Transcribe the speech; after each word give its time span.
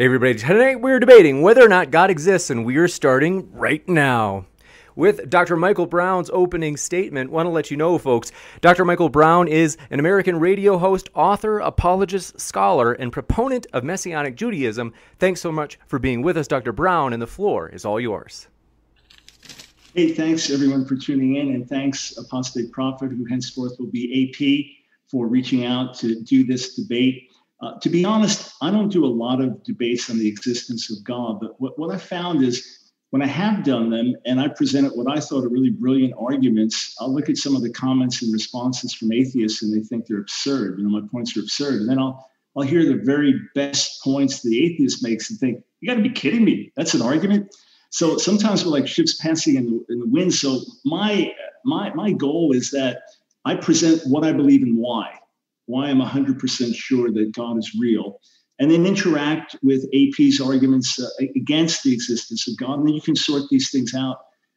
Everybody, 0.00 0.36
tonight 0.36 0.80
we're 0.80 1.00
debating 1.00 1.42
whether 1.42 1.60
or 1.60 1.68
not 1.68 1.90
God 1.90 2.08
exists, 2.08 2.50
and 2.50 2.64
we 2.64 2.76
are 2.76 2.86
starting 2.86 3.52
right 3.52 3.86
now. 3.88 4.46
With 4.94 5.28
Dr. 5.28 5.56
Michael 5.56 5.86
Brown's 5.86 6.30
opening 6.32 6.76
statement, 6.76 7.32
want 7.32 7.46
to 7.46 7.50
let 7.50 7.72
you 7.72 7.76
know, 7.76 7.98
folks, 7.98 8.30
Dr. 8.60 8.84
Michael 8.84 9.08
Brown 9.08 9.48
is 9.48 9.76
an 9.90 9.98
American 9.98 10.38
radio 10.38 10.78
host, 10.78 11.08
author, 11.14 11.58
apologist, 11.58 12.38
scholar, 12.38 12.92
and 12.92 13.12
proponent 13.12 13.66
of 13.72 13.82
Messianic 13.82 14.36
Judaism. 14.36 14.94
Thanks 15.18 15.40
so 15.40 15.50
much 15.50 15.80
for 15.88 15.98
being 15.98 16.22
with 16.22 16.36
us, 16.36 16.46
Dr. 16.46 16.70
Brown, 16.70 17.12
and 17.12 17.20
the 17.20 17.26
floor 17.26 17.68
is 17.68 17.84
all 17.84 17.98
yours. 17.98 18.46
Hey, 19.94 20.12
thanks 20.12 20.48
everyone 20.48 20.84
for 20.84 20.94
tuning 20.94 21.34
in, 21.34 21.48
and 21.48 21.68
thanks 21.68 22.16
Apostate 22.16 22.70
Prophet, 22.70 23.10
who 23.10 23.24
henceforth 23.24 23.74
will 23.80 23.90
be 23.90 24.30
AP, 24.30 25.10
for 25.10 25.26
reaching 25.26 25.64
out 25.64 25.98
to 25.98 26.22
do 26.22 26.44
this 26.44 26.76
debate. 26.76 27.27
Uh, 27.60 27.78
to 27.80 27.88
be 27.88 28.04
honest, 28.04 28.54
I 28.62 28.70
don't 28.70 28.88
do 28.88 29.04
a 29.04 29.06
lot 29.06 29.40
of 29.40 29.62
debates 29.64 30.08
on 30.10 30.18
the 30.18 30.28
existence 30.28 30.90
of 30.90 31.02
God, 31.02 31.40
but 31.40 31.60
what, 31.60 31.78
what 31.78 31.92
I 31.92 31.98
found 31.98 32.42
is 32.42 32.92
when 33.10 33.22
I 33.22 33.26
have 33.26 33.64
done 33.64 33.90
them 33.90 34.14
and 34.26 34.38
I 34.38 34.48
presented 34.48 34.92
what 34.92 35.10
I 35.10 35.18
thought 35.18 35.44
are 35.44 35.48
really 35.48 35.70
brilliant 35.70 36.14
arguments, 36.18 36.94
I'll 37.00 37.12
look 37.12 37.28
at 37.28 37.38
some 37.38 37.56
of 37.56 37.62
the 37.62 37.70
comments 37.70 38.22
and 38.22 38.32
responses 38.32 38.94
from 38.94 39.12
atheists 39.12 39.62
and 39.62 39.74
they 39.74 39.84
think 39.84 40.06
they're 40.06 40.20
absurd. 40.20 40.78
You 40.78 40.84
know, 40.84 41.00
my 41.00 41.06
points 41.10 41.36
are 41.36 41.40
absurd. 41.40 41.80
And 41.80 41.88
then 41.88 41.98
I'll 41.98 42.28
I'll 42.56 42.64
hear 42.64 42.84
the 42.84 43.02
very 43.04 43.40
best 43.54 44.02
points 44.02 44.42
the 44.42 44.64
atheist 44.64 45.02
makes 45.02 45.30
and 45.30 45.38
think, 45.38 45.62
you 45.80 45.88
got 45.88 45.94
to 45.94 46.02
be 46.02 46.10
kidding 46.10 46.44
me. 46.44 46.72
That's 46.76 46.94
an 46.94 47.02
argument. 47.02 47.54
So 47.90 48.16
sometimes 48.16 48.64
we're 48.64 48.72
like 48.72 48.88
ships 48.88 49.14
passing 49.14 49.54
in 49.54 49.66
the, 49.66 49.84
in 49.90 50.00
the 50.00 50.08
wind. 50.08 50.34
So 50.34 50.60
my 50.84 51.32
my 51.64 51.92
my 51.94 52.12
goal 52.12 52.52
is 52.52 52.70
that 52.72 53.02
I 53.44 53.54
present 53.54 54.02
what 54.06 54.24
I 54.24 54.32
believe 54.32 54.62
and 54.62 54.76
why 54.76 55.18
why 55.68 55.88
I'm 55.88 56.00
100% 56.00 56.74
sure 56.74 57.12
that 57.12 57.32
God 57.32 57.58
is 57.58 57.76
real, 57.78 58.20
and 58.58 58.70
then 58.70 58.86
interact 58.86 59.54
with 59.62 59.84
AP's 59.94 60.40
arguments 60.40 60.98
uh, 60.98 61.08
against 61.36 61.82
the 61.82 61.92
existence 61.92 62.48
of 62.48 62.56
God. 62.56 62.78
And 62.78 62.88
then 62.88 62.94
you 62.94 63.02
can 63.02 63.14
sort 63.14 63.42
these 63.50 63.70
things 63.70 63.94
out 63.94 64.16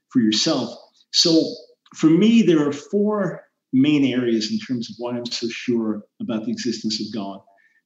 for 0.10 0.20
yourself. 0.20 0.74
So 1.12 1.54
for 1.96 2.10
me, 2.10 2.42
there 2.42 2.66
are 2.68 2.72
four 2.72 3.44
main 3.74 4.06
areas 4.06 4.52
in 4.52 4.58
terms 4.60 4.90
of 4.90 4.96
why 4.98 5.18
I'm 5.18 5.26
so 5.26 5.48
sure 5.50 6.02
about 6.22 6.46
the 6.46 6.52
existence 6.52 7.02
of 7.02 7.14
God. 7.14 7.42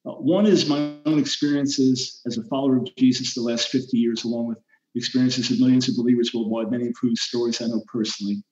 Uh, 0.05 0.13
one 0.13 0.45
is 0.45 0.69
my 0.69 0.93
own 1.05 1.17
experiences 1.17 2.21
as 2.27 2.37
a 2.37 2.43
follower 2.43 2.77
of 2.77 2.87
Jesus 2.95 3.33
the 3.33 3.41
last 3.41 3.69
50 3.69 3.97
years, 3.97 4.23
along 4.23 4.47
with 4.47 4.59
experiences 4.93 5.49
of 5.49 5.59
millions 5.59 5.89
of 5.89 5.95
believers 5.95 6.31
worldwide, 6.33 6.71
many 6.71 6.87
of 6.87 6.95
whose 7.01 7.21
stories 7.21 7.59
I 7.61 7.65
know 7.65 7.81
personally. 7.91 8.43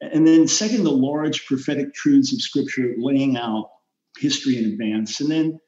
And 0.00 0.26
then, 0.26 0.46
second, 0.46 0.84
the 0.84 0.90
large 0.90 1.46
prophetic 1.46 1.94
truths 1.94 2.32
of 2.32 2.42
Scripture 2.42 2.94
laying 2.98 3.36
out 3.36 3.70
history 4.18 4.58
in 4.58 4.66
advance. 4.66 5.20
And 5.20 5.30
then 5.30 5.58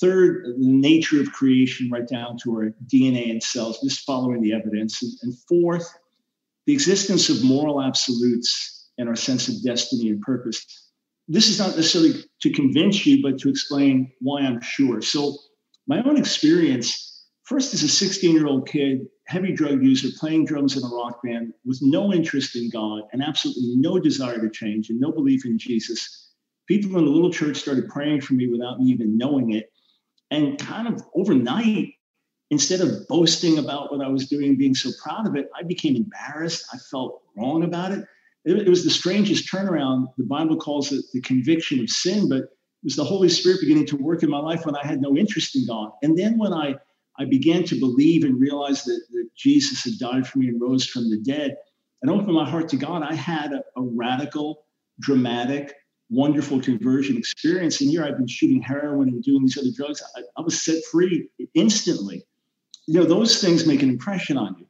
third, 0.00 0.44
the 0.44 0.54
nature 0.58 1.20
of 1.20 1.32
creation 1.32 1.90
right 1.90 2.06
down 2.06 2.36
to 2.42 2.52
our 2.52 2.74
DNA 2.92 3.30
and 3.30 3.42
cells, 3.42 3.80
just 3.82 4.04
following 4.04 4.42
the 4.42 4.52
evidence. 4.52 5.02
And, 5.02 5.12
and 5.22 5.34
fourth, 5.48 5.88
the 6.66 6.72
existence 6.72 7.28
of 7.28 7.44
moral 7.44 7.82
absolutes 7.82 8.88
and 8.98 9.08
our 9.08 9.16
sense 9.16 9.48
of 9.48 9.62
destiny 9.62 10.08
and 10.08 10.20
purpose. 10.20 10.64
This 11.28 11.48
is 11.48 11.58
not 11.58 11.76
necessarily 11.76 12.24
to 12.42 12.52
convince 12.52 13.04
you, 13.04 13.22
but 13.22 13.38
to 13.40 13.48
explain 13.48 14.12
why 14.20 14.42
I'm 14.42 14.60
sure. 14.60 15.00
So, 15.00 15.36
my 15.88 16.02
own 16.02 16.16
experience 16.16 17.26
first, 17.44 17.74
as 17.74 17.82
a 17.82 17.88
16 17.88 18.34
year 18.34 18.46
old 18.46 18.68
kid, 18.68 19.06
heavy 19.26 19.52
drug 19.52 19.82
user, 19.82 20.08
playing 20.18 20.46
drums 20.46 20.76
in 20.76 20.84
a 20.84 20.88
rock 20.88 21.20
band 21.22 21.52
with 21.64 21.78
no 21.82 22.12
interest 22.12 22.56
in 22.56 22.70
God 22.70 23.02
and 23.12 23.22
absolutely 23.22 23.74
no 23.76 23.98
desire 23.98 24.40
to 24.40 24.50
change 24.50 24.90
and 24.90 25.00
no 25.00 25.12
belief 25.12 25.44
in 25.44 25.58
Jesus 25.58 26.25
people 26.66 26.98
in 26.98 27.04
the 27.04 27.10
little 27.10 27.32
church 27.32 27.56
started 27.56 27.88
praying 27.88 28.20
for 28.20 28.34
me 28.34 28.48
without 28.48 28.78
me 28.78 28.86
even 28.86 29.16
knowing 29.16 29.52
it. 29.52 29.70
And 30.30 30.58
kind 30.58 30.88
of 30.88 31.02
overnight, 31.14 31.94
instead 32.50 32.80
of 32.80 33.06
boasting 33.08 33.58
about 33.58 33.92
what 33.92 34.04
I 34.04 34.08
was 34.08 34.28
doing, 34.28 34.56
being 34.56 34.74
so 34.74 34.90
proud 35.02 35.26
of 35.26 35.36
it, 35.36 35.48
I 35.56 35.62
became 35.62 35.96
embarrassed. 35.96 36.66
I 36.72 36.78
felt 36.78 37.22
wrong 37.36 37.62
about 37.62 37.92
it. 37.92 38.04
It, 38.44 38.68
was 38.68 38.84
the 38.84 38.90
strangest 38.90 39.52
turnaround. 39.52 40.06
The 40.18 40.24
Bible 40.24 40.56
calls 40.56 40.92
it 40.92 41.04
the 41.12 41.20
conviction 41.20 41.80
of 41.80 41.90
sin, 41.90 42.28
but 42.28 42.38
it 42.38 42.48
was 42.84 42.96
the 42.96 43.04
Holy 43.04 43.28
Spirit 43.28 43.60
beginning 43.60 43.86
to 43.86 43.96
work 43.96 44.22
in 44.22 44.30
my 44.30 44.38
life 44.38 44.64
when 44.64 44.76
I 44.76 44.86
had 44.86 45.00
no 45.00 45.16
interest 45.16 45.56
in 45.56 45.66
God. 45.66 45.90
And 46.02 46.16
then 46.16 46.38
when 46.38 46.52
I 46.52 46.76
I 47.18 47.24
began 47.24 47.64
to 47.64 47.80
believe 47.80 48.24
and 48.24 48.40
realize 48.40 48.84
that, 48.84 49.00
that 49.12 49.28
Jesus 49.34 49.84
had 49.84 49.98
died 49.98 50.26
for 50.26 50.38
me 50.38 50.48
and 50.48 50.60
rose 50.60 50.86
from 50.86 51.08
the 51.10 51.18
dead, 51.18 51.56
and 52.02 52.10
opened 52.10 52.34
my 52.34 52.48
heart 52.48 52.68
to 52.70 52.76
God, 52.76 53.02
I 53.02 53.14
had 53.14 53.52
a, 53.52 53.62
a 53.76 53.82
radical, 53.82 54.64
dramatic, 55.00 55.74
wonderful 56.10 56.60
conversion 56.60 57.16
experience. 57.16 57.80
And 57.80 57.90
here 57.90 58.04
I've 58.04 58.16
been 58.16 58.28
shooting 58.28 58.62
heroin 58.62 59.08
and 59.08 59.22
doing 59.22 59.42
these 59.42 59.58
other 59.58 59.70
drugs. 59.74 60.02
I, 60.16 60.20
I, 60.36 60.40
was 60.42 60.60
set 60.60 60.82
free 60.90 61.28
instantly. 61.54 62.24
You 62.86 63.00
know, 63.00 63.04
those 63.04 63.40
things 63.40 63.66
make 63.66 63.82
an 63.82 63.88
impression 63.88 64.36
on 64.36 64.56
you. 64.58 64.66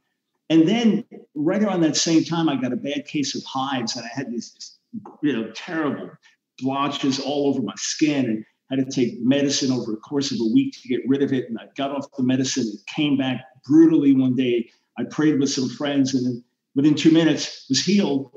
And 0.49 0.67
then 0.67 1.05
right 1.35 1.63
around 1.63 1.83
that 1.83 1.97
same 1.97 2.25
time, 2.25 2.49
I 2.49 2.57
got 2.57 2.73
a 2.73 2.77
bad 2.77 3.07
case 3.07 3.35
of 3.35 3.45
hives 3.45 3.97
and 3.97 4.05
I 4.05 4.09
had 4.09 4.31
these, 4.31 4.79
you 5.23 5.33
know, 5.33 5.51
terrible 5.55 6.11
blotches 6.59 7.21
all 7.21 7.49
over 7.49 7.61
my 7.61 7.75
skin 7.77 8.25
and 8.27 8.45
had 8.71 8.89
to 8.89 8.91
take 8.91 9.21
medicine 9.21 9.71
over 9.71 9.93
a 9.93 9.97
course 9.97 10.33
of 10.33 10.39
a 10.41 10.53
week 10.55 10.75
to 10.81 10.89
get 10.89 11.01
rid 11.07 11.23
of 11.23 11.33
it. 11.33 11.49
And 11.49 11.59
I 11.59 11.67
got 11.77 11.91
off 11.91 12.07
the 12.17 12.23
medicine. 12.23 12.65
and 12.65 12.87
came 12.87 13.17
back 13.17 13.43
brutally 13.67 14.15
one 14.15 14.37
day. 14.37 14.71
I 14.99 15.05
prayed 15.05 15.39
with 15.39 15.51
some 15.51 15.69
friends 15.69 16.15
and 16.15 16.43
within 16.75 16.95
two 16.95 17.11
minutes 17.11 17.67
was 17.69 17.85
healed. 17.85 18.31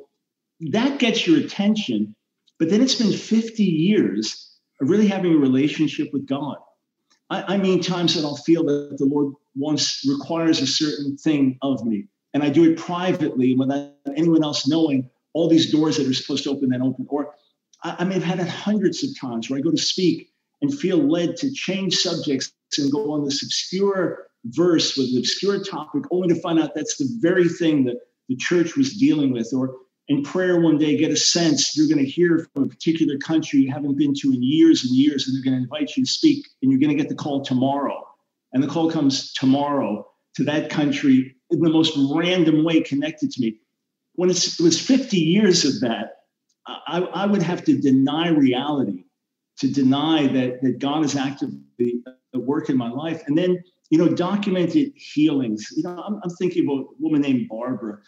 That 0.71 0.99
gets 0.99 1.25
your 1.25 1.39
attention 1.39 2.15
but 2.59 2.69
then 2.69 2.81
it's 2.81 2.95
been 2.95 3.13
50 3.13 3.63
years 3.63 4.57
of 4.81 4.89
really 4.89 5.07
having 5.07 5.33
a 5.33 5.37
relationship 5.37 6.09
with 6.13 6.27
God. 6.27 6.57
I, 7.29 7.55
I 7.55 7.57
mean, 7.57 7.81
times 7.81 8.15
that 8.15 8.25
I'll 8.25 8.35
feel 8.35 8.63
that 8.65 8.97
the 8.97 9.05
Lord 9.05 9.33
wants, 9.55 10.05
requires 10.07 10.61
a 10.61 10.67
certain 10.67 11.17
thing 11.17 11.57
of 11.61 11.85
me. 11.85 12.07
And 12.33 12.43
I 12.43 12.49
do 12.49 12.69
it 12.69 12.77
privately 12.77 13.55
without 13.55 13.93
anyone 14.15 14.43
else 14.43 14.67
knowing 14.67 15.09
all 15.33 15.49
these 15.49 15.71
doors 15.71 15.97
that 15.97 16.07
are 16.07 16.13
supposed 16.13 16.43
to 16.43 16.51
open 16.51 16.69
then 16.69 16.81
open. 16.81 17.07
Or 17.09 17.33
I, 17.83 17.97
I 17.99 18.03
may 18.03 18.15
have 18.15 18.23
had 18.23 18.39
it 18.39 18.47
hundreds 18.47 19.03
of 19.03 19.17
times 19.19 19.49
where 19.49 19.57
I 19.57 19.61
go 19.61 19.71
to 19.71 19.77
speak 19.77 20.29
and 20.61 20.77
feel 20.77 20.97
led 20.97 21.37
to 21.37 21.51
change 21.51 21.95
subjects 21.95 22.51
and 22.77 22.91
go 22.91 23.11
on 23.11 23.23
this 23.23 23.41
obscure 23.43 24.27
verse 24.45 24.95
with 24.95 25.07
an 25.09 25.17
obscure 25.17 25.63
topic, 25.63 26.03
only 26.11 26.27
to 26.33 26.41
find 26.41 26.59
out 26.59 26.75
that's 26.75 26.97
the 26.97 27.09
very 27.19 27.47
thing 27.47 27.83
that 27.85 27.97
the 28.27 28.35
church 28.35 28.75
was 28.75 28.97
dealing 28.97 29.31
with. 29.31 29.51
Or 29.53 29.75
in 30.09 30.23
prayer 30.23 30.59
one 30.59 30.77
day 30.77 30.97
get 30.97 31.11
a 31.11 31.17
sense 31.17 31.77
you're 31.77 31.87
going 31.87 32.03
to 32.03 32.09
hear 32.09 32.47
from 32.53 32.63
a 32.63 32.67
particular 32.67 33.17
country 33.19 33.61
you 33.61 33.71
haven't 33.71 33.97
been 33.97 34.13
to 34.13 34.31
in 34.33 34.43
years 34.43 34.83
and 34.83 34.93
years 34.93 35.27
and 35.27 35.35
they're 35.35 35.43
going 35.43 35.57
to 35.57 35.63
invite 35.63 35.95
you 35.95 36.03
to 36.03 36.11
speak 36.11 36.45
and 36.61 36.71
you're 36.71 36.79
going 36.79 36.95
to 36.95 37.01
get 37.01 37.09
the 37.09 37.15
call 37.15 37.43
tomorrow 37.43 38.05
and 38.53 38.63
the 38.63 38.67
call 38.67 38.91
comes 38.91 39.31
tomorrow 39.33 40.05
to 40.35 40.43
that 40.43 40.69
country 40.69 41.35
in 41.49 41.59
the 41.59 41.69
most 41.69 41.97
random 42.13 42.63
way 42.63 42.81
connected 42.81 43.31
to 43.31 43.41
me. 43.41 43.59
When 44.15 44.29
it 44.29 44.55
was 44.59 44.79
50 44.79 45.17
years 45.17 45.65
of 45.65 45.79
that, 45.81 46.15
I, 46.65 46.99
I 46.99 47.25
would 47.25 47.41
have 47.41 47.63
to 47.65 47.77
deny 47.77 48.29
reality, 48.29 49.05
to 49.59 49.71
deny 49.71 50.27
that, 50.27 50.61
that 50.61 50.79
God 50.79 51.03
is 51.03 51.15
actively 51.15 52.01
at 52.33 52.41
work 52.41 52.69
in 52.69 52.77
my 52.77 52.89
life. 52.89 53.23
And 53.27 53.37
then, 53.37 53.63
you 53.89 53.97
know, 53.97 54.09
documented 54.09 54.93
healings. 54.95 55.67
You 55.75 55.83
know, 55.83 56.03
I'm, 56.05 56.19
I'm 56.23 56.29
thinking 56.31 56.65
about 56.65 56.81
a 56.81 56.85
woman 56.99 57.21
named 57.21 57.47
Barbara, 57.49 57.99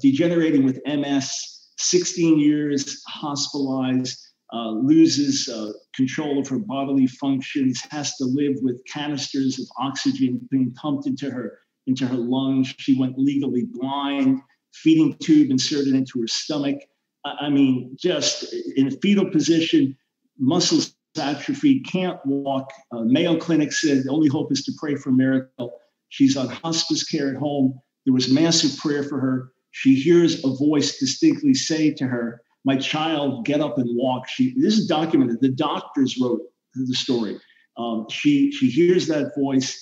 degenerating 0.00 0.64
with 0.64 0.80
MS, 0.86 1.70
16 1.78 2.38
years 2.38 3.02
hospitalized, 3.08 4.18
uh, 4.52 4.70
loses 4.70 5.48
uh, 5.48 5.72
control 5.94 6.38
of 6.38 6.46
her 6.48 6.58
bodily 6.58 7.06
functions, 7.06 7.82
has 7.90 8.16
to 8.16 8.24
live 8.24 8.56
with 8.60 8.82
canisters 8.86 9.58
of 9.58 9.66
oxygen 9.78 10.46
being 10.50 10.72
pumped 10.74 11.06
into 11.06 11.30
her 11.30 11.58
into 11.86 12.06
her 12.06 12.16
lungs. 12.16 12.72
She 12.78 12.98
went 12.98 13.18
legally 13.18 13.64
blind, 13.72 14.40
feeding 14.74 15.16
tube 15.18 15.50
inserted 15.50 15.94
into 15.94 16.20
her 16.20 16.28
stomach. 16.28 16.78
I 17.24 17.48
mean, 17.48 17.96
just 17.98 18.52
in 18.76 18.88
a 18.88 18.90
fetal 18.90 19.30
position, 19.30 19.96
muscles 20.38 20.94
atrophy, 21.18 21.80
can't 21.80 22.18
walk. 22.24 22.70
Uh, 22.90 23.02
Mayo 23.04 23.36
Clinic 23.36 23.72
said 23.72 24.04
the 24.04 24.10
only 24.10 24.28
hope 24.28 24.52
is 24.52 24.64
to 24.64 24.72
pray 24.78 24.96
for 24.96 25.10
a 25.10 25.12
miracle. 25.12 25.78
She's 26.08 26.36
on 26.36 26.48
hospice 26.48 27.04
care 27.04 27.30
at 27.30 27.36
home. 27.36 27.80
There 28.04 28.14
was 28.14 28.30
massive 28.30 28.78
prayer 28.78 29.04
for 29.04 29.20
her. 29.20 29.51
She 29.72 29.94
hears 29.94 30.44
a 30.44 30.54
voice 30.54 30.98
distinctly 30.98 31.54
say 31.54 31.90
to 31.94 32.06
her, 32.06 32.42
"My 32.64 32.76
child, 32.76 33.44
get 33.44 33.60
up 33.60 33.78
and 33.78 33.88
walk." 33.96 34.28
She 34.28 34.54
this 34.56 34.78
is 34.78 34.86
documented. 34.86 35.40
The 35.40 35.50
doctors 35.50 36.16
wrote 36.20 36.42
the 36.74 36.94
story. 36.94 37.38
Um, 37.76 38.06
she 38.08 38.52
she 38.52 38.68
hears 38.70 39.06
that 39.08 39.32
voice, 39.36 39.78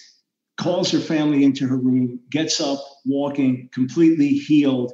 calls 0.56 0.90
her 0.92 1.00
family 1.00 1.44
into 1.44 1.66
her 1.66 1.76
room, 1.76 2.20
gets 2.30 2.60
up, 2.60 2.80
walking, 3.04 3.68
completely 3.72 4.28
healed. 4.28 4.92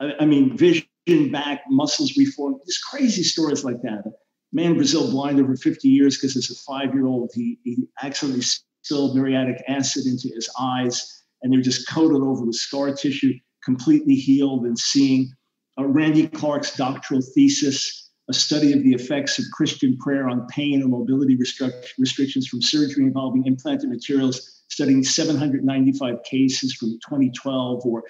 I, 0.00 0.12
I 0.20 0.24
mean, 0.26 0.56
vision 0.56 0.86
back, 1.32 1.64
muscles 1.68 2.16
reformed. 2.16 2.60
Just 2.66 2.84
crazy 2.84 3.22
stories 3.22 3.64
like 3.64 3.82
that. 3.82 4.04
Man, 4.52 4.74
Brazil 4.74 5.10
blind 5.10 5.40
over 5.40 5.56
50 5.56 5.88
years 5.88 6.16
because 6.16 6.36
as 6.36 6.50
a 6.50 6.54
five-year-old, 6.54 7.30
he, 7.34 7.58
he 7.64 7.78
accidentally 8.02 8.44
spilled 8.82 9.14
muriatic 9.16 9.62
acid 9.66 10.04
into 10.04 10.28
his 10.34 10.48
eyes, 10.60 11.22
and 11.42 11.52
they're 11.52 11.62
just 11.62 11.88
coated 11.88 12.22
over 12.22 12.44
with 12.44 12.54
scar 12.54 12.94
tissue, 12.94 13.32
completely 13.64 14.14
healed 14.14 14.64
and 14.64 14.78
seeing. 14.78 15.32
Uh, 15.78 15.86
Randy 15.86 16.28
Clark's 16.28 16.76
doctoral 16.76 17.22
thesis, 17.34 18.10
a 18.28 18.34
study 18.34 18.72
of 18.72 18.82
the 18.82 18.92
effects 18.92 19.38
of 19.38 19.44
Christian 19.52 19.96
prayer 19.98 20.28
on 20.28 20.46
pain 20.48 20.80
and 20.80 20.90
mobility 20.90 21.36
restric- 21.36 21.92
restrictions 21.98 22.46
from 22.46 22.62
surgery 22.62 23.04
involving 23.04 23.46
implanted 23.46 23.88
materials, 23.88 24.62
studying 24.68 25.02
795 25.02 26.22
cases 26.24 26.74
from 26.74 26.98
2012, 27.08 27.84
or 27.84 28.04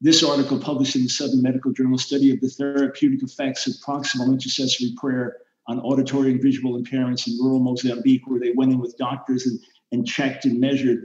this 0.00 0.22
article 0.22 0.58
published 0.58 0.96
in 0.96 1.02
the 1.02 1.08
Southern 1.08 1.42
Medical 1.42 1.72
Journal 1.72 1.98
study 1.98 2.32
of 2.32 2.40
the 2.40 2.48
therapeutic 2.48 3.22
effects 3.22 3.66
of 3.66 3.74
proximal 3.86 4.32
intercessory 4.32 4.94
prayer 4.96 5.36
on 5.66 5.78
auditory 5.80 6.32
and 6.32 6.42
visual 6.42 6.80
impairments 6.80 7.28
in 7.28 7.38
rural 7.38 7.60
Mozambique, 7.60 8.22
where 8.26 8.40
they 8.40 8.52
went 8.52 8.72
in 8.72 8.78
with 8.78 8.96
doctors 8.96 9.46
and, 9.46 9.60
and 9.92 10.06
checked 10.06 10.46
and 10.46 10.58
measured. 10.58 11.04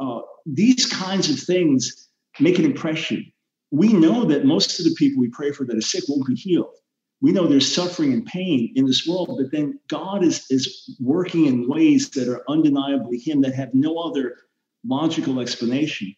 Uh, 0.00 0.20
these 0.46 0.86
kinds 0.86 1.30
of 1.30 1.38
things 1.38 2.08
make 2.40 2.58
an 2.58 2.64
impression. 2.64 3.30
We 3.70 3.92
know 3.92 4.24
that 4.24 4.44
most 4.44 4.78
of 4.78 4.84
the 4.84 4.94
people 4.94 5.20
we 5.20 5.28
pray 5.28 5.52
for 5.52 5.64
that 5.64 5.76
are 5.76 5.80
sick 5.80 6.04
won't 6.08 6.26
be 6.26 6.34
healed. 6.34 6.74
We 7.20 7.30
know 7.32 7.46
there's 7.46 7.72
suffering 7.72 8.12
and 8.12 8.26
pain 8.26 8.72
in 8.74 8.86
this 8.86 9.06
world, 9.06 9.38
but 9.38 9.52
then 9.52 9.78
God 9.88 10.24
is, 10.24 10.44
is 10.50 10.96
working 11.00 11.46
in 11.46 11.68
ways 11.68 12.10
that 12.10 12.28
are 12.28 12.42
undeniably 12.48 13.18
Him 13.18 13.40
that 13.42 13.54
have 13.54 13.72
no 13.74 13.96
other 13.98 14.36
logical 14.84 15.40
explanation. 15.40 16.14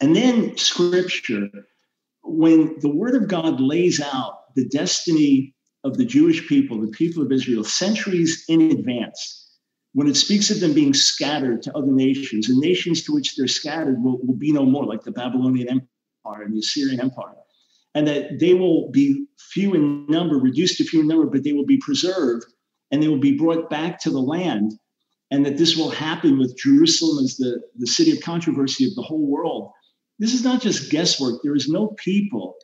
And 0.00 0.14
then 0.14 0.56
scripture, 0.56 1.50
when 2.22 2.78
the 2.80 2.88
word 2.88 3.16
of 3.16 3.28
God 3.28 3.60
lays 3.60 4.00
out 4.00 4.54
the 4.54 4.68
destiny 4.68 5.54
of 5.82 5.96
the 5.96 6.04
Jewish 6.04 6.46
people, 6.48 6.80
the 6.80 6.88
people 6.88 7.22
of 7.22 7.32
Israel, 7.32 7.64
centuries 7.64 8.44
in 8.48 8.70
advance, 8.70 9.49
when 9.92 10.06
it 10.06 10.16
speaks 10.16 10.50
of 10.50 10.60
them 10.60 10.72
being 10.72 10.94
scattered 10.94 11.62
to 11.62 11.76
other 11.76 11.90
nations, 11.90 12.48
and 12.48 12.58
nations 12.58 13.02
to 13.02 13.12
which 13.12 13.36
they're 13.36 13.48
scattered 13.48 14.02
will, 14.02 14.18
will 14.22 14.36
be 14.36 14.52
no 14.52 14.64
more, 14.64 14.84
like 14.84 15.02
the 15.02 15.10
Babylonian 15.10 15.68
Empire 15.68 16.42
and 16.42 16.54
the 16.54 16.60
Assyrian 16.60 17.00
Empire, 17.00 17.34
and 17.94 18.06
that 18.06 18.38
they 18.38 18.54
will 18.54 18.90
be 18.90 19.26
few 19.38 19.74
in 19.74 20.06
number, 20.06 20.36
reduced 20.36 20.78
to 20.78 20.84
few 20.84 21.00
in 21.00 21.08
number, 21.08 21.26
but 21.26 21.42
they 21.42 21.52
will 21.52 21.66
be 21.66 21.78
preserved 21.78 22.44
and 22.92 23.02
they 23.02 23.08
will 23.08 23.18
be 23.18 23.36
brought 23.36 23.70
back 23.70 24.00
to 24.00 24.10
the 24.10 24.20
land, 24.20 24.72
and 25.30 25.46
that 25.46 25.56
this 25.56 25.76
will 25.76 25.90
happen 25.90 26.38
with 26.38 26.56
Jerusalem 26.56 27.24
as 27.24 27.36
the, 27.36 27.60
the 27.78 27.86
city 27.86 28.10
of 28.10 28.20
controversy 28.20 28.84
of 28.84 28.94
the 28.96 29.02
whole 29.02 29.26
world 29.26 29.72
this 30.20 30.34
is 30.34 30.44
not 30.44 30.60
just 30.60 30.90
guesswork. 30.90 31.40
There 31.42 31.56
is 31.56 31.68
no 31.68 31.88
people 31.96 32.54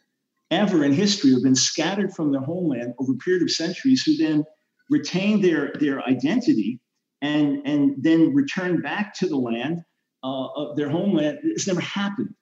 ever 0.50 0.84
in 0.84 0.92
history 0.92 1.30
who 1.30 1.36
have 1.36 1.42
been 1.42 1.56
scattered 1.56 2.12
from 2.12 2.30
their 2.30 2.42
homeland 2.42 2.92
over 2.98 3.14
a 3.14 3.16
period 3.16 3.42
of 3.42 3.50
centuries 3.50 4.02
who 4.02 4.16
then 4.16 4.44
retain 4.90 5.40
their, 5.40 5.72
their 5.80 6.02
identity 6.02 6.78
and, 7.22 7.66
and 7.66 7.96
then 8.02 8.34
return 8.34 8.80
back 8.80 9.14
to 9.14 9.26
the 9.26 9.36
land 9.36 9.82
uh, 10.22 10.46
of 10.54 10.76
their 10.76 10.88
homeland. 10.88 11.38
It's 11.42 11.66
never 11.66 11.80
happened. 11.80 12.34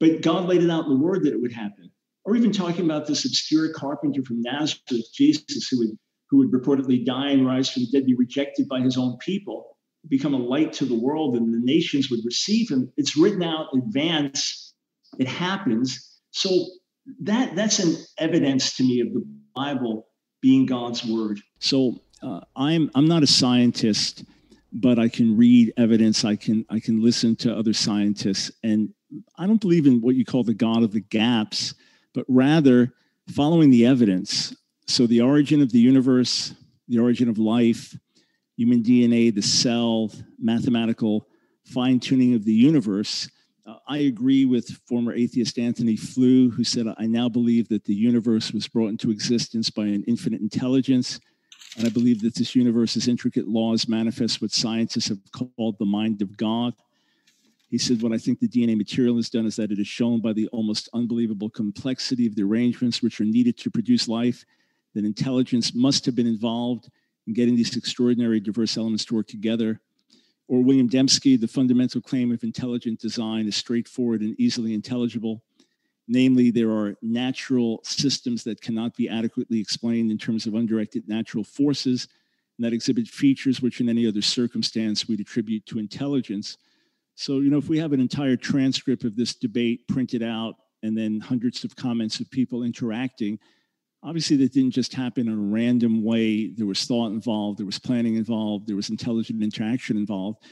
But 0.00 0.22
God 0.22 0.46
laid 0.48 0.62
it 0.62 0.70
out 0.70 0.84
in 0.84 0.90
the 0.90 1.04
word 1.04 1.24
that 1.24 1.32
it 1.32 1.40
would 1.40 1.52
happen. 1.52 1.90
Or 2.24 2.36
even 2.36 2.52
talking 2.52 2.84
about 2.84 3.06
this 3.06 3.24
obscure 3.24 3.72
carpenter 3.72 4.22
from 4.22 4.42
Nazareth, 4.42 5.06
Jesus, 5.14 5.68
who 5.70 5.78
would, 5.78 5.98
who 6.30 6.38
would 6.38 6.52
reportedly 6.52 7.04
die 7.04 7.30
and 7.30 7.46
rise 7.46 7.70
from 7.70 7.84
the 7.84 7.90
dead, 7.90 8.06
be 8.06 8.14
rejected 8.14 8.68
by 8.68 8.80
his 8.80 8.96
own 8.96 9.16
people 9.18 9.78
become 10.08 10.34
a 10.34 10.38
light 10.38 10.72
to 10.74 10.84
the 10.84 10.94
world 10.94 11.36
and 11.36 11.52
the 11.52 11.60
nations 11.60 12.10
would 12.10 12.20
receive 12.24 12.70
him. 12.70 12.92
It's 12.96 13.16
written 13.16 13.42
out 13.42 13.66
in 13.72 13.80
advance. 13.80 14.74
It 15.18 15.28
happens. 15.28 16.20
So 16.30 16.50
that 17.22 17.56
that's 17.56 17.78
an 17.78 17.96
evidence 18.18 18.76
to 18.76 18.82
me 18.82 19.00
of 19.00 19.12
the 19.12 19.24
Bible 19.54 20.06
being 20.40 20.66
God's 20.66 21.04
word. 21.04 21.40
So 21.58 22.00
uh, 22.22 22.40
I'm 22.56 22.90
I'm 22.94 23.06
not 23.06 23.22
a 23.22 23.26
scientist, 23.26 24.24
but 24.72 24.98
I 24.98 25.08
can 25.08 25.36
read 25.36 25.72
evidence. 25.76 26.24
I 26.24 26.36
can 26.36 26.64
I 26.70 26.80
can 26.80 27.02
listen 27.02 27.36
to 27.36 27.56
other 27.56 27.72
scientists, 27.72 28.50
and 28.62 28.92
I 29.36 29.46
don't 29.46 29.60
believe 29.60 29.86
in 29.86 30.00
what 30.00 30.14
you 30.14 30.24
call 30.24 30.44
the 30.44 30.54
God 30.54 30.82
of 30.82 30.92
the 30.92 31.00
gaps, 31.00 31.74
but 32.14 32.24
rather 32.28 32.92
following 33.28 33.70
the 33.70 33.86
evidence. 33.86 34.54
So 34.86 35.06
the 35.06 35.20
origin 35.20 35.60
of 35.60 35.70
the 35.70 35.78
universe, 35.78 36.54
the 36.88 36.98
origin 36.98 37.28
of 37.28 37.38
life, 37.38 37.96
human 38.56 38.82
DNA, 38.82 39.34
the 39.34 39.42
cell, 39.42 40.10
mathematical 40.38 41.26
fine 41.68 42.00
tuning 42.00 42.34
of 42.34 42.44
the 42.44 42.52
universe. 42.52 43.28
Uh, 43.66 43.76
I 43.86 43.98
agree 43.98 44.46
with 44.46 44.80
former 44.86 45.12
atheist 45.12 45.58
Antony 45.58 45.96
Flew, 45.96 46.50
who 46.50 46.64
said, 46.64 46.86
I 46.98 47.06
now 47.06 47.28
believe 47.28 47.68
that 47.68 47.84
the 47.84 47.94
universe 47.94 48.52
was 48.52 48.66
brought 48.66 48.88
into 48.88 49.10
existence 49.10 49.68
by 49.68 49.84
an 49.84 50.04
infinite 50.08 50.40
intelligence. 50.40 51.20
And 51.76 51.86
I 51.86 51.90
believe 51.90 52.22
that 52.22 52.34
this 52.34 52.56
universe's 52.56 53.08
intricate 53.08 53.46
laws 53.46 53.88
manifest 53.88 54.40
what 54.40 54.50
scientists 54.52 55.08
have 55.08 55.18
called 55.32 55.78
the 55.78 55.84
mind 55.84 56.22
of 56.22 56.36
God. 56.36 56.74
He 57.70 57.78
said, 57.78 58.02
What 58.02 58.12
I 58.12 58.18
think 58.18 58.40
the 58.40 58.48
DNA 58.48 58.76
material 58.76 59.16
has 59.16 59.28
done 59.28 59.46
is 59.46 59.56
that 59.56 59.70
it 59.70 59.78
is 59.78 59.86
shown 59.86 60.20
by 60.20 60.32
the 60.32 60.48
almost 60.48 60.88
unbelievable 60.94 61.50
complexity 61.50 62.26
of 62.26 62.34
the 62.34 62.42
arrangements 62.42 63.02
which 63.02 63.20
are 63.20 63.24
needed 63.24 63.58
to 63.58 63.70
produce 63.70 64.08
life, 64.08 64.44
that 64.94 65.04
intelligence 65.04 65.74
must 65.74 66.06
have 66.06 66.14
been 66.14 66.26
involved 66.26 66.88
in 67.26 67.34
getting 67.34 67.54
these 67.54 67.76
extraordinary 67.76 68.40
diverse 68.40 68.76
elements 68.76 69.04
to 69.04 69.14
work 69.14 69.28
together. 69.28 69.80
Or 70.48 70.62
William 70.62 70.88
Dembski, 70.88 71.38
the 71.38 71.46
fundamental 71.46 72.00
claim 72.00 72.32
of 72.32 72.42
intelligent 72.42 73.00
design 73.00 73.46
is 73.46 73.56
straightforward 73.56 74.22
and 74.22 74.34
easily 74.40 74.72
intelligible. 74.72 75.42
Namely, 76.08 76.50
there 76.50 76.70
are 76.70 76.96
natural 77.02 77.80
systems 77.84 78.42
that 78.44 78.62
cannot 78.62 78.96
be 78.96 79.08
adequately 79.08 79.60
explained 79.60 80.10
in 80.10 80.16
terms 80.16 80.46
of 80.46 80.54
undirected 80.54 81.06
natural 81.06 81.44
forces. 81.44 82.08
And 82.56 82.64
that 82.64 82.72
exhibit 82.72 83.06
features 83.06 83.60
which 83.60 83.80
in 83.80 83.88
any 83.88 84.06
other 84.06 84.22
circumstance 84.22 85.06
we'd 85.06 85.20
attribute 85.20 85.66
to 85.66 85.78
intelligence. 85.78 86.56
So, 87.14 87.40
you 87.40 87.50
know, 87.50 87.58
if 87.58 87.68
we 87.68 87.78
have 87.78 87.92
an 87.92 88.00
entire 88.00 88.36
transcript 88.36 89.04
of 89.04 89.16
this 89.16 89.34
debate 89.34 89.86
printed 89.86 90.22
out 90.22 90.54
and 90.82 90.96
then 90.96 91.20
hundreds 91.20 91.62
of 91.62 91.76
comments 91.76 92.20
of 92.20 92.30
people 92.30 92.62
interacting, 92.62 93.38
obviously 94.02 94.36
that 94.38 94.52
didn't 94.52 94.70
just 94.70 94.94
happen 94.94 95.28
in 95.28 95.34
a 95.34 95.36
random 95.36 96.02
way. 96.02 96.48
There 96.48 96.66
was 96.66 96.84
thought 96.84 97.08
involved 97.08 97.58
there 97.58 97.66
was 97.66 97.78
planning 97.78 98.16
involved 98.16 98.66
there 98.66 98.76
was 98.76 98.90
intelligent 98.90 99.42
interaction 99.42 99.96
involved 99.96 100.42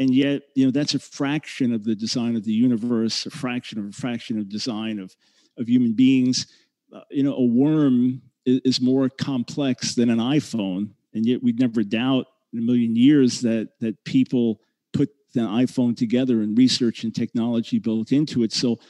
and 0.00 0.14
yet 0.14 0.42
you 0.56 0.64
know 0.64 0.72
that's 0.72 0.94
a 0.94 0.98
fraction 0.98 1.72
of 1.72 1.84
the 1.84 1.94
design 1.94 2.34
of 2.34 2.42
the 2.42 2.52
universe 2.52 3.26
a 3.26 3.30
fraction 3.30 3.78
of 3.78 3.84
a 3.84 3.92
fraction 3.92 4.38
of 4.38 4.48
design 4.48 4.98
of 4.98 5.14
of 5.56 5.68
human 5.68 5.92
beings. 5.92 6.46
Uh, 6.92 7.02
you 7.10 7.22
know 7.22 7.34
a 7.34 7.44
worm 7.44 8.20
is, 8.44 8.60
is, 8.64 8.80
more 8.80 9.08
complex 9.08 9.94
than 9.94 10.10
an 10.10 10.18
iphone 10.18 10.88
and 11.14 11.26
yet 11.26 11.40
we'd 11.42 11.60
never 11.60 11.84
doubt 11.84 12.26
in 12.52 12.58
a 12.58 12.62
million 12.62 12.96
years 12.96 13.42
that 13.42 13.68
that 13.78 14.02
people 14.04 14.60
put 14.92 15.10
the 15.34 15.40
iphone 15.40 15.96
together 15.96 16.40
and 16.40 16.58
research 16.58 17.04
and 17.04 17.14
technology 17.14 17.78
built 17.78 18.10
into 18.10 18.42
it. 18.42 18.52
So 18.52 18.80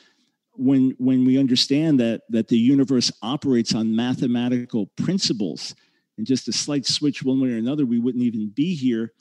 when 0.53 0.95
when 0.99 1.25
we 1.27 1.39
understand 1.39 2.01
that 2.01 2.23
that 2.31 2.49
the 2.49 2.59
universe 2.59 3.13
operates 3.21 3.75
on 3.75 3.95
mathematical 3.97 4.87
principles 4.97 5.75
and 6.17 6.27
just 6.27 6.49
a 6.49 6.53
slight 6.53 6.87
switch 6.87 7.23
one 7.23 7.41
way 7.41 7.53
or 7.53 7.57
another 7.57 7.85
we 7.85 7.99
wouldn't 7.99 8.25
even 8.25 8.49
be 8.49 8.75
here 8.75 9.13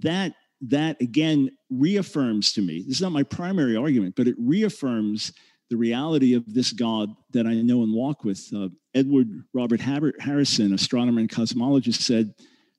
that 0.00 0.34
that 0.60 1.00
again 1.00 1.50
reaffirms 1.70 2.52
to 2.52 2.62
me, 2.62 2.82
this 2.86 2.96
is 2.96 3.02
not 3.02 3.12
my 3.12 3.22
primary 3.22 3.76
argument, 3.76 4.14
but 4.16 4.28
it 4.28 4.34
reaffirms 4.38 5.32
the 5.70 5.76
reality 5.76 6.34
of 6.34 6.44
this 6.52 6.72
God 6.72 7.10
that 7.32 7.46
I 7.46 7.54
know 7.54 7.82
and 7.82 7.94
walk 7.94 8.24
with. 8.24 8.42
Uh, 8.54 8.68
Edward 8.94 9.44
Robert 9.52 9.80
Harrison, 9.80 10.72
astronomer 10.72 11.20
and 11.20 11.28
cosmologist, 11.28 12.00
said, 12.02 12.32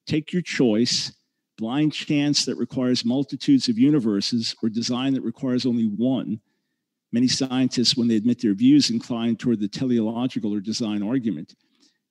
Take 0.07 0.33
your 0.33 0.41
choice 0.41 1.12
blind 1.59 1.93
chance 1.93 2.45
that 2.45 2.55
requires 2.55 3.03
multitudes 3.03 3.67
of 3.67 3.77
universes 3.77 4.55
or 4.63 4.69
design 4.69 5.13
that 5.13 5.21
requires 5.21 5.65
only 5.65 5.83
one. 5.83 6.39
Many 7.12 7.27
scientists, 7.27 7.98
when 7.98 8.07
they 8.07 8.15
admit 8.15 8.41
their 8.41 8.53
views, 8.53 8.89
incline 8.89 9.36
toward 9.36 9.59
the 9.59 9.67
teleological 9.67 10.53
or 10.53 10.62
design 10.62 11.03
argument. 11.03 11.55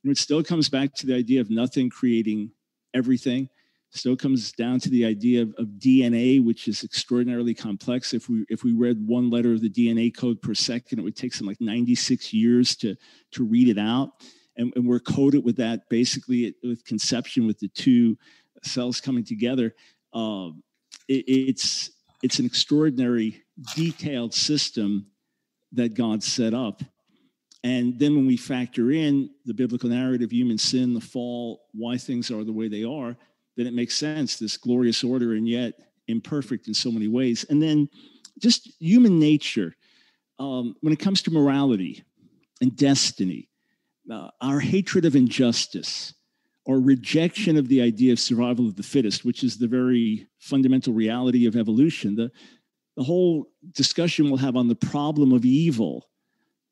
And 0.05 0.13
it 0.13 0.19
still 0.19 0.43
comes 0.43 0.69
back 0.69 0.95
to 0.97 1.07
the 1.07 1.15
idea 1.15 1.41
of 1.41 1.51
nothing 1.51 1.89
creating 1.89 2.51
everything. 2.95 3.49
Still 3.91 4.17
comes 4.17 4.53
down 4.53 4.81
to 4.81 4.91
the 4.91 5.07
idea 5.07 5.43
of, 5.43 5.55
of, 5.57 5.67
DNA, 5.79 6.45
which 6.45 6.69
is 6.69 6.85
extraordinarily 6.85 7.55
complex. 7.55 8.13
If 8.13 8.29
we 8.29 8.45
if 8.51 8.63
we 8.63 8.73
read 8.73 9.07
one 9.07 9.31
letter 9.31 9.53
of 9.53 9.63
the 9.63 9.71
DNA 9.71 10.15
code 10.15 10.43
per 10.43 10.55
second, 10.55 10.99
it 10.99 11.03
would 11.03 11.17
take 11.17 11.33
some 11.33 11.47
like 11.47 11.61
96 11.61 12.35
years 12.35 12.77
to 12.77 12.97
to 13.33 13.45
read 13.45 13.69
it 13.69 13.79
out. 13.79 14.11
And, 14.59 14.73
and 14.77 14.87
we're 14.87 15.01
coded 15.01 15.43
with 15.43 15.57
that 15.57 15.89
basically 15.89 16.55
with 16.63 16.85
conception 16.85 17.47
with 17.47 17.59
the 17.61 17.69
two 17.69 18.19
cells 18.63 19.01
coming 19.01 19.25
together. 19.25 19.75
Um, 20.13 20.63
it, 21.09 21.25
it's 21.27 21.91
it's 22.23 22.39
an 22.39 22.47
extraordinary, 22.47 23.43
detailed 23.75 24.35
system 24.35 25.07
that 25.73 25.95
God 25.95 26.23
set 26.23 26.55
up. 26.55 26.83
And 27.65 27.99
then 27.99 28.15
when 28.15 28.27
we 28.27 28.37
factor 28.37 28.91
in 28.91 29.31
the 29.45 29.55
biblical 29.55 29.89
narrative, 29.89 30.31
human 30.31 30.59
sin, 30.59 30.95
the 30.95 31.01
fall, 31.01 31.67
why 31.73 31.97
things 31.97 32.31
are 32.31 32.45
the 32.45 32.53
way 32.53 32.69
they 32.69 32.85
are, 32.85 33.17
then 33.59 33.67
it 33.67 33.75
makes 33.75 33.97
sense. 33.97 34.39
This 34.39 34.57
glorious 34.57 35.03
order, 35.03 35.35
and 35.35 35.47
yet 35.47 35.75
imperfect 36.07 36.69
in 36.69 36.75
so 36.75 36.91
many 36.93 37.09
ways. 37.09 37.45
And 37.51 37.61
then 37.61 37.89
just 38.41 38.71
human 38.81 39.19
nature. 39.19 39.75
Um, 40.39 40.77
when 40.81 40.93
it 40.93 41.01
comes 41.01 41.21
to 41.23 41.33
morality 41.33 42.05
and 42.61 42.75
destiny, 42.77 43.49
uh, 44.11 44.31
our 44.41 44.61
hatred 44.61 45.05
of 45.05 45.17
injustice, 45.17 46.15
or 46.65 46.79
rejection 46.79 47.57
of 47.57 47.67
the 47.67 47.83
idea 47.83 48.13
of 48.13 48.21
survival 48.21 48.69
of 48.69 48.77
the 48.77 48.83
fittest, 48.83 49.25
which 49.25 49.43
is 49.43 49.59
the 49.59 49.67
very 49.67 50.29
fundamental 50.39 50.93
reality 50.93 51.47
of 51.47 51.57
evolution. 51.57 52.15
The, 52.15 52.31
the 52.97 53.03
whole 53.03 53.47
discussion 53.73 54.29
we'll 54.29 54.39
have 54.39 54.55
on 54.55 54.69
the 54.69 54.77
problem 54.77 55.33
of 55.33 55.45
evil. 55.45 56.07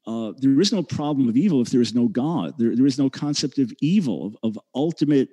Uh, 0.07 0.33
there 0.39 0.61
is 0.61 0.73
no 0.73 0.83
problem 0.83 1.29
of 1.29 1.37
evil 1.37 1.63
if 1.63 1.71
there 1.71 1.81
is 1.81 1.95
no 1.95 2.07
God. 2.07 2.55
There, 2.59 2.77
there 2.77 2.87
is 2.87 2.99
no 2.99 3.11
concept 3.11 3.59
of 3.59 3.73
evil, 3.81 4.27
of, 4.27 4.37
of 4.45 4.63
ultimate 4.75 5.31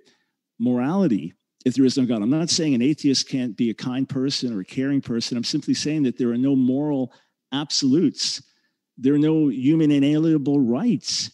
morality, 0.60 1.33
if 1.65 1.75
there 1.75 1.86
is 1.86 1.98
no 1.98 2.05
God. 2.05 2.22
I'm 2.22 2.29
not 2.29 2.50
saying 2.50 2.74
an 2.74 2.82
atheist 2.82 3.29
can't 3.29 3.55
be 3.55 3.70
a 3.70 3.74
kind 3.74 4.08
person 4.08 4.53
or 4.53 4.62
a 4.62 4.65
caring 4.65 5.01
person. 5.01 5.38
I'm 5.38 5.43
simply 5.43 5.74
saying 5.74 6.03
that 6.03 6.17
there 6.17 6.32
are 6.32 6.38
no 6.38 6.55
moral 6.55 7.13
absolutes. 7.51 8.41
There 8.98 9.13
are 9.13 9.20
no 9.20 9.48
human 9.48 9.91
inalienable 9.91 10.60
rights 10.60 11.32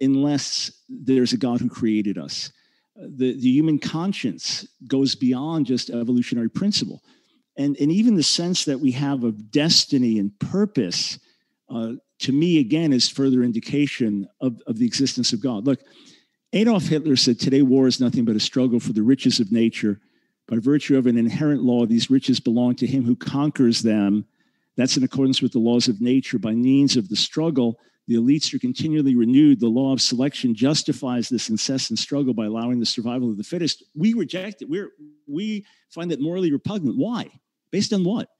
unless 0.00 0.70
there's 0.88 1.32
a 1.32 1.36
God 1.36 1.60
who 1.60 1.68
created 1.68 2.18
us. 2.18 2.52
The, 2.96 3.34
the 3.34 3.48
human 3.48 3.78
conscience 3.78 4.66
goes 4.86 5.14
beyond 5.14 5.66
just 5.66 5.90
evolutionary 5.90 6.50
principle. 6.50 7.02
And, 7.56 7.76
and 7.80 7.90
even 7.90 8.14
the 8.14 8.22
sense 8.22 8.64
that 8.64 8.78
we 8.78 8.92
have 8.92 9.24
of 9.24 9.50
destiny 9.50 10.18
and 10.18 10.36
purpose, 10.38 11.18
uh, 11.68 11.92
to 12.20 12.32
me, 12.32 12.58
again, 12.58 12.92
is 12.92 13.08
further 13.08 13.42
indication 13.42 14.28
of, 14.40 14.60
of 14.66 14.78
the 14.78 14.86
existence 14.86 15.32
of 15.32 15.40
God. 15.40 15.64
Look, 15.66 15.80
Adolf 16.52 16.86
Hitler 16.86 17.16
said, 17.16 17.38
Today 17.38 17.62
war 17.62 17.86
is 17.86 18.00
nothing 18.00 18.24
but 18.24 18.36
a 18.36 18.40
struggle 18.40 18.80
for 18.80 18.92
the 18.92 19.02
riches 19.02 19.38
of 19.38 19.52
nature. 19.52 20.00
By 20.46 20.56
virtue 20.58 20.96
of 20.96 21.06
an 21.06 21.18
inherent 21.18 21.62
law, 21.62 21.84
these 21.84 22.10
riches 22.10 22.40
belong 22.40 22.74
to 22.76 22.86
him 22.86 23.04
who 23.04 23.16
conquers 23.16 23.82
them. 23.82 24.24
That's 24.76 24.96
in 24.96 25.04
accordance 25.04 25.42
with 25.42 25.52
the 25.52 25.58
laws 25.58 25.88
of 25.88 26.00
nature. 26.00 26.38
By 26.38 26.52
means 26.52 26.96
of 26.96 27.10
the 27.10 27.16
struggle, 27.16 27.78
the 28.06 28.14
elites 28.14 28.54
are 28.54 28.58
continually 28.58 29.14
renewed. 29.14 29.60
The 29.60 29.68
law 29.68 29.92
of 29.92 30.00
selection 30.00 30.54
justifies 30.54 31.28
this 31.28 31.50
incessant 31.50 31.98
struggle 31.98 32.32
by 32.32 32.46
allowing 32.46 32.80
the 32.80 32.86
survival 32.86 33.28
of 33.28 33.36
the 33.36 33.44
fittest. 33.44 33.82
We 33.94 34.14
reject 34.14 34.62
it. 34.62 34.70
We're, 34.70 34.92
we 35.26 35.66
find 35.90 36.10
that 36.10 36.22
morally 36.22 36.50
repugnant. 36.50 36.96
Why? 36.96 37.28
Based 37.70 37.92
on 37.92 38.04
what? 38.04 38.30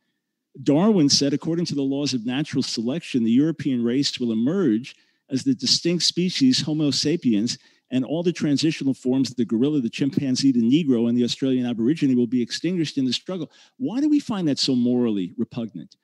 Darwin 0.62 1.10
said, 1.10 1.34
according 1.34 1.66
to 1.66 1.74
the 1.74 1.82
laws 1.82 2.14
of 2.14 2.24
natural 2.24 2.62
selection, 2.62 3.22
the 3.22 3.30
European 3.30 3.84
race 3.84 4.18
will 4.18 4.32
emerge 4.32 4.96
as 5.30 5.44
the 5.44 5.54
distinct 5.54 6.04
species 6.04 6.62
Homo 6.62 6.90
sapiens, 6.90 7.58
and 7.90 8.04
all 8.04 8.22
the 8.22 8.32
transitional 8.32 8.94
forms, 8.94 9.30
the 9.30 9.44
gorilla, 9.44 9.80
the 9.80 9.88
chimpanzee, 9.88 10.52
the 10.52 10.60
Negro, 10.60 11.08
and 11.08 11.16
the 11.16 11.24
Australian 11.24 11.66
Aborigine, 11.66 12.16
will 12.16 12.26
be 12.26 12.42
extinguished 12.42 12.98
in 12.98 13.04
the 13.04 13.12
struggle. 13.12 13.50
Why 13.78 14.00
do 14.00 14.08
we 14.08 14.20
find 14.20 14.46
that 14.48 14.58
so 14.58 14.74
morally 14.74 15.34
repugnant? 15.38 15.96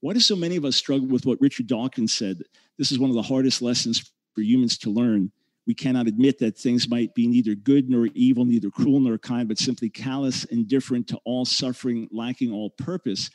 Why 0.00 0.12
do 0.12 0.20
so 0.20 0.36
many 0.36 0.56
of 0.56 0.64
us 0.64 0.76
struggle 0.76 1.08
with 1.08 1.24
what 1.24 1.40
Richard 1.40 1.68
Dawkins 1.68 2.12
said? 2.12 2.42
This 2.76 2.92
is 2.92 2.98
one 2.98 3.10
of 3.10 3.16
the 3.16 3.22
hardest 3.22 3.62
lessons 3.62 4.12
for 4.34 4.40
humans 4.42 4.76
to 4.78 4.90
learn. 4.90 5.30
We 5.66 5.74
cannot 5.74 6.08
admit 6.08 6.40
that 6.40 6.58
things 6.58 6.88
might 6.88 7.14
be 7.14 7.28
neither 7.28 7.54
good 7.54 7.88
nor 7.88 8.08
evil, 8.14 8.44
neither 8.44 8.68
cruel 8.68 8.98
nor 8.98 9.16
kind, 9.16 9.46
but 9.46 9.58
simply 9.58 9.88
callous, 9.88 10.44
indifferent 10.44 11.06
to 11.08 11.20
all 11.24 11.44
suffering, 11.44 12.08
lacking 12.10 12.50
all 12.52 12.70
purpose. 12.70 13.30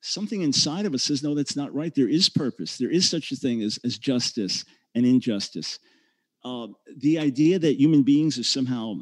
Something 0.00 0.42
inside 0.42 0.86
of 0.86 0.94
us 0.94 1.04
says, 1.04 1.22
no, 1.22 1.36
that's 1.36 1.54
not 1.54 1.72
right. 1.72 1.94
There 1.94 2.08
is 2.08 2.28
purpose. 2.28 2.78
There 2.78 2.90
is 2.90 3.08
such 3.08 3.30
a 3.30 3.36
thing 3.36 3.62
as, 3.62 3.78
as 3.84 3.96
justice 3.96 4.64
and 4.96 5.06
injustice. 5.06 5.78
Uh, 6.44 6.68
the 6.98 7.18
idea 7.18 7.58
that 7.58 7.78
human 7.78 8.02
beings 8.02 8.38
are 8.38 8.44
somehow 8.44 8.94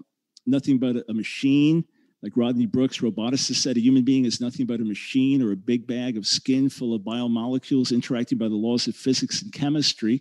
nothing 0.46 0.78
but 0.78 0.96
a 1.08 1.14
machine 1.14 1.84
like 2.22 2.36
Rodney 2.36 2.66
Brooks, 2.66 2.98
roboticist, 2.98 3.56
said 3.56 3.76
a 3.76 3.80
human 3.80 4.04
being 4.04 4.26
is 4.26 4.40
nothing 4.40 4.66
but 4.66 4.80
a 4.80 4.84
machine 4.84 5.42
or 5.42 5.52
a 5.52 5.56
big 5.56 5.86
bag 5.86 6.16
of 6.16 6.26
skin 6.26 6.68
full 6.68 6.94
of 6.94 7.02
biomolecules 7.02 7.92
interacting 7.92 8.36
by 8.36 8.48
the 8.48 8.54
laws 8.54 8.86
of 8.86 8.94
physics 8.94 9.42
and 9.42 9.52
chemistry. 9.52 10.20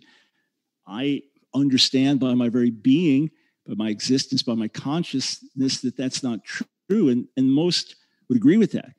I 0.86 1.22
understand 1.54 2.20
by 2.20 2.34
my 2.34 2.48
very 2.48 2.70
being, 2.70 3.30
by 3.66 3.74
my 3.74 3.90
existence, 3.90 4.42
by 4.42 4.54
my 4.54 4.68
consciousness, 4.68 5.82
that 5.82 5.96
that's 5.96 6.22
not 6.22 6.40
true. 6.44 7.10
And, 7.10 7.26
and 7.36 7.52
most 7.52 7.96
would 8.28 8.36
agree 8.36 8.56
with 8.56 8.72
that. 8.72 8.92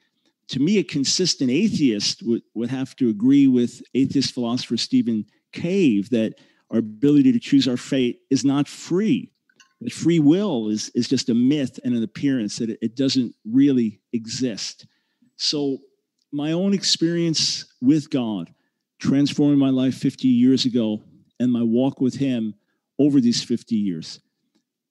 To 0.49 0.59
me, 0.59 0.77
a 0.77 0.83
consistent 0.83 1.49
atheist 1.49 2.21
would, 2.23 2.43
would 2.53 2.69
have 2.69 2.95
to 2.97 3.09
agree 3.09 3.47
with 3.47 3.81
atheist 3.95 4.33
philosopher 4.33 4.77
Stephen 4.77 5.25
Cave 5.53 6.09
that 6.11 6.35
our 6.71 6.79
ability 6.79 7.31
to 7.33 7.39
choose 7.39 7.67
our 7.67 7.77
fate 7.77 8.21
is 8.29 8.43
not 8.43 8.67
free 8.67 9.31
that 9.81 9.91
free 9.91 10.19
will 10.19 10.69
is, 10.69 10.89
is 10.93 11.07
just 11.07 11.29
a 11.29 11.33
myth 11.33 11.79
and 11.83 11.95
an 11.95 12.03
appearance, 12.03 12.57
that 12.57 12.69
it, 12.69 12.79
it 12.81 12.95
doesn't 12.95 13.35
really 13.43 13.99
exist. 14.13 14.85
So, 15.35 15.79
my 16.31 16.53
own 16.53 16.73
experience 16.73 17.65
with 17.81 18.09
God, 18.09 18.53
transforming 18.99 19.57
my 19.57 19.69
life 19.69 19.95
50 19.95 20.27
years 20.27 20.65
ago, 20.65 21.01
and 21.39 21.51
my 21.51 21.63
walk 21.63 21.99
with 21.99 22.15
Him 22.15 22.53
over 22.99 23.19
these 23.19 23.43
50 23.43 23.75
years, 23.75 24.21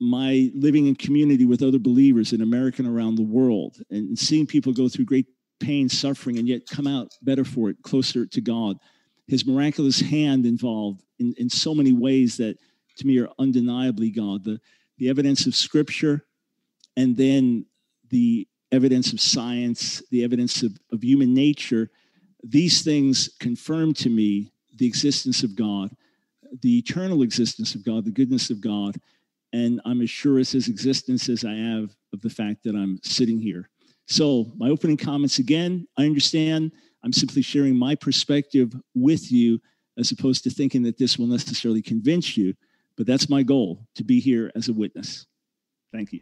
my 0.00 0.50
living 0.54 0.88
in 0.88 0.96
community 0.96 1.46
with 1.46 1.62
other 1.62 1.78
believers 1.78 2.32
in 2.32 2.42
America 2.42 2.82
and 2.82 2.94
around 2.94 3.14
the 3.14 3.22
world, 3.22 3.76
and 3.90 4.18
seeing 4.18 4.46
people 4.46 4.72
go 4.72 4.88
through 4.88 5.04
great 5.04 5.26
pain, 5.60 5.88
suffering, 5.88 6.38
and 6.38 6.48
yet 6.48 6.62
come 6.68 6.88
out 6.88 7.08
better 7.22 7.44
for 7.44 7.70
it, 7.70 7.76
closer 7.82 8.26
to 8.26 8.40
God. 8.40 8.76
His 9.30 9.46
miraculous 9.46 10.00
hand 10.00 10.44
involved 10.44 11.04
in, 11.20 11.34
in 11.38 11.48
so 11.48 11.72
many 11.72 11.92
ways 11.92 12.36
that 12.38 12.58
to 12.96 13.06
me 13.06 13.16
are 13.20 13.28
undeniably 13.38 14.10
God. 14.10 14.42
The, 14.42 14.60
the 14.98 15.08
evidence 15.08 15.46
of 15.46 15.54
scripture, 15.54 16.26
and 16.96 17.16
then 17.16 17.64
the 18.08 18.48
evidence 18.72 19.12
of 19.12 19.20
science, 19.20 20.02
the 20.10 20.24
evidence 20.24 20.64
of, 20.64 20.76
of 20.92 21.04
human 21.04 21.32
nature, 21.32 21.90
these 22.42 22.82
things 22.82 23.30
confirm 23.38 23.94
to 23.94 24.10
me 24.10 24.50
the 24.78 24.86
existence 24.86 25.44
of 25.44 25.54
God, 25.54 25.94
the 26.62 26.78
eternal 26.78 27.22
existence 27.22 27.76
of 27.76 27.84
God, 27.84 28.04
the 28.04 28.10
goodness 28.10 28.50
of 28.50 28.60
God. 28.60 28.96
And 29.52 29.80
I'm 29.84 30.00
as 30.00 30.10
sure 30.10 30.40
as 30.40 30.50
his 30.50 30.66
existence 30.66 31.28
as 31.28 31.44
I 31.44 31.54
have 31.54 31.94
of 32.12 32.20
the 32.20 32.30
fact 32.30 32.64
that 32.64 32.74
I'm 32.74 32.98
sitting 33.04 33.38
here. 33.38 33.68
So, 34.08 34.50
my 34.56 34.70
opening 34.70 34.96
comments 34.96 35.38
again, 35.38 35.86
I 35.96 36.04
understand 36.04 36.72
I'm 37.02 37.12
simply 37.12 37.42
sharing 37.42 37.76
my 37.76 37.94
perspective 37.94 38.74
with 38.94 39.32
you 39.32 39.60
as 39.98 40.10
opposed 40.10 40.44
to 40.44 40.50
thinking 40.50 40.82
that 40.82 40.98
this 40.98 41.18
will 41.18 41.26
necessarily 41.26 41.82
convince 41.82 42.36
you. 42.36 42.54
But 42.96 43.06
that's 43.06 43.28
my 43.28 43.42
goal 43.42 43.86
to 43.94 44.04
be 44.04 44.20
here 44.20 44.50
as 44.54 44.68
a 44.68 44.72
witness. 44.72 45.26
Thank 45.92 46.12
you. 46.12 46.20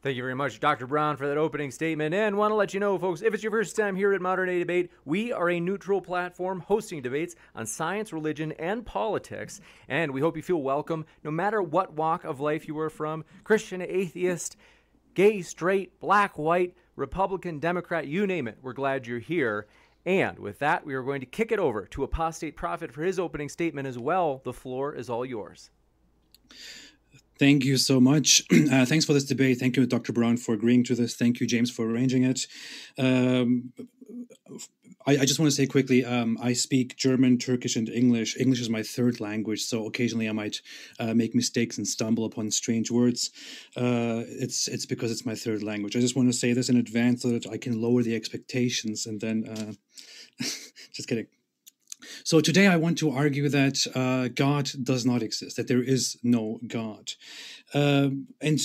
Thank 0.00 0.16
you 0.16 0.22
very 0.22 0.36
much, 0.36 0.60
Dr. 0.60 0.86
Brown, 0.86 1.16
for 1.16 1.26
that 1.26 1.36
opening 1.36 1.72
statement. 1.72 2.14
And 2.14 2.36
want 2.36 2.52
to 2.52 2.54
let 2.54 2.72
you 2.72 2.78
know, 2.78 2.96
folks, 2.98 3.20
if 3.20 3.34
it's 3.34 3.42
your 3.42 3.50
first 3.50 3.74
time 3.74 3.96
here 3.96 4.12
at 4.12 4.20
Modern 4.20 4.46
Day 4.46 4.60
Debate, 4.60 4.92
we 5.04 5.32
are 5.32 5.50
a 5.50 5.58
neutral 5.58 6.00
platform 6.00 6.60
hosting 6.60 7.02
debates 7.02 7.34
on 7.56 7.66
science, 7.66 8.12
religion, 8.12 8.52
and 8.52 8.86
politics. 8.86 9.60
And 9.88 10.12
we 10.12 10.20
hope 10.20 10.36
you 10.36 10.42
feel 10.42 10.62
welcome 10.62 11.04
no 11.24 11.32
matter 11.32 11.60
what 11.60 11.94
walk 11.94 12.22
of 12.22 12.38
life 12.38 12.68
you 12.68 12.78
are 12.78 12.90
from 12.90 13.24
Christian, 13.42 13.82
atheist, 13.82 14.56
gay, 15.14 15.42
straight, 15.42 15.98
black, 15.98 16.38
white, 16.38 16.76
Republican, 16.98 17.60
Democrat, 17.60 18.06
you 18.06 18.26
name 18.26 18.48
it. 18.48 18.58
We're 18.60 18.72
glad 18.72 19.06
you're 19.06 19.20
here. 19.20 19.66
And 20.04 20.38
with 20.38 20.58
that, 20.58 20.84
we 20.84 20.94
are 20.94 21.02
going 21.02 21.20
to 21.20 21.26
kick 21.26 21.52
it 21.52 21.58
over 21.58 21.86
to 21.86 22.02
Apostate 22.02 22.56
Prophet 22.56 22.92
for 22.92 23.02
his 23.02 23.18
opening 23.18 23.48
statement 23.48 23.86
as 23.86 23.98
well. 23.98 24.40
The 24.44 24.52
floor 24.52 24.94
is 24.94 25.08
all 25.08 25.24
yours. 25.24 25.70
Thank 27.38 27.64
you 27.64 27.76
so 27.76 28.00
much. 28.00 28.42
Uh, 28.68 28.84
thanks 28.84 29.04
for 29.04 29.12
this 29.14 29.24
debate. 29.24 29.58
Thank 29.58 29.76
you, 29.76 29.86
Dr. 29.86 30.12
Brown, 30.12 30.36
for 30.36 30.52
agreeing 30.52 30.84
to 30.84 30.94
this. 30.94 31.14
Thank 31.16 31.40
you, 31.40 31.46
James, 31.46 31.70
for 31.70 31.88
arranging 31.88 32.24
it. 32.24 32.46
Um, 32.98 33.72
I, 35.06 35.12
I, 35.18 35.24
just 35.24 35.38
want 35.38 35.50
to 35.50 35.56
say 35.56 35.66
quickly 35.66 36.04
um, 36.04 36.38
I 36.42 36.52
speak 36.52 36.96
German, 36.96 37.38
Turkish, 37.38 37.76
and 37.76 37.88
English. 37.88 38.36
English 38.38 38.60
is 38.60 38.68
my 38.68 38.82
third 38.82 39.20
language, 39.20 39.62
so 39.62 39.86
occasionally 39.86 40.28
I 40.28 40.32
might 40.32 40.60
uh, 40.98 41.14
make 41.14 41.34
mistakes 41.34 41.78
and 41.78 41.86
stumble 41.86 42.24
upon 42.24 42.50
strange 42.50 42.90
words. 42.90 43.30
Uh, 43.76 44.24
it's 44.26 44.68
it's 44.68 44.86
because 44.86 45.10
it's 45.10 45.24
my 45.24 45.34
third 45.34 45.62
language. 45.62 45.96
I 45.96 46.00
just 46.00 46.16
want 46.16 46.28
to 46.28 46.36
say 46.36 46.52
this 46.52 46.68
in 46.68 46.76
advance 46.76 47.22
so 47.22 47.30
that 47.30 47.46
I 47.46 47.56
can 47.58 47.80
lower 47.80 48.02
the 48.02 48.16
expectations 48.16 49.06
and 49.06 49.20
then. 49.20 49.48
Uh, 49.48 49.72
just 50.92 51.08
kidding. 51.08 51.26
So 52.24 52.40
today 52.40 52.66
I 52.66 52.76
want 52.76 52.98
to 52.98 53.10
argue 53.10 53.48
that 53.48 53.86
uh, 53.94 54.28
God 54.28 54.70
does 54.82 55.04
not 55.04 55.22
exist, 55.22 55.56
that 55.56 55.68
there 55.68 55.82
is 55.82 56.16
no 56.22 56.60
God. 56.66 57.12
Um, 57.74 58.28
and 58.40 58.58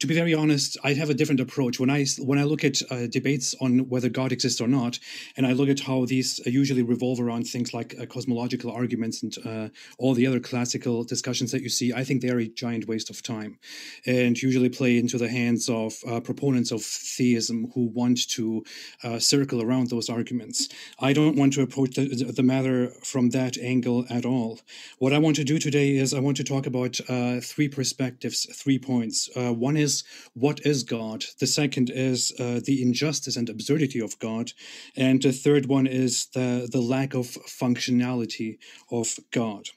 to 0.00 0.06
be 0.06 0.14
very 0.14 0.34
honest, 0.34 0.76
I 0.82 0.94
have 0.94 1.10
a 1.10 1.14
different 1.14 1.40
approach 1.40 1.78
when 1.78 1.90
I 1.90 2.06
when 2.18 2.38
I 2.38 2.44
look 2.44 2.64
at 2.64 2.82
uh, 2.90 3.06
debates 3.06 3.54
on 3.60 3.88
whether 3.88 4.08
God 4.08 4.32
exists 4.32 4.60
or 4.60 4.66
not, 4.66 4.98
and 5.36 5.46
I 5.46 5.52
look 5.52 5.68
at 5.68 5.80
how 5.80 6.06
these 6.06 6.40
usually 6.44 6.82
revolve 6.82 7.20
around 7.20 7.44
things 7.44 7.72
like 7.72 7.94
uh, 8.00 8.06
cosmological 8.06 8.70
arguments 8.70 9.22
and 9.22 9.36
uh, 9.46 9.68
all 9.98 10.14
the 10.14 10.26
other 10.26 10.40
classical 10.40 11.04
discussions 11.04 11.52
that 11.52 11.62
you 11.62 11.68
see. 11.68 11.92
I 11.92 12.02
think 12.02 12.20
they 12.20 12.30
are 12.30 12.40
a 12.40 12.48
giant 12.48 12.88
waste 12.88 13.10
of 13.10 13.22
time, 13.22 13.58
and 14.06 14.40
usually 14.40 14.68
play 14.68 14.98
into 14.98 15.18
the 15.18 15.28
hands 15.28 15.68
of 15.68 15.94
uh, 16.08 16.20
proponents 16.20 16.72
of 16.72 16.82
theism 16.82 17.70
who 17.74 17.86
want 17.86 18.28
to 18.30 18.64
uh, 19.04 19.18
circle 19.18 19.62
around 19.62 19.90
those 19.90 20.08
arguments. 20.08 20.68
I 20.98 21.12
don't 21.12 21.36
want 21.36 21.52
to 21.54 21.62
approach 21.62 21.94
the, 21.94 22.06
the, 22.06 22.46
matter 22.46 22.90
from 23.02 23.30
that 23.30 23.58
angle 23.58 24.06
at 24.08 24.24
all. 24.24 24.60
What 24.98 25.12
I 25.12 25.18
want 25.18 25.34
to 25.36 25.44
do 25.44 25.58
today 25.58 25.96
is 25.96 26.14
I 26.14 26.20
want 26.20 26.36
to 26.36 26.44
talk 26.44 26.66
about 26.66 27.00
uh, 27.08 27.40
three 27.40 27.68
perspectives 27.68 28.45
three 28.54 28.78
points. 28.78 29.28
Uh, 29.36 29.52
one 29.52 29.76
is 29.76 30.04
what 30.34 30.64
is 30.64 30.82
God? 30.82 31.24
The 31.40 31.46
second 31.46 31.90
is 31.90 32.32
uh, 32.38 32.60
the 32.64 32.82
injustice 32.82 33.36
and 33.36 33.48
absurdity 33.48 34.00
of 34.00 34.18
God. 34.18 34.52
And 34.96 35.22
the 35.22 35.32
third 35.32 35.66
one 35.66 35.86
is 35.86 36.26
the, 36.34 36.68
the 36.70 36.80
lack 36.80 37.14
of 37.14 37.26
functionality 37.26 38.58
of 38.90 39.18
God. 39.30 39.68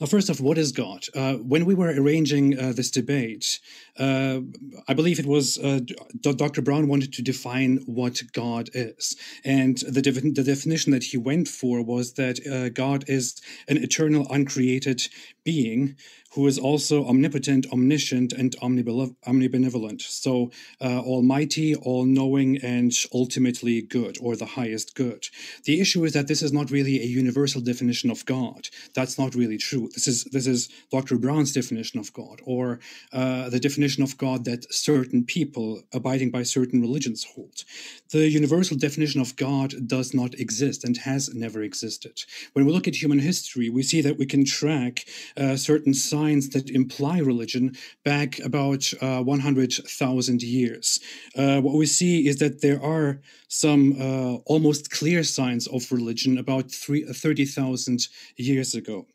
Now, 0.00 0.06
first 0.06 0.30
off, 0.30 0.40
what 0.40 0.58
is 0.58 0.72
God? 0.72 1.04
Uh, 1.14 1.34
when 1.34 1.64
we 1.64 1.74
were 1.74 1.88
arranging 1.88 2.58
uh, 2.58 2.72
this 2.72 2.90
debate, 2.90 3.60
uh, 3.98 4.40
I 4.86 4.94
believe 4.94 5.18
it 5.18 5.26
was 5.26 5.58
uh, 5.58 5.80
Dr. 6.20 6.62
Brown 6.62 6.88
wanted 6.88 7.12
to 7.14 7.22
define 7.22 7.78
what 7.86 8.22
God 8.32 8.70
is. 8.74 9.16
And 9.44 9.78
the, 9.78 10.02
de- 10.02 10.12
the 10.12 10.44
definition 10.44 10.92
that 10.92 11.04
he 11.04 11.16
went 11.16 11.48
for 11.48 11.82
was 11.82 12.14
that 12.14 12.38
uh, 12.46 12.68
God 12.68 13.04
is 13.08 13.40
an 13.68 13.76
eternal, 13.78 14.26
uncreated 14.30 15.08
being 15.44 15.96
who 16.32 16.46
is 16.46 16.58
also 16.58 17.06
omnipotent, 17.06 17.66
omniscient, 17.72 18.32
and 18.32 18.54
omnibenevolent. 18.60 20.02
So, 20.02 20.50
uh, 20.80 21.00
almighty, 21.00 21.74
all 21.74 22.04
knowing, 22.04 22.58
and 22.58 22.92
ultimately 23.14 23.80
good, 23.82 24.18
or 24.20 24.36
the 24.36 24.44
highest 24.58 24.94
good. 24.94 25.26
The 25.64 25.80
issue 25.80 26.04
is 26.04 26.12
that 26.12 26.28
this 26.28 26.42
is 26.42 26.52
not 26.52 26.70
really 26.70 27.00
a 27.00 27.06
universal 27.06 27.60
definition 27.60 28.10
of 28.10 28.26
God. 28.26 28.68
That's 28.94 29.18
not 29.18 29.34
really 29.34 29.58
true. 29.58 29.88
This 29.94 30.06
is 30.06 30.24
this 30.24 30.46
is 30.46 30.68
Dr. 30.90 31.16
Brown's 31.16 31.52
definition 31.52 31.98
of 31.98 32.12
God, 32.12 32.40
or 32.44 32.80
uh, 33.12 33.48
the 33.48 33.60
definition 33.60 33.87
of 33.96 34.18
God 34.18 34.44
that 34.44 34.72
certain 34.72 35.24
people 35.24 35.82
abiding 35.92 36.30
by 36.30 36.42
certain 36.42 36.80
religions 36.80 37.24
hold. 37.24 37.64
The 38.10 38.28
universal 38.28 38.76
definition 38.76 39.20
of 39.20 39.36
God 39.36 39.86
does 39.86 40.12
not 40.14 40.34
exist 40.34 40.84
and 40.84 40.96
has 40.98 41.34
never 41.34 41.62
existed. 41.62 42.22
When 42.52 42.66
we 42.66 42.72
look 42.72 42.86
at 42.86 43.02
human 43.02 43.18
history, 43.18 43.68
we 43.70 43.82
see 43.82 44.00
that 44.02 44.18
we 44.18 44.26
can 44.26 44.44
track 44.44 45.06
uh, 45.36 45.56
certain 45.56 45.94
signs 45.94 46.50
that 46.50 46.70
imply 46.70 47.18
religion 47.18 47.76
back 48.04 48.38
about 48.40 48.92
uh, 49.00 49.22
100,000 49.22 50.42
years. 50.42 51.00
Uh, 51.36 51.60
what 51.60 51.74
we 51.74 51.86
see 51.86 52.28
is 52.28 52.36
that 52.38 52.60
there 52.60 52.82
are 52.82 53.20
some 53.48 54.00
uh, 54.00 54.36
almost 54.46 54.90
clear 54.90 55.22
signs 55.24 55.66
of 55.66 55.90
religion 55.90 56.38
about 56.38 56.70
30,000 56.70 58.08
years 58.36 58.74
ago. 58.74 59.06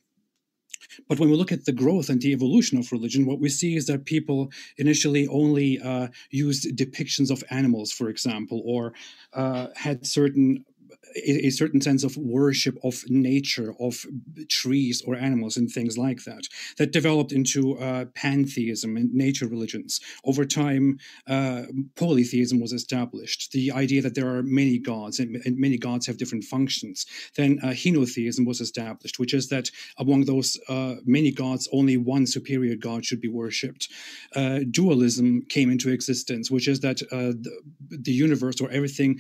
But 1.08 1.20
when 1.20 1.30
we 1.30 1.36
look 1.36 1.52
at 1.52 1.66
the 1.66 1.72
growth 1.72 2.10
and 2.10 2.22
the 2.22 2.32
evolution 2.32 2.78
of 2.78 2.92
religion, 2.92 3.26
what 3.26 3.40
we 3.40 3.50
see 3.50 3.76
is 3.76 3.86
that 3.88 4.06
people 4.06 4.52
initially 4.78 5.28
only 5.28 5.80
uh, 5.80 6.08
used 6.32 6.76
depictions 6.78 7.30
of 7.32 7.44
animals, 7.50 7.92
for 7.92 8.10
example, 8.10 8.62
or 8.66 8.94
uh, 9.34 9.68
had 9.76 10.06
certain 10.06 10.66
a, 11.15 11.49
certain 11.49 11.82
sense 11.82 12.04
of 12.04 12.17
worship 12.17 12.78
of 12.84 13.04
nature, 13.10 13.73
of 13.80 14.06
trees 14.49 15.02
or 15.06 15.15
animals 15.15 15.58
and 15.58 15.69
things 15.69 15.97
like 15.97 16.23
that, 16.23 16.47
that 16.78 16.91
developed 16.91 17.32
into 17.32 17.78
uh, 17.78 18.06
pantheism 18.15 18.97
and 18.97 19.13
nature 19.13 19.47
religions. 19.47 19.99
Over 20.26 20.45
time, 20.45 20.97
uh, 21.28 21.63
polytheism 21.95 22.60
was 22.60 22.73
established, 22.73 23.52
the 23.52 23.71
idea 23.71 24.02
that 24.02 24.15
there 24.15 24.36
are 24.36 24.43
many 24.43 24.80
gods 24.80 25.19
and, 25.19 25.36
and 25.45 25.58
many 25.58 25.78
gods 25.78 26.08
have 26.08 26.17
different 26.17 26.43
functions. 26.43 27.06
Then 27.36 27.60
uh, 27.63 27.67
henotheism 27.67 28.45
was 28.45 28.62
established, 28.62 29.19
which 29.19 29.34
is 29.34 29.49
that 29.49 29.69
among 29.97 30.26
those 30.26 30.58
uh, 30.69 30.95
many 31.06 31.32
gods, 31.32 31.67
only 31.71 31.97
one 31.97 32.26
superior 32.26 32.76
god 32.76 33.06
should 33.06 33.21
be 33.21 33.28
worshipped. 33.28 33.89
Uh, 34.36 34.60
dualism 34.69 35.43
came 35.49 35.69
into 35.69 35.89
existence, 35.89 36.49
which 36.49 36.67
is 36.67 36.80
that 36.82 37.02
uh, 37.12 37.34
the, 37.39 37.62
the, 37.89 38.13
universe 38.13 38.62
or 38.62 38.69
everything, 38.69 39.19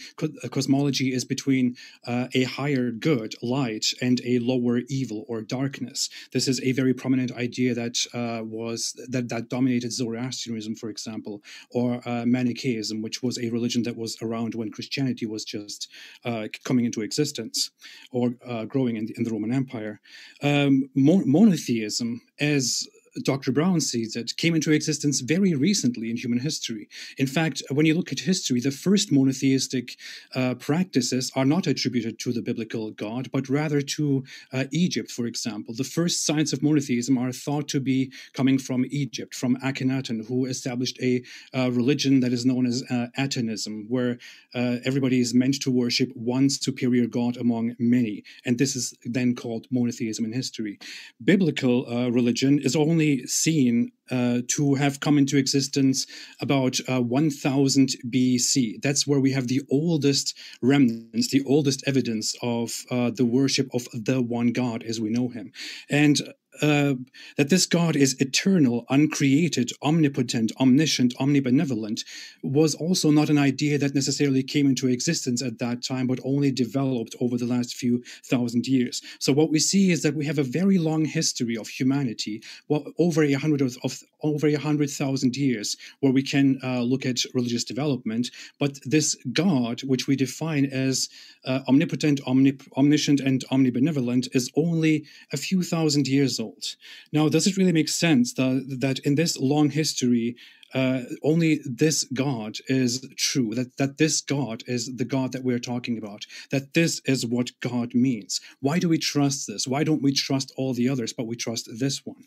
cosmology 0.51 1.13
is 1.13 1.25
between 1.25 1.75
uh, 2.05 2.27
a 2.33 2.43
higher 2.43 2.91
good, 2.91 3.35
light, 3.41 3.87
and 4.01 4.21
a 4.25 4.39
lower 4.39 4.81
evil 4.89 5.25
or 5.27 5.41
darkness. 5.41 6.09
This 6.31 6.47
is 6.47 6.59
a 6.61 6.71
very 6.71 6.93
prominent 6.93 7.31
idea 7.31 7.73
that 7.73 7.97
uh, 8.13 8.43
was 8.43 8.93
that 9.09 9.29
that 9.29 9.49
dominated 9.49 9.91
Zoroastrianism, 9.91 10.75
for 10.75 10.89
example, 10.89 11.43
or 11.71 12.01
uh, 12.07 12.25
Manichaeism, 12.25 13.01
which 13.01 13.23
was 13.23 13.37
a 13.37 13.49
religion 13.49 13.83
that 13.83 13.97
was 13.97 14.17
around 14.21 14.55
when 14.55 14.71
Christianity 14.71 15.25
was 15.25 15.43
just 15.45 15.89
uh, 16.25 16.47
coming 16.63 16.85
into 16.85 17.01
existence 17.01 17.71
or 18.11 18.35
uh, 18.45 18.65
growing 18.65 18.97
in 18.97 19.05
the, 19.07 19.13
in 19.17 19.23
the, 19.23 19.31
Roman 19.31 19.51
Empire. 19.51 19.99
Um, 20.41 20.89
monotheism 20.95 22.21
as 22.39 22.87
Dr. 23.21 23.51
Brown 23.51 23.79
sees 23.79 24.15
it, 24.15 24.35
came 24.37 24.55
into 24.55 24.71
existence 24.71 25.21
very 25.21 25.53
recently 25.53 26.09
in 26.09 26.17
human 26.17 26.39
history. 26.39 26.89
In 27.17 27.27
fact, 27.27 27.61
when 27.69 27.85
you 27.85 27.93
look 27.93 28.11
at 28.11 28.21
history, 28.21 28.59
the 28.59 28.71
first 28.71 29.11
monotheistic 29.11 29.97
uh, 30.33 30.55
practices 30.55 31.31
are 31.35 31.45
not 31.45 31.67
attributed 31.67 32.17
to 32.19 32.33
the 32.33 32.41
biblical 32.41 32.91
God, 32.91 33.29
but 33.31 33.49
rather 33.49 33.81
to 33.81 34.23
uh, 34.51 34.63
Egypt, 34.71 35.11
for 35.11 35.27
example. 35.27 35.75
The 35.75 35.83
first 35.83 36.25
signs 36.25 36.53
of 36.53 36.63
monotheism 36.63 37.17
are 37.17 37.31
thought 37.31 37.67
to 37.69 37.79
be 37.79 38.11
coming 38.33 38.57
from 38.57 38.85
Egypt, 38.89 39.35
from 39.35 39.57
Akhenaten, 39.57 40.27
who 40.27 40.45
established 40.45 40.99
a 41.01 41.23
uh, 41.53 41.71
religion 41.71 42.19
that 42.21 42.33
is 42.33 42.45
known 42.45 42.65
as 42.65 42.83
uh, 42.89 43.07
Atonism, 43.15 43.85
where 43.89 44.17
uh, 44.55 44.77
everybody 44.85 45.19
is 45.19 45.33
meant 45.33 45.61
to 45.61 45.71
worship 45.71 46.11
one 46.15 46.49
superior 46.49 47.05
God 47.05 47.37
among 47.37 47.75
many. 47.77 48.23
And 48.45 48.57
this 48.57 48.75
is 48.75 48.95
then 49.05 49.35
called 49.35 49.67
monotheism 49.71 50.25
in 50.25 50.33
history. 50.33 50.79
Biblical 51.23 51.87
uh, 51.87 52.09
religion 52.09 52.59
is 52.59 52.75
only 52.75 53.02
only 53.03 53.25
seen 53.27 53.91
uh, 54.11 54.41
to 54.47 54.75
have 54.75 54.99
come 54.99 55.17
into 55.17 55.37
existence 55.37 56.05
about 56.39 56.77
uh, 56.87 57.01
1000 57.01 57.89
BC. 58.09 58.81
That's 58.81 59.07
where 59.07 59.19
we 59.19 59.31
have 59.31 59.47
the 59.47 59.61
oldest 59.71 60.37
remnants, 60.61 61.29
the 61.29 61.43
oldest 61.45 61.83
evidence 61.87 62.35
of 62.41 62.83
uh, 62.91 63.11
the 63.11 63.25
worship 63.25 63.69
of 63.73 63.87
the 63.93 64.21
one 64.21 64.51
God 64.51 64.83
as 64.83 64.99
we 64.99 65.09
know 65.09 65.29
him. 65.29 65.51
And 65.89 66.17
uh, 66.61 66.93
that 67.37 67.49
this 67.49 67.65
God 67.65 67.95
is 67.95 68.19
eternal, 68.19 68.85
uncreated, 68.89 69.71
omnipotent, 69.81 70.51
omniscient, 70.59 71.15
omnibenevolent 71.17 72.03
was 72.43 72.75
also 72.75 73.09
not 73.09 73.29
an 73.29 73.37
idea 73.37 73.77
that 73.77 73.95
necessarily 73.95 74.43
came 74.43 74.67
into 74.67 74.87
existence 74.87 75.41
at 75.41 75.59
that 75.59 75.83
time, 75.83 76.07
but 76.07 76.19
only 76.23 76.51
developed 76.51 77.15
over 77.19 77.37
the 77.37 77.45
last 77.45 77.75
few 77.75 78.03
thousand 78.23 78.67
years. 78.67 79.01
So 79.19 79.33
what 79.33 79.49
we 79.49 79.59
see 79.59 79.91
is 79.91 80.03
that 80.03 80.15
we 80.15 80.25
have 80.25 80.39
a 80.39 80.43
very 80.43 80.77
long 80.77 81.05
history 81.05 81.57
of 81.57 81.67
humanity, 81.67 82.43
well, 82.67 82.85
over 82.99 83.23
a 83.23 83.33
hundred 83.33 83.61
of, 83.61 83.77
of 83.83 83.99
over 84.21 84.47
a 84.47 84.55
hundred 84.55 84.89
thousand 84.89 85.35
years, 85.35 85.75
where 85.99 86.13
we 86.13 86.23
can 86.23 86.59
uh, 86.63 86.81
look 86.81 87.05
at 87.05 87.19
religious 87.33 87.63
development. 87.63 88.29
But 88.59 88.79
this 88.85 89.15
God, 89.31 89.83
which 89.83 90.07
we 90.07 90.15
define 90.15 90.65
as 90.65 91.09
uh, 91.45 91.61
omnipotent, 91.67 92.21
omnip- 92.25 92.67
omniscient, 92.77 93.19
and 93.19 93.43
omnibenevolent, 93.51 94.33
is 94.35 94.49
only 94.55 95.05
a 95.31 95.37
few 95.37 95.63
thousand 95.63 96.07
years 96.07 96.39
old. 96.43 96.65
Now, 97.11 97.29
does 97.29 97.47
it 97.47 97.57
really 97.57 97.71
make 97.79 97.89
sense 97.89 98.33
that, 98.33 98.77
that 98.79 98.99
in 98.99 99.15
this 99.15 99.37
long 99.37 99.69
history, 99.69 100.35
uh, 100.73 101.01
only 101.21 101.61
this 101.65 102.03
God 102.05 102.57
is 102.67 103.07
true, 103.15 103.53
that, 103.53 103.77
that 103.77 103.97
this 103.97 104.21
God 104.21 104.63
is 104.67 104.95
the 104.95 105.05
God 105.05 105.31
that 105.31 105.43
we're 105.43 105.59
talking 105.59 105.97
about, 105.97 106.25
that 106.49 106.73
this 106.73 107.01
is 107.05 107.25
what 107.25 107.51
God 107.59 107.93
means. 107.93 108.41
Why 108.59 108.79
do 108.79 108.89
we 108.89 108.97
trust 108.97 109.47
this? 109.47 109.67
Why 109.67 109.83
don't 109.83 110.01
we 110.01 110.13
trust 110.13 110.51
all 110.57 110.73
the 110.73 110.89
others, 110.89 111.13
but 111.13 111.27
we 111.27 111.35
trust 111.35 111.69
this 111.79 112.05
one? 112.05 112.23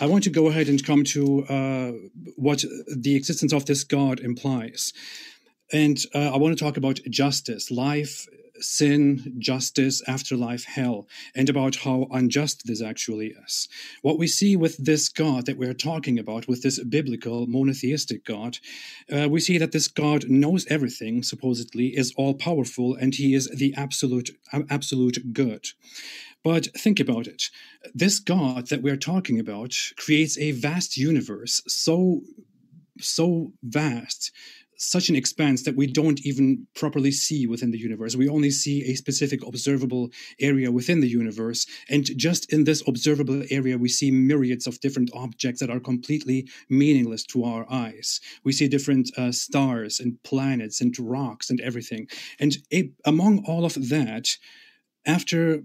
I 0.00 0.06
want 0.06 0.24
to 0.24 0.30
go 0.30 0.48
ahead 0.48 0.68
and 0.68 0.84
come 0.84 1.04
to 1.04 1.44
uh, 1.44 1.92
what 2.36 2.64
the 2.94 3.16
existence 3.16 3.52
of 3.52 3.64
this 3.66 3.84
God 3.84 4.20
implies. 4.20 4.92
And 5.72 5.98
uh, 6.14 6.34
I 6.34 6.36
want 6.36 6.56
to 6.56 6.64
talk 6.64 6.76
about 6.76 7.00
justice, 7.08 7.70
life, 7.70 8.26
sin, 8.60 9.34
justice, 9.38 10.02
afterlife, 10.06 10.64
hell, 10.64 11.08
and 11.34 11.48
about 11.48 11.76
how 11.76 12.06
unjust 12.10 12.66
this 12.66 12.82
actually 12.82 13.34
is. 13.44 13.68
What 14.02 14.18
we 14.18 14.26
see 14.26 14.56
with 14.56 14.76
this 14.76 15.08
God 15.08 15.46
that 15.46 15.58
we're 15.58 15.74
talking 15.74 16.18
about, 16.18 16.48
with 16.48 16.62
this 16.62 16.82
biblical 16.84 17.46
monotheistic 17.46 18.24
God, 18.24 18.58
uh, 19.12 19.28
we 19.28 19.40
see 19.40 19.58
that 19.58 19.72
this 19.72 19.88
God 19.88 20.28
knows 20.28 20.66
everything, 20.66 21.22
supposedly, 21.22 21.88
is 21.88 22.12
all 22.16 22.34
powerful, 22.34 22.94
and 22.94 23.14
he 23.14 23.34
is 23.34 23.48
the 23.48 23.74
absolute, 23.76 24.30
absolute 24.70 25.32
good. 25.32 25.66
But 26.42 26.66
think 26.76 27.00
about 27.00 27.26
it. 27.26 27.44
This 27.94 28.18
God 28.18 28.68
that 28.68 28.82
we're 28.82 28.96
talking 28.96 29.40
about 29.40 29.74
creates 29.96 30.38
a 30.38 30.52
vast 30.52 30.96
universe, 30.96 31.62
so 31.66 32.22
so 33.00 33.52
vast 33.62 34.30
such 34.76 35.08
an 35.08 35.16
expanse 35.16 35.62
that 35.64 35.76
we 35.76 35.86
don't 35.86 36.20
even 36.24 36.66
properly 36.74 37.10
see 37.10 37.46
within 37.46 37.70
the 37.70 37.78
universe. 37.78 38.16
We 38.16 38.28
only 38.28 38.50
see 38.50 38.84
a 38.84 38.94
specific 38.94 39.46
observable 39.46 40.10
area 40.40 40.70
within 40.70 41.00
the 41.00 41.08
universe. 41.08 41.66
And 41.88 42.04
just 42.18 42.52
in 42.52 42.64
this 42.64 42.82
observable 42.86 43.42
area, 43.50 43.78
we 43.78 43.88
see 43.88 44.10
myriads 44.10 44.66
of 44.66 44.80
different 44.80 45.10
objects 45.14 45.60
that 45.60 45.70
are 45.70 45.80
completely 45.80 46.48
meaningless 46.68 47.24
to 47.26 47.44
our 47.44 47.66
eyes. 47.70 48.20
We 48.44 48.52
see 48.52 48.68
different 48.68 49.10
uh, 49.16 49.32
stars 49.32 50.00
and 50.00 50.22
planets 50.22 50.80
and 50.80 50.94
rocks 50.98 51.50
and 51.50 51.60
everything. 51.60 52.08
And 52.38 52.56
among 53.04 53.44
all 53.46 53.64
of 53.64 53.74
that, 53.88 54.36
after 55.06 55.62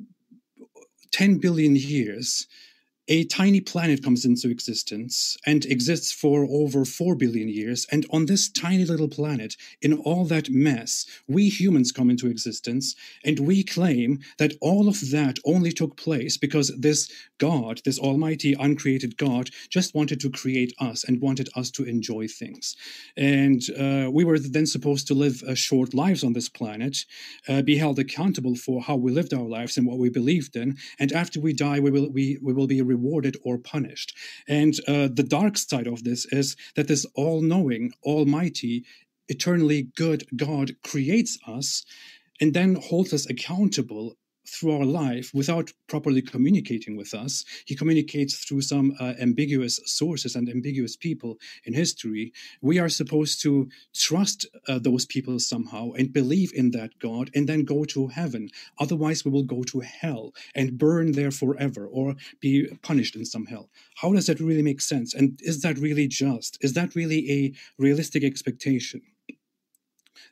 10 1.11 1.37
billion 1.37 1.75
years, 1.75 2.47
a 3.11 3.23
tiny 3.23 3.59
planet 3.59 4.03
comes 4.03 4.23
into 4.23 4.51
existence 4.51 5.35
and 5.43 5.65
exists 5.65 6.11
for 6.11 6.45
over 6.47 6.85
4 6.85 7.15
billion 7.15 7.49
years. 7.49 7.87
And 7.91 8.05
on 8.11 8.27
this 8.27 8.47
tiny 8.47 8.85
little 8.85 9.07
planet, 9.07 9.57
in 9.81 9.93
all 9.93 10.25
that 10.25 10.51
mess, 10.51 11.07
we 11.27 11.49
humans 11.49 11.91
come 11.91 12.11
into 12.11 12.27
existence. 12.27 12.95
And 13.25 13.39
we 13.39 13.63
claim 13.63 14.19
that 14.37 14.53
all 14.61 14.87
of 14.87 15.09
that 15.09 15.39
only 15.43 15.71
took 15.71 15.97
place 15.97 16.37
because 16.37 16.71
this 16.77 17.11
God, 17.39 17.81
this 17.83 17.97
almighty, 17.97 18.53
uncreated 18.59 19.17
God, 19.17 19.49
just 19.69 19.95
wanted 19.95 20.19
to 20.19 20.29
create 20.29 20.75
us 20.79 21.03
and 21.03 21.19
wanted 21.19 21.49
us 21.55 21.71
to 21.71 21.85
enjoy 21.85 22.27
things. 22.27 22.75
And 23.17 23.63
uh, 23.71 24.11
we 24.11 24.23
were 24.23 24.37
then 24.37 24.67
supposed 24.67 25.07
to 25.07 25.15
live 25.15 25.41
uh, 25.47 25.55
short 25.55 25.95
lives 25.95 26.23
on 26.23 26.33
this 26.33 26.49
planet, 26.49 27.05
uh, 27.47 27.63
be 27.63 27.77
held 27.77 27.97
accountable 27.97 28.55
for 28.55 28.83
how 28.83 28.97
we 28.97 29.11
lived 29.11 29.33
our 29.33 29.49
lives 29.49 29.77
and 29.77 29.87
what 29.87 29.97
we 29.97 30.09
believed 30.09 30.55
in. 30.55 30.77
And 30.99 31.11
after 31.11 31.39
we 31.39 31.53
die, 31.53 31.79
we 31.79 31.89
will, 31.89 32.11
we, 32.11 32.37
we 32.43 32.53
will 32.53 32.67
be 32.67 32.83
rewarded 32.83 32.98
or 33.43 33.57
punished. 33.57 34.15
And 34.47 34.73
uh, 34.87 35.09
the 35.13 35.25
dark 35.27 35.57
side 35.57 35.87
of 35.87 36.03
this 36.03 36.25
is 36.31 36.55
that 36.75 36.87
this 36.87 37.05
all 37.15 37.41
knowing, 37.41 37.91
almighty, 38.03 38.85
eternally 39.27 39.89
good 39.95 40.25
God 40.35 40.71
creates 40.83 41.37
us 41.47 41.85
and 42.41 42.53
then 42.53 42.75
holds 42.75 43.13
us 43.13 43.29
accountable 43.29 44.17
through 44.49 44.77
our 44.77 44.85
life 44.85 45.31
without 45.33 45.71
properly 45.87 46.21
communicating 46.21 46.95
with 46.97 47.13
us. 47.13 47.45
He 47.65 47.75
communicates 47.75 48.43
through 48.43 48.61
some 48.61 48.95
uh, 48.99 49.13
ambiguous 49.19 49.79
sources 49.85 50.35
and 50.35 50.49
ambiguous 50.49 50.95
people 50.95 51.37
in 51.65 51.73
history. 51.73 52.33
We 52.61 52.79
are 52.79 52.89
supposed 52.89 53.41
to 53.43 53.69
trust 53.93 54.45
uh, 54.67 54.79
those 54.79 55.05
people 55.05 55.39
somehow 55.39 55.91
and 55.91 56.11
believe 56.13 56.51
in 56.53 56.71
that 56.71 56.97
God 56.99 57.29
and 57.35 57.47
then 57.47 57.63
go 57.63 57.85
to 57.85 58.07
heaven. 58.07 58.49
Otherwise, 58.79 59.23
we 59.23 59.31
will 59.31 59.43
go 59.43 59.63
to 59.63 59.79
hell 59.81 60.33
and 60.55 60.77
burn 60.77 61.13
there 61.13 61.31
forever 61.31 61.87
or 61.87 62.15
be 62.39 62.67
punished 62.81 63.15
in 63.15 63.25
some 63.25 63.45
hell. 63.45 63.69
How 63.95 64.13
does 64.13 64.27
that 64.27 64.39
really 64.39 64.63
make 64.63 64.81
sense? 64.81 65.13
And 65.13 65.39
is 65.43 65.61
that 65.61 65.77
really 65.77 66.07
just? 66.07 66.57
Is 66.61 66.73
that 66.73 66.95
really 66.95 67.29
a 67.31 67.53
realistic 67.77 68.23
expectation? 68.23 69.01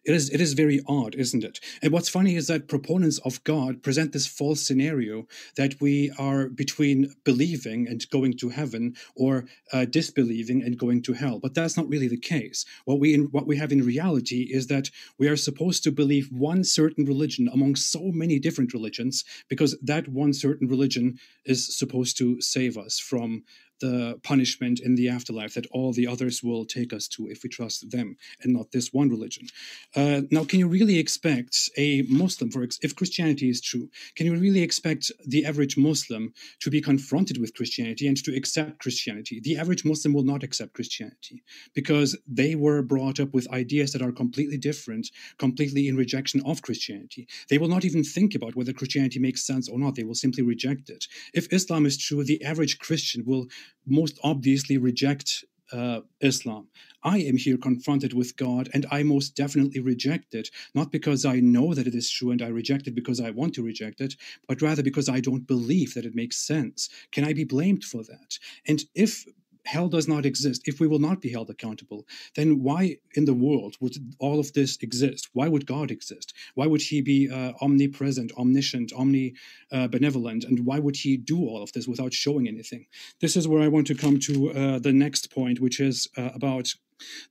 It 0.06 0.16
is, 0.16 0.30
it 0.30 0.42
is 0.42 0.54
very 0.54 0.82
odd, 0.88 1.16
isn't 1.16 1.44
it? 1.44 1.60
And 1.82 1.92
what's 1.92 2.10
funny 2.10 2.36
is 2.36 2.48
that 2.48 2.68
proponents 2.68 3.18
of 3.20 3.44
God 3.44 3.84
present 3.84 4.14
this 4.14 4.28
false 4.28 4.62
scenario 4.62 5.28
that 5.56 5.80
we 5.82 6.12
are 6.18 6.48
between 6.48 7.14
believing 7.24 7.88
and 7.88 8.10
going 8.10 8.38
to 8.38 8.50
heaven 8.50 8.96
or 9.16 9.46
uh, 9.74 9.86
disbelieving 9.86 10.64
and 10.64 10.78
going 10.78 11.02
to 11.04 11.14
hell. 11.14 11.40
But 11.40 11.54
that's 11.54 11.78
not 11.78 11.90
really 11.90 12.08
the 12.08 12.20
case. 12.20 12.66
What 12.86 13.00
we, 13.00 13.14
in, 13.14 13.26
what 13.26 13.48
we 13.48 13.58
have 13.58 13.72
in 13.72 13.84
reality 13.84 14.48
is 14.50 14.68
that 14.68 14.90
we 15.18 15.28
are 15.28 15.36
supposed 15.36 15.84
to 15.84 15.92
believe 15.92 16.32
one 16.32 16.64
certain 16.64 17.06
religion 17.06 17.50
among 17.52 17.76
so 17.76 18.12
many 18.12 18.40
different 18.40 18.74
religions 18.74 19.24
because 19.50 19.78
that 19.82 20.08
one 20.08 20.34
certain 20.34 20.68
religion 20.68 21.18
is 21.46 21.78
supposed 21.78 22.18
to 22.18 22.40
save 22.42 22.78
us 22.78 23.00
from 23.00 23.44
the 23.80 24.20
punishment 24.24 24.80
in 24.80 24.96
the 24.96 25.10
afterlife 25.10 25.54
that 25.54 25.68
all 25.72 25.94
the 25.94 26.08
others 26.08 26.44
will 26.44 26.66
take 26.66 26.94
us 26.94 27.08
to 27.08 27.28
if 27.28 27.44
we 27.44 27.50
trust 27.50 27.90
them 27.92 28.16
and 28.42 28.54
not 28.54 28.72
this 28.72 28.94
one 28.94 29.10
religion. 29.10 29.48
Uh, 29.96 30.22
now, 30.32 30.44
can 30.44 30.60
you 30.60 30.68
really 30.68 30.98
expect 30.98 31.70
a 31.78 32.02
Muslim, 32.04 32.52
for 32.52 32.64
ex- 32.64 32.80
if 32.82 32.96
Christianity 32.96 33.50
is 33.50 33.62
true, 33.62 33.90
can 34.16 34.26
you 34.26 34.36
really 34.36 34.62
expect 34.62 35.12
the 35.26 35.46
average 35.46 35.78
Muslim 35.78 36.34
to 36.60 36.70
be 36.70 36.82
confronted 36.82 37.40
with 37.40 37.54
Christianity 37.54 38.08
and 38.08 38.18
to 38.24 38.36
accept 38.36 38.80
Christianity? 38.80 39.40
The 39.40 39.58
average 39.58 39.86
Muslim 39.86 40.14
will 40.14 40.24
not 40.24 40.44
accept 40.44 40.74
Christianity 40.74 41.44
because 41.74 42.18
they 42.28 42.56
were 42.56 42.82
brought 42.82 43.20
up 43.20 43.34
with 43.34 43.52
ideas 43.52 43.92
that 43.94 44.02
are 44.02 44.12
completely 44.12 44.58
different, 44.58 45.10
completely 45.38 45.88
in 45.88 45.96
rejection 45.96 46.42
of 46.46 46.62
Christianity. 46.62 47.28
They 47.50 47.58
will 47.58 47.68
not 47.68 47.86
even 47.86 48.04
think 48.04 48.36
about 48.36 48.56
whether 48.56 48.74
Christianity 48.74 49.20
makes 49.20 49.46
sense 49.46 49.70
or 49.70 49.80
not. 49.80 49.96
They 49.96 50.04
will 50.04 50.16
simply 50.16 50.44
reject 50.44 50.90
it. 50.90 51.06
If 51.34 51.52
Islam 51.52 51.86
is 51.86 51.98
true, 51.98 52.24
the 52.24 52.44
average 52.44 52.80
Christian 52.80 53.24
will 53.26 53.48
most 53.86 54.20
obviously 54.24 54.78
reject 54.78 55.44
uh, 55.72 56.02
Islam. 56.22 56.68
I 57.04 57.20
am 57.20 57.38
here 57.38 57.58
confronted 57.58 58.14
with 58.14 58.36
God, 58.38 58.70
and 58.74 58.86
I 58.92 59.04
most 59.04 59.36
definitely 59.36 59.82
reject 59.82 60.34
it, 60.34 60.50
not 60.74 60.92
because 60.92 61.26
I 61.26 61.40
know 61.40 61.74
that 61.74 61.88
it 61.88 61.96
is 61.96 62.10
true 62.10 62.32
and 62.32 62.42
I 62.42 62.48
reject 62.48 62.88
it 62.88 62.96
because 62.96 63.20
I 63.20 63.32
want 63.32 63.54
to 63.56 63.64
reject 63.64 64.02
it, 64.02 64.16
but 64.48 64.62
rather 64.62 64.84
because 64.84 65.10
I 65.10 65.20
don't 65.20 65.48
believe 65.48 65.94
that 65.94 66.06
it 66.06 66.16
makes 66.16 66.38
sense. 66.38 66.90
Can 67.12 67.24
I 67.24 67.34
be 67.34 67.44
blamed 67.44 67.84
for 67.84 68.04
that? 68.04 68.40
And 68.68 68.84
if 68.96 69.26
hell 69.68 69.90
does 69.90 70.08
not 70.08 70.26
exist, 70.26 70.62
if 70.66 70.80
we 70.80 70.88
will 70.88 71.00
not 71.00 71.22
be 71.22 71.30
held 71.30 71.50
accountable, 71.50 72.08
then 72.36 72.64
why 72.64 72.98
in 73.16 73.26
the 73.26 73.34
world 73.34 73.76
would 73.82 73.96
all 74.20 74.40
of 74.40 74.54
this 74.54 74.78
exist? 74.82 75.30
Why 75.34 75.48
would 75.48 75.66
God 75.66 75.92
exist? 75.92 76.34
Why 76.56 76.68
would 76.68 76.82
He 76.82 77.02
be 77.02 77.30
uh, 77.30 77.54
omnipresent, 77.62 78.32
omniscient, 78.38 78.92
omnibenevolent? 78.92 80.46
Uh, 80.46 80.48
and 80.48 80.66
why 80.66 80.80
would 80.80 80.96
He 80.96 81.18
do 81.18 81.40
all 81.50 81.62
of 81.62 81.72
this 81.74 81.88
without 81.88 82.14
showing 82.14 82.48
anything? 82.48 82.86
This 83.20 83.36
is 83.36 83.48
where 83.48 83.62
I 83.62 83.68
want 83.68 83.88
to 83.88 83.96
come 83.96 84.20
to 84.20 84.52
uh, 84.52 84.80
the 84.80 84.94
next 84.94 85.32
point, 85.32 85.60
which 85.60 85.80
is 85.80 86.08
uh, 86.18 86.30
about 86.34 86.74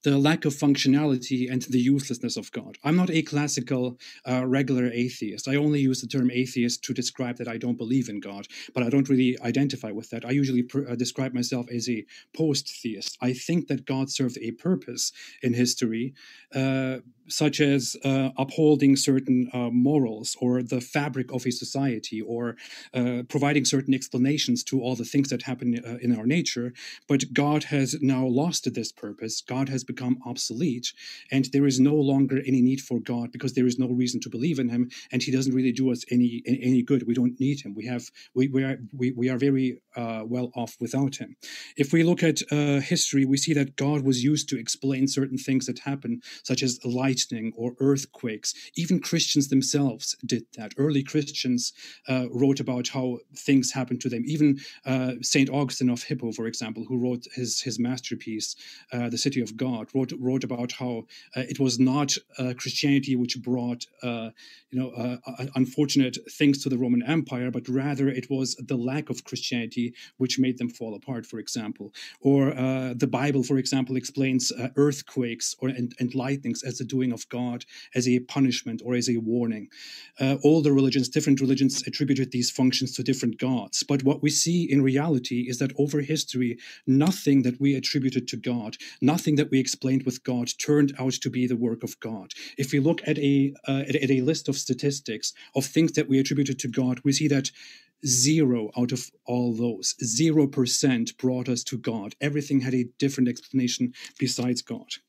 the 0.02 0.18
lack 0.18 0.44
of 0.44 0.54
functionality 0.54 1.50
and 1.50 1.62
the 1.62 1.80
uselessness 1.80 2.36
of 2.36 2.52
God. 2.52 2.78
I'm 2.84 2.96
not 2.96 3.10
a 3.10 3.22
classical, 3.22 3.98
uh, 4.28 4.46
regular 4.46 4.86
atheist. 4.92 5.48
I 5.48 5.56
only 5.56 5.80
use 5.80 6.00
the 6.00 6.06
term 6.06 6.30
atheist 6.30 6.82
to 6.84 6.94
describe 6.94 7.36
that 7.38 7.48
I 7.48 7.58
don't 7.58 7.78
believe 7.78 8.08
in 8.08 8.20
God, 8.20 8.46
but 8.74 8.82
I 8.82 8.90
don't 8.90 9.08
really 9.08 9.38
identify 9.42 9.90
with 9.90 10.10
that. 10.10 10.24
I 10.24 10.30
usually 10.30 10.62
pr- 10.62 10.88
uh, 10.88 10.94
describe 10.94 11.34
myself 11.34 11.66
as 11.70 11.88
a 11.88 12.04
post 12.36 12.72
theist. 12.82 13.16
I 13.20 13.32
think 13.32 13.68
that 13.68 13.86
God 13.86 14.10
served 14.10 14.38
a 14.40 14.52
purpose 14.52 15.12
in 15.42 15.54
history, 15.54 16.14
uh, 16.54 16.98
such 17.28 17.60
as 17.60 17.96
uh, 18.04 18.30
upholding 18.36 18.94
certain 18.94 19.50
uh, 19.52 19.70
morals 19.70 20.36
or 20.40 20.62
the 20.62 20.80
fabric 20.80 21.32
of 21.32 21.44
a 21.44 21.50
society 21.50 22.20
or 22.20 22.56
uh, 22.94 23.22
providing 23.28 23.64
certain 23.64 23.94
explanations 23.94 24.62
to 24.64 24.80
all 24.80 24.94
the 24.94 25.04
things 25.04 25.28
that 25.30 25.42
happen 25.42 25.74
in 26.00 26.16
our 26.16 26.26
nature. 26.26 26.72
But 27.08 27.32
God 27.32 27.64
has 27.64 27.96
now 28.00 28.24
lost 28.26 28.72
this 28.72 28.92
purpose. 28.92 29.40
God 29.40 29.55
God 29.56 29.68
has 29.70 29.84
become 29.84 30.18
obsolete, 30.26 30.88
and 31.34 31.44
there 31.46 31.66
is 31.66 31.78
no 31.80 31.94
longer 31.94 32.38
any 32.50 32.60
need 32.60 32.80
for 32.88 32.98
God 33.00 33.26
because 33.32 33.54
there 33.54 33.68
is 33.72 33.78
no 33.78 33.88
reason 34.02 34.20
to 34.20 34.30
believe 34.36 34.58
in 34.58 34.68
Him, 34.68 34.90
and 35.10 35.22
He 35.22 35.32
doesn't 35.36 35.56
really 35.58 35.72
do 35.72 35.90
us 35.92 36.04
any 36.16 36.42
any 36.68 36.82
good. 36.90 37.02
We 37.06 37.18
don't 37.20 37.40
need 37.40 37.58
Him. 37.64 37.72
We 37.80 37.86
have 37.92 38.04
we 38.34 38.42
we 38.56 38.62
are 38.68 38.76
we, 39.00 39.06
we 39.20 39.26
are 39.32 39.40
very 39.48 39.68
uh, 40.02 40.22
well 40.34 40.48
off 40.54 40.72
without 40.84 41.14
Him. 41.16 41.30
If 41.76 41.88
we 41.94 42.02
look 42.02 42.22
at 42.30 42.38
uh, 42.52 42.80
history, 42.94 43.24
we 43.24 43.38
see 43.44 43.54
that 43.54 43.76
God 43.76 44.00
was 44.10 44.24
used 44.32 44.46
to 44.50 44.58
explain 44.64 45.08
certain 45.08 45.38
things 45.46 45.64
that 45.66 45.78
happen, 45.90 46.12
such 46.50 46.62
as 46.62 46.78
lightning 46.84 47.46
or 47.56 47.68
earthquakes. 47.80 48.52
Even 48.82 49.00
Christians 49.00 49.48
themselves 49.48 50.16
did 50.32 50.44
that. 50.56 50.72
Early 50.84 51.02
Christians 51.12 51.72
uh, 52.12 52.26
wrote 52.40 52.60
about 52.60 52.88
how 52.96 53.06
things 53.46 53.72
happened 53.72 54.00
to 54.02 54.10
them. 54.10 54.24
Even 54.26 54.48
uh, 54.92 55.12
Saint 55.22 55.48
Augustine 55.58 55.92
of 55.96 56.02
Hippo, 56.02 56.32
for 56.32 56.46
example, 56.46 56.84
who 56.88 56.98
wrote 57.04 57.24
his 57.34 57.50
his 57.66 57.76
masterpiece, 57.88 58.48
uh, 58.92 59.08
The 59.14 59.22
City 59.26 59.40
of 59.45 59.45
of 59.46 59.56
God, 59.56 59.84
wrote 59.94 60.12
wrote 60.26 60.44
about 60.44 60.72
how 60.72 60.94
uh, 61.36 61.44
it 61.52 61.58
was 61.60 61.74
not 61.78 62.10
uh, 62.38 62.52
Christianity 62.60 63.14
which 63.16 63.40
brought 63.42 63.82
uh, 64.02 64.30
you 64.70 64.78
know 64.78 64.90
uh, 65.02 65.16
uh, 65.26 65.46
unfortunate 65.54 66.16
things 66.38 66.56
to 66.62 66.68
the 66.68 66.78
Roman 66.84 67.02
Empire, 67.16 67.50
but 67.50 67.68
rather 67.68 68.06
it 68.08 68.26
was 68.30 68.48
the 68.72 68.80
lack 68.90 69.06
of 69.10 69.24
Christianity 69.28 69.86
which 70.16 70.38
made 70.38 70.58
them 70.58 70.70
fall 70.78 70.94
apart. 70.94 71.24
For 71.26 71.38
example, 71.38 71.92
or 72.20 72.42
the 73.02 73.10
Bible, 73.20 73.42
for 73.42 73.58
example, 73.58 73.96
explains 73.96 74.52
earthquakes 74.76 75.54
or 75.60 75.68
and, 75.68 75.94
and, 76.00 76.14
lightnings 76.14 76.62
as 76.62 76.78
the 76.78 76.84
doing 76.84 77.12
of 77.12 77.28
God, 77.28 77.64
as 77.94 78.08
a 78.08 78.20
punishment 78.20 78.80
or 78.84 78.94
as 78.94 79.08
a 79.08 79.18
warning. 79.18 79.68
all 80.44 80.60
the 80.62 80.72
religions, 80.80 81.08
different 81.08 81.40
religions, 81.40 81.82
attributed 81.86 82.28
these 82.30 82.50
functions 82.50 82.90
to 82.94 83.02
different 83.02 83.36
gods. 83.38 83.82
But 83.82 84.02
what 84.02 84.22
we 84.22 84.30
see 84.30 84.58
in 84.72 84.82
reality 84.82 85.40
is 85.50 85.58
that 85.58 85.72
over 85.78 86.00
history, 86.00 86.58
nothing 86.86 87.42
that 87.42 87.60
we 87.60 87.74
attributed 87.74 88.26
to 88.28 88.36
God, 88.36 88.76
nothing 89.00 89.35
nothing 89.36 89.46
that 89.46 89.50
we 89.50 89.60
explained 89.60 90.04
with 90.04 90.24
God 90.24 90.48
turned 90.58 90.92
out 90.98 91.14
to 91.22 91.30
be 91.30 91.46
the 91.46 91.56
work 91.56 91.82
of 91.82 91.98
God. 92.00 92.32
If 92.56 92.72
we 92.72 92.80
look 92.80 93.00
at 93.06 93.18
a 93.18 93.54
uh, 93.68 93.84
at, 93.88 93.96
at 93.96 94.10
a 94.10 94.22
list 94.22 94.48
of 94.48 94.56
statistics 94.56 95.34
of 95.54 95.66
things 95.66 95.92
that 95.92 96.08
we 96.08 96.18
attributed 96.18 96.58
to 96.60 96.68
God, 96.68 97.00
we 97.04 97.12
see 97.12 97.28
that 97.28 97.50
zero 98.04 98.70
out 98.76 98.92
of 98.92 99.10
all 99.24 99.54
those, 99.54 99.94
zero 100.04 100.46
percent 100.46 101.16
brought 101.18 101.48
us 101.48 101.64
to 101.64 101.78
God. 101.78 102.14
Everything 102.20 102.60
had 102.62 102.74
a 102.74 102.88
different 102.98 103.28
explanation 103.28 103.92
besides 104.18 104.62
God 104.62 105.00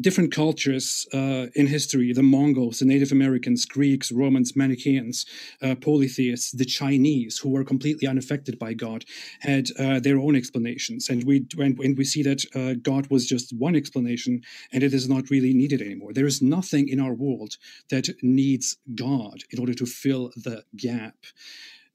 different 0.00 0.32
cultures 0.32 1.06
uh, 1.12 1.46
in 1.54 1.66
history 1.66 2.12
the 2.12 2.22
Mongols, 2.22 2.78
the 2.78 2.84
Native 2.84 3.12
Americans, 3.12 3.64
Greeks, 3.64 4.10
Romans, 4.10 4.56
Manichaeans, 4.56 5.26
uh, 5.62 5.74
polytheists, 5.74 6.52
the 6.52 6.64
Chinese, 6.64 7.38
who 7.38 7.50
were 7.50 7.64
completely 7.64 8.08
unaffected 8.08 8.58
by 8.58 8.74
God, 8.74 9.04
had 9.40 9.68
uh, 9.78 10.00
their 10.00 10.18
own 10.18 10.36
explanations. 10.36 11.08
And 11.08 11.24
we, 11.24 11.46
and, 11.58 11.78
and 11.78 11.96
we 11.96 12.04
see 12.04 12.22
that 12.22 12.44
uh, 12.54 12.74
God 12.82 13.08
was 13.10 13.26
just 13.26 13.52
one 13.56 13.76
explanation 13.76 14.42
and 14.72 14.82
it 14.82 14.94
is 14.94 15.08
not 15.08 15.30
really 15.30 15.54
needed 15.54 15.80
anymore. 15.80 16.12
There 16.12 16.26
is 16.26 16.42
nothing 16.42 16.88
in 16.88 17.00
our 17.00 17.14
world 17.14 17.56
that 17.90 18.08
needs 18.22 18.76
God 18.94 19.42
in 19.50 19.58
order 19.58 19.74
to 19.74 19.86
fill 19.86 20.30
the 20.36 20.64
gap 20.76 21.16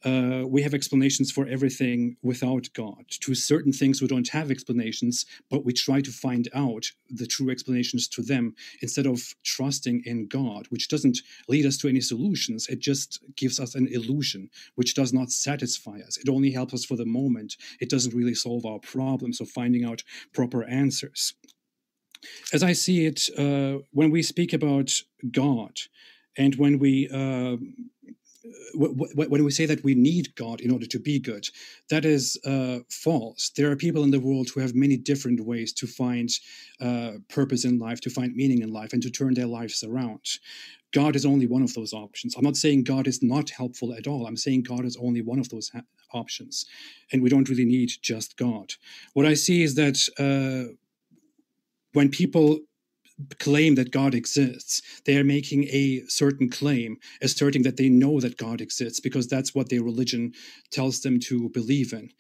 uh, 0.05 0.43
we 0.47 0.61
have 0.61 0.73
explanations 0.73 1.31
for 1.31 1.45
everything 1.47 2.15
without 2.21 2.69
God. 2.73 3.05
To 3.09 3.35
certain 3.35 3.73
things, 3.73 4.01
we 4.01 4.07
don't 4.07 4.29
have 4.29 4.49
explanations, 4.49 5.25
but 5.49 5.65
we 5.65 5.73
try 5.73 5.99
to 6.01 6.11
find 6.11 6.47
out 6.53 6.91
the 7.09 7.27
true 7.27 7.49
explanations 7.49 8.07
to 8.09 8.21
them 8.21 8.55
instead 8.81 9.05
of 9.05 9.35
trusting 9.43 10.03
in 10.05 10.27
God, 10.27 10.67
which 10.69 10.87
doesn't 10.87 11.19
lead 11.47 11.65
us 11.65 11.77
to 11.77 11.89
any 11.89 12.01
solutions. 12.01 12.67
It 12.67 12.79
just 12.79 13.21
gives 13.35 13.59
us 13.59 13.75
an 13.75 13.87
illusion, 13.91 14.49
which 14.75 14.95
does 14.95 15.11
not 15.11 15.31
satisfy 15.31 15.99
us. 15.99 16.17
It 16.17 16.29
only 16.29 16.51
helps 16.51 16.73
us 16.73 16.85
for 16.85 16.95
the 16.95 17.05
moment. 17.05 17.57
It 17.81 17.89
doesn't 17.89 18.15
really 18.15 18.35
solve 18.35 18.65
our 18.65 18.79
problems 18.79 19.41
of 19.41 19.49
finding 19.49 19.83
out 19.83 20.03
proper 20.33 20.63
answers. 20.63 21.33
As 22.53 22.63
I 22.63 22.73
see 22.73 23.05
it, 23.05 23.29
uh, 23.37 23.79
when 23.91 24.11
we 24.11 24.21
speak 24.23 24.53
about 24.53 24.91
God, 25.31 25.79
and 26.37 26.55
when 26.55 26.79
we 26.79 27.09
uh, 27.09 27.57
when 28.73 29.43
we 29.43 29.51
say 29.51 29.65
that 29.65 29.83
we 29.83 29.95
need 29.95 30.35
God 30.35 30.61
in 30.61 30.71
order 30.71 30.85
to 30.85 30.99
be 30.99 31.19
good, 31.19 31.47
that 31.89 32.05
is 32.05 32.39
uh, 32.45 32.79
false. 32.89 33.51
There 33.55 33.71
are 33.71 33.75
people 33.75 34.03
in 34.03 34.11
the 34.11 34.19
world 34.19 34.49
who 34.49 34.59
have 34.59 34.75
many 34.75 34.97
different 34.97 35.41
ways 35.41 35.73
to 35.73 35.87
find 35.87 36.29
uh, 36.81 37.13
purpose 37.29 37.65
in 37.65 37.79
life, 37.79 38.01
to 38.01 38.09
find 38.09 38.35
meaning 38.35 38.61
in 38.61 38.71
life, 38.71 38.93
and 38.93 39.01
to 39.03 39.09
turn 39.09 39.33
their 39.33 39.47
lives 39.47 39.83
around. 39.83 40.25
God 40.91 41.15
is 41.15 41.25
only 41.25 41.45
one 41.45 41.61
of 41.61 41.73
those 41.73 41.93
options. 41.93 42.35
I'm 42.35 42.43
not 42.43 42.57
saying 42.57 42.83
God 42.83 43.07
is 43.07 43.21
not 43.21 43.49
helpful 43.51 43.93
at 43.93 44.07
all. 44.07 44.25
I'm 44.25 44.37
saying 44.37 44.63
God 44.63 44.85
is 44.85 44.97
only 44.97 45.21
one 45.21 45.39
of 45.39 45.49
those 45.49 45.69
ha- 45.69 45.81
options. 46.13 46.65
And 47.11 47.21
we 47.21 47.29
don't 47.29 47.49
really 47.49 47.65
need 47.65 47.91
just 48.01 48.37
God. 48.37 48.73
What 49.13 49.25
I 49.25 49.35
see 49.35 49.61
is 49.61 49.75
that 49.75 49.99
uh, 50.17 50.73
when 51.93 52.09
people 52.09 52.59
claim 53.39 53.75
that 53.75 53.91
God 53.91 54.13
exists. 54.13 54.81
They 55.05 55.17
are 55.17 55.23
making 55.23 55.65
a 55.65 56.03
certain 56.07 56.49
claim, 56.49 56.97
asserting 57.21 57.63
that 57.63 57.77
they 57.77 57.89
know 57.89 58.19
that 58.19 58.37
God 58.37 58.61
exists 58.61 58.99
because 58.99 59.27
that's 59.27 59.53
what 59.53 59.69
their 59.69 59.83
religion 59.83 60.33
tells 60.71 61.01
them 61.01 61.19
to 61.21 61.49
believe 61.49 61.93
in 61.93 62.11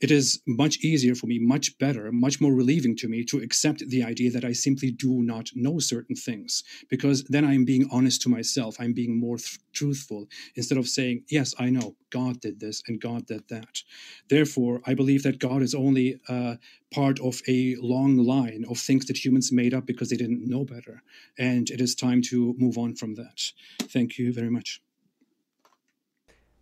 it 0.00 0.10
is 0.10 0.40
much 0.46 0.78
easier 0.78 1.14
for 1.14 1.26
me, 1.26 1.38
much 1.38 1.78
better, 1.78 2.10
much 2.12 2.40
more 2.40 2.54
relieving 2.54 2.96
to 2.96 3.08
me 3.08 3.24
to 3.24 3.38
accept 3.38 3.88
the 3.88 4.02
idea 4.02 4.30
that 4.30 4.44
I 4.44 4.52
simply 4.52 4.90
do 4.90 5.22
not 5.22 5.50
know 5.54 5.78
certain 5.78 6.16
things, 6.16 6.62
because 6.88 7.24
then 7.24 7.44
I'm 7.44 7.64
being 7.64 7.88
honest 7.90 8.22
to 8.22 8.28
myself. 8.28 8.76
I'm 8.78 8.92
being 8.92 9.18
more 9.18 9.36
th- 9.36 9.58
truthful 9.72 10.28
instead 10.56 10.78
of 10.78 10.88
saying, 10.88 11.24
Yes, 11.28 11.54
I 11.58 11.70
know 11.70 11.96
God 12.10 12.40
did 12.40 12.60
this 12.60 12.82
and 12.86 13.00
God 13.00 13.26
did 13.26 13.48
that. 13.48 13.82
Therefore, 14.28 14.80
I 14.86 14.94
believe 14.94 15.22
that 15.24 15.38
God 15.38 15.62
is 15.62 15.74
only 15.74 16.20
uh, 16.28 16.56
part 16.92 17.18
of 17.20 17.40
a 17.48 17.76
long 17.80 18.16
line 18.18 18.64
of 18.68 18.78
things 18.78 19.06
that 19.06 19.24
humans 19.24 19.52
made 19.52 19.74
up 19.74 19.86
because 19.86 20.10
they 20.10 20.16
didn't 20.16 20.48
know 20.48 20.64
better. 20.64 21.02
And 21.38 21.70
it 21.70 21.80
is 21.80 21.94
time 21.94 22.22
to 22.30 22.54
move 22.58 22.78
on 22.78 22.94
from 22.94 23.14
that. 23.14 23.40
Thank 23.82 24.18
you 24.18 24.32
very 24.32 24.50
much. 24.50 24.80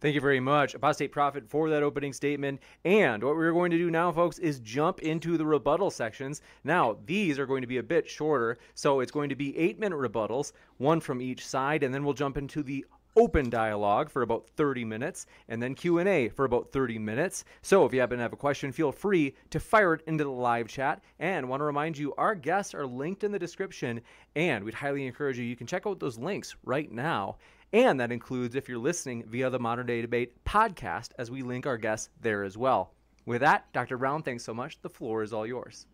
Thank 0.02 0.16
you 0.16 0.20
very 0.20 0.40
much, 0.40 0.74
Apostate 0.74 1.12
Prophet, 1.12 1.48
for 1.48 1.70
that 1.70 1.84
opening 1.84 2.12
statement. 2.12 2.60
And 2.84 3.22
what 3.22 3.36
we're 3.36 3.52
going 3.52 3.70
to 3.70 3.78
do 3.78 3.88
now, 3.88 4.10
folks, 4.10 4.40
is 4.40 4.58
jump 4.58 4.98
into 4.98 5.36
the 5.36 5.46
rebuttal 5.46 5.92
sections. 5.92 6.42
Now, 6.64 6.96
these 7.06 7.38
are 7.38 7.46
going 7.46 7.60
to 7.60 7.68
be 7.68 7.78
a 7.78 7.84
bit 7.84 8.10
shorter, 8.10 8.58
so 8.74 8.98
it's 8.98 9.12
going 9.12 9.28
to 9.28 9.36
be 9.36 9.56
eight 9.56 9.78
minute 9.78 9.96
rebuttals, 9.96 10.54
one 10.78 10.98
from 10.98 11.22
each 11.22 11.46
side, 11.46 11.84
and 11.84 11.94
then 11.94 12.04
we'll 12.04 12.14
jump 12.14 12.36
into 12.36 12.64
the 12.64 12.84
open 13.14 13.48
dialogue 13.48 14.10
for 14.10 14.22
about 14.22 14.48
30 14.56 14.86
minutes 14.86 15.26
and 15.48 15.62
then 15.62 15.74
q&a 15.74 16.30
for 16.30 16.46
about 16.46 16.72
30 16.72 16.98
minutes 16.98 17.44
so 17.60 17.84
if 17.84 17.92
you 17.92 18.00
happen 18.00 18.16
to 18.16 18.22
have 18.22 18.32
a 18.32 18.36
question 18.36 18.72
feel 18.72 18.90
free 18.90 19.34
to 19.50 19.60
fire 19.60 19.92
it 19.92 20.00
into 20.06 20.24
the 20.24 20.30
live 20.30 20.66
chat 20.66 21.02
and 21.18 21.46
want 21.46 21.60
to 21.60 21.64
remind 21.64 21.98
you 21.98 22.14
our 22.16 22.34
guests 22.34 22.72
are 22.72 22.86
linked 22.86 23.22
in 23.22 23.30
the 23.30 23.38
description 23.38 24.00
and 24.34 24.64
we'd 24.64 24.72
highly 24.72 25.06
encourage 25.06 25.38
you 25.38 25.44
you 25.44 25.54
can 25.54 25.66
check 25.66 25.86
out 25.86 26.00
those 26.00 26.16
links 26.16 26.56
right 26.64 26.90
now 26.90 27.36
and 27.72 27.98
that 28.00 28.12
includes 28.12 28.54
if 28.54 28.68
you're 28.68 28.78
listening 28.78 29.24
via 29.26 29.50
the 29.50 29.58
Modern 29.58 29.86
Day 29.86 30.00
Debate 30.02 30.44
podcast, 30.44 31.10
as 31.18 31.30
we 31.30 31.42
link 31.42 31.66
our 31.66 31.78
guests 31.78 32.10
there 32.20 32.44
as 32.44 32.56
well. 32.56 32.94
With 33.24 33.40
that, 33.40 33.72
Dr. 33.72 33.96
Brown, 33.98 34.22
thanks 34.22 34.44
so 34.44 34.52
much. 34.52 34.80
The 34.82 34.90
floor 34.90 35.22
is 35.22 35.32
all 35.32 35.46
yours. 35.46 35.86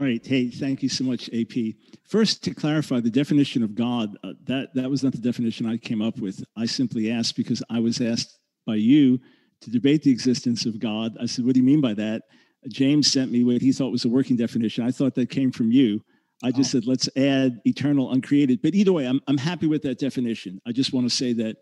All 0.00 0.06
right. 0.06 0.24
Hey, 0.24 0.48
thank 0.48 0.82
you 0.82 0.88
so 0.88 1.04
much, 1.04 1.30
AP. 1.32 1.74
First, 2.04 2.42
to 2.44 2.54
clarify 2.54 3.00
the 3.00 3.10
definition 3.10 3.62
of 3.62 3.74
God, 3.74 4.16
uh, 4.24 4.32
that, 4.44 4.74
that 4.74 4.90
was 4.90 5.02
not 5.02 5.12
the 5.12 5.18
definition 5.18 5.66
I 5.66 5.76
came 5.76 6.02
up 6.02 6.18
with. 6.18 6.44
I 6.56 6.66
simply 6.66 7.10
asked 7.10 7.36
because 7.36 7.62
I 7.70 7.80
was 7.80 8.00
asked 8.00 8.38
by 8.66 8.76
you 8.76 9.20
to 9.60 9.70
debate 9.70 10.02
the 10.02 10.10
existence 10.10 10.66
of 10.66 10.78
God. 10.78 11.16
I 11.20 11.26
said, 11.26 11.44
What 11.44 11.54
do 11.54 11.60
you 11.60 11.66
mean 11.66 11.80
by 11.80 11.94
that? 11.94 12.22
James 12.68 13.10
sent 13.10 13.30
me 13.30 13.44
what 13.44 13.62
he 13.62 13.72
thought 13.72 13.92
was 13.92 14.04
a 14.04 14.08
working 14.08 14.36
definition. 14.36 14.84
I 14.84 14.90
thought 14.90 15.14
that 15.14 15.30
came 15.30 15.52
from 15.52 15.70
you. 15.70 16.02
I 16.42 16.50
just 16.50 16.74
oh. 16.74 16.80
said, 16.80 16.86
let's 16.86 17.08
add 17.16 17.60
eternal 17.64 18.12
uncreated. 18.12 18.60
But 18.62 18.74
either 18.74 18.92
way, 18.92 19.06
I'm, 19.06 19.20
I'm 19.28 19.38
happy 19.38 19.66
with 19.66 19.82
that 19.82 19.98
definition. 19.98 20.60
I 20.66 20.72
just 20.72 20.92
want 20.92 21.08
to 21.08 21.14
say 21.14 21.32
that 21.34 21.56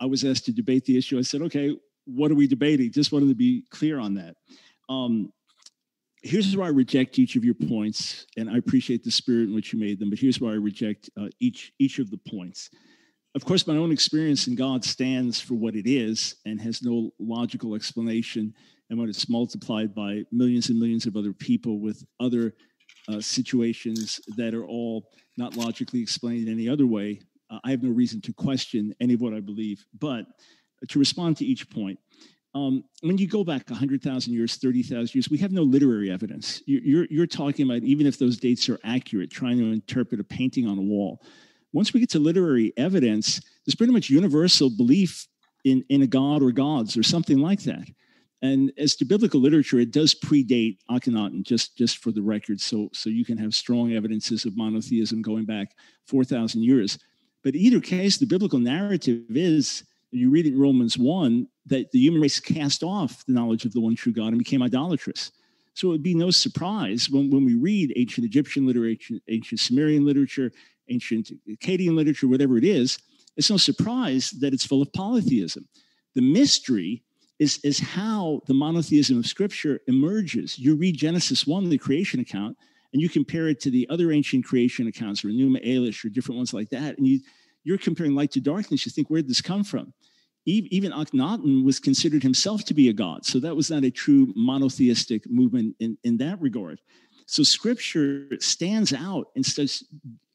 I 0.00 0.06
was 0.06 0.24
asked 0.24 0.44
to 0.46 0.52
debate 0.52 0.84
the 0.84 0.96
issue. 0.96 1.18
I 1.18 1.22
said, 1.22 1.42
okay, 1.42 1.76
what 2.04 2.30
are 2.30 2.34
we 2.34 2.46
debating? 2.46 2.90
Just 2.92 3.12
wanted 3.12 3.28
to 3.28 3.34
be 3.34 3.64
clear 3.70 3.98
on 3.98 4.14
that. 4.14 4.36
Um, 4.88 5.32
here's 6.22 6.56
where 6.56 6.66
I 6.66 6.70
reject 6.70 7.18
each 7.18 7.36
of 7.36 7.44
your 7.44 7.54
points, 7.54 8.26
and 8.36 8.50
I 8.50 8.58
appreciate 8.58 9.04
the 9.04 9.10
spirit 9.10 9.48
in 9.48 9.54
which 9.54 9.72
you 9.72 9.78
made 9.78 9.98
them. 9.98 10.10
But 10.10 10.18
here's 10.18 10.40
where 10.40 10.52
I 10.52 10.56
reject 10.56 11.10
uh, 11.18 11.28
each 11.40 11.72
each 11.78 11.98
of 11.98 12.10
the 12.10 12.18
points. 12.28 12.70
Of 13.34 13.44
course, 13.44 13.66
my 13.66 13.76
own 13.76 13.92
experience 13.92 14.46
in 14.46 14.54
God 14.54 14.84
stands 14.84 15.40
for 15.40 15.54
what 15.54 15.76
it 15.76 15.88
is 15.88 16.36
and 16.46 16.60
has 16.60 16.82
no 16.82 17.12
logical 17.18 17.74
explanation. 17.74 18.54
And 18.90 18.98
when 18.98 19.08
it's 19.08 19.28
multiplied 19.28 19.94
by 19.94 20.24
millions 20.32 20.70
and 20.70 20.78
millions 20.78 21.06
of 21.06 21.14
other 21.14 21.34
people 21.34 21.78
with 21.78 22.04
other 22.18 22.54
uh, 23.08 23.20
situations 23.20 24.20
that 24.36 24.54
are 24.54 24.64
all 24.64 25.10
not 25.36 25.56
logically 25.56 26.00
explained 26.00 26.48
in 26.48 26.54
any 26.54 26.68
other 26.68 26.86
way, 26.86 27.20
uh, 27.50 27.58
I 27.64 27.70
have 27.70 27.82
no 27.82 27.90
reason 27.90 28.20
to 28.22 28.32
question 28.32 28.94
any 29.00 29.14
of 29.14 29.20
what 29.20 29.34
I 29.34 29.40
believe. 29.40 29.84
But 29.98 30.26
to 30.88 30.98
respond 30.98 31.36
to 31.38 31.44
each 31.44 31.70
point, 31.70 31.98
um, 32.54 32.84
when 33.02 33.18
you 33.18 33.28
go 33.28 33.44
back 33.44 33.68
100,000 33.68 34.32
years, 34.32 34.56
30,000 34.56 35.14
years, 35.14 35.30
we 35.30 35.38
have 35.38 35.52
no 35.52 35.62
literary 35.62 36.10
evidence. 36.10 36.62
You're, 36.66 37.06
you're 37.10 37.26
talking 37.26 37.70
about, 37.70 37.82
even 37.82 38.06
if 38.06 38.18
those 38.18 38.38
dates 38.38 38.68
are 38.68 38.78
accurate, 38.84 39.30
trying 39.30 39.58
to 39.58 39.72
interpret 39.72 40.20
a 40.20 40.24
painting 40.24 40.66
on 40.66 40.78
a 40.78 40.82
wall. 40.82 41.22
Once 41.72 41.92
we 41.92 42.00
get 42.00 42.10
to 42.10 42.18
literary 42.18 42.72
evidence, 42.76 43.40
there's 43.64 43.74
pretty 43.74 43.92
much 43.92 44.08
universal 44.08 44.70
belief 44.70 45.28
in, 45.64 45.84
in 45.90 46.02
a 46.02 46.06
god 46.06 46.42
or 46.42 46.50
gods 46.50 46.96
or 46.96 47.02
something 47.02 47.38
like 47.38 47.62
that. 47.64 47.86
And 48.40 48.72
as 48.78 48.94
to 48.96 49.04
biblical 49.04 49.40
literature, 49.40 49.80
it 49.80 49.90
does 49.90 50.14
predate 50.14 50.78
Akhenaten, 50.90 51.42
just, 51.42 51.76
just 51.76 51.98
for 51.98 52.12
the 52.12 52.22
record, 52.22 52.60
so, 52.60 52.88
so 52.92 53.10
you 53.10 53.24
can 53.24 53.36
have 53.38 53.52
strong 53.52 53.92
evidences 53.92 54.44
of 54.44 54.56
monotheism 54.56 55.22
going 55.22 55.44
back 55.44 55.72
4,000 56.06 56.62
years. 56.62 56.98
But 57.42 57.56
either 57.56 57.80
case, 57.80 58.16
the 58.16 58.26
biblical 58.26 58.60
narrative 58.60 59.24
is, 59.30 59.82
you 60.12 60.30
read 60.30 60.46
in 60.46 60.58
Romans 60.58 60.96
1, 60.96 61.48
that 61.66 61.90
the 61.90 61.98
human 61.98 62.20
race 62.20 62.38
cast 62.38 62.82
off 62.82 63.24
the 63.26 63.32
knowledge 63.32 63.64
of 63.64 63.72
the 63.72 63.80
one 63.80 63.96
true 63.96 64.12
God 64.12 64.28
and 64.28 64.38
became 64.38 64.62
idolatrous. 64.62 65.32
So 65.74 65.88
it 65.88 65.90
would 65.92 66.02
be 66.02 66.14
no 66.14 66.30
surprise 66.30 67.10
when, 67.10 67.30
when 67.30 67.44
we 67.44 67.54
read 67.54 67.92
ancient 67.96 68.24
Egyptian 68.24 68.66
literature, 68.66 69.16
ancient 69.28 69.60
Sumerian 69.60 70.04
literature, 70.04 70.52
ancient 70.88 71.32
Akkadian 71.48 71.94
literature, 71.96 72.28
whatever 72.28 72.56
it 72.56 72.64
is, 72.64 72.98
it's 73.36 73.50
no 73.50 73.56
surprise 73.56 74.30
that 74.40 74.52
it's 74.52 74.66
full 74.66 74.82
of 74.82 74.92
polytheism. 74.92 75.68
The 76.14 76.22
mystery 76.22 77.04
is, 77.38 77.58
is 77.64 77.78
how 77.78 78.40
the 78.46 78.54
monotheism 78.54 79.18
of 79.18 79.26
Scripture 79.26 79.80
emerges. 79.86 80.58
You 80.58 80.74
read 80.74 80.96
Genesis 80.96 81.46
1, 81.46 81.68
the 81.68 81.78
creation 81.78 82.20
account, 82.20 82.56
and 82.92 83.00
you 83.00 83.08
compare 83.08 83.48
it 83.48 83.60
to 83.60 83.70
the 83.70 83.88
other 83.90 84.10
ancient 84.10 84.44
creation 84.44 84.86
accounts, 84.88 85.24
or 85.24 85.28
Enuma 85.28 85.64
Elish, 85.66 86.04
or 86.04 86.08
different 86.08 86.38
ones 86.38 86.54
like 86.54 86.70
that, 86.70 86.98
and 86.98 87.06
you, 87.06 87.20
you're 87.64 87.78
comparing 87.78 88.14
light 88.14 88.32
to 88.32 88.40
darkness. 88.40 88.86
You 88.86 88.90
think, 88.90 89.10
where 89.10 89.20
did 89.20 89.30
this 89.30 89.42
come 89.42 89.64
from? 89.64 89.92
Even 90.46 90.92
Akhenaten 90.92 91.62
was 91.62 91.78
considered 91.78 92.22
himself 92.22 92.64
to 92.64 92.74
be 92.74 92.88
a 92.88 92.92
god, 92.92 93.26
so 93.26 93.38
that 93.38 93.54
was 93.54 93.70
not 93.70 93.84
a 93.84 93.90
true 93.90 94.32
monotheistic 94.34 95.28
movement 95.28 95.76
in, 95.78 95.98
in 96.04 96.16
that 96.16 96.40
regard. 96.40 96.80
So 97.26 97.42
Scripture 97.42 98.26
stands 98.40 98.94
out 98.94 99.26
in 99.36 99.44
such 99.44 99.84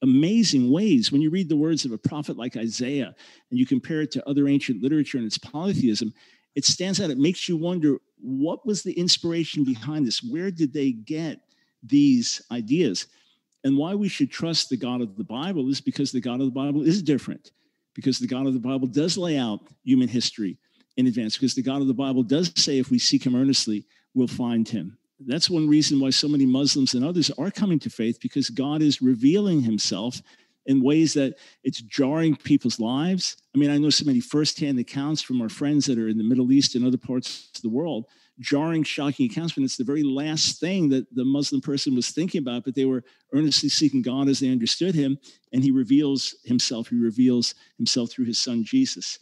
amazing 0.04 0.72
ways. 0.72 1.12
When 1.12 1.22
you 1.22 1.32
read 1.32 1.50
the 1.50 1.56
words 1.56 1.86
of 1.86 1.92
a 1.92 1.98
prophet 1.98 2.38
like 2.38 2.56
Isaiah 2.56 3.16
and 3.50 3.60
you 3.60 3.66
compare 3.66 4.02
it 4.02 4.12
to 4.12 4.30
other 4.30 4.48
ancient 4.48 4.84
literature 4.84 5.18
and 5.18 5.26
its 5.26 5.40
polytheism, 5.40 6.14
it 6.56 6.66
stands 6.66 7.02
out. 7.02 7.10
It 7.10 7.18
makes 7.18 7.50
you 7.50 7.58
wonder 7.58 7.98
what 8.20 8.66
was 8.66 8.84
the 8.84 8.94
inspiration 8.94 9.64
behind 9.64 10.08
this? 10.08 10.24
Where 10.24 10.52
did 10.52 10.74
they 10.74 10.92
get 10.92 11.40
these 11.84 12.42
ideas. 12.52 13.08
And 13.64 13.78
why 13.78 13.94
we 13.96 14.08
should 14.08 14.32
trust 14.32 14.70
the 14.70 14.78
God 14.78 15.02
of 15.02 15.16
the 15.16 15.24
Bible 15.24 15.70
is 15.70 15.82
because 15.82 16.12
the 16.12 16.22
God 16.22 16.40
of 16.40 16.48
the 16.48 16.52
Bible 16.52 16.82
is 16.84 17.02
different, 17.02 17.52
because 17.94 18.20
the 18.20 18.28
God 18.28 18.48
of 18.48 18.54
the 18.54 18.60
Bible 18.60 18.88
does 18.88 19.18
lay 19.18 19.38
out 19.38 19.62
human 19.84 20.08
history 20.08 20.58
in 20.98 21.08
advance, 21.08 21.38
because 21.38 21.56
the 21.56 21.62
God 21.62 21.82
of 21.82 21.88
the 21.88 21.94
Bible 21.94 22.24
does 22.24 22.52
say 22.56 22.78
if 22.78 22.92
we 22.92 23.00
seek 23.00 23.26
him 23.26 23.36
earnestly, 23.36 23.86
we'll 24.14 24.28
find 24.28 24.68
him. 24.68 24.98
That's 25.26 25.50
one 25.50 25.70
reason 25.70 26.00
why 26.00 26.10
so 26.10 26.28
many 26.28 26.46
Muslims 26.46 26.94
and 26.94 27.06
others 27.06 27.32
are 27.38 27.52
coming 27.52 27.80
to 27.80 27.90
faith, 27.90 28.20
because 28.22 28.50
God 28.50 28.82
is 28.82 29.02
revealing 29.02 29.62
himself 29.62 30.22
in 30.66 30.84
ways 30.84 31.14
that 31.14 31.36
it's 31.64 31.82
jarring 31.82 32.36
people's 32.36 32.80
lives. 32.80 33.38
I 33.54 33.58
mean, 33.58 33.70
I 33.70 33.78
know 33.78 33.90
so 33.90 34.06
many 34.06 34.20
firsthand 34.20 34.80
accounts 34.80 35.22
from 35.22 35.42
our 35.42 35.50
friends 35.50 35.86
that 35.86 35.98
are 35.98 36.08
in 36.08 36.18
the 36.18 36.24
Middle 36.24 36.52
East 36.52 36.76
and 36.76 36.86
other 36.86 36.98
parts 36.98 37.50
of 37.56 37.62
the 37.62 37.70
world, 37.70 38.06
jarring, 38.40 38.84
shocking 38.84 39.30
accounts 39.30 39.56
when 39.56 39.66
it's 39.66 39.78
the 39.78 39.84
very 39.84 40.04
last 40.04 40.60
thing 40.60 40.90
that 40.90 41.14
the 41.14 41.26
Muslim 41.26 41.62
person 41.62 41.96
was 41.96 42.10
thinking 42.10 42.40
about, 42.40 42.64
but 42.64 42.76
they 42.76 42.86
were 42.86 43.04
earnestly 43.34 43.70
seeking 43.70 44.02
God 44.02 44.28
as 44.28 44.40
they 44.40 44.50
understood 44.50 44.96
him, 44.96 45.18
and 45.52 45.64
he 45.64 45.72
reveals 45.72 46.36
himself. 46.44 46.88
He 46.88 46.96
reveals 46.96 47.56
himself 47.78 48.12
through 48.12 48.26
his 48.26 48.42
son 48.42 48.64
Jesus. 48.64 49.20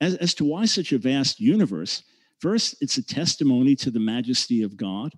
As, 0.00 0.14
as 0.16 0.34
to 0.34 0.44
why 0.44 0.66
such 0.66 0.92
a 0.92 0.98
vast 0.98 1.40
universe, 1.40 2.04
first, 2.40 2.76
it's 2.80 2.98
a 2.98 3.02
testimony 3.02 3.74
to 3.76 3.90
the 3.90 3.98
majesty 3.98 4.62
of 4.62 4.76
God. 4.76 5.12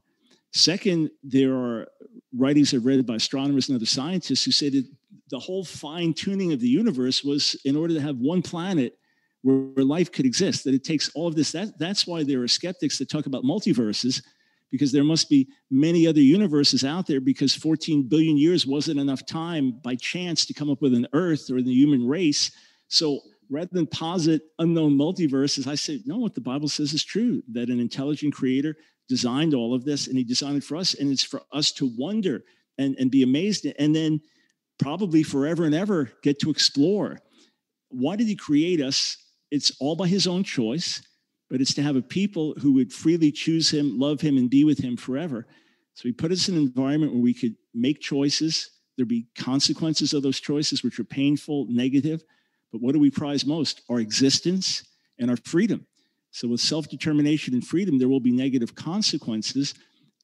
Second, 0.52 1.10
there 1.22 1.54
are 1.54 1.88
writings 2.34 2.72
I've 2.72 2.86
read 2.86 3.04
by 3.06 3.16
astronomers 3.16 3.68
and 3.68 3.76
other 3.76 3.86
scientists 3.86 4.44
who 4.44 4.50
say 4.50 4.68
that 4.70 4.84
the 5.30 5.38
whole 5.38 5.64
fine 5.64 6.12
tuning 6.12 6.52
of 6.52 6.60
the 6.60 6.68
universe 6.68 7.24
was 7.24 7.56
in 7.64 7.76
order 7.76 7.94
to 7.94 8.00
have 8.00 8.16
one 8.18 8.42
planet 8.42 8.98
where, 9.42 9.56
where, 9.56 9.84
life 9.84 10.12
could 10.12 10.26
exist, 10.26 10.64
that 10.64 10.74
it 10.74 10.84
takes 10.84 11.08
all 11.14 11.26
of 11.26 11.34
this. 11.34 11.52
That, 11.52 11.78
that's 11.78 12.06
why 12.06 12.24
there 12.24 12.42
are 12.42 12.48
skeptics 12.48 12.98
that 12.98 13.08
talk 13.08 13.26
about 13.26 13.44
multiverses, 13.44 14.22
because 14.70 14.92
there 14.92 15.04
must 15.04 15.30
be 15.30 15.48
many 15.70 16.06
other 16.06 16.20
universes 16.20 16.84
out 16.84 17.06
there, 17.06 17.20
because 17.20 17.54
14 17.54 18.02
billion 18.02 18.36
years 18.36 18.66
wasn't 18.66 19.00
enough 19.00 19.24
time 19.24 19.80
by 19.82 19.94
chance 19.94 20.44
to 20.46 20.54
come 20.54 20.70
up 20.70 20.82
with 20.82 20.94
an 20.94 21.06
Earth 21.12 21.50
or 21.50 21.62
the 21.62 21.72
human 21.72 22.06
race. 22.06 22.50
So 22.88 23.20
rather 23.48 23.70
than 23.72 23.86
posit 23.86 24.42
unknown 24.58 24.98
multiverses, 24.98 25.66
I 25.66 25.74
say, 25.76 26.00
no, 26.04 26.18
what 26.18 26.34
the 26.34 26.40
Bible 26.40 26.68
says 26.68 26.92
is 26.92 27.04
true 27.04 27.42
that 27.52 27.70
an 27.70 27.80
intelligent 27.80 28.34
creator 28.34 28.76
designed 29.08 29.54
all 29.54 29.74
of 29.74 29.84
this 29.84 30.06
and 30.06 30.18
he 30.18 30.24
designed 30.24 30.58
it 30.58 30.64
for 30.64 30.76
us. 30.76 30.94
And 30.94 31.10
it's 31.10 31.24
for 31.24 31.42
us 31.52 31.72
to 31.72 31.90
wonder 31.96 32.44
and, 32.78 32.94
and 32.98 33.10
be 33.10 33.22
amazed 33.22 33.66
and 33.78 33.94
then 33.94 34.20
probably 34.80 35.22
forever 35.22 35.64
and 35.64 35.74
ever 35.74 36.10
get 36.22 36.38
to 36.40 36.50
explore. 36.50 37.18
Why 37.90 38.16
did 38.16 38.26
he 38.26 38.36
create 38.36 38.80
us? 38.80 39.16
It's 39.50 39.72
all 39.80 39.96
by 39.96 40.08
his 40.08 40.26
own 40.26 40.44
choice, 40.44 41.02
but 41.48 41.60
it's 41.60 41.74
to 41.74 41.82
have 41.82 41.96
a 41.96 42.02
people 42.02 42.54
who 42.60 42.72
would 42.74 42.92
freely 42.92 43.32
choose 43.32 43.70
him, 43.70 43.98
love 43.98 44.20
him, 44.20 44.36
and 44.36 44.48
be 44.48 44.64
with 44.64 44.78
him 44.78 44.96
forever. 44.96 45.46
So 45.94 46.04
he 46.04 46.12
put 46.12 46.32
us 46.32 46.48
in 46.48 46.56
an 46.56 46.62
environment 46.62 47.12
where 47.12 47.22
we 47.22 47.34
could 47.34 47.56
make 47.74 48.00
choices. 48.00 48.70
There'd 48.96 49.08
be 49.08 49.26
consequences 49.36 50.14
of 50.14 50.22
those 50.22 50.40
choices, 50.40 50.82
which 50.82 50.98
are 50.98 51.04
painful, 51.04 51.66
negative. 51.68 52.22
But 52.72 52.80
what 52.80 52.92
do 52.92 53.00
we 53.00 53.10
prize 53.10 53.44
most? 53.44 53.82
Our 53.90 54.00
existence 54.00 54.84
and 55.18 55.30
our 55.30 55.36
freedom. 55.36 55.86
So, 56.30 56.48
with 56.48 56.60
self 56.60 56.88
determination 56.88 57.54
and 57.54 57.66
freedom, 57.66 57.98
there 57.98 58.08
will 58.08 58.20
be 58.20 58.30
negative 58.30 58.74
consequences. 58.74 59.74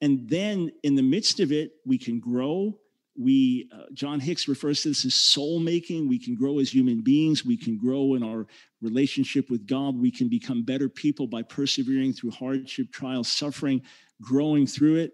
And 0.00 0.28
then 0.28 0.70
in 0.82 0.94
the 0.94 1.02
midst 1.02 1.40
of 1.40 1.50
it, 1.50 1.72
we 1.84 1.98
can 1.98 2.20
grow. 2.20 2.78
We, 3.18 3.68
uh, 3.74 3.84
John 3.94 4.20
Hicks 4.20 4.48
refers 4.48 4.82
to 4.82 4.88
this 4.88 5.04
as 5.04 5.14
soul 5.14 5.60
making. 5.60 6.08
We 6.08 6.18
can 6.18 6.34
grow 6.34 6.58
as 6.58 6.72
human 6.72 7.02
beings. 7.02 7.44
We 7.44 7.56
can 7.56 7.78
grow 7.78 8.14
in 8.14 8.22
our 8.22 8.46
relationship 8.82 9.50
with 9.50 9.66
God. 9.66 9.96
We 9.96 10.10
can 10.10 10.28
become 10.28 10.62
better 10.62 10.88
people 10.88 11.26
by 11.26 11.42
persevering 11.42 12.12
through 12.12 12.32
hardship, 12.32 12.92
trial, 12.92 13.24
suffering, 13.24 13.82
growing 14.20 14.66
through 14.66 14.96
it, 14.96 15.12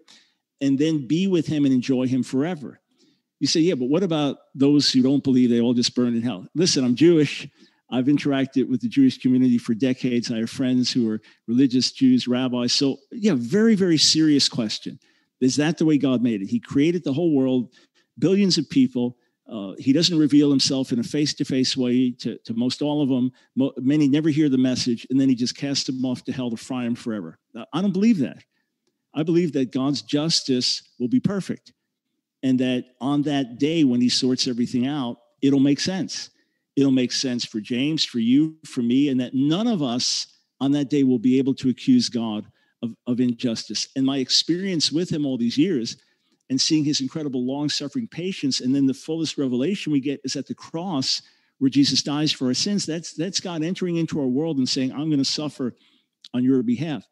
and 0.61 0.77
then 0.77 1.07
be 1.07 1.27
with 1.27 1.47
Him 1.47 1.65
and 1.65 1.73
enjoy 1.73 2.07
Him 2.07 2.23
forever. 2.23 2.79
You 3.39 3.47
say, 3.47 3.59
yeah, 3.59 3.75
but 3.75 3.89
what 3.89 4.03
about 4.03 4.37
those 4.55 4.91
who 4.91 5.01
don't 5.01 5.23
believe 5.23 5.49
they 5.49 5.59
all 5.59 5.73
just 5.73 5.95
burn 5.95 6.15
in 6.15 6.21
hell? 6.21 6.47
Listen, 6.55 6.83
I'm 6.85 6.95
Jewish. 6.95 7.47
I've 7.89 8.05
interacted 8.05 8.69
with 8.69 8.81
the 8.81 8.87
Jewish 8.87 9.19
community 9.19 9.57
for 9.57 9.73
decades. 9.73 10.31
I 10.31 10.37
have 10.37 10.49
friends 10.49 10.91
who 10.91 11.09
are 11.11 11.21
religious 11.47 11.91
Jews, 11.91 12.27
rabbis. 12.27 12.73
So, 12.73 12.97
yeah, 13.11 13.33
very, 13.35 13.75
very 13.75 13.97
serious 13.97 14.49
question. 14.49 14.99
Is 15.41 15.57
that 15.57 15.77
the 15.77 15.85
way 15.85 15.97
God 15.97 16.23
made 16.23 16.41
it? 16.41 16.49
He 16.49 16.59
created 16.59 17.03
the 17.03 17.13
whole 17.13 17.35
world, 17.35 17.73
billions 18.19 18.57
of 18.57 18.69
people. 18.69 19.17
Uh, 19.51 19.73
he 19.77 19.91
doesn't 19.91 20.17
reveal 20.17 20.49
himself 20.49 20.91
in 20.91 20.99
a 20.99 21.03
face 21.03 21.33
to 21.33 21.45
face 21.45 21.75
way 21.75 22.11
to, 22.11 22.37
to 22.39 22.53
most 22.53 22.81
all 22.81 23.01
of 23.01 23.09
them. 23.09 23.31
Mo- 23.55 23.73
many 23.77 24.07
never 24.07 24.29
hear 24.29 24.49
the 24.49 24.57
message, 24.57 25.05
and 25.09 25.19
then 25.19 25.29
he 25.29 25.35
just 25.35 25.57
casts 25.57 25.85
them 25.85 26.03
off 26.05 26.23
to 26.23 26.31
hell 26.31 26.49
to 26.49 26.57
fry 26.57 26.83
them 26.83 26.95
forever. 26.95 27.37
I 27.73 27.81
don't 27.81 27.91
believe 27.91 28.19
that. 28.19 28.43
I 29.13 29.23
believe 29.23 29.53
that 29.53 29.71
God's 29.71 30.01
justice 30.01 30.81
will 30.99 31.09
be 31.09 31.19
perfect, 31.19 31.73
and 32.41 32.59
that 32.59 32.85
on 33.01 33.23
that 33.23 33.59
day 33.59 33.83
when 33.83 34.01
he 34.01 34.09
sorts 34.09 34.47
everything 34.47 34.87
out, 34.87 35.17
it'll 35.41 35.59
make 35.59 35.79
sense 35.79 36.29
it'll 36.75 36.91
make 36.91 37.11
sense 37.11 37.45
for 37.45 37.59
James, 37.59 38.03
for 38.03 38.19
you, 38.19 38.55
for 38.65 38.81
me, 38.81 39.09
and 39.09 39.19
that 39.19 39.33
none 39.33 39.67
of 39.67 39.81
us 39.81 40.27
on 40.59 40.71
that 40.71 40.89
day 40.89 41.03
will 41.03 41.19
be 41.19 41.37
able 41.37 41.53
to 41.55 41.69
accuse 41.69 42.09
God 42.09 42.45
of, 42.81 42.91
of 43.07 43.19
injustice. 43.19 43.87
And 43.95 44.05
my 44.05 44.17
experience 44.17 44.91
with 44.91 45.09
him 45.09 45.25
all 45.25 45.37
these 45.37 45.57
years 45.57 45.97
and 46.49 46.59
seeing 46.59 46.83
his 46.83 47.01
incredible 47.01 47.45
long 47.45 47.69
suffering 47.69 48.07
patience, 48.07 48.61
and 48.61 48.75
then 48.75 48.85
the 48.85 48.93
fullest 48.93 49.37
revelation 49.37 49.91
we 49.91 49.99
get 49.99 50.21
is 50.23 50.35
at 50.35 50.47
the 50.47 50.55
cross 50.55 51.21
where 51.59 51.69
Jesus 51.69 52.03
dies 52.03 52.31
for 52.31 52.47
our 52.47 52.53
sins. 52.53 52.85
That's, 52.85 53.13
that's 53.13 53.39
God 53.39 53.63
entering 53.63 53.97
into 53.97 54.19
our 54.19 54.27
world 54.27 54.57
and 54.57 54.67
saying, 54.67 54.91
I'm 54.91 55.09
going 55.09 55.17
to 55.19 55.25
suffer 55.25 55.75
on 56.33 56.43
your 56.43 56.61
behalf. 56.63 57.05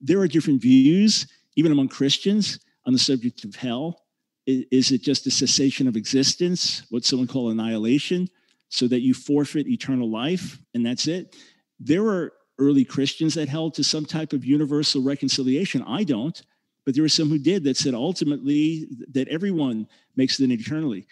There 0.00 0.20
are 0.20 0.28
different 0.28 0.62
views, 0.62 1.26
even 1.56 1.72
among 1.72 1.88
Christians, 1.88 2.60
on 2.86 2.92
the 2.92 2.98
subject 2.98 3.44
of 3.44 3.54
hell. 3.54 4.02
Is 4.46 4.90
it 4.90 5.02
just 5.02 5.26
a 5.26 5.30
cessation 5.30 5.86
of 5.86 5.96
existence, 5.96 6.82
what 6.88 7.04
someone 7.04 7.28
call 7.28 7.50
annihilation? 7.50 8.28
so 8.70 8.86
that 8.88 9.00
you 9.00 9.12
forfeit 9.12 9.66
eternal 9.66 10.10
life 10.10 10.58
and 10.74 10.86
that's 10.86 11.06
it. 11.06 11.36
There 11.78 12.06
are 12.06 12.32
early 12.58 12.84
Christians 12.84 13.34
that 13.34 13.48
held 13.48 13.74
to 13.74 13.84
some 13.84 14.06
type 14.06 14.32
of 14.32 14.44
universal 14.44 15.02
reconciliation. 15.02 15.82
I 15.86 16.04
don't, 16.04 16.40
but 16.84 16.94
there 16.94 17.02
were 17.02 17.08
some 17.08 17.28
who 17.28 17.38
did 17.38 17.64
that 17.64 17.76
said 17.76 17.94
ultimately 17.94 18.88
that 19.12 19.28
everyone 19.28 19.86
makes 20.16 20.40
it 20.40 20.50
eternally. 20.50 21.06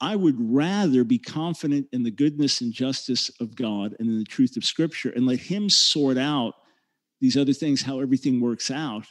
I 0.00 0.14
would 0.14 0.36
rather 0.38 1.04
be 1.04 1.18
confident 1.18 1.88
in 1.92 2.02
the 2.02 2.10
goodness 2.10 2.60
and 2.60 2.72
justice 2.72 3.30
of 3.40 3.56
God 3.56 3.96
and 3.98 4.08
in 4.08 4.18
the 4.18 4.24
truth 4.24 4.56
of 4.56 4.64
Scripture 4.64 5.10
and 5.10 5.26
let 5.26 5.38
Him 5.38 5.70
sort 5.70 6.18
out 6.18 6.54
these 7.20 7.36
other 7.36 7.54
things, 7.54 7.82
how 7.82 8.00
everything 8.00 8.40
works 8.40 8.70
out, 8.70 9.06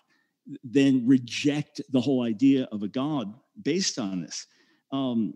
than 0.64 1.08
reject 1.08 1.82
the 1.92 2.02
whole 2.02 2.22
idea 2.22 2.68
of 2.72 2.84
a 2.84 2.88
God 2.88 3.34
based 3.64 3.98
on 3.98 4.22
this. 4.22 4.46
Um, 4.92 5.34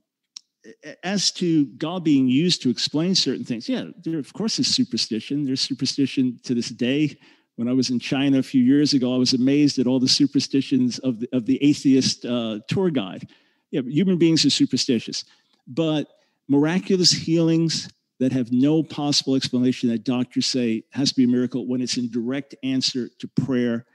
as 1.04 1.32
to 1.32 1.66
God 1.66 2.04
being 2.04 2.28
used 2.28 2.62
to 2.62 2.70
explain 2.70 3.16
certain 3.16 3.46
things, 3.46 3.68
yeah, 3.68 3.86
there 4.04 4.20
of 4.20 4.32
course 4.34 4.60
is 4.60 4.68
superstition. 4.68 5.46
There's 5.46 5.62
superstition 5.62 6.40
to 6.44 6.54
this 6.54 6.70
day. 6.70 7.18
When 7.60 7.68
I 7.68 7.74
was 7.74 7.90
in 7.90 8.00
China 8.00 8.40
a 8.40 8.42
few 8.42 8.64
years 8.64 8.94
ago, 8.94 9.14
I 9.14 9.18
was 9.18 9.34
amazed 9.34 9.80
at 9.80 9.86
all 9.86 10.00
the 10.00 10.08
superstitions 10.08 10.98
of 11.00 11.20
the, 11.20 11.28
of 11.34 11.46
the 11.46 11.62
atheist 11.62 12.26
uh, 12.26 12.60
tour 12.70 12.90
guide. 12.90 13.28
Yeah, 13.70 13.82
human 13.82 14.18
beings 14.18 14.46
are 14.46 14.50
superstitious, 14.50 15.26
but 15.68 16.08
miraculous 16.48 17.12
healings 17.12 17.90
that 18.22 18.32
have 18.32 18.54
no 18.54 18.82
possible 18.82 19.36
explanation 19.36 19.90
that 19.90 20.06
doctors 20.06 20.46
say 20.46 20.86
has 20.92 21.10
to 21.10 21.18
be 21.18 21.26
a 21.26 21.28
miracle 21.28 21.68
when 21.68 21.82
it's 21.82 21.98
in 21.98 22.10
direct 22.10 22.56
answer 22.64 23.10
to 23.20 23.28
prayer, 23.28 23.86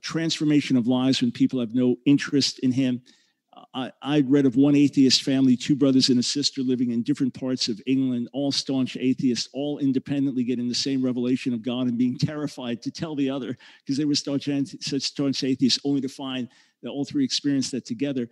transformation 0.00 0.78
of 0.78 0.86
lives 0.86 1.20
when 1.20 1.30
people 1.30 1.60
have 1.60 1.74
no 1.74 1.98
interest 2.06 2.58
in 2.60 2.72
Him 2.72 3.02
I, 3.74 3.92
I'd 4.00 4.30
read 4.30 4.46
of 4.46 4.56
one 4.56 4.74
atheist 4.74 5.22
family, 5.22 5.56
two 5.56 5.76
brothers 5.76 6.08
and 6.08 6.18
a 6.18 6.22
sister 6.22 6.62
living 6.62 6.90
in 6.90 7.02
different 7.02 7.34
parts 7.34 7.68
of 7.68 7.80
England, 7.86 8.28
all 8.32 8.50
staunch 8.50 8.96
atheists, 8.96 9.48
all 9.52 9.78
independently 9.78 10.42
getting 10.42 10.68
the 10.68 10.74
same 10.74 11.04
revelation 11.04 11.52
of 11.52 11.62
God 11.62 11.86
and 11.86 11.98
being 11.98 12.16
terrified 12.18 12.80
to 12.82 12.90
tell 12.90 13.14
the 13.14 13.28
other 13.28 13.56
because 13.84 13.98
they 13.98 14.06
were 14.06 14.14
staunch, 14.14 14.48
such 14.80 15.02
staunch 15.02 15.44
atheists, 15.44 15.78
only 15.84 16.00
to 16.00 16.08
find 16.08 16.48
that 16.82 16.90
all 16.90 17.04
three 17.04 17.24
experienced 17.24 17.72
that 17.72 17.84
together. 17.84 18.28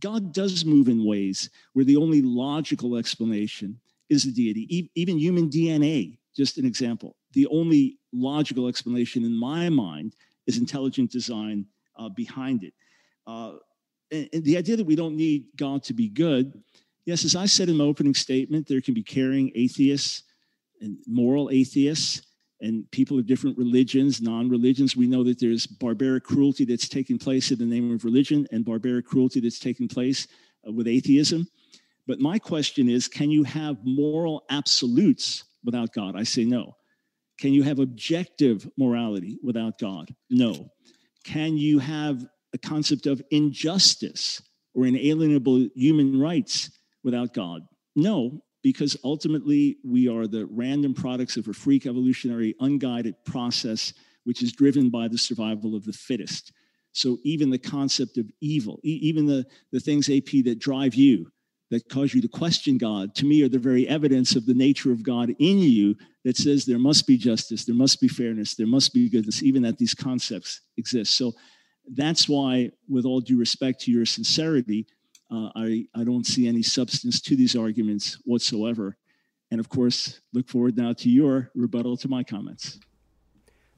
God 0.00 0.34
does 0.34 0.64
move 0.64 0.88
in 0.88 1.06
ways 1.06 1.48
where 1.72 1.84
the 1.84 1.96
only 1.96 2.20
logical 2.20 2.96
explanation 2.96 3.78
is 4.08 4.24
the 4.24 4.32
deity, 4.32 4.90
even 4.94 5.18
human 5.18 5.48
DNA, 5.48 6.18
just 6.34 6.58
an 6.58 6.66
example. 6.66 7.16
The 7.32 7.46
only 7.46 7.98
logical 8.12 8.68
explanation 8.68 9.24
in 9.24 9.34
my 9.34 9.68
mind 9.68 10.14
is 10.46 10.58
intelligent 10.58 11.10
design 11.10 11.66
uh, 11.98 12.08
behind 12.10 12.62
it. 12.62 12.74
Uh, 13.26 13.54
and, 14.10 14.28
the 14.32 14.56
idea 14.56 14.76
that 14.76 14.86
we 14.86 14.96
don't 14.96 15.16
need 15.16 15.46
God 15.56 15.82
to 15.84 15.94
be 15.94 16.08
good, 16.08 16.52
yes, 17.04 17.24
as 17.24 17.36
I 17.36 17.46
said 17.46 17.68
in 17.68 17.76
my 17.76 17.84
opening 17.84 18.14
statement, 18.14 18.66
there 18.66 18.80
can 18.80 18.94
be 18.94 19.02
caring 19.02 19.50
atheists 19.54 20.22
and 20.80 20.98
moral 21.06 21.50
atheists 21.50 22.22
and 22.60 22.90
people 22.90 23.18
of 23.18 23.26
different 23.26 23.58
religions, 23.58 24.20
non 24.20 24.48
religions. 24.48 24.96
We 24.96 25.06
know 25.06 25.24
that 25.24 25.38
there's 25.38 25.66
barbaric 25.66 26.24
cruelty 26.24 26.64
that's 26.64 26.88
taking 26.88 27.18
place 27.18 27.50
in 27.50 27.58
the 27.58 27.64
name 27.64 27.92
of 27.92 28.04
religion 28.04 28.46
and 28.50 28.64
barbaric 28.64 29.06
cruelty 29.06 29.40
that's 29.40 29.58
taking 29.58 29.88
place 29.88 30.26
uh, 30.66 30.72
with 30.72 30.86
atheism. 30.86 31.46
But 32.06 32.20
my 32.20 32.38
question 32.38 32.88
is 32.88 33.08
can 33.08 33.30
you 33.30 33.44
have 33.44 33.76
moral 33.84 34.44
absolutes 34.48 35.44
without 35.64 35.92
God? 35.92 36.16
I 36.16 36.22
say 36.22 36.44
no. 36.44 36.76
Can 37.38 37.52
you 37.52 37.62
have 37.62 37.78
objective 37.78 38.68
morality 38.78 39.38
without 39.42 39.78
God? 39.78 40.14
No. 40.30 40.70
Can 41.24 41.58
you 41.58 41.78
have 41.78 42.24
a 42.56 42.68
concept 42.68 43.06
of 43.06 43.22
injustice 43.30 44.42
or 44.74 44.86
inalienable 44.86 45.68
human 45.74 46.18
rights 46.18 46.70
without 47.04 47.34
God? 47.34 47.62
No, 47.94 48.40
because 48.62 48.96
ultimately 49.04 49.76
we 49.84 50.08
are 50.08 50.26
the 50.26 50.46
random 50.46 50.94
products 50.94 51.36
of 51.36 51.46
a 51.48 51.52
freak 51.52 51.86
evolutionary 51.86 52.54
unguided 52.60 53.14
process 53.24 53.92
which 54.24 54.42
is 54.42 54.52
driven 54.52 54.90
by 54.90 55.06
the 55.06 55.18
survival 55.18 55.76
of 55.76 55.84
the 55.84 55.92
fittest. 55.92 56.52
So 56.92 57.18
even 57.22 57.50
the 57.50 57.58
concept 57.58 58.18
of 58.18 58.26
evil, 58.40 58.80
e- 58.82 58.98
even 59.02 59.26
the, 59.26 59.46
the 59.70 59.80
things, 59.80 60.08
AP, 60.08 60.44
that 60.46 60.58
drive 60.58 60.94
you, 60.94 61.30
that 61.70 61.88
cause 61.88 62.14
you 62.14 62.20
to 62.22 62.28
question 62.28 62.78
God, 62.78 63.14
to 63.16 63.24
me 63.24 63.42
are 63.42 63.48
the 63.48 63.58
very 63.58 63.86
evidence 63.86 64.34
of 64.34 64.46
the 64.46 64.54
nature 64.54 64.92
of 64.92 65.02
God 65.02 65.34
in 65.38 65.58
you 65.58 65.94
that 66.24 66.36
says 66.36 66.64
there 66.64 66.78
must 66.78 67.06
be 67.06 67.16
justice, 67.16 67.64
there 67.64 67.74
must 67.74 68.00
be 68.00 68.08
fairness, 68.08 68.54
there 68.54 68.66
must 68.66 68.92
be 68.92 69.08
goodness, 69.08 69.42
even 69.42 69.62
that 69.62 69.78
these 69.78 69.94
concepts 69.94 70.60
exist. 70.76 71.16
So 71.16 71.32
that's 71.94 72.28
why, 72.28 72.70
with 72.88 73.04
all 73.04 73.20
due 73.20 73.38
respect 73.38 73.80
to 73.82 73.92
your 73.92 74.06
sincerity, 74.06 74.86
uh, 75.30 75.50
I, 75.54 75.86
I 75.94 76.04
don't 76.04 76.26
see 76.26 76.46
any 76.48 76.62
substance 76.62 77.20
to 77.22 77.36
these 77.36 77.56
arguments 77.56 78.18
whatsoever. 78.24 78.96
And 79.50 79.60
of 79.60 79.68
course, 79.68 80.20
look 80.32 80.48
forward 80.48 80.76
now 80.76 80.92
to 80.94 81.08
your 81.08 81.50
rebuttal 81.54 81.96
to 81.98 82.08
my 82.08 82.22
comments. 82.22 82.78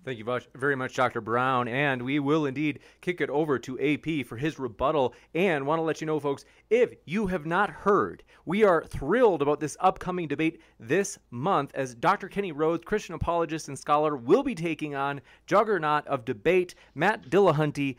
Thank 0.08 0.20
you 0.20 0.40
very 0.54 0.74
much, 0.74 0.94
Dr. 0.94 1.20
Brown. 1.20 1.68
And 1.68 2.00
we 2.00 2.18
will 2.18 2.46
indeed 2.46 2.78
kick 3.02 3.20
it 3.20 3.28
over 3.28 3.58
to 3.58 3.78
AP 3.78 4.24
for 4.24 4.38
his 4.38 4.58
rebuttal. 4.58 5.12
And 5.34 5.66
want 5.66 5.80
to 5.80 5.82
let 5.82 6.00
you 6.00 6.06
know, 6.06 6.18
folks, 6.18 6.46
if 6.70 6.94
you 7.04 7.26
have 7.26 7.44
not 7.44 7.68
heard, 7.68 8.22
we 8.46 8.64
are 8.64 8.82
thrilled 8.82 9.42
about 9.42 9.60
this 9.60 9.76
upcoming 9.80 10.26
debate 10.26 10.62
this 10.80 11.18
month 11.30 11.72
as 11.74 11.94
Dr. 11.94 12.26
Kenny 12.26 12.52
Rhodes, 12.52 12.86
Christian 12.86 13.16
apologist 13.16 13.68
and 13.68 13.78
scholar, 13.78 14.16
will 14.16 14.42
be 14.42 14.54
taking 14.54 14.94
on 14.94 15.20
juggernaut 15.46 16.06
of 16.06 16.24
debate, 16.24 16.74
Matt 16.94 17.28
Dillahunty. 17.28 17.96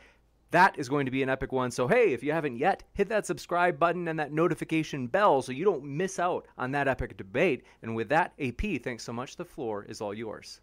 That 0.50 0.80
is 0.80 0.90
going 0.90 1.06
to 1.06 1.12
be 1.12 1.22
an 1.22 1.30
epic 1.30 1.52
one. 1.52 1.70
So, 1.70 1.88
hey, 1.88 2.12
if 2.12 2.24
you 2.24 2.32
haven't 2.32 2.58
yet, 2.58 2.82
hit 2.96 3.10
that 3.10 3.28
subscribe 3.28 3.78
button 3.78 4.08
and 4.08 4.18
that 4.18 4.34
notification 4.34 5.06
bell 5.06 5.44
so 5.44 5.52
you 5.52 5.64
don't 5.64 5.84
miss 5.84 6.18
out 6.18 6.48
on 6.58 6.72
that 6.72 6.88
epic 6.88 7.18
debate. 7.18 7.66
And 7.84 7.96
with 7.96 8.10
that, 8.10 8.34
AP, 8.40 8.82
thanks 8.82 9.04
so 9.04 9.14
much. 9.14 9.36
The 9.36 9.46
floor 9.46 9.86
is 9.88 10.02
all 10.02 10.16
yours. 10.16 10.60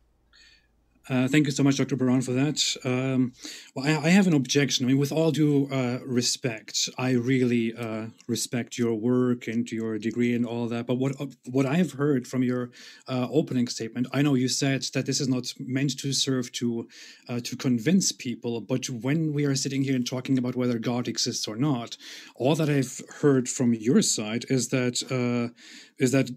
Uh, 1.08 1.28
thank 1.28 1.46
you 1.46 1.52
so 1.52 1.62
much, 1.62 1.76
Dr. 1.76 1.94
Brown, 1.94 2.20
for 2.20 2.32
that. 2.32 2.60
Um, 2.84 3.32
well, 3.74 3.86
I, 3.86 4.06
I, 4.06 4.08
have 4.08 4.26
an 4.26 4.34
objection. 4.34 4.84
I 4.84 4.88
mean, 4.88 4.98
with 4.98 5.12
all 5.12 5.30
due 5.30 5.68
uh, 5.70 6.00
respect, 6.04 6.88
I 6.98 7.12
really 7.12 7.72
uh, 7.76 8.06
respect 8.26 8.76
your 8.76 8.94
work 8.94 9.46
and 9.46 9.70
your 9.70 9.98
degree 9.98 10.34
and 10.34 10.44
all 10.44 10.66
that. 10.66 10.86
But 10.86 10.96
what 10.96 11.14
what 11.44 11.64
I 11.64 11.76
have 11.76 11.92
heard 11.92 12.26
from 12.26 12.42
your 12.42 12.70
uh, 13.06 13.28
opening 13.30 13.68
statement, 13.68 14.08
I 14.12 14.22
know 14.22 14.34
you 14.34 14.48
said 14.48 14.82
that 14.94 15.06
this 15.06 15.20
is 15.20 15.28
not 15.28 15.52
meant 15.60 15.96
to 16.00 16.12
serve 16.12 16.50
to 16.52 16.88
uh, 17.28 17.38
to 17.44 17.56
convince 17.56 18.10
people. 18.10 18.60
But 18.60 18.90
when 18.90 19.32
we 19.32 19.44
are 19.44 19.54
sitting 19.54 19.84
here 19.84 19.94
and 19.94 20.06
talking 20.06 20.38
about 20.38 20.56
whether 20.56 20.78
God 20.80 21.06
exists 21.06 21.46
or 21.46 21.54
not, 21.54 21.96
all 22.34 22.56
that 22.56 22.68
I've 22.68 23.00
heard 23.20 23.48
from 23.48 23.74
your 23.74 24.02
side 24.02 24.44
is 24.48 24.70
that 24.70 25.04
uh, 25.08 25.54
is 25.98 26.10
that 26.10 26.30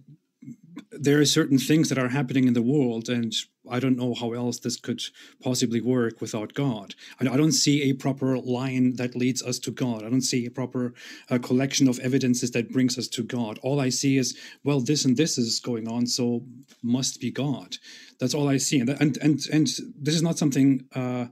there 0.91 1.19
are 1.19 1.25
certain 1.25 1.57
things 1.57 1.89
that 1.89 1.97
are 1.97 2.09
happening 2.09 2.47
in 2.47 2.53
the 2.53 2.61
world 2.61 3.09
and 3.09 3.33
I 3.69 3.79
don't 3.79 3.97
know 3.97 4.13
how 4.13 4.33
else 4.33 4.59
this 4.59 4.77
could 4.77 5.01
possibly 5.41 5.81
work 5.81 6.21
without 6.21 6.53
God. 6.53 6.95
I, 7.19 7.27
I 7.27 7.37
don't 7.37 7.51
see 7.51 7.89
a 7.89 7.93
proper 7.93 8.37
line 8.37 8.95
that 8.95 9.15
leads 9.15 9.43
us 9.43 9.59
to 9.59 9.71
God. 9.71 10.03
I 10.03 10.09
don't 10.09 10.21
see 10.21 10.45
a 10.45 10.51
proper 10.51 10.93
uh, 11.29 11.37
collection 11.37 11.87
of 11.87 11.99
evidences 11.99 12.51
that 12.51 12.71
brings 12.71 12.97
us 12.97 13.07
to 13.09 13.23
God. 13.23 13.59
All 13.61 13.79
I 13.79 13.89
see 13.89 14.17
is, 14.17 14.37
well, 14.63 14.79
this 14.79 15.05
and 15.05 15.17
this 15.17 15.37
is 15.37 15.59
going 15.59 15.87
on, 15.87 16.07
so 16.07 16.43
must 16.81 17.19
be 17.19 17.31
God. 17.31 17.77
That's 18.19 18.33
all 18.33 18.49
I 18.49 18.57
see. 18.57 18.79
And 18.79 18.89
and 18.89 19.17
and, 19.21 19.39
and 19.51 19.67
this 19.67 20.15
is 20.15 20.23
not 20.23 20.37
something. 20.37 20.85
Uh, 20.93 21.27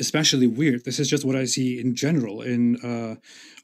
especially 0.00 0.46
weird. 0.46 0.84
This 0.84 0.98
is 0.98 1.08
just 1.08 1.24
what 1.24 1.36
I 1.36 1.44
see 1.44 1.80
in 1.80 1.94
general 1.94 2.42
in 2.42 2.76
uh, 2.76 3.16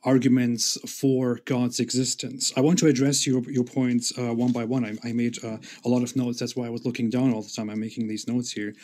arguments 0.04 0.78
for 0.90 1.40
God's 1.44 1.80
existence. 1.80 2.52
I 2.56 2.60
want 2.60 2.78
to 2.80 2.86
address 2.86 3.26
your 3.26 3.42
your 3.50 3.64
points 3.64 4.12
uh, 4.18 4.34
one 4.34 4.52
by 4.52 4.64
one. 4.64 4.84
I, 4.84 5.08
I 5.08 5.12
made 5.12 5.42
uh, 5.44 5.58
a 5.84 5.88
lot 5.88 6.02
of 6.02 6.14
notes. 6.16 6.38
That's 6.38 6.56
why 6.56 6.66
I 6.66 6.70
was 6.70 6.84
looking 6.84 7.10
down 7.10 7.32
all 7.32 7.42
the 7.42 7.50
time. 7.50 7.70
I'm 7.70 7.80
making 7.80 8.08
these 8.08 8.28
notes 8.28 8.52
here. 8.52 8.74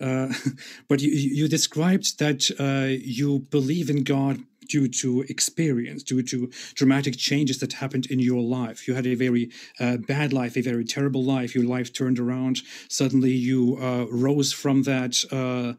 Uh, 0.00 0.28
but 0.88 1.00
you, 1.00 1.10
you 1.10 1.48
described 1.48 2.18
that 2.18 2.50
uh, 2.58 2.96
you 3.02 3.40
believe 3.50 3.90
in 3.90 4.04
God 4.04 4.40
due 4.70 4.88
to 4.88 5.22
experience, 5.28 6.02
due 6.02 6.22
to 6.22 6.48
dramatic 6.74 7.16
changes 7.16 7.58
that 7.58 7.72
happened 7.72 8.06
in 8.06 8.20
your 8.20 8.40
life. 8.40 8.86
You 8.86 8.94
had 8.94 9.06
a 9.06 9.14
very 9.14 9.50
uh, 9.80 9.96
bad 9.96 10.32
life, 10.32 10.56
a 10.56 10.62
very 10.62 10.84
terrible 10.84 11.24
life. 11.24 11.54
Your 11.54 11.64
life 11.64 11.92
turned 11.92 12.18
around. 12.20 12.60
Suddenly, 12.88 13.32
you 13.32 13.76
uh, 13.80 14.06
rose 14.10 14.52
from 14.52 14.84
that 14.84 15.14
uh, 15.32 15.74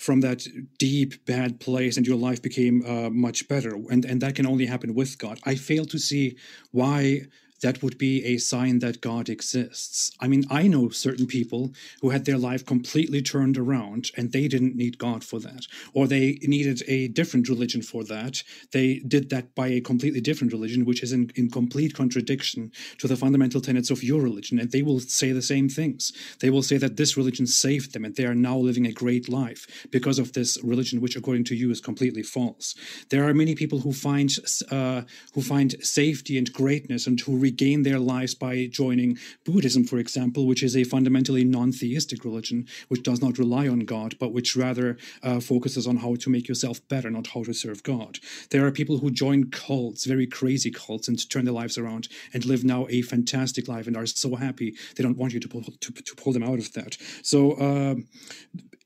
from 0.00 0.22
that 0.22 0.46
deep 0.78 1.26
bad 1.26 1.60
place 1.60 1.98
and 1.98 2.06
your 2.06 2.16
life 2.16 2.40
became 2.40 2.82
uh, 2.86 3.10
much 3.10 3.46
better. 3.48 3.74
And 3.90 4.04
and 4.04 4.20
that 4.22 4.34
can 4.34 4.46
only 4.46 4.66
happen 4.66 4.94
with 4.94 5.18
god. 5.18 5.38
I 5.44 5.54
fail 5.56 5.84
to 5.84 5.98
see 5.98 6.36
why 6.72 7.26
that 7.62 7.82
would 7.82 7.98
be 7.98 8.24
a 8.24 8.38
sign 8.38 8.78
that 8.80 9.00
God 9.00 9.28
exists. 9.28 10.12
I 10.20 10.28
mean, 10.28 10.44
I 10.50 10.66
know 10.66 10.88
certain 10.88 11.26
people 11.26 11.72
who 12.00 12.10
had 12.10 12.24
their 12.24 12.38
life 12.38 12.64
completely 12.64 13.22
turned 13.22 13.58
around 13.58 14.10
and 14.16 14.32
they 14.32 14.48
didn't 14.48 14.76
need 14.76 14.98
God 14.98 15.24
for 15.24 15.38
that, 15.40 15.66
or 15.92 16.06
they 16.06 16.38
needed 16.42 16.82
a 16.88 17.08
different 17.08 17.48
religion 17.48 17.82
for 17.82 18.04
that. 18.04 18.42
They 18.72 19.00
did 19.00 19.30
that 19.30 19.54
by 19.54 19.68
a 19.68 19.80
completely 19.80 20.20
different 20.20 20.52
religion, 20.52 20.84
which 20.84 21.02
is 21.02 21.12
in, 21.12 21.30
in 21.34 21.50
complete 21.50 21.94
contradiction 21.94 22.72
to 22.98 23.06
the 23.06 23.16
fundamental 23.16 23.60
tenets 23.60 23.90
of 23.90 24.02
your 24.02 24.22
religion. 24.22 24.58
And 24.58 24.70
they 24.70 24.82
will 24.82 25.00
say 25.00 25.32
the 25.32 25.42
same 25.42 25.68
things. 25.68 26.12
They 26.40 26.50
will 26.50 26.62
say 26.62 26.78
that 26.78 26.96
this 26.96 27.16
religion 27.16 27.46
saved 27.46 27.92
them 27.92 28.04
and 28.04 28.16
they 28.16 28.26
are 28.26 28.34
now 28.34 28.56
living 28.56 28.86
a 28.86 28.92
great 28.92 29.28
life 29.28 29.86
because 29.90 30.18
of 30.18 30.32
this 30.32 30.58
religion, 30.62 31.00
which 31.00 31.16
according 31.16 31.44
to 31.44 31.54
you 31.54 31.70
is 31.70 31.80
completely 31.80 32.22
false. 32.22 32.74
There 33.10 33.28
are 33.28 33.34
many 33.34 33.54
people 33.54 33.80
who 33.80 33.92
find 33.92 34.30
uh, 34.70 35.02
who 35.34 35.42
find 35.42 35.74
safety 35.84 36.38
and 36.38 36.52
greatness 36.52 37.06
and 37.06 37.20
who 37.20 37.36
regain 37.50 37.82
their 37.82 37.98
lives 37.98 38.34
by 38.34 38.66
joining 38.66 39.18
Buddhism, 39.44 39.84
for 39.84 39.98
example, 39.98 40.46
which 40.46 40.62
is 40.62 40.76
a 40.76 40.84
fundamentally 40.84 41.44
non 41.44 41.72
theistic 41.72 42.24
religion, 42.24 42.66
which 42.88 43.02
does 43.02 43.20
not 43.20 43.38
rely 43.38 43.66
on 43.68 43.80
God, 43.80 44.14
but 44.20 44.32
which 44.32 44.56
rather 44.56 44.96
uh, 45.22 45.40
focuses 45.40 45.86
on 45.86 45.96
how 45.96 46.14
to 46.16 46.30
make 46.30 46.46
yourself 46.48 46.76
better, 46.88 47.10
not 47.10 47.28
how 47.28 47.42
to 47.42 47.52
serve 47.52 47.82
God. 47.82 48.18
There 48.50 48.64
are 48.66 48.70
people 48.70 48.98
who 48.98 49.10
join 49.10 49.50
cults, 49.50 50.06
very 50.06 50.26
crazy 50.26 50.70
cults, 50.70 51.08
and 51.08 51.18
turn 51.30 51.44
their 51.44 51.60
lives 51.62 51.76
around 51.76 52.08
and 52.32 52.44
live 52.44 52.64
now 52.64 52.86
a 52.88 53.02
fantastic 53.02 53.66
life 53.66 53.86
and 53.86 53.96
are 53.96 54.06
so 54.06 54.36
happy 54.36 54.76
they 54.94 55.02
don't 55.02 55.18
want 55.18 55.32
you 55.32 55.40
to 55.40 55.48
pull, 55.48 55.62
to, 55.62 55.92
to 55.92 56.14
pull 56.14 56.32
them 56.32 56.44
out 56.44 56.58
of 56.58 56.72
that. 56.74 56.96
So, 57.22 57.52
uh, 57.52 57.94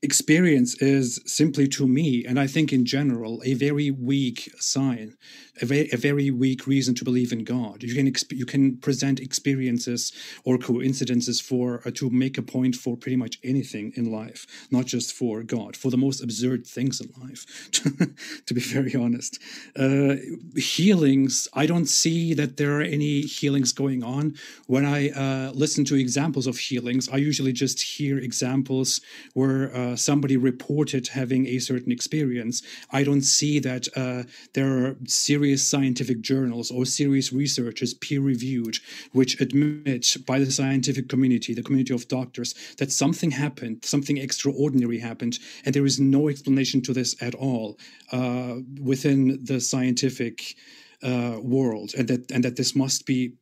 experience 0.01 0.81
is 0.81 1.19
simply 1.25 1.67
to 1.67 1.87
me, 1.87 2.25
and 2.27 2.39
I 2.39 2.47
think 2.47 2.71
in 2.71 2.85
general, 2.85 3.41
a 3.43 3.53
very 3.55 3.89
weak 3.91 4.51
sign, 4.59 5.17
a 5.61 5.65
very, 5.65 5.89
a 5.91 5.97
very 5.97 6.31
weak 6.31 6.67
reason 6.67 6.95
to 6.95 7.03
believe 7.03 7.31
in 7.31 7.43
God. 7.43 7.83
You 7.83 7.95
can 7.95 8.11
exp- 8.11 8.35
you 8.35 8.45
can 8.45 8.77
present 8.77 9.19
experiences 9.19 10.11
or 10.43 10.57
coincidences 10.57 11.39
for 11.39 11.81
uh, 11.85 11.91
to 11.95 12.09
make 12.09 12.37
a 12.37 12.41
point 12.41 12.75
for 12.75 12.97
pretty 12.97 13.15
much 13.15 13.39
anything 13.43 13.93
in 13.95 14.11
life, 14.11 14.45
not 14.71 14.85
just 14.85 15.13
for 15.13 15.43
God, 15.43 15.77
for 15.77 15.89
the 15.89 15.97
most 15.97 16.21
absurd 16.23 16.67
things 16.67 16.99
in 16.99 17.09
life. 17.21 17.45
to 18.45 18.53
be 18.53 18.61
very 18.61 18.95
honest, 18.95 19.39
uh, 19.77 20.15
healings. 20.55 21.47
I 21.53 21.65
don't 21.65 21.87
see 21.87 22.33
that 22.33 22.57
there 22.57 22.77
are 22.77 22.81
any 22.81 23.21
healings 23.21 23.71
going 23.71 24.03
on. 24.03 24.35
When 24.67 24.85
I 24.85 25.09
uh, 25.09 25.51
listen 25.53 25.85
to 25.85 25.95
examples 25.95 26.47
of 26.47 26.57
healings, 26.57 27.07
I 27.09 27.17
usually 27.17 27.53
just 27.53 27.81
hear 27.81 28.17
examples 28.17 28.99
where 29.33 29.75
uh, 29.75 29.95
somebody 29.95 30.37
reported 30.37 31.07
having 31.09 31.47
a 31.47 31.59
certain 31.59 31.91
experience. 31.91 32.61
I 32.91 33.03
don't 33.03 33.21
see 33.21 33.59
that 33.59 33.87
uh, 33.95 34.23
there 34.53 34.85
are 34.85 34.95
serious 35.05 35.44
scientific 35.53 36.21
journals 36.21 36.71
or 36.71 36.85
serious 36.85 37.31
researchers 37.31 37.93
peer 37.93 38.21
reviewed 38.21 38.79
which 39.11 39.39
admit 39.39 40.15
by 40.25 40.39
the 40.39 40.51
scientific 40.51 41.09
community, 41.09 41.53
the 41.53 41.63
community 41.63 41.93
of 41.93 42.07
doctors, 42.07 42.53
that 42.77 42.91
something 42.91 43.31
happened, 43.31 43.83
something 43.83 44.17
extraordinary 44.17 44.99
happened, 44.99 45.39
and 45.63 45.73
there 45.73 45.85
is 45.85 45.99
no 45.99 46.29
explanation 46.29 46.81
to 46.81 46.93
this 46.93 47.15
at 47.21 47.35
all 47.35 47.77
uh, 48.11 48.55
within 48.81 49.39
the 49.43 49.59
scientific 49.59 50.55
uh, 51.03 51.37
world, 51.41 51.91
and 51.97 52.07
that 52.07 52.31
and 52.31 52.43
that 52.43 52.55
this 52.55 52.75
must 52.75 53.05
be 53.05 53.33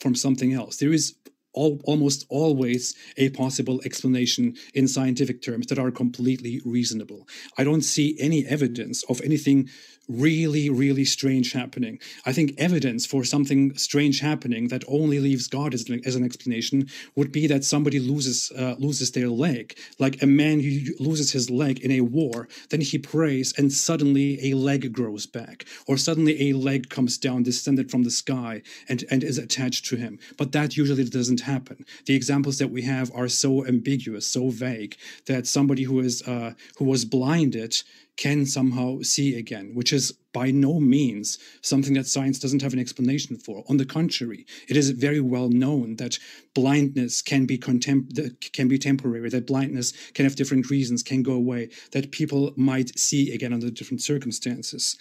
from 0.00 0.14
something 0.14 0.52
else. 0.52 0.76
There 0.76 0.92
is 0.92 1.14
all, 1.52 1.80
almost 1.84 2.26
always 2.28 2.94
a 3.16 3.30
possible 3.30 3.80
explanation 3.84 4.56
in 4.74 4.86
scientific 4.86 5.42
terms 5.42 5.66
that 5.66 5.78
are 5.78 5.90
completely 5.90 6.60
reasonable. 6.64 7.26
I 7.58 7.64
don't 7.64 7.82
see 7.82 8.16
any 8.20 8.46
evidence 8.46 9.02
of 9.04 9.20
anything 9.22 9.68
really, 10.10 10.68
really 10.68 11.04
strange 11.04 11.52
happening. 11.52 11.98
I 12.26 12.32
think 12.32 12.54
evidence 12.58 13.06
for 13.06 13.24
something 13.24 13.76
strange 13.76 14.20
happening 14.20 14.68
that 14.68 14.84
only 14.88 15.20
leaves 15.20 15.46
God 15.46 15.74
as 15.74 15.88
an, 15.88 16.00
as 16.04 16.16
an 16.16 16.24
explanation 16.24 16.88
would 17.14 17.30
be 17.30 17.46
that 17.46 17.64
somebody 17.64 18.00
loses 18.00 18.50
uh, 18.56 18.74
loses 18.78 19.12
their 19.12 19.28
leg, 19.28 19.76
like 19.98 20.22
a 20.22 20.26
man 20.26 20.60
who 20.60 20.70
loses 20.98 21.32
his 21.32 21.50
leg 21.50 21.80
in 21.80 21.92
a 21.92 22.00
war. 22.00 22.48
Then 22.70 22.80
he 22.80 22.98
prays, 22.98 23.54
and 23.56 23.72
suddenly 23.72 24.50
a 24.50 24.54
leg 24.54 24.92
grows 24.92 25.26
back, 25.26 25.64
or 25.86 25.96
suddenly 25.96 26.50
a 26.50 26.54
leg 26.54 26.90
comes 26.90 27.16
down, 27.18 27.42
descended 27.42 27.90
from 27.90 28.02
the 28.02 28.10
sky, 28.10 28.62
and 28.88 29.04
and 29.10 29.22
is 29.22 29.38
attached 29.38 29.84
to 29.86 29.96
him. 29.96 30.18
But 30.36 30.52
that 30.52 30.76
usually 30.76 31.04
doesn't 31.04 31.42
happen. 31.42 31.84
The 32.06 32.14
examples 32.14 32.58
that 32.58 32.70
we 32.70 32.82
have 32.82 33.10
are 33.14 33.28
so 33.28 33.66
ambiguous, 33.66 34.26
so 34.26 34.50
vague 34.50 34.96
that 35.26 35.46
somebody 35.46 35.84
who 35.84 36.00
is 36.00 36.22
uh, 36.26 36.54
who 36.78 36.84
was 36.84 37.04
blinded 37.04 37.82
can 38.20 38.44
somehow 38.44 39.00
see 39.00 39.38
again, 39.38 39.74
which 39.74 39.94
is 39.94 40.12
by 40.34 40.50
no 40.50 40.78
means 40.78 41.38
something 41.62 41.94
that 41.94 42.06
science 42.06 42.38
doesn't 42.38 42.60
have 42.60 42.74
an 42.74 42.78
explanation 42.78 43.38
for. 43.38 43.64
On 43.70 43.78
the 43.78 43.86
contrary, 43.86 44.46
it 44.68 44.76
is 44.76 44.90
very 44.90 45.22
well 45.22 45.48
known 45.48 45.96
that 45.96 46.18
blindness 46.54 47.22
can 47.22 47.46
be 47.46 47.56
can 47.56 48.68
be 48.68 48.78
temporary, 48.78 49.30
that 49.30 49.46
blindness 49.46 49.92
can 50.12 50.26
have 50.26 50.36
different 50.36 50.68
reasons, 50.68 51.02
can 51.02 51.22
go 51.22 51.32
away, 51.32 51.70
that 51.92 52.12
people 52.12 52.52
might 52.56 52.98
see 52.98 53.32
again 53.32 53.54
under 53.54 53.70
different 53.70 54.02
circumstances. 54.02 54.98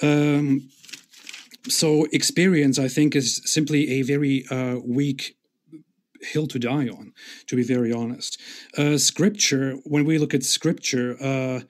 Um, 0.00 0.70
so 1.68 2.06
experience, 2.12 2.78
I 2.78 2.88
think, 2.88 3.16
is 3.16 3.42
simply 3.44 3.90
a 3.98 4.02
very 4.02 4.46
uh, 4.48 4.76
weak 4.84 5.36
hill 6.20 6.46
to 6.46 6.58
die 6.58 6.88
on, 6.88 7.12
to 7.48 7.56
be 7.56 7.64
very 7.64 7.92
honest. 7.92 8.40
Uh, 8.78 8.96
scripture, 8.96 9.76
when 9.84 10.04
we 10.04 10.18
look 10.18 10.34
at 10.34 10.44
scripture, 10.44 11.16
uh, 11.20 11.60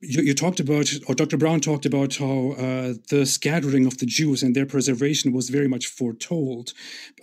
you, 0.00 0.22
you, 0.22 0.34
talked 0.34 0.60
about, 0.60 0.92
or 1.08 1.14
Dr. 1.14 1.36
Brown 1.36 1.60
talked 1.60 1.86
about 1.86 2.16
how 2.16 2.52
uh, 2.52 2.94
the 3.08 3.24
scattering 3.26 3.86
of 3.86 3.98
the 3.98 4.06
Jews 4.06 4.42
and 4.42 4.54
their 4.54 4.66
preservation 4.66 5.32
was 5.32 5.48
very 5.48 5.68
much 5.68 5.86
foretold, 5.86 6.72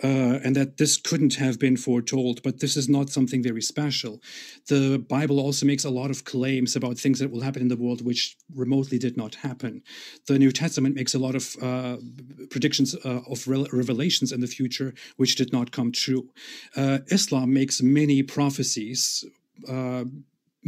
uh, 0.02 0.40
and 0.44 0.54
that 0.56 0.76
this 0.76 0.96
couldn't 0.96 1.34
have 1.34 1.58
been 1.58 1.76
foretold, 1.76 2.42
but 2.42 2.60
this 2.60 2.76
is 2.76 2.88
not 2.88 3.10
something 3.10 3.42
very 3.42 3.62
special. 3.62 4.20
The 4.68 4.98
Bible 4.98 5.40
also 5.40 5.66
makes 5.66 5.84
a 5.84 5.90
lot 5.90 6.10
of 6.10 6.24
claims 6.24 6.76
about 6.76 6.98
things 6.98 7.18
that 7.18 7.30
will 7.30 7.42
happen 7.42 7.62
in 7.62 7.68
the 7.68 7.76
world 7.76 8.04
which 8.04 8.36
remotely 8.54 8.98
did 8.98 9.16
not 9.16 9.36
happen. 9.36 9.82
The 10.26 10.38
New 10.38 10.52
Testament 10.52 10.94
makes 10.94 11.14
a 11.14 11.18
lot 11.18 11.34
of 11.34 11.56
uh, 11.62 11.96
predictions 12.50 12.94
uh, 13.04 13.20
of 13.30 13.46
revelations 13.46 14.32
in 14.32 14.40
the 14.40 14.46
future 14.46 14.94
which 15.16 15.36
did 15.36 15.52
not 15.52 15.72
come 15.72 15.92
true. 15.92 16.28
Uh, 16.76 16.98
Islam 17.10 17.52
makes 17.52 17.82
many 17.82 18.22
prophecies 18.22 19.24
uh, 19.68 20.04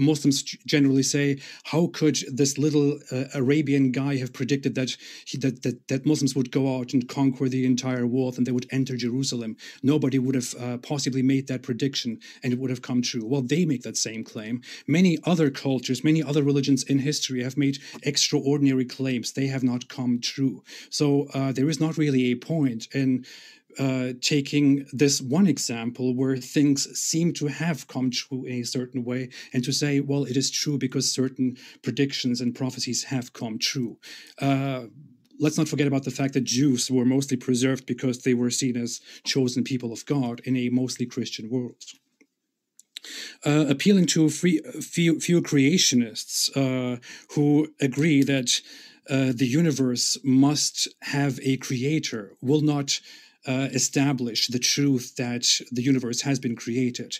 Muslims 0.00 0.42
generally 0.42 1.02
say, 1.02 1.38
how 1.64 1.88
could 1.88 2.18
this 2.32 2.58
little 2.58 2.98
uh, 3.12 3.24
Arabian 3.34 3.92
guy 3.92 4.16
have 4.16 4.32
predicted 4.32 4.74
that, 4.74 4.96
he, 5.26 5.36
that, 5.38 5.62
that 5.62 5.88
that 5.88 6.06
Muslims 6.06 6.34
would 6.34 6.50
go 6.50 6.76
out 6.76 6.92
and 6.94 7.08
conquer 7.08 7.48
the 7.48 7.66
entire 7.66 8.06
world 8.06 8.38
and 8.38 8.46
they 8.46 8.52
would 8.52 8.66
enter 8.70 8.96
Jerusalem? 8.96 9.56
Nobody 9.82 10.18
would 10.18 10.34
have 10.34 10.54
uh, 10.58 10.78
possibly 10.78 11.22
made 11.22 11.46
that 11.48 11.62
prediction 11.62 12.18
and 12.42 12.52
it 12.52 12.58
would 12.58 12.70
have 12.70 12.82
come 12.82 13.02
true. 13.02 13.26
Well, 13.26 13.42
they 13.42 13.64
make 13.64 13.82
that 13.82 13.96
same 13.96 14.24
claim. 14.24 14.62
Many 14.86 15.18
other 15.24 15.50
cultures, 15.50 16.02
many 16.02 16.22
other 16.22 16.42
religions 16.42 16.82
in 16.84 16.98
history 16.98 17.42
have 17.42 17.56
made 17.56 17.78
extraordinary 18.02 18.86
claims. 18.86 19.32
They 19.32 19.48
have 19.48 19.62
not 19.62 19.88
come 19.88 20.20
true. 20.20 20.62
So 20.88 21.28
uh, 21.34 21.52
there 21.52 21.68
is 21.68 21.80
not 21.80 21.98
really 21.98 22.32
a 22.32 22.36
point 22.36 22.88
in 22.94 23.26
uh, 23.78 24.12
taking 24.20 24.86
this 24.92 25.20
one 25.20 25.46
example 25.46 26.14
where 26.14 26.36
things 26.36 26.88
seem 26.98 27.32
to 27.34 27.46
have 27.46 27.86
come 27.86 28.10
true 28.10 28.44
in 28.44 28.60
a 28.60 28.64
certain 28.64 29.04
way 29.04 29.28
and 29.52 29.64
to 29.64 29.72
say, 29.72 30.00
well, 30.00 30.24
it 30.24 30.36
is 30.36 30.50
true 30.50 30.78
because 30.78 31.10
certain 31.12 31.56
predictions 31.82 32.40
and 32.40 32.54
prophecies 32.54 33.04
have 33.04 33.32
come 33.32 33.58
true. 33.58 33.98
Uh, 34.40 34.86
let's 35.38 35.58
not 35.58 35.68
forget 35.68 35.86
about 35.86 36.04
the 36.04 36.10
fact 36.10 36.34
that 36.34 36.44
Jews 36.44 36.90
were 36.90 37.04
mostly 37.04 37.36
preserved 37.36 37.86
because 37.86 38.22
they 38.22 38.34
were 38.34 38.50
seen 38.50 38.76
as 38.76 39.00
chosen 39.24 39.64
people 39.64 39.92
of 39.92 40.04
God 40.06 40.40
in 40.44 40.56
a 40.56 40.68
mostly 40.68 41.06
Christian 41.06 41.48
world. 41.48 41.82
Uh, 43.46 43.64
appealing 43.68 44.04
to 44.04 44.28
free, 44.28 44.60
few, 44.80 45.18
few 45.18 45.40
creationists 45.40 46.50
uh, 46.54 47.00
who 47.34 47.68
agree 47.80 48.22
that 48.22 48.60
uh, 49.08 49.32
the 49.34 49.46
universe 49.46 50.18
must 50.22 50.86
have 51.02 51.40
a 51.42 51.56
creator 51.56 52.36
will 52.42 52.60
not 52.60 53.00
uh, 53.50 53.68
establish 53.82 54.40
the 54.48 54.64
truth 54.74 55.16
that 55.16 55.44
the 55.76 55.82
universe 55.82 56.20
has 56.22 56.38
been 56.38 56.56
created. 56.64 57.10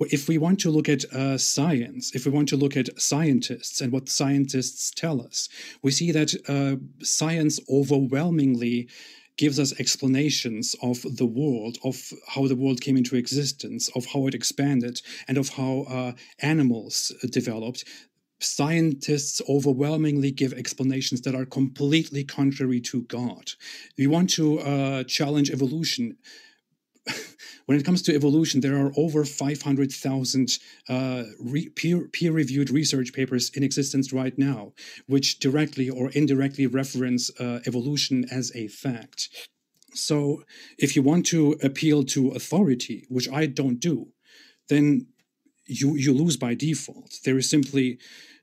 If 0.00 0.28
we 0.28 0.36
want 0.38 0.58
to 0.60 0.70
look 0.70 0.88
at 0.88 1.02
uh, 1.12 1.38
science, 1.38 2.14
if 2.14 2.22
we 2.26 2.32
want 2.36 2.48
to 2.50 2.56
look 2.62 2.76
at 2.76 3.00
scientists 3.00 3.80
and 3.80 3.92
what 3.92 4.08
scientists 4.08 4.90
tell 5.02 5.18
us, 5.28 5.48
we 5.82 5.90
see 5.90 6.10
that 6.12 6.30
uh, 6.56 6.76
science 7.04 7.58
overwhelmingly 7.78 8.88
gives 9.42 9.58
us 9.58 9.78
explanations 9.80 10.76
of 10.82 10.96
the 11.20 11.30
world, 11.40 11.78
of 11.84 11.96
how 12.34 12.46
the 12.48 12.60
world 12.62 12.80
came 12.80 12.96
into 12.96 13.16
existence, 13.16 13.88
of 13.96 14.04
how 14.12 14.26
it 14.26 14.34
expanded, 14.34 15.00
and 15.28 15.38
of 15.38 15.48
how 15.50 15.86
uh, 15.88 16.12
animals 16.40 17.12
developed 17.30 17.84
scientists 18.40 19.42
overwhelmingly 19.48 20.30
give 20.30 20.52
explanations 20.52 21.22
that 21.22 21.34
are 21.34 21.44
completely 21.44 22.24
contrary 22.24 22.80
to 22.80 23.02
God. 23.02 23.52
We 23.96 24.06
want 24.06 24.30
to 24.30 24.60
uh, 24.60 25.04
challenge 25.04 25.50
evolution. 25.50 26.16
when 27.66 27.78
it 27.78 27.84
comes 27.84 28.02
to 28.02 28.14
evolution, 28.14 28.60
there 28.60 28.76
are 28.76 28.92
over 28.96 29.24
500,000 29.24 30.58
uh, 30.88 31.24
re- 31.40 31.68
peer, 31.70 32.06
peer-reviewed 32.12 32.70
research 32.70 33.12
papers 33.12 33.50
in 33.54 33.62
existence 33.62 34.12
right 34.12 34.36
now, 34.38 34.72
which 35.06 35.38
directly 35.38 35.90
or 35.90 36.10
indirectly 36.10 36.66
reference 36.66 37.30
uh, 37.40 37.60
evolution 37.66 38.24
as 38.30 38.52
a 38.54 38.68
fact. 38.68 39.28
So, 39.94 40.44
if 40.78 40.94
you 40.94 41.02
want 41.02 41.26
to 41.26 41.58
appeal 41.62 42.04
to 42.04 42.28
authority, 42.30 43.06
which 43.08 43.28
I 43.30 43.46
don't 43.46 43.80
do, 43.80 44.08
then 44.68 45.06
you 45.68 45.96
you 45.96 46.12
lose 46.12 46.36
by 46.36 46.54
default. 46.54 47.18
There 47.24 47.38
is 47.38 47.48
simply 47.48 47.98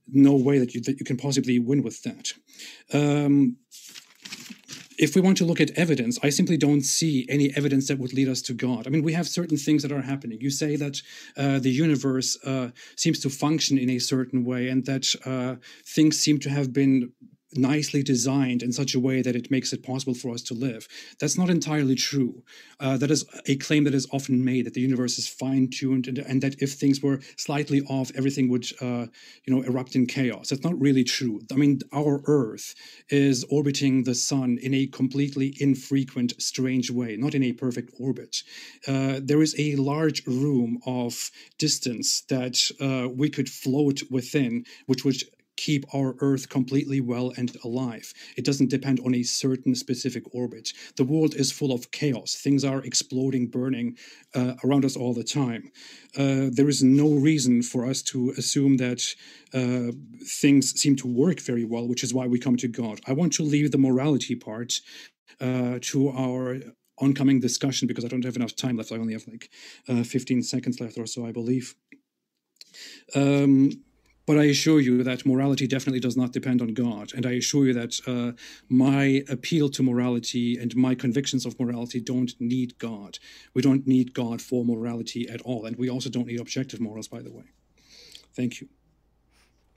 no 0.08 0.36
way 0.36 0.60
that 0.60 0.74
you 0.74 0.82
that 0.82 1.00
you 1.00 1.06
can 1.06 1.18
possibly 1.18 1.60
win 1.60 1.84
with 1.84 2.04
that. 2.04 2.34
Um, 2.94 3.58
if 4.98 5.16
we 5.16 5.22
want 5.22 5.38
to 5.38 5.46
look 5.46 5.60
at 5.60 5.72
evidence, 5.72 6.18
I 6.24 6.30
simply 6.30 6.58
don't 6.58 6.82
see 6.82 7.26
any 7.30 7.52
evidence 7.56 7.88
that 7.88 8.00
would 8.00 8.14
lead 8.14 8.30
us 8.30 8.42
to 8.44 8.54
God. 8.54 8.88
I 8.88 8.90
mean, 8.90 9.04
we 9.04 9.14
have 9.14 9.28
certain 9.28 9.58
things 9.58 9.84
that 9.84 9.92
are 9.92 10.02
happening. 10.02 10.40
You 10.40 10.50
say 10.50 10.78
that 10.78 11.02
uh, 11.36 11.60
the 11.60 11.70
universe 11.70 12.38
uh, 12.46 12.70
seems 12.96 13.20
to 13.20 13.30
function 13.30 13.78
in 13.78 13.90
a 13.90 14.00
certain 14.00 14.46
way, 14.46 14.70
and 14.70 14.86
that 14.86 15.14
uh, 15.26 15.56
things 15.86 16.18
seem 16.18 16.40
to 16.40 16.50
have 16.50 16.72
been 16.72 17.12
nicely 17.58 18.04
designed 18.04 18.64
in 18.64 18.72
such 18.72 18.96
a 18.96 19.00
way 19.00 19.22
that 19.22 19.36
it 19.36 19.52
makes 19.52 19.74
it 19.74 19.84
possible 19.84 20.14
for 20.14 20.32
us 20.32 20.42
to 20.44 20.54
live. 20.54 20.88
That's 21.20 21.38
not 21.38 21.50
entirely 21.50 21.96
true. 21.96 22.44
Uh, 22.80 22.98
that 22.98 23.12
is 23.12 23.26
a 23.46 23.56
claim 23.56 23.84
that 23.86 23.94
is 23.94 24.08
often 24.12 24.44
made 24.44 24.66
that 24.66 24.74
the 24.74 24.82
universe 24.82 25.18
is 25.18 25.28
fine-tuned 25.28 26.08
and, 26.08 26.18
and 26.20 26.42
that 26.42 26.62
if 26.62 26.74
things 26.74 27.02
were 27.02 27.22
slightly 27.38 27.82
off, 27.82 28.12
everything 28.16 28.50
would, 28.50 28.66
uh, 28.82 29.08
you 29.46 29.54
know, 29.54 29.62
erupt 29.64 29.96
in 29.96 30.06
chaos. 30.06 30.50
That's 30.50 30.64
not 30.64 30.80
really 30.80 31.04
true. 31.04 31.42
I 31.52 31.56
mean, 31.56 31.80
our 31.94 32.22
Earth 32.26 32.76
is 33.10 33.46
orbiting 33.50 34.04
the 34.04 34.16
sun 34.16 34.58
in 34.62 34.74
a 34.74 34.88
completely 34.88 35.56
infrequent, 35.60 36.34
strange 36.40 36.92
way, 36.92 37.16
not 37.18 37.36
in 37.36 37.44
a 37.44 37.54
perfect 37.54 37.94
orbit. 38.00 38.38
Uh, 38.88 39.20
there 39.24 39.42
is 39.42 39.56
a 39.58 39.76
large 39.76 40.26
room 40.26 40.80
of 40.86 41.32
distance 41.58 42.22
that 42.30 42.60
uh, 42.82 43.08
we 43.10 43.30
could 43.30 43.50
float 43.50 44.02
within, 44.10 44.66
which 44.88 45.06
would 45.06 45.22
keep 45.58 45.86
our 45.94 46.16
Earth 46.20 46.50
completely 46.50 47.02
well 47.02 47.34
and 47.38 47.56
alive. 47.64 48.14
It 48.38 48.46
doesn't 48.46 48.70
depend 48.70 49.00
on 49.02 49.16
a 49.16 49.24
certain 49.24 49.76
specific 49.76 50.24
orbit. 50.34 50.74
The 50.96 51.04
world 51.04 51.36
is 51.36 51.52
full 51.52 51.72
of 51.72 51.92
chaos. 51.92 52.36
Things 52.36 52.64
are 52.64 52.84
exploding, 52.84 53.48
burning 53.48 53.98
uh, 54.34 54.54
around 54.64 54.86
us 54.86 54.96
all 54.96 55.14
the 55.14 55.24
time. 55.24 55.72
Uh, 56.18 56.50
there 56.52 56.70
is 56.70 56.84
no 56.84 57.14
reason 57.14 57.62
for 57.62 57.86
us 57.86 58.02
to 58.04 58.32
assume 58.38 58.78
that 58.78 59.16
uh, 59.54 59.92
things 60.26 60.80
seem 60.80 60.96
to 60.98 61.08
work 61.08 61.40
very 61.40 61.66
well, 61.66 61.88
which 61.88 62.04
is 62.04 62.14
why 62.14 62.28
we 62.28 62.40
come 62.40 62.58
to 62.58 62.68
God. 62.68 63.02
I 63.08 63.14
want 63.14 63.34
to 63.34 63.44
leave 63.44 63.72
the 63.72 63.78
morality 63.78 64.36
part 64.36 64.80
uh, 65.42 65.80
to 65.82 66.10
our 66.10 66.58
oncoming 66.98 67.40
discussion 67.40 67.88
because 67.88 68.06
I 68.06 68.08
don't 68.08 68.24
have 68.24 68.36
enough 68.36 68.56
time 68.56 68.78
left. 68.78 68.92
I 68.92 68.96
only 68.96 69.14
have 69.14 69.28
like 69.28 69.50
uh, 69.88 70.04
15 70.04 70.44
seconds 70.44 70.80
left 70.80 70.98
or 70.98 71.06
so, 71.06 71.26
I 71.26 71.32
believe. 71.32 71.76
Um, 73.14 73.72
but 74.26 74.38
I 74.38 74.46
assure 74.46 74.80
you 74.80 75.04
that 75.04 75.26
morality 75.26 75.68
definitely 75.68 76.00
does 76.00 76.18
not 76.18 76.34
depend 76.34 76.62
on 76.62 76.74
God. 76.74 77.14
And 77.14 77.26
I 77.26 77.34
assure 77.34 77.68
you 77.68 77.74
that 77.74 78.00
uh, 78.08 78.32
my 78.70 79.24
appeal 79.30 79.70
to 79.70 79.84
morality 79.84 80.58
and 80.58 80.76
my 80.76 80.96
convictions 80.96 81.46
of 81.46 81.60
morality 81.60 82.00
don't 82.00 82.34
need 82.40 82.78
God. 82.80 83.20
We 83.54 83.62
don't 83.62 83.86
need 83.86 84.14
God 84.14 84.42
for 84.42 84.66
morality 84.66 85.30
at 85.30 85.42
all. 85.42 85.66
And 85.66 85.76
we 85.76 85.90
also 85.90 86.10
don't 86.10 86.28
need 86.28 86.40
objective 86.40 86.80
morals, 86.80 87.08
by 87.08 87.22
the 87.22 87.32
way. 87.32 87.46
Thank 88.36 88.62
you. 88.62 88.70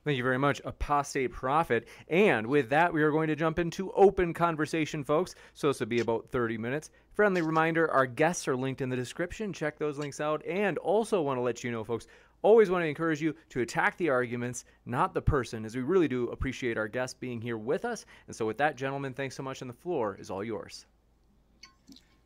Thank 0.04 0.16
you 0.16 0.24
very 0.24 0.38
much, 0.38 0.62
Apostate 0.64 1.32
Prophet. 1.32 1.86
And 2.08 2.46
with 2.46 2.70
that, 2.70 2.94
we 2.94 3.02
are 3.02 3.10
going 3.10 3.28
to 3.28 3.36
jump 3.36 3.58
into 3.58 3.92
open 3.92 4.32
conversation, 4.32 5.04
folks. 5.04 5.34
So 5.52 5.68
this 5.68 5.80
will 5.80 5.86
be 5.86 6.00
about 6.00 6.30
30 6.30 6.56
minutes. 6.56 6.88
Friendly 7.12 7.42
reminder 7.42 7.90
our 7.90 8.06
guests 8.06 8.48
are 8.48 8.56
linked 8.56 8.80
in 8.80 8.88
the 8.88 8.96
description. 8.96 9.52
Check 9.52 9.78
those 9.78 9.98
links 9.98 10.18
out. 10.18 10.42
And 10.46 10.78
also 10.78 11.20
want 11.20 11.36
to 11.36 11.42
let 11.42 11.62
you 11.62 11.70
know, 11.70 11.84
folks, 11.84 12.06
always 12.42 12.70
want 12.70 12.82
to 12.82 12.88
encourage 12.88 13.20
you 13.20 13.34
to 13.50 13.60
attack 13.60 13.96
the 13.96 14.08
arguments, 14.08 14.64
not 14.86 15.14
the 15.14 15.22
person, 15.22 15.64
as 15.64 15.74
we 15.76 15.82
really 15.82 16.08
do 16.08 16.28
appreciate 16.28 16.78
our 16.78 16.88
guests 16.88 17.16
being 17.18 17.40
here 17.40 17.58
with 17.58 17.84
us. 17.84 18.06
And 18.26 18.36
so, 18.36 18.46
with 18.46 18.58
that, 18.58 18.76
gentlemen, 18.76 19.12
thanks 19.14 19.36
so 19.36 19.42
much. 19.42 19.60
And 19.60 19.70
the 19.70 19.74
floor 19.74 20.16
is 20.20 20.30
all 20.30 20.44
yours. 20.44 20.86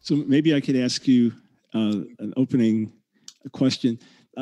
So, 0.01 0.17
maybe 0.17 0.55
I 0.55 0.61
could 0.61 0.77
ask 0.77 1.07
you 1.07 1.33
uh, 1.75 2.03
an 2.19 2.35
opening 2.37 2.93
question. 3.53 3.99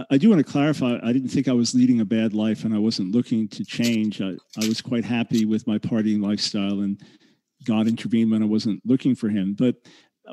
I 0.09 0.19
do 0.19 0.29
want 0.29 0.45
to 0.45 0.51
clarify. 0.51 1.01
I 1.03 1.13
didn't 1.13 1.31
think 1.31 1.49
I 1.49 1.53
was 1.53 1.75
leading 1.75 2.01
a 2.01 2.05
bad 2.05 2.33
life, 2.33 2.65
and 2.65 2.73
I 2.73 2.79
wasn't 2.79 3.13
looking 3.13 3.49
to 3.49 3.65
change. 3.65 4.21
I, 4.21 4.37
I 4.57 4.69
was 4.69 4.81
quite 4.81 5.05
happy 5.05 5.47
with 5.47 5.67
my 5.67 5.79
partying 5.79 6.23
lifestyle, 6.23 6.81
and 6.81 7.01
God 7.65 7.89
intervened 7.89 8.31
when 8.31 8.43
I 8.43 8.47
wasn't 8.47 8.81
looking 8.87 9.17
for 9.17 9.29
Him. 9.29 9.55
But 9.59 9.77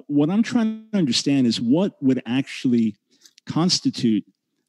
what 0.06 0.30
I'm 0.30 0.44
trying 0.44 0.86
to 0.92 0.98
understand 0.98 1.48
is 1.48 1.60
what 1.60 1.94
would 2.04 2.22
actually 2.28 2.96
constitute 3.48 4.24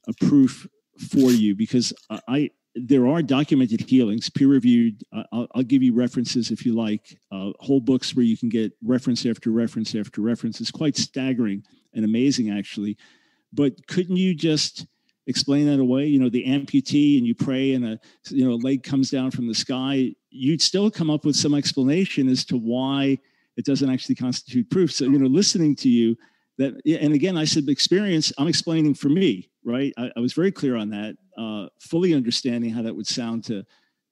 a 0.09 0.25
proof 0.25 0.67
for 1.11 1.31
you 1.31 1.55
because 1.55 1.93
I 2.27 2.51
there 2.75 3.07
are 3.07 3.23
documented 3.23 3.81
healings, 3.81 4.31
peer 4.31 4.49
reviewed. 4.49 5.03
I'll, 5.33 5.49
I'll, 5.55 5.63
give 5.63 5.83
you 5.83 5.95
references 5.95 6.51
if 6.51 6.65
you 6.65 6.75
like, 6.75 7.19
uh, 7.33 7.51
whole 7.61 7.81
books 7.81 8.15
where 8.15 8.25
you 8.25 8.37
can 8.37 8.49
get 8.49 8.73
reference 8.83 9.27
after 9.27 9.51
reference 9.51 9.95
after 9.95 10.21
reference. 10.21 10.61
It's 10.61 10.71
quite 10.71 10.97
staggering 10.97 11.65
and 11.95 12.05
amazing, 12.05 12.51
actually. 12.51 12.97
But 13.53 13.87
couldn't 13.87 14.17
you 14.17 14.35
just 14.35 14.87
explain 15.27 15.67
that 15.67 15.81
away? 15.81 16.07
You 16.07 16.21
know, 16.21 16.29
the 16.29 16.45
amputee 16.45 17.19
and 17.19 17.27
you 17.27 17.35
pray 17.35 17.73
and 17.73 17.85
a 17.85 18.01
you 18.31 18.47
know 18.47 18.55
a 18.55 18.57
leg 18.57 18.83
comes 18.83 19.11
down 19.11 19.31
from 19.31 19.49
the 19.49 19.55
sky. 19.55 20.15
You'd 20.31 20.63
still 20.63 20.91
come 20.91 21.11
up 21.11 21.25
with 21.25 21.37
some 21.37 21.55
explanation 21.55 22.29
as 22.29 22.45
to 22.47 22.57
why 22.57 23.19
it 23.57 23.65
doesn't 23.65 23.91
actually 23.91 24.15
constitute 24.15 24.71
proof. 24.71 24.93
So 24.93 25.05
you 25.05 25.19
know, 25.19 25.27
listening 25.27 25.75
to 25.77 25.89
you, 25.89 26.17
that 26.59 26.81
and 26.85 27.15
again, 27.15 27.37
I 27.37 27.45
said 27.45 27.69
experience. 27.69 28.33
I'm 28.37 28.49
explaining 28.49 28.95
for 28.95 29.09
me, 29.09 29.49
right? 29.65 29.93
I, 29.97 30.11
I 30.17 30.21
was 30.21 30.33
very 30.33 30.53
clear 30.53 30.77
on 30.77 30.91
that, 30.91 31.17
uh, 31.37 31.69
fully 31.81 32.15
understanding 32.15 32.71
how 32.71 32.83
that 32.83 32.95
would 32.95 33.07
sound 33.07 33.45
to 33.45 33.65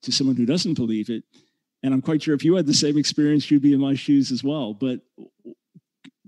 to 0.03 0.13
someone 0.13 0.37
who 0.37 0.47
doesn't 0.47 0.75
believe 0.75 1.11
it. 1.11 1.25
And 1.83 1.93
I'm 1.93 2.03
quite 2.03 2.23
sure 2.23 2.35
if 2.35 2.45
you 2.45 2.55
had 2.55 2.67
the 2.67 2.75
same 2.75 2.97
experience, 2.97 3.51
you'd 3.51 3.63
be 3.63 3.73
in 3.73 3.81
my 3.81 3.95
shoes 3.95 4.33
as 4.33 4.43
well. 4.43 4.75
But 4.75 5.01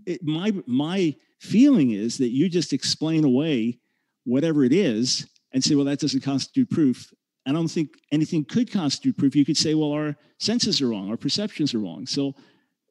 it, 0.07 0.23
my 0.23 0.53
my 0.66 1.14
feeling 1.41 1.93
is 1.93 2.19
that 2.19 2.31
you 2.31 2.49
just 2.49 2.73
explain 2.73 3.25
away 3.25 3.79
whatever 4.25 4.64
it 4.64 4.73
is 4.73 5.27
and 5.53 5.62
say, 5.62 5.75
well, 5.75 5.85
that 5.87 6.01
doesn't 6.01 6.23
constitute 6.23 6.71
proof. 6.71 7.12
I 7.47 7.53
don't 7.53 7.69
think 7.69 7.91
anything 8.12 8.45
could 8.45 8.71
constitute 8.71 9.16
proof. 9.16 9.35
You 9.35 9.45
could 9.45 9.57
say, 9.57 9.75
well, 9.75 9.93
our 9.93 10.16
senses 10.39 10.83
are 10.83 10.89
wrong, 10.89 11.09
our 11.09 11.16
perceptions 11.16 11.75
are 11.75 11.79
wrong. 11.79 12.07
So 12.07 12.35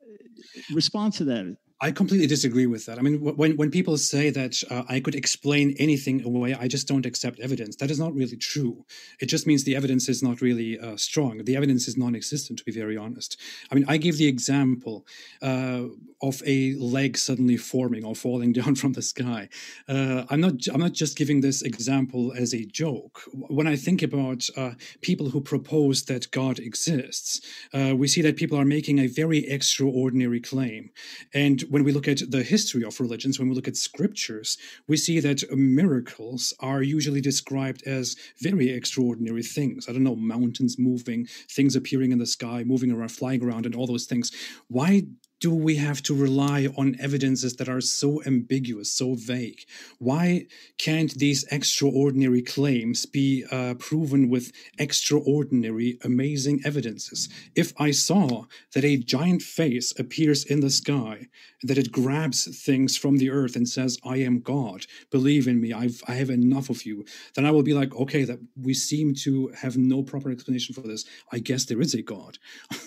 uh, 0.01 0.61
respond 0.73 1.13
to 1.13 1.25
that. 1.25 1.57
I 1.79 1.91
completely 1.91 2.25
disagree 2.25 2.65
with 2.65 2.87
that. 2.87 2.97
I 2.97 3.01
mean, 3.03 3.19
when 3.21 3.55
when 3.55 3.69
people 3.69 3.97
say 3.97 4.31
that 4.31 4.63
uh, 4.71 4.83
I 4.89 4.99
could 4.99 5.13
explain 5.13 5.75
anything 5.77 6.25
away, 6.25 6.55
I 6.55 6.67
just 6.67 6.87
don't 6.87 7.05
accept 7.05 7.39
evidence. 7.39 7.75
That 7.75 7.91
is 7.91 7.99
not 7.99 8.15
really 8.15 8.35
true. 8.35 8.83
It 9.19 9.27
just 9.27 9.45
means 9.45 9.63
the 9.63 9.75
evidence 9.75 10.09
is 10.09 10.23
not 10.23 10.41
really 10.41 10.79
uh, 10.79 10.97
strong. 10.97 11.43
The 11.43 11.55
evidence 11.55 11.87
is 11.87 11.95
non-existent, 11.95 12.57
to 12.59 12.65
be 12.65 12.71
very 12.71 12.97
honest. 12.97 13.39
I 13.71 13.75
mean, 13.75 13.85
I 13.87 13.97
give 13.97 14.17
the 14.17 14.27
example 14.27 15.05
uh, 15.41 15.83
of 16.21 16.41
a 16.45 16.73
leg 16.75 17.17
suddenly 17.17 17.57
forming 17.57 18.03
or 18.03 18.15
falling 18.15 18.53
down 18.59 18.75
from 18.75 18.93
the 18.93 19.01
sky. 19.01 19.49
Uh, 19.87 20.23
I'm 20.29 20.41
not. 20.41 20.53
I'm 20.73 20.79
not 20.79 20.93
just 20.93 21.17
giving 21.17 21.41
this 21.41 21.61
example 21.61 22.33
as 22.35 22.53
a 22.53 22.65
joke. 22.65 23.21
When 23.33 23.67
I 23.67 23.75
think 23.75 24.01
about 24.01 24.47
uh, 24.55 24.71
people 25.01 25.29
who 25.29 25.41
propose 25.41 26.03
that 26.03 26.31
God 26.31 26.59
exists, 26.59 27.41
uh, 27.73 27.93
we 27.95 28.07
see 28.07 28.21
that 28.21 28.37
people 28.37 28.59
are 28.59 28.65
making 28.65 28.99
a 28.99 29.07
very 29.07 29.47
extraordinary 29.47 30.39
claim, 30.39 30.89
and 31.33 31.61
when 31.69 31.83
we 31.83 31.91
look 31.91 32.07
at 32.07 32.21
the 32.31 32.43
history 32.43 32.83
of 32.83 32.99
religions, 32.99 33.39
when 33.39 33.49
we 33.49 33.55
look 33.55 33.67
at 33.67 33.77
scriptures, 33.77 34.57
we 34.87 34.97
see 34.97 35.19
that 35.19 35.43
miracles 35.51 36.53
are 36.59 36.81
usually 36.81 37.21
described 37.21 37.83
as 37.85 38.15
very 38.39 38.69
extraordinary 38.69 39.43
things. 39.43 39.87
I 39.87 39.93
don't 39.93 40.03
know, 40.03 40.15
mountains 40.15 40.77
moving, 40.79 41.27
things 41.49 41.75
appearing 41.75 42.11
in 42.11 42.17
the 42.17 42.25
sky, 42.25 42.63
moving 42.63 42.91
around, 42.91 43.09
flying 43.09 43.43
around, 43.43 43.65
and 43.65 43.75
all 43.75 43.87
those 43.87 44.05
things. 44.05 44.31
Why 44.67 45.03
do 45.39 45.53
we 45.53 45.75
have 45.75 46.01
to 46.03 46.15
rely 46.15 46.67
on 46.77 46.95
evidences 46.99 47.55
that 47.57 47.69
are 47.69 47.81
so 47.81 48.23
ambiguous, 48.25 48.91
so 48.91 49.15
vague? 49.15 49.61
Why 49.99 50.47
can't 50.77 51.13
these 51.13 51.45
extraordinary 51.51 52.41
claims 52.41 53.05
be 53.05 53.45
uh, 53.51 53.75
proven 53.75 54.29
with 54.29 54.51
extraordinary, 54.79 55.99
amazing 56.03 56.61
evidences? 56.65 57.29
If 57.55 57.73
I 57.79 57.91
saw 57.91 58.45
that 58.73 58.83
a 58.83 58.97
giant 58.97 59.41
face 59.41 59.93
appears 59.99 60.43
in 60.43 60.61
the 60.61 60.69
sky, 60.69 61.27
that 61.63 61.77
it 61.77 61.91
grabs 61.91 62.63
things 62.63 62.97
from 62.97 63.17
the 63.17 63.29
earth 63.29 63.55
and 63.55 63.67
says, 63.67 63.97
I 64.03 64.17
am 64.17 64.39
God, 64.39 64.85
believe 65.11 65.47
in 65.47 65.59
me, 65.59 65.73
I've, 65.73 66.01
I 66.07 66.13
have 66.13 66.29
enough 66.29 66.69
of 66.69 66.85
you, 66.85 67.05
then 67.35 67.45
I 67.45 67.51
will 67.51 67.63
be 67.63 67.73
like, 67.73 67.95
okay, 67.95 68.23
that 68.23 68.39
we 68.61 68.73
seem 68.73 69.13
to 69.23 69.51
have 69.55 69.77
no 69.77 70.03
proper 70.03 70.31
explanation 70.31 70.75
for 70.75 70.81
this. 70.81 71.05
I 71.31 71.39
guess 71.39 71.65
there 71.65 71.81
is 71.81 71.93
a 71.93 72.01
God. 72.01 72.37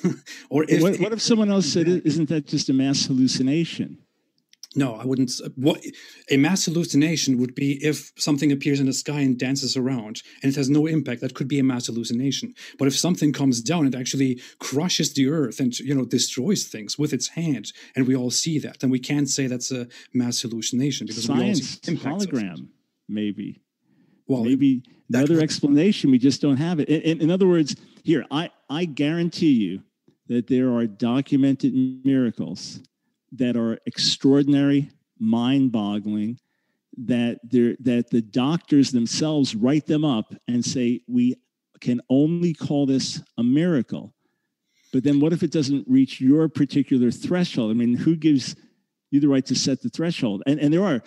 or 0.50 0.64
if, 0.68 0.82
what, 0.82 1.00
what 1.00 1.12
if 1.12 1.20
someone 1.20 1.50
else 1.50 1.66
said, 1.66 1.88
isn't 1.88 2.28
that 2.28 2.39
just 2.46 2.68
a 2.68 2.72
mass 2.72 3.06
hallucination? 3.06 3.98
No, 4.76 4.94
I 4.94 5.04
wouldn't. 5.04 5.32
What 5.56 5.84
a 6.30 6.36
mass 6.36 6.66
hallucination 6.66 7.38
would 7.38 7.56
be 7.56 7.84
if 7.84 8.12
something 8.16 8.52
appears 8.52 8.78
in 8.78 8.86
the 8.86 8.92
sky 8.92 9.20
and 9.20 9.36
dances 9.36 9.76
around 9.76 10.22
and 10.42 10.52
it 10.52 10.56
has 10.56 10.70
no 10.70 10.86
impact. 10.86 11.22
That 11.22 11.34
could 11.34 11.48
be 11.48 11.58
a 11.58 11.64
mass 11.64 11.86
hallucination. 11.86 12.54
But 12.78 12.86
if 12.86 12.96
something 12.96 13.32
comes 13.32 13.60
down 13.60 13.84
and 13.84 13.96
actually 13.96 14.40
crushes 14.60 15.12
the 15.12 15.28
earth 15.28 15.58
and 15.58 15.76
you 15.80 15.92
know 15.92 16.04
destroys 16.04 16.64
things 16.64 16.96
with 16.96 17.12
its 17.12 17.28
hand, 17.28 17.72
and 17.96 18.06
we 18.06 18.14
all 18.14 18.30
see 18.30 18.60
that, 18.60 18.78
then 18.78 18.90
we 18.90 19.00
can't 19.00 19.28
say 19.28 19.48
that's 19.48 19.72
a 19.72 19.88
mass 20.14 20.40
hallucination 20.42 21.08
because 21.08 21.24
science 21.24 21.80
we 21.88 21.96
all 21.96 22.20
see 22.20 22.28
hologram 22.28 22.68
maybe. 23.08 23.60
Well, 24.28 24.44
maybe 24.44 24.84
another 25.12 25.40
explanation. 25.40 26.12
We 26.12 26.18
just 26.18 26.40
don't 26.40 26.58
have 26.58 26.78
it. 26.78 26.88
In, 26.88 27.00
in, 27.00 27.20
in 27.22 27.30
other 27.32 27.48
words, 27.48 27.74
here 28.04 28.24
I 28.30 28.50
I 28.68 28.84
guarantee 28.84 29.50
you 29.50 29.82
that 30.30 30.46
there 30.46 30.72
are 30.72 30.86
documented 30.86 31.74
miracles 32.04 32.78
that 33.32 33.56
are 33.56 33.76
extraordinary, 33.84 34.88
mind-boggling, 35.18 36.38
that 36.96 37.40
that 37.42 38.10
the 38.10 38.22
doctors 38.22 38.92
themselves 38.92 39.56
write 39.56 39.86
them 39.86 40.04
up 40.04 40.32
and 40.46 40.64
say 40.64 41.00
we 41.08 41.34
can 41.80 42.00
only 42.08 42.54
call 42.54 42.86
this 42.86 43.20
a 43.38 43.42
miracle. 43.42 44.14
But 44.92 45.02
then 45.02 45.18
what 45.18 45.32
if 45.32 45.42
it 45.42 45.50
doesn't 45.50 45.84
reach 45.88 46.20
your 46.20 46.48
particular 46.48 47.10
threshold? 47.10 47.72
I 47.72 47.74
mean, 47.74 47.94
who 47.94 48.14
gives 48.14 48.54
you 49.10 49.18
the 49.18 49.28
right 49.28 49.46
to 49.46 49.56
set 49.56 49.82
the 49.82 49.88
threshold? 49.88 50.44
And 50.46 50.60
and 50.60 50.72
there 50.72 50.84
are 50.84 51.02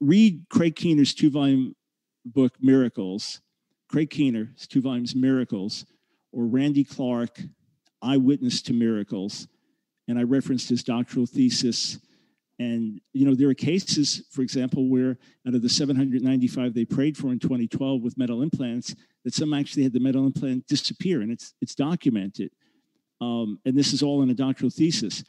read 0.00 0.44
Craig 0.50 0.76
Keener's 0.76 1.14
two-volume 1.14 1.74
book 2.26 2.52
Miracles, 2.60 3.40
Craig 3.88 4.10
Keener's 4.10 4.66
two 4.66 4.82
volumes 4.82 5.14
Miracles, 5.14 5.86
or 6.32 6.44
Randy 6.44 6.84
Clark, 6.84 7.40
eyewitness 8.02 8.62
to 8.62 8.72
miracles. 8.72 9.48
And 10.08 10.18
I 10.18 10.22
referenced 10.22 10.68
his 10.68 10.82
doctoral 10.82 11.26
thesis. 11.26 11.98
And, 12.58 13.00
you 13.12 13.24
know, 13.24 13.34
there 13.34 13.48
are 13.48 13.54
cases, 13.54 14.22
for 14.30 14.42
example, 14.42 14.88
where 14.88 15.18
out 15.46 15.54
of 15.54 15.62
the 15.62 15.68
795 15.68 16.74
they 16.74 16.84
prayed 16.84 17.16
for 17.16 17.28
in 17.28 17.38
2012 17.38 18.02
with 18.02 18.18
metal 18.18 18.42
implants, 18.42 18.94
that 19.24 19.34
some 19.34 19.54
actually 19.54 19.82
had 19.82 19.92
the 19.92 20.00
metal 20.00 20.26
implant 20.26 20.66
disappear, 20.66 21.20
and 21.22 21.30
it's, 21.30 21.54
it's 21.60 21.74
documented. 21.74 22.50
Um, 23.20 23.60
and 23.64 23.76
this 23.76 23.92
is 23.92 24.02
all 24.02 24.22
in 24.22 24.30
a 24.30 24.34
doctoral 24.34 24.70
thesis 24.70 25.24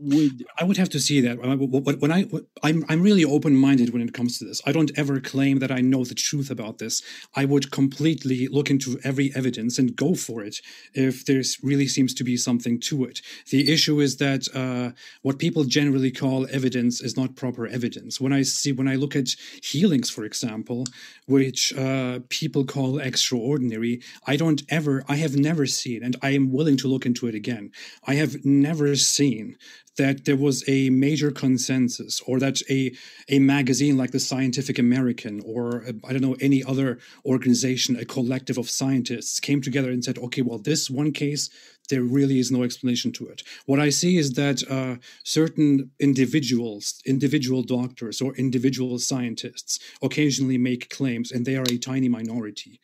would 0.00 0.44
I 0.58 0.64
would 0.64 0.76
have 0.76 0.88
to 0.90 1.00
see 1.00 1.20
that 1.20 1.38
when 1.38 2.12
I 2.12 2.26
I'm 2.62 2.84
I'm 2.88 3.02
really 3.02 3.24
open 3.24 3.54
minded 3.56 3.92
when 3.92 4.02
it 4.02 4.14
comes 4.14 4.38
to 4.38 4.44
this. 4.44 4.60
I 4.66 4.72
don't 4.72 4.90
ever 4.96 5.20
claim 5.20 5.58
that 5.58 5.70
I 5.70 5.80
know 5.80 6.04
the 6.04 6.14
truth 6.14 6.50
about 6.50 6.78
this. 6.78 7.02
I 7.34 7.44
would 7.44 7.70
completely 7.70 8.48
look 8.48 8.70
into 8.70 8.98
every 9.04 9.32
evidence 9.34 9.78
and 9.78 9.96
go 9.96 10.14
for 10.14 10.42
it 10.42 10.56
if 10.94 11.24
there 11.26 11.42
really 11.62 11.86
seems 11.86 12.14
to 12.14 12.24
be 12.24 12.36
something 12.36 12.80
to 12.80 13.04
it. 13.04 13.20
The 13.50 13.70
issue 13.72 14.00
is 14.00 14.16
that 14.16 14.48
uh, 14.54 14.92
what 15.22 15.38
people 15.38 15.64
generally 15.64 16.10
call 16.10 16.46
evidence 16.50 17.00
is 17.00 17.16
not 17.16 17.36
proper 17.36 17.66
evidence. 17.66 18.20
When 18.20 18.32
I 18.32 18.42
see 18.42 18.72
when 18.72 18.88
I 18.88 18.96
look 18.96 19.14
at 19.14 19.36
healings, 19.62 20.10
for 20.10 20.24
example, 20.24 20.86
which 21.26 21.76
uh, 21.76 22.20
people 22.28 22.64
call 22.64 22.98
extraordinary, 22.98 24.02
I 24.26 24.36
don't 24.36 24.62
ever 24.68 25.04
I 25.08 25.16
have 25.16 25.36
never 25.36 25.66
seen, 25.66 26.02
and 26.02 26.16
I 26.22 26.30
am 26.30 26.52
willing 26.52 26.76
to 26.78 26.88
look 26.88 27.06
into 27.06 27.26
it 27.26 27.34
again. 27.34 27.70
I 28.06 28.14
have 28.14 28.44
never 28.44 28.96
seen 28.96 29.56
that 30.00 30.24
there 30.24 30.36
was 30.36 30.64
a 30.66 30.88
major 30.88 31.30
consensus 31.30 32.22
or 32.26 32.38
that 32.38 32.62
a, 32.70 32.90
a 33.28 33.38
magazine 33.38 33.98
like 33.98 34.12
the 34.12 34.18
Scientific 34.18 34.78
American 34.78 35.42
or 35.44 35.84
uh, 35.86 35.92
I 36.08 36.12
don't 36.12 36.22
know 36.22 36.36
any 36.40 36.64
other 36.64 36.98
organization, 37.26 37.96
a 37.96 38.06
collective 38.06 38.56
of 38.56 38.70
scientists 38.70 39.40
came 39.40 39.60
together 39.60 39.90
and 39.90 40.02
said, 40.02 40.16
okay, 40.16 40.40
well, 40.40 40.58
this 40.58 40.88
one 40.88 41.12
case, 41.12 41.50
there 41.90 42.02
really 42.02 42.38
is 42.38 42.50
no 42.50 42.62
explanation 42.62 43.12
to 43.12 43.28
it. 43.28 43.42
What 43.66 43.80
I 43.80 43.90
see 43.90 44.16
is 44.16 44.32
that 44.34 44.62
uh, 44.70 44.96
certain 45.24 45.90
individuals, 45.98 47.02
individual 47.04 47.62
doctors 47.62 48.20
or 48.20 48.34
individual 48.36 48.98
scientists 48.98 49.78
occasionally 50.02 50.58
make 50.58 50.88
claims 50.88 51.30
and 51.30 51.44
they 51.44 51.56
are 51.56 51.66
a 51.70 51.78
tiny 51.78 52.08
minority 52.08 52.80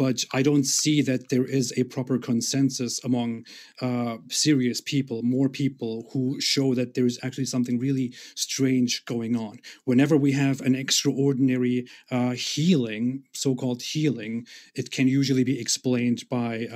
but 0.00 0.24
I 0.32 0.40
don't 0.40 0.64
see 0.64 1.02
that 1.02 1.28
there 1.28 1.44
is 1.44 1.74
a 1.76 1.84
proper 1.84 2.16
consensus 2.16 3.04
among 3.04 3.44
uh, 3.82 4.16
serious 4.30 4.80
people, 4.80 5.22
more 5.22 5.50
people 5.50 6.08
who 6.14 6.40
show 6.40 6.74
that 6.74 6.94
there 6.94 7.04
is 7.04 7.18
actually 7.22 7.44
something 7.44 7.78
really 7.78 8.14
strange 8.34 9.04
going 9.04 9.36
on. 9.36 9.58
Whenever 9.84 10.16
we 10.16 10.32
have 10.32 10.62
an 10.62 10.74
extraordinary 10.74 11.86
uh, 12.10 12.30
healing, 12.30 13.24
so 13.34 13.54
called 13.54 13.82
healing, 13.82 14.46
it 14.74 14.90
can 14.90 15.06
usually 15.06 15.44
be 15.44 15.60
explained 15.60 16.24
by. 16.30 16.66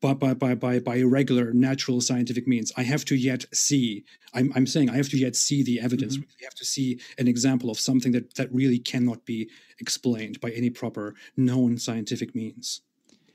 Uh, 0.00 0.14
by, 0.14 0.32
by, 0.32 0.54
by, 0.54 0.78
by 0.78 1.02
regular 1.02 1.52
natural 1.52 2.00
scientific 2.00 2.46
means. 2.46 2.72
I 2.76 2.84
have 2.84 3.04
to 3.06 3.16
yet 3.16 3.46
see, 3.52 4.04
I'm, 4.32 4.52
I'm 4.54 4.66
saying 4.66 4.90
I 4.90 4.96
have 4.96 5.08
to 5.08 5.18
yet 5.18 5.34
see 5.34 5.64
the 5.64 5.80
evidence. 5.80 6.16
Mm-hmm. 6.16 6.30
We 6.38 6.44
have 6.44 6.54
to 6.54 6.64
see 6.64 7.00
an 7.18 7.26
example 7.26 7.68
of 7.68 7.80
something 7.80 8.12
that, 8.12 8.34
that 8.36 8.52
really 8.54 8.78
cannot 8.78 9.24
be 9.24 9.50
explained 9.80 10.40
by 10.40 10.50
any 10.50 10.70
proper 10.70 11.14
known 11.36 11.78
scientific 11.78 12.34
means. 12.34 12.82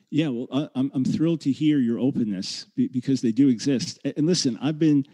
Yeah, 0.09 0.29
well, 0.29 0.47
I, 0.53 0.69
I'm, 0.75 0.89
I'm 0.93 1.03
thrilled 1.03 1.41
to 1.41 1.51
hear 1.51 1.79
your 1.79 1.99
openness 1.99 2.67
because 2.75 3.21
they 3.21 3.33
do 3.33 3.49
exist. 3.49 3.99
And 4.05 4.25
listen, 4.25 4.57
I've 4.61 4.79
been 4.79 5.05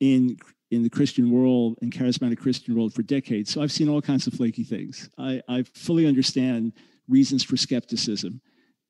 in 0.00 0.38
in 0.70 0.82
the 0.82 0.90
Christian 0.90 1.30
world 1.30 1.78
and 1.80 1.92
charismatic 1.92 2.38
Christian 2.38 2.74
world 2.74 2.94
for 2.94 3.02
decades. 3.02 3.52
So 3.52 3.62
I've 3.62 3.72
seen 3.72 3.88
all 3.88 4.02
kinds 4.02 4.26
of 4.26 4.34
flaky 4.34 4.64
things. 4.64 5.08
I, 5.18 5.42
I 5.48 5.64
fully 5.74 6.06
understand 6.06 6.72
reasons 7.08 7.42
for 7.42 7.56
skepticism. 7.56 8.40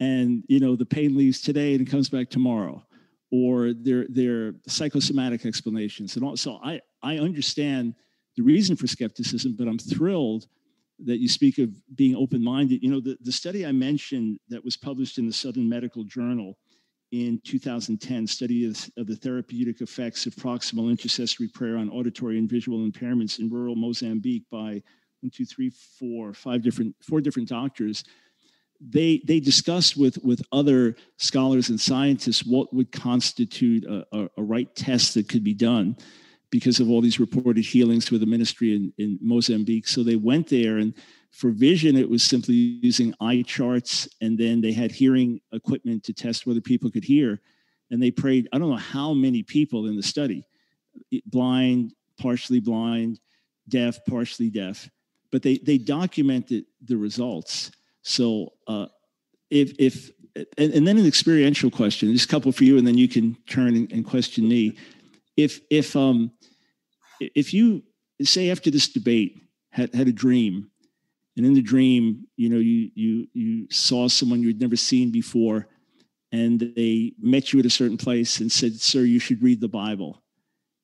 And, 0.01 0.45
you 0.49 0.61
know, 0.61 0.77
the 0.77 0.87
pain 0.87 1.17
leaves 1.17 1.41
today 1.41 1.73
and 1.73 1.87
it 1.87 1.91
comes 1.91 2.09
back 2.09 2.31
tomorrow, 2.31 2.85
or 3.31 3.73
their, 3.73 4.07
their 4.09 4.55
psychosomatic 4.67 5.45
explanations. 5.45 6.17
And 6.17 6.25
also, 6.25 6.61
I, 6.63 6.81
I 7.03 7.19
understand 7.19 7.95
the 8.37 8.43
reason 8.43 8.77
for 8.77 8.87
skepticism, 8.87 9.57
but 9.59 9.67
I'm 9.67 9.79
thrilled 9.79 10.47
that 11.05 11.19
you 11.19 11.29
speak 11.29 11.59
of 11.59 11.71
being 11.97 12.17
open 12.17 12.43
minded. 12.43 12.83
You 12.83 12.91
know, 12.91 13.01
the, 13.01 13.17
the 13.21 13.33
study 13.33 13.67
I 13.67 13.73
mentioned 13.73 14.39
that 14.49 14.65
was 14.65 14.77
published 14.77 15.19
in 15.19 15.27
the 15.27 15.33
Southern 15.33 15.69
Medical 15.69 16.05
Journal 16.05 16.57
in 17.11 17.41
2010 17.45 18.27
study 18.27 18.69
of, 18.69 18.91
of, 18.97 19.07
the 19.07 19.17
therapeutic 19.17 19.81
effects 19.81 20.27
of 20.27 20.35
proximal 20.35 20.91
intercessory 20.91 21.49
prayer 21.49 21.79
on 21.79 21.89
auditory 21.89 22.39
and 22.39 22.51
visual 22.51 22.87
impairments 22.87 23.39
in 23.39 23.49
rural 23.49 23.75
Mozambique 23.75 24.45
by 24.51 24.83
one, 25.23 25.31
two, 25.33 25.47
three, 25.47 25.71
four, 25.71 26.35
five 26.35 26.63
different, 26.63 26.95
four 27.03 27.21
different 27.21 27.49
doctors. 27.49 28.05
They 28.81 29.23
they 29.27 29.41
discussed 29.41 29.97
with 29.97 30.19
with 30.23 30.43
other 30.53 30.97
scholars 31.17 31.69
and 31.69 31.81
scientists 31.81 32.45
what 32.45 32.73
would 32.73 32.93
constitute 32.93 33.85
a, 33.85 34.07
a, 34.13 34.31
a 34.37 34.43
right 34.43 34.73
test 34.77 35.15
that 35.15 35.29
could 35.29 35.43
be 35.43 35.55
done 35.55 35.97
because 36.51 36.81
of 36.81 36.89
all 36.89 37.01
these 37.01 37.21
reported 37.21 37.65
healings 37.65 38.11
with 38.11 38.21
the 38.21 38.27
ministry 38.27 38.75
in, 38.75 38.93
in 38.97 39.19
Mozambique. 39.21 39.87
So 39.87 40.03
they 40.03 40.17
went 40.17 40.49
there 40.49 40.79
and 40.79 40.95
for 41.31 41.51
vision, 41.51 41.97
it 41.97 42.09
was 42.09 42.23
simply 42.23 42.55
using 42.55 43.15
eye 43.21 43.43
charts, 43.47 44.09
and 44.21 44.39
then 44.39 44.61
they 44.61 44.73
had 44.73 44.91
hearing 44.91 45.41
equipment 45.53 46.05
to 46.05 46.13
test 46.13 46.47
whether 46.47 46.61
people 46.61 46.91
could 46.91 47.05
hear. 47.05 47.41
And 47.91 48.03
they 48.03 48.11
prayed, 48.11 48.49
I 48.53 48.59
don't 48.59 48.71
know 48.71 48.77
how 48.77 49.15
many 49.15 49.43
people 49.43 49.87
in 49.87 49.97
the 49.97 50.03
study, 50.03 50.45
blind, 51.27 51.95
partially 52.19 52.61
blind, 52.61 53.21
deaf, 53.69 53.99
partially 54.07 54.51
deaf, 54.51 54.89
but 55.31 55.43
they, 55.43 55.59
they 55.59 55.79
documented 55.79 56.65
the 56.83 56.97
results. 56.97 57.71
So 58.03 58.53
uh, 58.67 58.87
if, 59.51 59.73
if 59.79 60.11
and, 60.57 60.73
and, 60.73 60.87
then 60.87 60.99
an 60.99 61.07
experiential 61.07 61.71
question, 61.71 62.13
just 62.13 62.27
a 62.27 62.29
couple 62.29 62.53
for 62.53 62.65
you, 62.65 62.79
and 62.79 62.87
then 62.87 62.97
you 62.97 63.09
can 63.09 63.37
turn 63.49 63.75
and, 63.75 63.91
and 63.93 64.07
question 64.07 64.49
me. 64.49 64.77
If, 65.37 65.61
if, 65.71 65.97
um, 65.97 66.31
if 67.21 67.53
you 67.53 67.83
say 68.23 68.51
after 68.51 68.71
this 68.71 68.89
debate 68.89 69.41
had, 69.71 69.95
had 69.95 70.09
a 70.09 70.13
dream 70.13 70.71
and 71.39 71.47
in 71.47 71.55
the 71.55 71.63
dream 71.63 72.27
you 72.37 72.51
know 72.51 72.59
you 72.59 72.91
you 72.95 73.27
you 73.33 73.67
saw 73.71 74.09
someone 74.09 74.43
you'd 74.43 74.61
never 74.61 74.77
seen 74.77 75.11
before 75.11 75.69
and 76.33 76.61
they 76.77 77.13
met 77.21 77.53
you 77.53 77.61
at 77.61 77.67
a 77.67 77.71
certain 77.71 77.97
place 77.97 78.41
and 78.41 78.53
said 78.53 78.75
sir 78.75 79.01
you 79.01 79.19
should 79.19 79.43
read 79.43 79.61
the 79.61 79.69
bible 79.69 80.23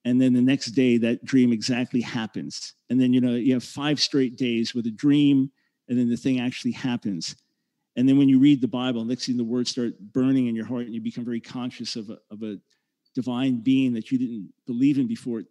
and 0.06 0.20
then 0.20 0.32
the 0.32 0.40
next 0.40 0.66
day 0.68 0.96
that 0.96 1.24
dream 1.24 1.52
exactly 1.52 2.00
happens 2.00 2.74
and 2.88 3.00
then 3.00 3.12
you 3.12 3.20
know 3.20 3.34
you 3.34 3.52
have 3.52 3.64
five 3.64 4.00
straight 4.00 4.36
days 4.36 4.74
with 4.74 4.86
a 4.86 4.90
dream 4.90 5.50
and 5.88 5.98
then 5.98 6.08
the 6.08 6.16
thing 6.16 6.40
actually 6.40 6.72
happens. 6.72 7.36
And 7.96 8.08
then 8.08 8.18
when 8.18 8.28
you 8.28 8.38
read 8.38 8.60
the 8.60 8.68
bible 8.68 9.04
next 9.04 9.26
thing 9.26 9.36
the 9.36 9.44
words 9.44 9.70
start 9.70 9.98
burning 10.12 10.48
in 10.48 10.56
your 10.56 10.66
heart 10.66 10.86
and 10.86 10.94
you 10.94 11.00
become 11.00 11.24
very 11.24 11.40
conscious 11.40 11.96
of 11.96 12.10
a, 12.10 12.18
of 12.30 12.42
a 12.42 12.56
divine 13.14 13.58
being 13.58 13.92
that 13.94 14.10
you 14.10 14.18
didn't 14.18 14.52
believe 14.66 14.98
in 14.98 15.06
before. 15.06 15.42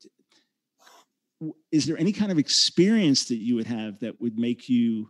Is 1.71 1.86
there 1.86 1.97
any 1.97 2.11
kind 2.11 2.31
of 2.31 2.38
experience 2.38 3.25
that 3.25 3.38
you 3.38 3.55
would 3.55 3.67
have 3.67 3.99
that 3.99 4.19
would 4.21 4.38
make 4.38 4.69
you 4.69 5.09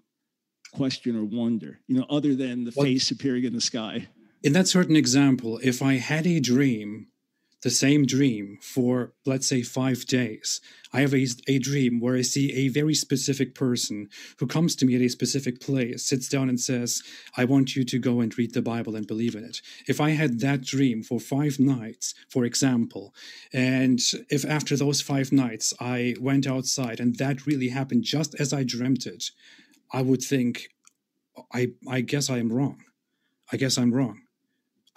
question 0.74 1.16
or 1.16 1.24
wonder 1.24 1.80
you 1.88 1.96
know 1.96 2.06
other 2.10 2.34
than 2.34 2.64
the 2.64 2.74
well, 2.76 2.86
face 2.86 3.12
appearing 3.12 3.44
in 3.44 3.54
the 3.54 3.62
sky? 3.62 4.08
In 4.44 4.54
that 4.54 4.68
certain 4.68 4.96
example 4.96 5.60
if 5.64 5.82
i 5.82 5.96
had 5.96 6.26
a 6.28 6.40
dream 6.40 7.08
the 7.64 7.70
same 7.70 8.06
dream 8.06 8.60
for, 8.62 9.14
let's 9.26 9.48
say, 9.48 9.62
five 9.62 10.06
days. 10.06 10.60
I 10.92 11.00
have 11.00 11.14
a, 11.14 11.26
a 11.48 11.60
dream 11.60 12.02
where 12.02 12.16
I 12.16 12.22
see 12.22 12.54
a 12.54 12.68
very 12.68 12.94
specific 12.94 13.56
person 13.56 14.10
who 14.38 14.48
comes 14.48 14.76
to 14.76 14.86
me 14.86 14.96
at 14.96 15.02
a 15.02 15.08
specific 15.08 15.62
place, 15.62 16.04
sits 16.04 16.28
down 16.28 16.50
and 16.50 16.60
says, 16.60 17.02
I 17.38 17.46
want 17.46 17.76
you 17.76 17.86
to 17.86 18.00
go 18.00 18.20
and 18.20 18.38
read 18.38 18.54
the 18.54 18.62
Bible 18.62 18.96
and 18.98 19.08
believe 19.08 19.34
in 19.34 19.46
it. 19.46 19.62
If 19.88 20.02
I 20.02 20.12
had 20.12 20.42
that 20.42 20.62
dream 20.62 21.04
for 21.04 21.20
five 21.20 21.58
nights, 21.58 22.14
for 22.30 22.44
example, 22.44 23.14
and 23.54 24.00
if 24.30 24.46
after 24.46 24.76
those 24.76 25.02
five 25.02 25.32
nights 25.32 25.74
I 25.80 26.16
went 26.20 26.46
outside 26.46 27.00
and 27.00 27.16
that 27.16 27.48
really 27.48 27.70
happened 27.70 28.04
just 28.04 28.36
as 28.40 28.52
I 28.52 28.64
dreamt 28.64 29.06
it, 29.06 29.32
I 29.94 30.02
would 30.02 30.22
think, 30.22 30.68
I, 31.54 31.72
I 31.90 32.02
guess 32.02 32.30
I 32.30 32.40
am 32.40 32.52
wrong. 32.52 32.84
I 33.52 33.58
guess 33.58 33.78
I'm 33.78 33.94
wrong. 33.94 34.20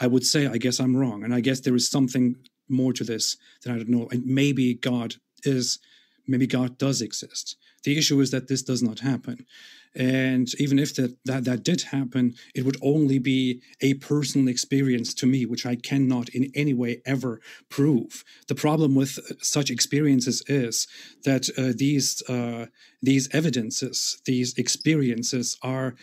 I 0.01 0.09
would 0.09 0.27
say, 0.27 0.47
I 0.47 0.59
guess 0.59 0.81
I'm 0.81 0.97
wrong. 0.97 1.23
And 1.23 1.33
I 1.33 1.41
guess 1.41 1.61
there 1.61 1.75
is 1.75 1.89
something 1.89 2.37
more 2.69 2.93
to 2.93 3.05
this 3.05 3.37
than 3.63 3.75
I 3.75 3.77
don't 3.79 3.89
know. 3.89 4.09
And 4.11 4.25
maybe 4.27 4.75
God 4.75 5.15
is, 5.45 5.79
maybe 6.27 6.47
God 6.47 6.79
does 6.79 7.01
exist. 7.01 7.57
The 7.85 7.97
issue 7.97 8.21
is 8.21 8.31
that 8.33 8.49
this 8.49 8.63
does 8.63 8.83
not 8.83 9.01
happen. 9.01 9.47
And 9.95 10.49
even 10.59 10.79
if 10.79 10.95
that, 10.97 11.17
that, 11.25 11.45
that 11.45 11.63
did 11.63 11.83
happen, 11.83 12.35
it 12.55 12.67
would 12.67 12.77
only 12.83 13.19
be 13.19 13.63
a 13.81 13.95
personal 13.95 14.49
experience 14.49 15.15
to 15.15 15.27
me, 15.27 15.47
which 15.47 15.65
I 15.65 15.77
cannot 15.77 16.29
in 16.31 16.51
any 16.55 16.75
way 16.75 17.01
ever 17.07 17.41
prove. 17.71 18.23
The 18.49 18.55
problem 18.55 18.95
with 18.95 19.19
such 19.43 19.71
experiences 19.71 20.43
is 20.49 20.87
that 21.25 21.49
uh, 21.57 21.73
these 21.75 22.23
uh, 22.29 22.67
these 23.01 23.29
evidences, 23.33 24.21
these 24.27 24.53
experiences, 24.59 25.57
are 25.63 25.95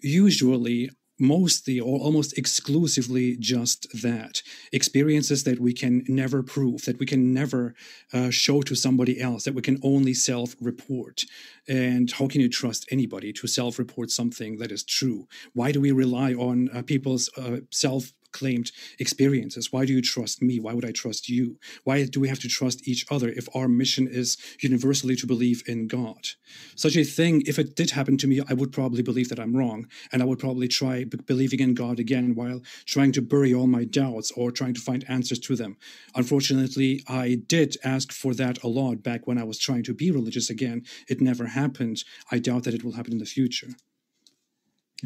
usually 0.00 0.90
mostly 1.22 1.78
or 1.80 1.98
almost 2.00 2.36
exclusively 2.36 3.36
just 3.38 3.86
that. 4.02 4.42
Experiences 4.72 5.44
that 5.44 5.60
we 5.60 5.72
can 5.72 6.04
never 6.08 6.42
prove 6.42 6.84
that 6.84 6.98
we 6.98 7.06
can 7.06 7.32
never 7.32 7.74
uh, 8.12 8.30
show 8.30 8.60
to 8.62 8.74
somebody 8.74 9.20
else 9.20 9.44
that 9.44 9.54
we 9.54 9.62
can 9.62 9.78
only 9.82 10.12
self-report. 10.12 11.24
And 11.68 12.10
how 12.10 12.26
can 12.26 12.40
you 12.40 12.48
trust 12.48 12.86
anybody 12.90 13.32
to 13.34 13.46
self-report 13.46 14.10
something 14.10 14.58
that 14.58 14.72
is 14.72 14.82
true? 14.82 15.28
Why 15.54 15.70
do 15.72 15.80
we 15.80 15.92
rely 15.92 16.34
on 16.34 16.68
uh, 16.70 16.82
people's 16.82 17.30
uh, 17.38 17.58
self 17.70 18.12
claimed 18.32 18.72
experiences. 18.98 19.72
Why 19.72 19.84
do 19.84 19.92
you 19.92 20.02
trust 20.02 20.42
me? 20.42 20.58
Why 20.58 20.74
would 20.74 20.84
I 20.84 20.92
trust 20.92 21.28
you? 21.28 21.58
Why 21.84 22.04
do 22.04 22.20
we 22.20 22.28
have 22.28 22.40
to 22.40 22.48
trust 22.48 22.88
each 22.88 23.06
other 23.10 23.28
if 23.28 23.48
our 23.54 23.68
mission 23.68 24.08
is 24.08 24.36
universally 24.60 25.16
to 25.16 25.26
believe 25.26 25.62
in 25.66 25.86
God? 25.86 26.28
Such 26.74 26.96
a 26.96 27.04
thing, 27.04 27.42
if 27.46 27.58
it 27.58 27.76
did 27.76 27.90
happen 27.90 28.16
to 28.18 28.26
me, 28.26 28.40
I 28.48 28.54
would 28.54 28.72
probably 28.72 29.02
believe 29.02 29.28
that 29.28 29.40
I'm 29.40 29.56
wrong, 29.56 29.86
and 30.10 30.22
I 30.22 30.24
would 30.24 30.38
probably 30.38 30.68
try 30.68 31.04
believing 31.26 31.60
in 31.60 31.74
God 31.74 31.98
again 31.98 32.34
while 32.34 32.60
trying 32.86 33.12
to 33.12 33.22
bury 33.22 33.54
all 33.54 33.66
my 33.66 33.84
doubts 33.84 34.30
or 34.32 34.50
trying 34.50 34.74
to 34.74 34.80
find 34.80 35.04
answers 35.08 35.38
to 35.40 35.56
them. 35.56 35.76
Unfortunately, 36.14 37.02
I 37.08 37.38
did 37.46 37.76
ask 37.84 38.12
for 38.12 38.34
that 38.34 38.62
a 38.62 38.68
lot 38.68 39.02
back 39.02 39.26
when 39.26 39.38
I 39.38 39.44
was 39.44 39.58
trying 39.58 39.84
to 39.84 39.94
be 39.94 40.10
religious 40.10 40.50
again. 40.50 40.84
It 41.08 41.20
never 41.20 41.46
happened. 41.46 42.04
I 42.30 42.38
doubt 42.38 42.64
that 42.64 42.74
it 42.74 42.84
will 42.84 42.92
happen 42.92 43.12
in 43.12 43.18
the 43.18 43.24
future. 43.24 43.68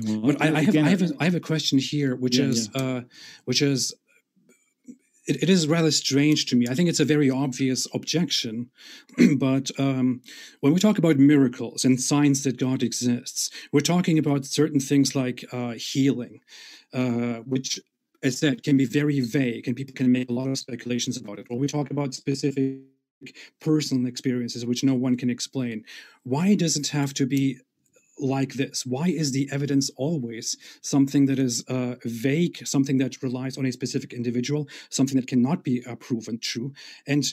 Well, 0.04 0.18
but 0.20 0.42
I, 0.42 0.56
I, 0.56 0.62
have, 0.62 0.76
I 0.76 0.88
have, 0.88 1.02
a, 1.02 1.10
I 1.20 1.24
have 1.24 1.34
a 1.34 1.40
question 1.40 1.78
here, 1.78 2.16
which 2.16 2.38
yeah, 2.38 2.44
is, 2.46 2.70
yeah. 2.74 2.82
Uh, 2.82 3.00
which 3.44 3.62
is, 3.62 3.94
it, 5.26 5.42
it 5.42 5.50
is 5.50 5.66
rather 5.66 5.90
strange 5.90 6.46
to 6.46 6.56
me. 6.56 6.66
I 6.68 6.74
think 6.74 6.88
it's 6.88 7.00
a 7.00 7.04
very 7.04 7.30
obvious 7.30 7.86
objection, 7.94 8.70
but 9.38 9.70
um, 9.78 10.20
when 10.60 10.72
we 10.72 10.80
talk 10.80 10.98
about 10.98 11.16
miracles 11.16 11.84
and 11.84 12.00
signs 12.00 12.44
that 12.44 12.58
God 12.58 12.82
exists, 12.82 13.50
we're 13.72 13.80
talking 13.80 14.18
about 14.18 14.44
certain 14.44 14.80
things 14.80 15.16
like 15.16 15.44
uh, 15.52 15.72
healing, 15.72 16.40
uh, 16.92 17.40
which 17.44 17.80
as 18.22 18.38
said, 18.38 18.62
can 18.62 18.76
be 18.76 18.84
very 18.84 19.20
vague 19.20 19.66
and 19.66 19.76
people 19.76 19.94
can 19.94 20.10
make 20.10 20.30
a 20.30 20.32
lot 20.32 20.48
of 20.48 20.58
speculations 20.58 21.16
about 21.16 21.38
it. 21.38 21.46
Or 21.50 21.58
we 21.58 21.66
talk 21.66 21.90
about 21.90 22.14
specific 22.14 22.80
personal 23.60 24.06
experiences 24.06 24.66
which 24.66 24.84
no 24.84 24.94
one 24.94 25.16
can 25.16 25.30
explain. 25.30 25.84
Why 26.24 26.54
does 26.54 26.76
it 26.76 26.88
have 26.88 27.14
to 27.14 27.26
be 27.26 27.58
like 28.18 28.54
this? 28.54 28.86
Why 28.86 29.08
is 29.08 29.32
the 29.32 29.48
evidence 29.52 29.90
always 29.96 30.56
something 30.80 31.26
that 31.26 31.38
is 31.38 31.64
uh, 31.68 31.96
vague, 32.04 32.66
something 32.66 32.98
that 32.98 33.22
relies 33.22 33.56
on 33.58 33.66
a 33.66 33.72
specific 33.72 34.12
individual, 34.12 34.68
something 34.90 35.16
that 35.16 35.26
cannot 35.26 35.64
be 35.64 35.84
uh, 35.84 35.96
proven 35.96 36.38
true? 36.38 36.72
And 37.06 37.24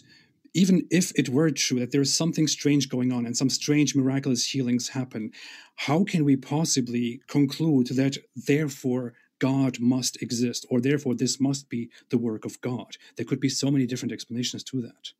even 0.53 0.85
if 0.91 1.11
it 1.15 1.29
were 1.29 1.49
true 1.49 1.79
that 1.79 1.91
there 1.91 2.01
is 2.01 2.15
something 2.15 2.47
strange 2.47 2.89
going 2.89 3.11
on 3.11 3.25
and 3.25 3.35
some 3.35 3.49
strange 3.49 3.95
miraculous 3.95 4.45
healings 4.45 4.89
happen, 4.89 5.31
how 5.75 6.03
can 6.03 6.23
we 6.23 6.35
possibly 6.35 7.21
conclude 7.27 7.87
that 7.87 8.17
therefore 8.35 9.13
God 9.39 9.79
must 9.79 10.21
exist 10.21 10.65
or 10.69 10.79
therefore 10.79 11.15
this 11.15 11.39
must 11.39 11.69
be 11.69 11.89
the 12.09 12.17
work 12.17 12.45
of 12.45 12.61
God? 12.61 12.97
There 13.17 13.25
could 13.25 13.39
be 13.39 13.49
so 13.49 13.71
many 13.71 13.87
different 13.87 14.11
explanations 14.11 14.63
to 14.65 14.81
that. 14.81 15.11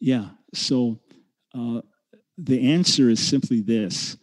Yeah. 0.00 0.30
So 0.52 0.98
uh, 1.54 1.82
the 2.36 2.72
answer 2.72 3.08
is 3.08 3.20
simply 3.20 3.60
this 3.60 4.16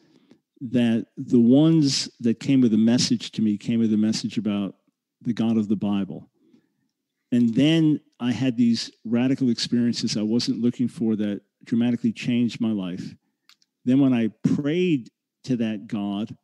that 0.61 1.07
the 1.15 1.39
ones 1.39 2.09
that 2.19 2.39
came 2.39 2.61
with 2.61 2.73
a 2.73 2.77
message 2.77 3.31
to 3.31 3.41
me 3.41 3.57
came 3.57 3.79
with 3.79 3.93
a 3.93 3.97
message 3.97 4.37
about 4.37 4.75
the 5.21 5.33
God 5.33 5.57
of 5.57 5.67
the 5.67 5.75
Bible. 5.75 6.29
And 7.31 7.53
then 7.53 8.01
I 8.19 8.31
had 8.31 8.57
these 8.57 8.91
radical 9.05 9.49
experiences 9.49 10.17
I 10.17 10.21
wasn't 10.21 10.61
looking 10.61 10.87
for 10.87 11.15
that 11.17 11.41
dramatically 11.63 12.11
changed 12.11 12.59
my 12.59 12.71
life. 12.71 13.15
Then, 13.85 13.99
when 13.99 14.13
I 14.13 14.29
prayed 14.55 15.09
to 15.45 15.55
that 15.57 15.87
God 15.87 16.35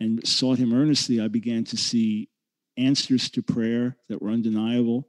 and 0.00 0.26
sought 0.26 0.58
Him 0.58 0.72
earnestly, 0.72 1.20
I 1.20 1.28
began 1.28 1.64
to 1.64 1.76
see 1.76 2.28
answers 2.76 3.28
to 3.30 3.42
prayer 3.42 3.96
that 4.08 4.22
were 4.22 4.30
undeniable. 4.30 5.06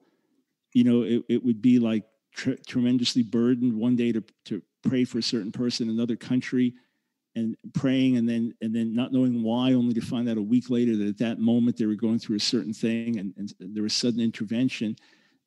You 0.74 0.84
know, 0.84 1.02
it, 1.04 1.24
it 1.30 1.46
would 1.46 1.62
be 1.62 1.80
like 1.80 2.04
tr- 2.34 2.52
tremendously 2.68 3.24
burdened 3.24 3.76
one 3.76 3.96
day 3.96 4.12
to, 4.12 4.24
to 4.46 4.62
pray 4.84 5.06
for 5.06 5.20
a 5.20 5.24
certain 5.24 5.52
person 5.52 5.88
in 5.88 5.96
another 5.96 6.16
country 6.16 6.74
and 7.36 7.58
praying 7.74 8.18
and 8.18 8.28
then 8.28 8.54
and 8.62 8.76
then 8.76 8.94
not 8.94 9.12
knowing 9.12 9.42
why 9.42 9.74
only 9.74 9.94
to 9.94 10.02
find 10.02 10.30
out 10.30 10.38
a 10.38 10.42
week 10.42 10.70
later 10.70 10.96
that 10.96 11.08
at 11.08 11.18
that 11.18 11.40
moment 11.40 11.78
they 11.78 11.86
were 11.86 11.96
going 11.96 12.20
through 12.20 12.36
a 12.36 12.42
certain 12.42 12.74
thing 12.74 13.20
and, 13.20 13.34
and 13.38 13.54
there 13.60 13.84
was 13.84 13.94
sudden 13.94 14.20
intervention. 14.20 14.96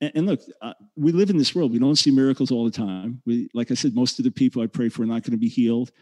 And, 0.01 0.13
and 0.15 0.27
look 0.27 0.41
uh, 0.63 0.75
we 0.97 1.13
live 1.13 1.31
in 1.31 1.39
this 1.39 1.55
world. 1.55 1.73
We 1.73 1.79
don't 1.79 1.97
see 1.97 2.11
miracles 2.11 2.51
all 2.51 2.65
the 2.65 2.71
time. 2.71 3.23
We 3.25 3.49
like 3.55 3.71
i 3.71 3.75
said 3.75 3.95
most 3.95 4.19
of 4.19 4.25
the 4.25 4.31
people 4.31 4.63
i 4.63 4.67
pray 4.67 4.89
for 4.89 5.03
are 5.03 5.07
not 5.07 5.23
going 5.23 5.33
to 5.33 5.39
be 5.39 5.49
healed. 5.49 5.93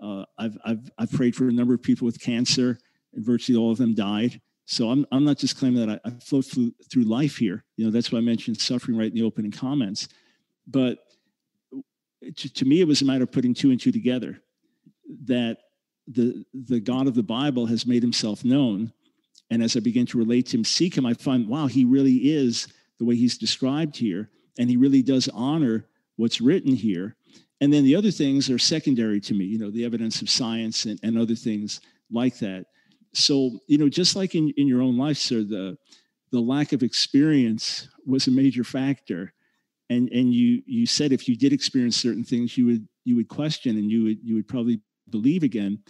Uh, 0.00 0.24
I've, 0.38 0.58
I've, 0.64 0.90
I've 0.98 1.12
prayed 1.12 1.36
for 1.36 1.48
a 1.48 1.52
number 1.52 1.72
of 1.72 1.82
people 1.82 2.04
with 2.04 2.20
cancer 2.20 2.78
and 3.12 3.24
virtually 3.24 3.56
all 3.56 3.70
of 3.70 3.78
them 3.78 3.94
died. 3.94 4.40
So 4.66 4.90
I'm, 4.90 5.06
I'm 5.12 5.24
not 5.24 5.38
just 5.38 5.56
claiming 5.56 5.86
that 5.86 6.00
I, 6.04 6.08
I 6.08 6.10
float 6.18 6.46
through, 6.46 6.72
through 6.90 7.04
life 7.04 7.36
here. 7.36 7.64
You 7.76 7.84
know 7.84 7.90
that's 7.90 8.10
why 8.10 8.18
i 8.18 8.22
mentioned 8.22 8.60
suffering 8.60 8.96
right 8.96 9.08
in 9.08 9.14
the 9.14 9.22
opening 9.22 9.52
comments. 9.52 10.08
But 10.66 10.98
to, 12.36 12.52
to 12.52 12.64
me 12.64 12.80
it 12.80 12.88
was 12.88 13.02
a 13.02 13.04
matter 13.04 13.24
of 13.24 13.32
putting 13.32 13.54
two 13.54 13.70
and 13.70 13.80
two 13.80 13.92
together 13.92 14.40
that 15.24 15.58
the 16.06 16.44
the 16.52 16.80
God 16.80 17.06
of 17.06 17.14
the 17.14 17.22
Bible 17.22 17.66
has 17.66 17.86
made 17.86 18.02
himself 18.02 18.44
known. 18.44 18.92
And 19.50 19.62
as 19.62 19.76
I 19.76 19.80
begin 19.80 20.06
to 20.06 20.18
relate 20.18 20.46
to 20.46 20.58
him, 20.58 20.64
seek 20.64 20.96
him, 20.96 21.06
I 21.06 21.14
find, 21.14 21.48
wow, 21.48 21.66
he 21.66 21.84
really 21.84 22.32
is 22.32 22.66
the 22.98 23.04
way 23.04 23.14
he's 23.14 23.38
described 23.38 23.96
here. 23.96 24.30
And 24.58 24.70
he 24.70 24.76
really 24.76 25.02
does 25.02 25.28
honor 25.28 25.86
what's 26.16 26.40
written 26.40 26.74
here. 26.74 27.16
And 27.60 27.72
then 27.72 27.84
the 27.84 27.96
other 27.96 28.10
things 28.10 28.50
are 28.50 28.58
secondary 28.58 29.20
to 29.20 29.34
me, 29.34 29.44
you 29.44 29.58
know, 29.58 29.70
the 29.70 29.84
evidence 29.84 30.22
of 30.22 30.30
science 30.30 30.86
and, 30.86 30.98
and 31.02 31.18
other 31.18 31.34
things 31.34 31.80
like 32.10 32.38
that. 32.38 32.66
So, 33.12 33.58
you 33.68 33.78
know, 33.78 33.88
just 33.88 34.16
like 34.16 34.34
in, 34.34 34.52
in 34.56 34.66
your 34.66 34.82
own 34.82 34.98
life, 34.98 35.18
sir, 35.18 35.42
the 35.42 35.76
the 36.32 36.40
lack 36.40 36.72
of 36.72 36.82
experience 36.82 37.88
was 38.04 38.26
a 38.26 38.30
major 38.32 38.64
factor. 38.64 39.32
And 39.88 40.08
and 40.10 40.34
you 40.34 40.62
you 40.66 40.86
said 40.86 41.12
if 41.12 41.28
you 41.28 41.36
did 41.36 41.52
experience 41.52 41.96
certain 41.96 42.24
things, 42.24 42.58
you 42.58 42.66
would 42.66 42.88
you 43.04 43.16
would 43.16 43.28
question 43.28 43.76
and 43.76 43.90
you 43.90 44.04
would 44.04 44.18
you 44.22 44.34
would 44.34 44.48
probably 44.48 44.80
believe 45.08 45.42
again, 45.42 45.80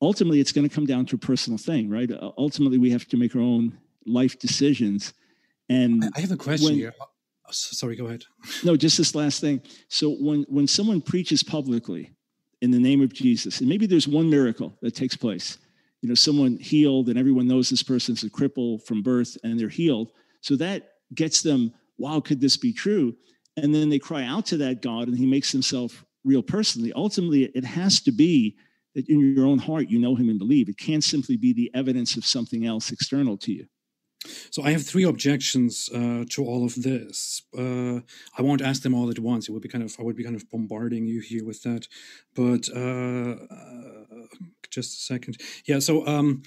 ultimately 0.00 0.40
it's 0.40 0.52
going 0.52 0.68
to 0.68 0.74
come 0.74 0.86
down 0.86 1.06
to 1.06 1.16
a 1.16 1.18
personal 1.18 1.58
thing, 1.58 1.88
right? 1.88 2.10
Uh, 2.10 2.32
ultimately, 2.36 2.78
we 2.78 2.90
have 2.90 3.06
to 3.08 3.16
make 3.16 3.34
our 3.34 3.42
own 3.42 3.78
life 4.06 4.38
decisions. 4.38 5.14
And 5.68 6.04
I 6.14 6.20
have 6.20 6.32
a 6.32 6.36
question 6.36 6.66
when, 6.66 6.74
here. 6.74 6.94
Oh, 7.00 7.50
sorry, 7.50 7.96
go 7.96 8.06
ahead. 8.06 8.24
no, 8.64 8.76
just 8.76 8.98
this 8.98 9.14
last 9.14 9.40
thing. 9.40 9.62
So 9.88 10.10
when 10.10 10.44
when 10.48 10.66
someone 10.66 11.00
preaches 11.00 11.42
publicly 11.42 12.12
in 12.60 12.70
the 12.70 12.78
name 12.78 13.02
of 13.02 13.12
Jesus, 13.12 13.60
and 13.60 13.68
maybe 13.68 13.86
there's 13.86 14.08
one 14.08 14.30
miracle 14.30 14.76
that 14.82 14.94
takes 14.94 15.16
place, 15.16 15.58
you 16.02 16.08
know, 16.08 16.14
someone 16.14 16.58
healed, 16.58 17.08
and 17.08 17.18
everyone 17.18 17.46
knows 17.46 17.70
this 17.70 17.82
person's 17.82 18.24
a 18.24 18.30
cripple 18.30 18.82
from 18.82 19.02
birth, 19.02 19.36
and 19.42 19.58
they're 19.58 19.68
healed. 19.68 20.10
So 20.40 20.56
that 20.56 20.90
gets 21.14 21.42
them, 21.42 21.72
wow, 21.98 22.20
could 22.20 22.40
this 22.40 22.56
be 22.56 22.72
true? 22.72 23.16
And 23.56 23.74
then 23.74 23.88
they 23.88 23.98
cry 23.98 24.24
out 24.24 24.46
to 24.46 24.56
that 24.58 24.82
God, 24.82 25.08
and 25.08 25.16
He 25.16 25.26
makes 25.26 25.50
Himself 25.52 26.04
real 26.24 26.42
personally. 26.42 26.92
Ultimately, 26.94 27.44
it 27.54 27.64
has 27.64 28.00
to 28.02 28.12
be 28.12 28.56
that 28.94 29.08
in 29.08 29.34
your 29.34 29.46
own 29.46 29.58
heart 29.58 29.90
you 29.90 29.98
know 29.98 30.14
him 30.14 30.28
and 30.28 30.38
believe. 30.38 30.68
It 30.68 30.78
can't 30.78 31.04
simply 31.04 31.36
be 31.36 31.52
the 31.52 31.70
evidence 31.74 32.16
of 32.16 32.24
something 32.24 32.66
else 32.66 32.92
external 32.92 33.36
to 33.38 33.52
you. 33.52 33.66
So 34.50 34.62
I 34.62 34.70
have 34.70 34.86
three 34.86 35.04
objections 35.04 35.90
uh, 35.94 36.24
to 36.30 36.44
all 36.44 36.64
of 36.64 36.74
this. 36.82 37.42
Uh, 37.56 38.00
I 38.38 38.42
won't 38.42 38.62
ask 38.62 38.82
them 38.82 38.94
all 38.94 39.10
at 39.10 39.18
once. 39.18 39.48
It 39.48 39.52
would 39.52 39.62
be 39.62 39.68
kind 39.68 39.84
of 39.84 39.94
I 39.98 40.02
would 40.02 40.16
be 40.16 40.24
kind 40.24 40.36
of 40.36 40.48
bombarding 40.50 41.06
you 41.06 41.20
here 41.20 41.44
with 41.44 41.62
that. 41.62 41.86
But 42.34 42.68
uh, 42.74 43.36
uh 43.54 44.26
just 44.70 44.98
a 44.98 45.02
second. 45.02 45.36
Yeah. 45.66 45.78
So 45.78 46.06
um, 46.06 46.42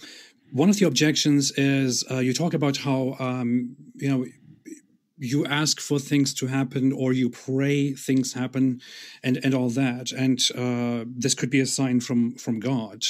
one 0.51 0.69
of 0.69 0.77
the 0.77 0.85
objections 0.85 1.51
is 1.51 2.03
uh, 2.11 2.17
you 2.17 2.33
talk 2.33 2.53
about 2.53 2.77
how 2.77 3.15
um, 3.19 3.75
you 3.95 4.09
know 4.09 4.25
you 5.17 5.45
ask 5.45 5.79
for 5.79 5.99
things 5.99 6.33
to 6.33 6.47
happen 6.47 6.91
or 6.91 7.13
you 7.13 7.29
pray 7.29 7.93
things 7.93 8.33
happen 8.33 8.81
and 9.23 9.39
and 9.43 9.53
all 9.53 9.69
that 9.69 10.11
and 10.11 10.39
uh, 10.55 11.05
this 11.07 11.33
could 11.33 11.49
be 11.49 11.59
a 11.59 11.65
sign 11.65 11.99
from 11.99 12.35
from 12.35 12.59
god 12.59 13.03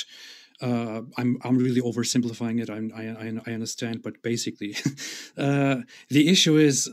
uh, 0.59 1.01
I'm 1.17 1.37
I'm 1.43 1.57
really 1.57 1.81
oversimplifying 1.81 2.59
it. 2.59 2.67
I'm, 2.67 2.91
I 2.95 3.09
I 3.45 3.53
understand, 3.53 4.01
but 4.01 4.23
basically, 4.23 4.75
uh, 5.37 5.81
the 6.09 6.29
issue 6.29 6.57
is 6.57 6.89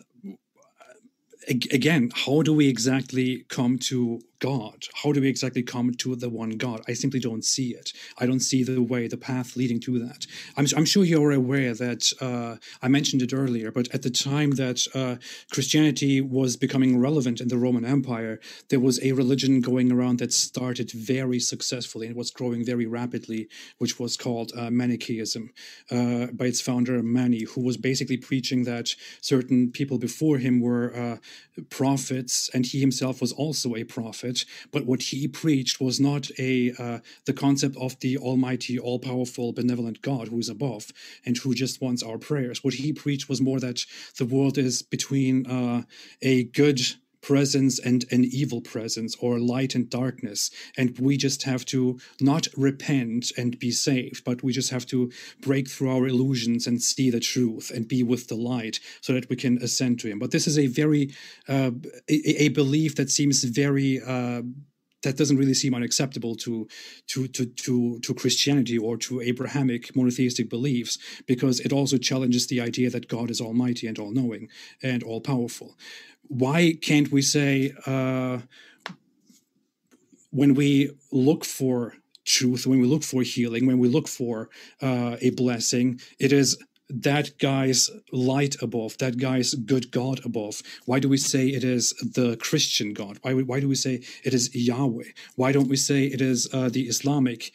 again, 1.48 2.10
how 2.14 2.42
do 2.42 2.52
we 2.52 2.68
exactly 2.68 3.44
come 3.48 3.78
to 3.78 4.20
God? 4.44 4.84
How 4.92 5.10
do 5.10 5.22
we 5.22 5.28
exactly 5.28 5.62
come 5.62 5.94
to 5.94 6.14
the 6.14 6.28
one 6.28 6.50
God? 6.58 6.82
I 6.86 6.92
simply 6.92 7.18
don't 7.18 7.42
see 7.42 7.70
it. 7.70 7.94
I 8.18 8.26
don't 8.26 8.40
see 8.40 8.62
the 8.62 8.82
way, 8.82 9.08
the 9.08 9.16
path 9.16 9.56
leading 9.56 9.80
to 9.80 9.98
that. 10.00 10.26
I'm, 10.58 10.66
I'm 10.76 10.84
sure 10.84 11.02
you're 11.02 11.32
aware 11.32 11.72
that 11.72 12.12
uh, 12.20 12.56
I 12.82 12.88
mentioned 12.88 13.22
it 13.22 13.32
earlier, 13.32 13.72
but 13.72 13.88
at 13.94 14.02
the 14.02 14.10
time 14.10 14.50
that 14.62 14.86
uh, 14.94 15.16
Christianity 15.50 16.20
was 16.20 16.58
becoming 16.58 16.98
relevant 16.98 17.40
in 17.40 17.48
the 17.48 17.56
Roman 17.56 17.86
Empire, 17.86 18.38
there 18.68 18.80
was 18.80 19.02
a 19.02 19.12
religion 19.12 19.62
going 19.62 19.90
around 19.90 20.18
that 20.18 20.32
started 20.34 20.90
very 20.90 21.40
successfully 21.40 22.06
and 22.06 22.14
was 22.14 22.30
growing 22.30 22.66
very 22.66 22.84
rapidly, 22.84 23.48
which 23.78 23.98
was 23.98 24.14
called 24.18 24.52
uh, 24.54 24.68
Manichaeism 24.70 25.48
uh, 25.90 26.26
by 26.34 26.44
its 26.44 26.60
founder 26.60 27.02
Mani, 27.02 27.44
who 27.44 27.62
was 27.62 27.78
basically 27.78 28.18
preaching 28.18 28.64
that 28.64 28.94
certain 29.22 29.70
people 29.70 29.96
before 29.96 30.36
him 30.36 30.60
were 30.60 30.94
uh, 30.94 31.16
prophets 31.70 32.50
and 32.52 32.66
he 32.66 32.78
himself 32.80 33.22
was 33.22 33.32
also 33.32 33.74
a 33.74 33.84
prophet 33.84 34.33
but 34.72 34.86
what 34.86 35.02
he 35.02 35.28
preached 35.28 35.80
was 35.80 36.00
not 36.00 36.30
a 36.38 36.72
uh, 36.78 36.98
the 37.26 37.32
concept 37.32 37.76
of 37.76 37.98
the 38.00 38.16
Almighty, 38.18 38.78
all-powerful, 38.78 39.52
benevolent 39.52 40.02
God 40.02 40.28
who 40.28 40.38
is 40.38 40.48
above 40.48 40.92
and 41.24 41.36
who 41.38 41.54
just 41.54 41.80
wants 41.80 42.02
our 42.02 42.18
prayers. 42.18 42.62
What 42.64 42.74
he 42.74 42.92
preached 42.92 43.28
was 43.28 43.40
more 43.40 43.60
that 43.60 43.86
the 44.18 44.24
world 44.24 44.58
is 44.58 44.82
between 44.82 45.46
uh, 45.46 45.82
a 46.22 46.44
good 46.44 46.80
presence 47.24 47.78
and 47.78 48.04
an 48.10 48.24
evil 48.24 48.60
presence 48.60 49.16
or 49.20 49.38
light 49.38 49.74
and 49.74 49.88
darkness. 49.88 50.50
And 50.76 50.98
we 50.98 51.16
just 51.16 51.42
have 51.44 51.64
to 51.66 51.98
not 52.20 52.46
repent 52.56 53.32
and 53.38 53.58
be 53.58 53.70
saved 53.70 54.24
but 54.24 54.42
we 54.42 54.52
just 54.52 54.70
have 54.70 54.86
to 54.86 55.10
break 55.40 55.68
through 55.68 55.90
our 55.90 56.06
illusions 56.06 56.66
and 56.66 56.82
see 56.82 57.10
the 57.10 57.20
truth 57.20 57.70
and 57.70 57.86
be 57.86 58.02
with 58.02 58.28
the 58.28 58.34
light 58.34 58.80
so 59.00 59.12
that 59.12 59.28
we 59.28 59.36
can 59.36 59.58
ascend 59.62 60.00
to 60.00 60.08
him. 60.08 60.18
But 60.18 60.30
this 60.30 60.46
is 60.46 60.58
a 60.58 60.66
very 60.66 61.14
uh, 61.48 61.70
a, 62.08 62.44
a, 62.44 62.48
belief 62.48 62.96
that 62.96 63.10
seems 63.10 63.44
very 63.44 64.00
uh, 64.00 64.42
that 65.04 65.16
doesn't 65.16 65.36
really 65.36 65.54
seem 65.54 65.74
unacceptable 65.74 66.34
to 66.36 66.68
to 67.08 67.28
to 67.28 67.46
to 67.46 67.98
to 68.00 68.14
Christianity 68.14 68.76
or 68.76 68.96
to 68.98 69.20
Abrahamic 69.20 69.94
monotheistic 69.96 70.50
beliefs 70.50 70.98
because 71.26 71.60
it 71.60 71.72
also 71.72 71.96
challenges 71.96 72.46
the 72.46 72.60
idea 72.60 72.90
that 72.90 73.08
God 73.08 73.30
is 73.30 73.40
almighty 73.40 73.86
and 73.86 73.98
all 73.98 74.12
knowing 74.12 74.48
and 74.82 75.02
all 75.02 75.20
powerful 75.20 75.76
why 76.28 76.74
can't 76.80 77.12
we 77.12 77.22
say 77.22 77.72
uh, 77.86 78.38
when 80.30 80.54
we 80.54 80.90
look 81.12 81.44
for 81.44 81.94
truth, 82.24 82.66
when 82.66 82.80
we 82.80 82.86
look 82.86 83.02
for 83.02 83.22
healing, 83.22 83.66
when 83.66 83.78
we 83.78 83.88
look 83.88 84.08
for 84.08 84.48
uh, 84.82 85.16
a 85.20 85.30
blessing, 85.30 86.00
it 86.18 86.32
is 86.32 86.58
that 86.88 87.38
guy's 87.38 87.90
light 88.12 88.56
above, 88.60 88.98
that 88.98 89.18
guy's 89.18 89.54
good 89.54 89.90
God 89.90 90.24
above. 90.24 90.62
Why 90.86 90.98
do 90.98 91.08
we 91.08 91.16
say 91.16 91.48
it 91.48 91.64
is 91.64 91.92
the 92.00 92.36
Christian 92.36 92.92
God? 92.92 93.18
Why, 93.22 93.32
why 93.34 93.60
do 93.60 93.68
we 93.68 93.74
say 93.74 94.02
it 94.22 94.34
is 94.34 94.54
Yahweh? 94.54 95.08
Why 95.36 95.52
don't 95.52 95.68
we 95.68 95.76
say 95.76 96.04
it 96.04 96.20
is 96.20 96.48
uh, 96.52 96.68
the 96.68 96.82
Islamic 96.82 97.52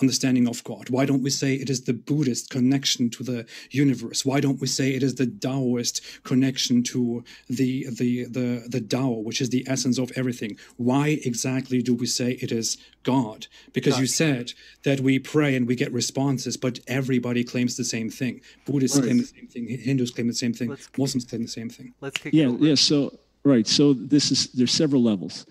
understanding 0.00 0.48
of 0.48 0.64
God? 0.64 0.88
Why 0.88 1.04
don't 1.04 1.22
we 1.22 1.30
say 1.30 1.54
it 1.54 1.68
is 1.68 1.82
the 1.82 1.92
Buddhist 1.92 2.50
connection 2.50 3.10
to 3.10 3.22
the 3.22 3.46
universe? 3.70 4.24
Why 4.24 4.40
don't 4.40 4.60
we 4.60 4.66
say 4.66 4.94
it 4.94 5.02
is 5.02 5.16
the 5.16 5.26
Taoist 5.26 6.00
connection 6.24 6.82
to 6.84 7.24
the 7.48 7.86
the 7.90 8.24
the 8.24 8.64
the 8.68 8.80
Tao, 8.80 9.10
which 9.10 9.40
is 9.40 9.50
the 9.50 9.64
essence 9.68 9.98
of 9.98 10.10
everything? 10.16 10.56
Why 10.76 11.20
exactly 11.24 11.82
do 11.82 11.94
we 11.94 12.06
say 12.06 12.32
it 12.32 12.52
is 12.52 12.78
God? 13.02 13.46
Because 13.72 13.94
God. 13.94 14.00
you 14.00 14.06
said 14.06 14.52
that 14.84 15.00
we 15.00 15.18
pray 15.18 15.54
and 15.54 15.66
we 15.66 15.76
get 15.76 15.92
responses, 15.92 16.56
but 16.56 16.80
everybody 16.86 17.44
claims 17.44 17.76
the 17.76 17.84
same 17.84 18.08
thing. 18.08 18.40
Buddhists 18.64 18.96
right. 18.96 19.04
claim 19.04 19.18
the 19.18 19.24
same 19.24 19.46
thing. 19.48 19.68
Hindus 19.68 20.10
claim 20.10 20.28
the 20.28 20.34
same 20.34 20.54
thing. 20.54 20.70
Let's 20.70 20.88
Muslims 20.96 21.24
claim 21.24 21.42
the 21.42 21.48
same 21.48 21.68
thing. 21.68 21.94
Let's 22.00 22.18
kick 22.18 22.32
yeah, 22.32 22.48
yeah. 22.58 22.76
So 22.76 23.18
right. 23.44 23.66
So 23.66 23.92
this 23.92 24.30
is 24.30 24.52
there's 24.52 24.72
several 24.72 25.02
levels. 25.02 25.46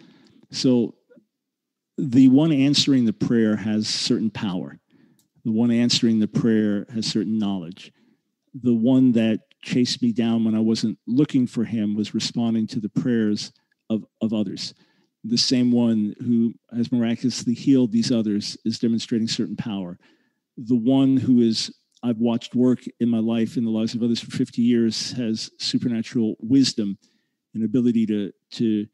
So 0.49 0.95
the 1.97 2.27
one 2.27 2.51
answering 2.51 3.05
the 3.05 3.13
prayer 3.13 3.55
has 3.55 3.87
certain 3.87 4.29
power. 4.29 4.79
The 5.43 5.51
one 5.51 5.71
answering 5.71 6.19
the 6.19 6.27
prayer 6.27 6.85
has 6.93 7.05
certain 7.05 7.37
knowledge. 7.37 7.91
The 8.53 8.73
one 8.73 9.11
that 9.13 9.41
chased 9.63 10.01
me 10.01 10.11
down 10.11 10.43
when 10.43 10.55
I 10.55 10.59
wasn't 10.59 10.97
looking 11.07 11.47
for 11.47 11.63
him 11.63 11.95
was 11.95 12.13
responding 12.13 12.67
to 12.67 12.79
the 12.79 12.89
prayers 12.89 13.51
of, 13.89 14.05
of 14.21 14.33
others. 14.33 14.73
The 15.23 15.37
same 15.37 15.71
one 15.71 16.15
who 16.19 16.53
has 16.75 16.91
miraculously 16.91 17.53
healed 17.53 17.91
these 17.91 18.11
others 18.11 18.57
is 18.65 18.79
demonstrating 18.79 19.27
certain 19.27 19.55
power. 19.55 19.99
The 20.57 20.75
one 20.75 21.17
who 21.17 21.41
is 21.41 21.71
I've 22.03 22.17
watched 22.17 22.55
work 22.55 22.79
in 22.99 23.09
my 23.09 23.19
life 23.19 23.57
in 23.57 23.63
the 23.63 23.69
lives 23.69 23.93
of 23.93 24.01
others 24.01 24.19
for 24.19 24.31
50 24.31 24.61
years 24.61 25.11
has 25.11 25.51
supernatural 25.59 26.35
wisdom 26.39 26.97
and 27.53 27.63
ability 27.63 28.07
to 28.07 28.31
to 28.53 28.87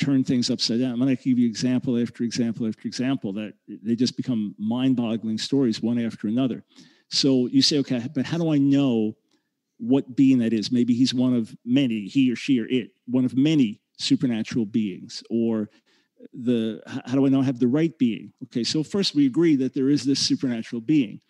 turn 0.00 0.24
things 0.24 0.50
upside 0.50 0.80
down. 0.80 0.92
I'm 0.92 0.98
going 0.98 1.16
to 1.16 1.22
give 1.22 1.38
you 1.38 1.46
example 1.46 2.00
after 2.00 2.24
example 2.24 2.66
after 2.66 2.88
example 2.88 3.32
that 3.34 3.52
they 3.68 3.94
just 3.94 4.16
become 4.16 4.54
mind-boggling 4.58 5.38
stories 5.38 5.82
one 5.82 5.98
after 5.98 6.26
another. 6.26 6.64
So 7.10 7.46
you 7.46 7.62
say, 7.62 7.78
okay, 7.78 8.08
but 8.14 8.24
how 8.24 8.38
do 8.38 8.52
I 8.52 8.58
know 8.58 9.16
what 9.78 10.16
being 10.16 10.38
that 10.38 10.52
is? 10.52 10.72
Maybe 10.72 10.94
he's 10.94 11.14
one 11.14 11.34
of 11.34 11.54
many, 11.64 12.06
he 12.06 12.32
or 12.32 12.36
she 12.36 12.60
or 12.60 12.66
it, 12.66 12.92
one 13.06 13.24
of 13.24 13.36
many 13.36 13.80
supernatural 13.98 14.66
beings 14.66 15.22
or 15.30 15.68
the 16.32 16.82
how 17.06 17.14
do 17.14 17.26
I 17.26 17.30
know 17.30 17.40
I 17.40 17.44
have 17.44 17.58
the 17.58 17.66
right 17.66 17.96
being? 17.98 18.32
Okay, 18.44 18.64
so 18.64 18.82
first 18.82 19.14
we 19.14 19.26
agree 19.26 19.56
that 19.56 19.74
there 19.74 19.88
is 19.88 20.04
this 20.04 20.20
supernatural 20.20 20.82
being 20.82 21.20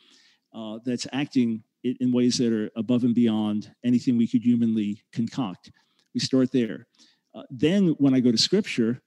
uh, 0.53 0.79
that's 0.85 1.07
acting 1.13 1.63
in, 1.85 1.97
in 2.01 2.13
ways 2.13 2.39
that 2.39 2.53
are 2.53 2.71
above 2.77 3.05
and 3.05 3.15
beyond 3.15 3.73
anything 3.85 4.17
we 4.17 4.27
could 4.27 4.43
humanly 4.43 5.03
concoct. 5.13 5.71
We 6.13 6.21
start 6.21 6.51
there. 6.53 6.87
Uh, 7.35 7.43
then 7.51 7.89
when 7.99 8.15
I 8.15 8.21
go 8.21 8.33
to 8.33 8.39
Scripture, 8.39 9.01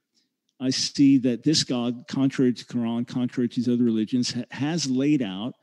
I 0.60 0.70
see 0.70 1.18
that 1.20 1.44
this 1.44 1.64
God, 1.64 2.06
contrary 2.08 2.54
to 2.54 2.66
Quran, 2.66 3.08
contrary 3.08 3.50
to 3.50 3.56
these 3.56 3.68
other 3.68 3.84
religions, 3.84 4.34
ha- 4.34 4.44
has 4.52 4.90
laid 4.90 5.22
out 5.22 5.56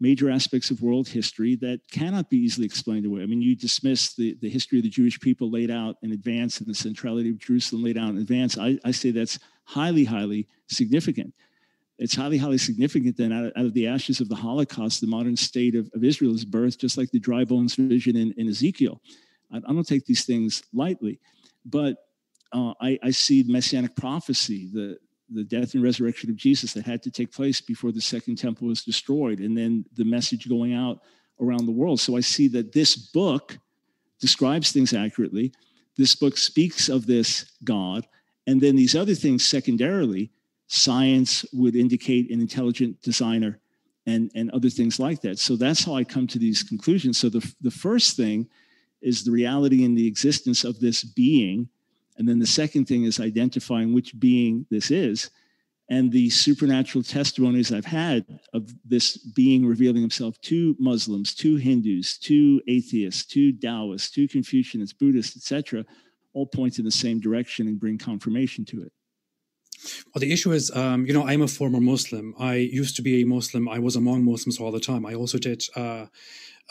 major 0.00 0.30
aspects 0.30 0.70
of 0.70 0.80
world 0.80 1.08
history 1.08 1.56
that 1.56 1.80
cannot 1.90 2.30
be 2.30 2.36
easily 2.36 2.64
explained 2.64 3.04
away. 3.04 3.22
I 3.22 3.26
mean, 3.26 3.42
you 3.42 3.56
dismiss 3.56 4.14
the, 4.14 4.36
the 4.40 4.48
history 4.48 4.78
of 4.78 4.84
the 4.84 4.90
Jewish 4.90 5.18
people 5.18 5.50
laid 5.50 5.70
out 5.70 5.96
in 6.02 6.12
advance 6.12 6.58
and 6.58 6.68
the 6.68 6.74
centrality 6.74 7.30
of 7.30 7.38
Jerusalem 7.38 7.82
laid 7.82 7.98
out 7.98 8.10
in 8.10 8.18
advance. 8.18 8.58
I, 8.58 8.78
I 8.84 8.92
say 8.92 9.10
that's 9.10 9.38
highly, 9.64 10.04
highly 10.04 10.46
significant. 10.68 11.34
It's 11.98 12.14
highly, 12.14 12.38
highly 12.38 12.58
significant 12.58 13.16
that 13.16 13.32
out 13.32 13.46
of, 13.46 13.52
out 13.56 13.64
of 13.66 13.74
the 13.74 13.88
ashes 13.88 14.20
of 14.20 14.28
the 14.28 14.36
Holocaust, 14.36 15.00
the 15.00 15.08
modern 15.08 15.36
state 15.36 15.74
of, 15.74 15.90
of 15.94 16.04
Israel 16.04 16.34
is 16.34 16.44
birthed, 16.44 16.78
just 16.78 16.96
like 16.96 17.10
the 17.10 17.18
dry 17.18 17.44
bones 17.44 17.74
vision 17.74 18.16
in, 18.16 18.32
in 18.36 18.48
Ezekiel. 18.48 19.00
I, 19.52 19.56
I 19.56 19.72
don't 19.72 19.86
take 19.86 20.06
these 20.06 20.24
things 20.24 20.62
lightly, 20.72 21.18
but 21.64 22.07
uh, 22.52 22.72
I, 22.80 22.98
I 23.02 23.10
see 23.10 23.44
messianic 23.46 23.94
prophecy, 23.96 24.68
the, 24.72 24.98
the 25.30 25.44
death 25.44 25.74
and 25.74 25.82
resurrection 25.82 26.30
of 26.30 26.36
Jesus 26.36 26.72
that 26.72 26.86
had 26.86 27.02
to 27.02 27.10
take 27.10 27.32
place 27.32 27.60
before 27.60 27.92
the 27.92 28.00
second 28.00 28.36
temple 28.36 28.68
was 28.68 28.82
destroyed, 28.82 29.40
and 29.40 29.56
then 29.56 29.84
the 29.96 30.04
message 30.04 30.48
going 30.48 30.74
out 30.74 31.00
around 31.40 31.66
the 31.66 31.72
world. 31.72 32.00
So 32.00 32.16
I 32.16 32.20
see 32.20 32.48
that 32.48 32.72
this 32.72 32.96
book 32.96 33.58
describes 34.20 34.72
things 34.72 34.92
accurately. 34.94 35.52
This 35.96 36.14
book 36.14 36.38
speaks 36.38 36.88
of 36.88 37.06
this 37.06 37.52
God, 37.64 38.06
and 38.46 38.60
then 38.60 38.76
these 38.76 38.96
other 38.96 39.14
things 39.14 39.46
secondarily, 39.46 40.30
science 40.68 41.44
would 41.52 41.76
indicate 41.76 42.30
an 42.30 42.40
intelligent 42.40 43.00
designer 43.02 43.60
and, 44.06 44.30
and 44.34 44.50
other 44.52 44.70
things 44.70 44.98
like 44.98 45.20
that. 45.20 45.38
So 45.38 45.56
that's 45.56 45.84
how 45.84 45.94
I 45.94 46.04
come 46.04 46.26
to 46.28 46.38
these 46.38 46.62
conclusions. 46.62 47.18
So 47.18 47.28
the, 47.28 47.54
the 47.60 47.70
first 47.70 48.16
thing 48.16 48.48
is 49.02 49.24
the 49.24 49.30
reality 49.30 49.84
and 49.84 49.96
the 49.96 50.06
existence 50.06 50.64
of 50.64 50.80
this 50.80 51.04
being 51.04 51.68
and 52.18 52.28
then 52.28 52.40
the 52.40 52.46
second 52.46 52.86
thing 52.86 53.04
is 53.04 53.20
identifying 53.20 53.94
which 53.94 54.18
being 54.18 54.66
this 54.70 54.90
is. 54.90 55.30
And 55.90 56.12
the 56.12 56.28
supernatural 56.28 57.02
testimonies 57.02 57.72
I've 57.72 57.86
had 57.86 58.26
of 58.52 58.70
this 58.84 59.16
being 59.16 59.64
revealing 59.64 60.02
himself 60.02 60.38
to 60.42 60.76
Muslims, 60.78 61.34
to 61.36 61.56
Hindus, 61.56 62.18
to 62.18 62.60
atheists, 62.68 63.24
to 63.26 63.52
Taoists, 63.52 64.10
to 64.10 64.28
Confucianists, 64.28 64.98
Buddhists, 64.98 65.36
etc., 65.36 65.86
all 66.34 66.46
point 66.46 66.78
in 66.78 66.84
the 66.84 66.90
same 66.90 67.20
direction 67.20 67.66
and 67.66 67.80
bring 67.80 67.96
confirmation 67.96 68.66
to 68.66 68.82
it. 68.82 68.92
Well, 70.12 70.20
the 70.20 70.32
issue 70.32 70.52
is, 70.52 70.70
um, 70.76 71.06
you 71.06 71.12
know, 71.14 71.26
I'm 71.26 71.40
a 71.40 71.48
former 71.48 71.80
Muslim. 71.80 72.34
I 72.38 72.54
used 72.54 72.96
to 72.96 73.02
be 73.02 73.22
a 73.22 73.26
Muslim. 73.26 73.68
I 73.68 73.78
was 73.78 73.96
among 73.96 74.24
Muslims 74.24 74.58
all 74.58 74.72
the 74.72 74.80
time. 74.80 75.06
I 75.06 75.14
also 75.14 75.38
did 75.38 75.62
uh, 75.74 76.06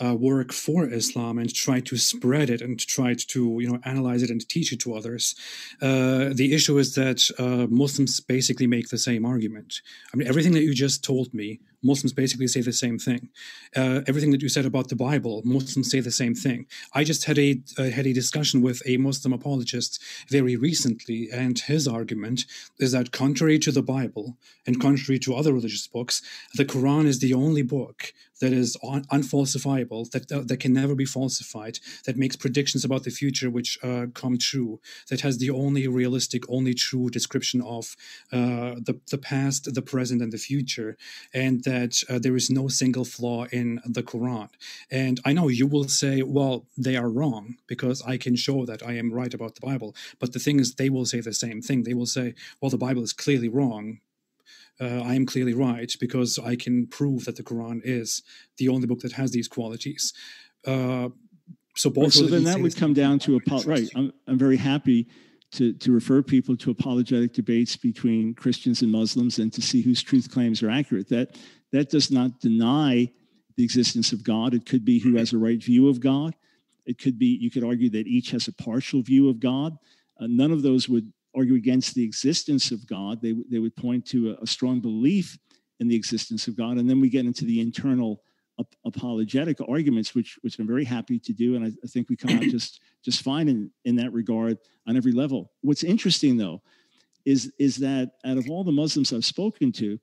uh, 0.03 0.15
work 0.15 0.51
for 0.51 0.87
Islam 0.91 1.37
and 1.37 1.53
tried 1.53 1.85
to 1.87 1.97
spread 1.97 2.49
it 2.49 2.61
and 2.61 2.79
tried 2.79 3.19
to 3.19 3.57
you 3.59 3.69
know 3.69 3.79
analyze 3.83 4.23
it 4.23 4.29
and 4.29 4.47
teach 4.47 4.71
it 4.71 4.79
to 4.81 4.95
others. 4.95 5.35
Uh, 5.81 6.29
the 6.33 6.53
issue 6.53 6.77
is 6.77 6.95
that 6.95 7.29
uh, 7.39 7.67
Muslims 7.69 8.19
basically 8.19 8.67
make 8.67 8.89
the 8.89 8.97
same 8.97 9.25
argument. 9.25 9.81
I 10.13 10.17
mean, 10.17 10.27
everything 10.27 10.53
that 10.53 10.63
you 10.63 10.73
just 10.73 11.03
told 11.03 11.33
me 11.33 11.59
Muslims 11.83 12.13
basically 12.13 12.47
say 12.47 12.61
the 12.61 12.73
same 12.73 12.97
thing. 12.97 13.29
Uh, 13.75 14.01
everything 14.07 14.31
that 14.31 14.41
you 14.41 14.49
said 14.49 14.65
about 14.65 14.89
the 14.89 14.95
Bible, 14.95 15.41
Muslims 15.45 15.89
say 15.91 15.99
the 15.99 16.11
same 16.11 16.33
thing. 16.33 16.65
I 16.93 17.03
just 17.03 17.25
had 17.25 17.37
a 17.37 17.61
uh, 17.77 17.89
had 17.89 18.07
a 18.07 18.13
discussion 18.13 18.61
with 18.61 18.81
a 18.85 18.97
Muslim 18.97 19.33
apologist 19.33 20.01
very 20.29 20.55
recently, 20.55 21.29
and 21.31 21.57
his 21.59 21.87
argument 21.87 22.45
is 22.79 22.91
that 22.91 23.11
contrary 23.11 23.59
to 23.59 23.71
the 23.71 23.83
Bible 23.83 24.37
and 24.65 24.81
contrary 24.81 25.19
to 25.19 25.35
other 25.35 25.53
religious 25.53 25.87
books, 25.87 26.21
the 26.55 26.65
Quran 26.65 27.05
is 27.05 27.19
the 27.19 27.33
only 27.33 27.61
book 27.61 28.13
that 28.39 28.53
is 28.53 28.77
un- 28.83 29.05
unfalsifiable, 29.05 30.09
that 30.11 30.31
uh, 30.31 30.41
that 30.45 30.59
can 30.59 30.73
never 30.73 30.95
be 30.95 31.05
falsified, 31.05 31.79
that 32.05 32.17
makes 32.17 32.35
predictions 32.35 32.83
about 32.85 33.03
the 33.03 33.11
future 33.11 33.49
which 33.49 33.77
uh, 33.83 34.07
come 34.13 34.37
true, 34.37 34.79
that 35.09 35.21
has 35.21 35.37
the 35.37 35.49
only 35.49 35.87
realistic, 35.87 36.43
only 36.49 36.73
true 36.73 37.09
description 37.09 37.61
of 37.61 37.95
uh, 38.31 38.75
the 38.87 38.99
the 39.09 39.17
past, 39.17 39.73
the 39.73 39.81
present, 39.81 40.21
and 40.21 40.31
the 40.31 40.37
future, 40.37 40.97
and 41.33 41.66
that 41.67 42.01
uh, 42.09 42.17
there 42.17 42.37
is 42.37 42.49
no 42.49 42.69
single 42.69 43.03
flaw 43.03 43.45
in 43.51 43.81
the 43.83 44.01
Quran. 44.01 44.47
And 44.89 45.19
I 45.25 45.33
know 45.33 45.49
you 45.49 45.67
will 45.67 45.89
say, 45.89 46.21
well, 46.21 46.65
they 46.77 46.95
are 46.95 47.09
wrong 47.09 47.57
because 47.67 48.01
I 48.03 48.15
can 48.17 48.37
show 48.37 48.65
that 48.65 48.81
I 48.81 48.93
am 48.93 49.11
right 49.11 49.33
about 49.33 49.55
the 49.55 49.65
Bible. 49.69 49.93
But 50.17 50.31
the 50.31 50.39
thing 50.39 50.61
is, 50.61 50.75
they 50.75 50.89
will 50.89 51.05
say 51.05 51.19
the 51.19 51.33
same 51.33 51.61
thing. 51.61 51.83
They 51.83 51.93
will 51.93 52.05
say, 52.05 52.35
well, 52.61 52.71
the 52.71 52.77
Bible 52.87 53.03
is 53.03 53.11
clearly 53.11 53.49
wrong. 53.49 53.99
Uh, 54.79 55.01
I 55.11 55.15
am 55.15 55.25
clearly 55.25 55.53
right 55.53 55.93
because 55.99 56.39
I 56.39 56.55
can 56.55 56.87
prove 56.87 57.25
that 57.25 57.35
the 57.35 57.43
Quran 57.43 57.81
is 57.83 58.23
the 58.57 58.69
only 58.69 58.87
book 58.87 59.01
that 59.01 59.13
has 59.13 59.31
these 59.31 59.49
qualities. 59.49 60.13
Uh, 60.65 61.09
so 61.75 61.89
both. 61.89 62.13
so 62.13 62.27
then 62.27 62.45
that 62.45 62.61
would 62.61 62.77
come 62.77 62.93
down 62.93 63.19
to 63.19 63.35
a 63.35 63.39
right. 63.65 63.89
I'm, 63.93 64.13
I'm 64.27 64.37
very 64.37 64.57
happy 64.57 65.07
to, 65.51 65.73
to 65.73 65.91
refer 65.91 66.21
people 66.21 66.57
to 66.57 66.71
apologetic 66.71 67.33
debates 67.33 67.75
between 67.75 68.33
Christians 68.33 68.81
and 68.81 68.91
Muslims 68.91 69.39
and 69.39 69.51
to 69.53 69.61
see 69.61 69.81
whose 69.81 70.03
truth 70.03 70.29
claims 70.29 70.61
are 70.61 70.69
accurate. 70.69 71.09
That 71.09 71.37
that 71.71 71.89
does 71.89 72.11
not 72.11 72.39
deny 72.39 73.11
the 73.55 73.63
existence 73.63 74.11
of 74.11 74.23
God. 74.23 74.53
It 74.53 74.65
could 74.65 74.85
be 74.85 74.99
who 74.99 75.15
has 75.15 75.33
a 75.33 75.37
right 75.37 75.61
view 75.61 75.89
of 75.89 75.99
God. 75.99 76.35
It 76.85 76.97
could 76.97 77.19
be, 77.19 77.37
you 77.41 77.51
could 77.51 77.63
argue 77.63 77.89
that 77.89 78.07
each 78.07 78.31
has 78.31 78.47
a 78.47 78.53
partial 78.53 79.01
view 79.01 79.29
of 79.29 79.39
God. 79.39 79.77
Uh, 80.19 80.27
none 80.27 80.51
of 80.51 80.61
those 80.61 80.87
would 80.87 81.11
argue 81.35 81.55
against 81.55 81.93
the 81.95 82.03
existence 82.03 82.71
of 82.71 82.87
God. 82.87 83.21
They, 83.21 83.35
they 83.49 83.59
would 83.59 83.75
point 83.75 84.05
to 84.07 84.31
a, 84.31 84.43
a 84.43 84.47
strong 84.47 84.79
belief 84.79 85.37
in 85.79 85.87
the 85.87 85.95
existence 85.95 86.47
of 86.47 86.55
God. 86.55 86.77
And 86.77 86.89
then 86.89 87.01
we 87.01 87.09
get 87.09 87.25
into 87.25 87.45
the 87.45 87.59
internal 87.59 88.21
ap- 88.59 88.75
apologetic 88.85 89.57
arguments, 89.67 90.15
which, 90.15 90.37
which 90.41 90.57
I'm 90.57 90.67
very 90.67 90.85
happy 90.85 91.19
to 91.19 91.33
do. 91.33 91.55
And 91.55 91.65
I, 91.65 91.67
I 91.83 91.87
think 91.87 92.09
we 92.09 92.15
come 92.15 92.35
out 92.37 92.41
just, 92.49 92.81
just 93.03 93.21
fine 93.21 93.49
in, 93.49 93.69
in 93.85 93.95
that 93.97 94.13
regard 94.13 94.57
on 94.87 94.95
every 94.95 95.11
level. 95.11 95.51
What's 95.61 95.83
interesting, 95.83 96.37
though, 96.37 96.61
is, 97.25 97.51
is 97.59 97.75
that 97.77 98.11
out 98.25 98.37
of 98.37 98.49
all 98.49 98.63
the 98.63 98.71
Muslims 98.71 99.11
I've 99.11 99.25
spoken 99.25 99.71
to, 99.73 99.99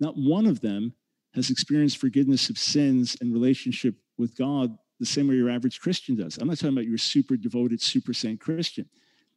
not 0.00 0.14
one 0.16 0.46
of 0.46 0.60
them 0.60 0.94
has 1.34 1.50
experienced 1.50 1.98
forgiveness 1.98 2.50
of 2.50 2.58
sins 2.58 3.16
and 3.20 3.32
relationship 3.32 3.94
with 4.16 4.36
God 4.36 4.76
the 5.00 5.06
same 5.06 5.28
way 5.28 5.36
your 5.36 5.50
average 5.50 5.80
Christian 5.80 6.16
does. 6.16 6.38
I'm 6.38 6.48
not 6.48 6.58
talking 6.58 6.74
about 6.74 6.86
your 6.86 6.98
super 6.98 7.36
devoted, 7.36 7.80
super 7.80 8.12
saint 8.12 8.40
Christian. 8.40 8.88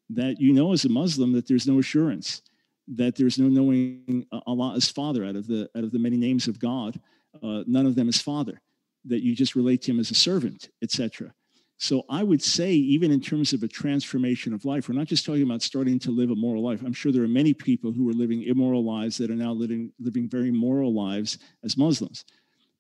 That 0.10 0.42
you 0.42 0.54
know 0.54 0.74
as 0.74 0.86
a 0.86 0.89
Muslim 0.89 1.32
that 1.34 1.48
there's 1.48 1.68
no 1.68 1.80
assurance, 1.80 2.42
that 2.88 3.16
there's 3.16 3.38
no 3.38 3.48
knowing 3.48 4.26
Allah 4.46 4.74
as 4.76 4.89
Father 4.89 5.24
out 5.24 5.36
of 5.36 5.48
the 5.48 5.70
out 5.76 5.84
of 5.84 5.92
the 5.92 6.00
many 6.00 6.18
names 6.18 6.48
of 6.48 6.60
God, 6.60 7.00
uh, 7.42 7.64
none 7.68 7.86
of 7.86 7.96
them 7.96 8.10
is 8.10 8.22
Father. 8.22 8.62
That 9.06 9.24
you 9.24 9.36
just 9.36 9.56
relate 9.56 9.82
to 9.84 9.92
Him 9.92 10.00
as 10.00 10.12
a 10.12 10.16
servant, 10.16 10.70
etc. 10.84 11.34
So 11.82 12.05
I 12.09 12.21
would 12.21 12.43
say, 12.43 12.73
even 12.73 13.09
in 13.09 13.19
terms 13.19 13.53
of 13.53 13.63
a 13.63 13.67
transformation 13.67 14.53
of 14.53 14.65
life, 14.65 14.88
we're 14.88 14.93
not 14.93 15.07
just 15.07 15.25
talking 15.25 15.41
about 15.41 15.63
starting 15.63 15.97
to 16.01 16.11
live 16.11 16.29
a 16.29 16.36
moral 16.36 16.63
life. 16.63 16.84
I'm 16.86 16.93
sure 16.93 17.11
there 17.11 17.23
are 17.23 17.27
many 17.27 17.55
people 17.55 17.91
who 17.91 18.07
are 18.07 18.13
living 18.13 18.43
immoral 18.43 18.86
lives 18.86 19.17
that 19.17 19.32
are 19.32 19.36
now 19.36 19.51
living, 19.51 19.91
living 19.99 20.29
very 20.29 20.51
moral 20.51 20.93
lives 20.93 21.39
as 21.63 21.77
Muslims. 21.77 22.23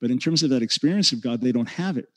But 0.01 0.11
in 0.11 0.19
terms 0.19 0.43
of 0.43 0.51
that 0.51 0.61
experience 0.61 1.13
of 1.13 1.19
God, 1.19 1.41
they 1.41 1.51
don't 1.51 1.67
have 1.67 1.97
it. 1.97 2.09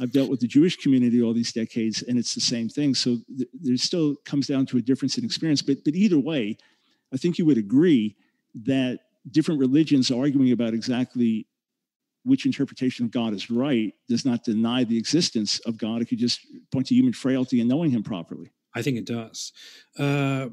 I've 0.00 0.12
dealt 0.12 0.30
with 0.30 0.38
the 0.38 0.46
Jewish 0.46 0.76
community 0.76 1.20
all 1.20 1.34
these 1.34 1.52
decades, 1.52 2.04
and 2.04 2.16
it's 2.16 2.36
the 2.36 2.40
same 2.40 2.68
thing. 2.68 2.94
So 2.94 3.16
th- 3.36 3.50
there 3.52 3.76
still 3.76 4.14
comes 4.24 4.46
down 4.46 4.66
to 4.66 4.78
a 4.78 4.82
difference 4.82 5.18
in 5.18 5.24
experience. 5.24 5.62
But, 5.62 5.78
but 5.84 5.96
either 5.96 6.20
way, 6.20 6.56
I 7.12 7.16
think 7.16 7.38
you 7.38 7.46
would 7.46 7.58
agree 7.58 8.14
that 8.66 9.00
different 9.32 9.58
religions 9.58 10.12
are 10.12 10.20
arguing 10.20 10.52
about 10.52 10.74
exactly 10.74 11.48
which 12.24 12.46
interpretation 12.46 13.04
of 13.04 13.10
God 13.10 13.32
is 13.32 13.50
right 13.50 13.92
does 14.08 14.24
not 14.24 14.44
deny 14.44 14.84
the 14.84 14.98
existence 14.98 15.58
of 15.60 15.78
God. 15.78 16.02
It 16.02 16.06
could 16.06 16.18
just 16.18 16.40
point 16.70 16.86
to 16.88 16.94
human 16.94 17.12
frailty 17.12 17.60
and 17.60 17.68
knowing 17.68 17.90
Him 17.90 18.02
properly. 18.02 18.52
I 18.74 18.82
think 18.82 18.98
it 18.98 19.06
does. 19.06 19.52
Uh, 19.98 20.46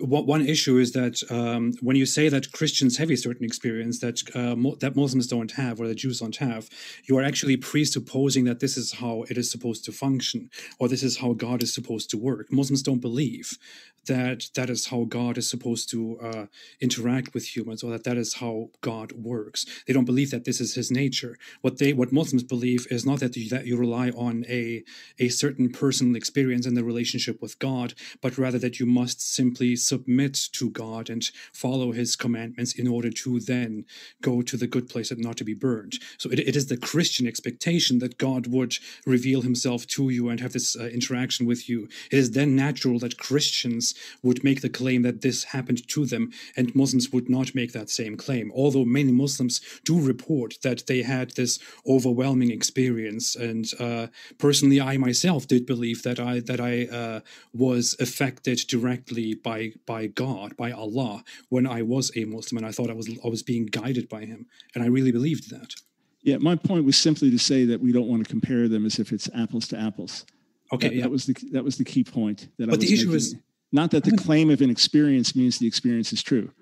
one 0.00 0.46
issue 0.46 0.78
is 0.78 0.92
that 0.92 1.22
um, 1.30 1.72
when 1.80 1.96
you 1.96 2.06
say 2.06 2.28
that 2.28 2.50
Christians 2.52 2.96
have 2.96 3.10
a 3.10 3.16
certain 3.16 3.44
experience 3.44 4.00
that 4.00 4.20
uh, 4.34 4.56
that 4.80 4.96
Muslims 4.96 5.26
don't 5.28 5.52
have 5.52 5.80
or 5.80 5.86
that 5.86 5.96
Jews 5.96 6.20
don't 6.20 6.36
have, 6.36 6.68
you 7.08 7.16
are 7.18 7.22
actually 7.22 7.56
presupposing 7.56 8.44
that 8.44 8.60
this 8.60 8.76
is 8.76 8.94
how 8.94 9.24
it 9.30 9.38
is 9.38 9.50
supposed 9.50 9.84
to 9.84 9.92
function 9.92 10.50
or 10.78 10.88
this 10.88 11.02
is 11.02 11.18
how 11.18 11.32
God 11.34 11.62
is 11.62 11.72
supposed 11.72 12.10
to 12.10 12.18
work. 12.18 12.50
Muslims 12.50 12.82
don't 12.82 13.00
believe 13.00 13.58
that 14.06 14.46
that 14.54 14.68
is 14.68 14.86
how 14.86 15.04
God 15.04 15.38
is 15.38 15.48
supposed 15.48 15.88
to 15.90 16.18
uh, 16.20 16.46
interact 16.80 17.34
with 17.34 17.56
humans 17.56 17.82
or 17.82 17.90
that 17.90 18.04
that 18.04 18.16
is 18.16 18.34
how 18.34 18.70
God 18.80 19.12
works. 19.12 19.64
They 19.86 19.92
don't 19.92 20.04
believe 20.04 20.30
that 20.30 20.44
this 20.44 20.60
is 20.60 20.74
His 20.74 20.90
nature. 20.90 21.36
What 21.60 21.78
they 21.78 21.92
what 21.92 22.12
Muslims 22.12 22.42
believe 22.42 22.86
is 22.90 23.06
not 23.06 23.20
that 23.20 23.36
you, 23.36 23.48
that 23.50 23.66
you 23.66 23.76
rely 23.76 24.10
on 24.10 24.44
a 24.48 24.82
a 25.18 25.28
certain 25.28 25.70
personal 25.70 26.16
experience 26.16 26.66
and 26.66 26.76
the 26.76 26.84
relationship 26.84 27.40
with 27.40 27.51
God, 27.58 27.94
but 28.20 28.38
rather 28.38 28.58
that 28.58 28.80
you 28.80 28.86
must 28.86 29.20
simply 29.34 29.76
submit 29.76 30.34
to 30.52 30.70
God 30.70 31.10
and 31.10 31.28
follow 31.52 31.92
his 31.92 32.16
commandments 32.16 32.74
in 32.74 32.86
order 32.86 33.10
to 33.10 33.40
then 33.40 33.84
go 34.20 34.42
to 34.42 34.56
the 34.56 34.66
good 34.66 34.88
place 34.88 35.10
and 35.10 35.20
not 35.20 35.36
to 35.38 35.44
be 35.44 35.54
burned. 35.54 35.98
So 36.18 36.30
it, 36.30 36.38
it 36.38 36.56
is 36.56 36.66
the 36.66 36.76
Christian 36.76 37.26
expectation 37.26 37.98
that 37.98 38.18
God 38.18 38.46
would 38.46 38.76
reveal 39.06 39.42
himself 39.42 39.86
to 39.88 40.10
you 40.10 40.28
and 40.28 40.40
have 40.40 40.52
this 40.52 40.76
uh, 40.76 40.84
interaction 40.84 41.46
with 41.46 41.68
you. 41.68 41.88
It 42.10 42.18
is 42.18 42.30
then 42.32 42.56
natural 42.56 42.98
that 43.00 43.18
Christians 43.18 43.94
would 44.22 44.44
make 44.44 44.60
the 44.60 44.68
claim 44.68 45.02
that 45.02 45.22
this 45.22 45.44
happened 45.44 45.86
to 45.88 46.06
them 46.06 46.32
and 46.56 46.74
Muslims 46.74 47.10
would 47.10 47.28
not 47.28 47.54
make 47.54 47.72
that 47.72 47.90
same 47.90 48.16
claim. 48.16 48.52
Although 48.54 48.84
many 48.84 49.12
Muslims 49.12 49.60
do 49.84 50.00
report 50.00 50.58
that 50.62 50.86
they 50.86 51.02
had 51.02 51.32
this 51.32 51.58
overwhelming 51.86 52.50
experience. 52.50 53.36
And 53.36 53.66
uh, 53.78 54.06
personally, 54.38 54.80
I 54.80 54.96
myself 54.96 55.46
did 55.46 55.66
believe 55.66 56.02
that 56.02 56.18
I 56.18 56.40
that 56.40 56.60
I 56.60 56.86
uh, 56.86 57.20
was 57.52 57.94
affected 58.00 58.58
directly 58.68 59.34
by 59.34 59.72
by 59.86 60.06
God, 60.06 60.56
by 60.56 60.72
Allah, 60.72 61.22
when 61.48 61.66
I 61.66 61.82
was 61.82 62.10
a 62.16 62.24
Muslim, 62.24 62.58
and 62.58 62.66
I 62.66 62.72
thought 62.72 62.90
I 62.90 62.94
was 62.94 63.08
I 63.24 63.28
was 63.28 63.42
being 63.42 63.66
guided 63.66 64.08
by 64.08 64.24
Him, 64.24 64.46
and 64.74 64.82
I 64.82 64.86
really 64.86 65.12
believed 65.12 65.50
that. 65.50 65.74
Yeah, 66.22 66.36
my 66.38 66.54
point 66.54 66.84
was 66.84 66.96
simply 66.96 67.30
to 67.30 67.38
say 67.38 67.64
that 67.64 67.80
we 67.80 67.92
don't 67.92 68.06
want 68.06 68.24
to 68.24 68.30
compare 68.30 68.68
them 68.68 68.86
as 68.86 68.98
if 68.98 69.12
it's 69.12 69.28
apples 69.34 69.66
to 69.68 69.78
apples. 69.78 70.24
Okay, 70.72 70.88
that, 70.88 70.94
yeah. 70.94 71.02
that 71.02 71.10
was 71.10 71.26
the 71.26 71.34
that 71.52 71.64
was 71.64 71.76
the 71.76 71.84
key 71.84 72.04
point. 72.04 72.48
That 72.58 72.66
but 72.68 72.74
I 72.74 72.76
was 72.76 72.86
the 72.86 72.94
issue 72.94 73.06
making. 73.06 73.16
is 73.16 73.36
not 73.72 73.90
that 73.90 74.04
the 74.04 74.16
claim 74.16 74.50
of 74.50 74.60
an 74.60 74.70
experience 74.70 75.34
means 75.34 75.58
the 75.58 75.66
experience 75.66 76.12
is 76.12 76.22
true, 76.22 76.52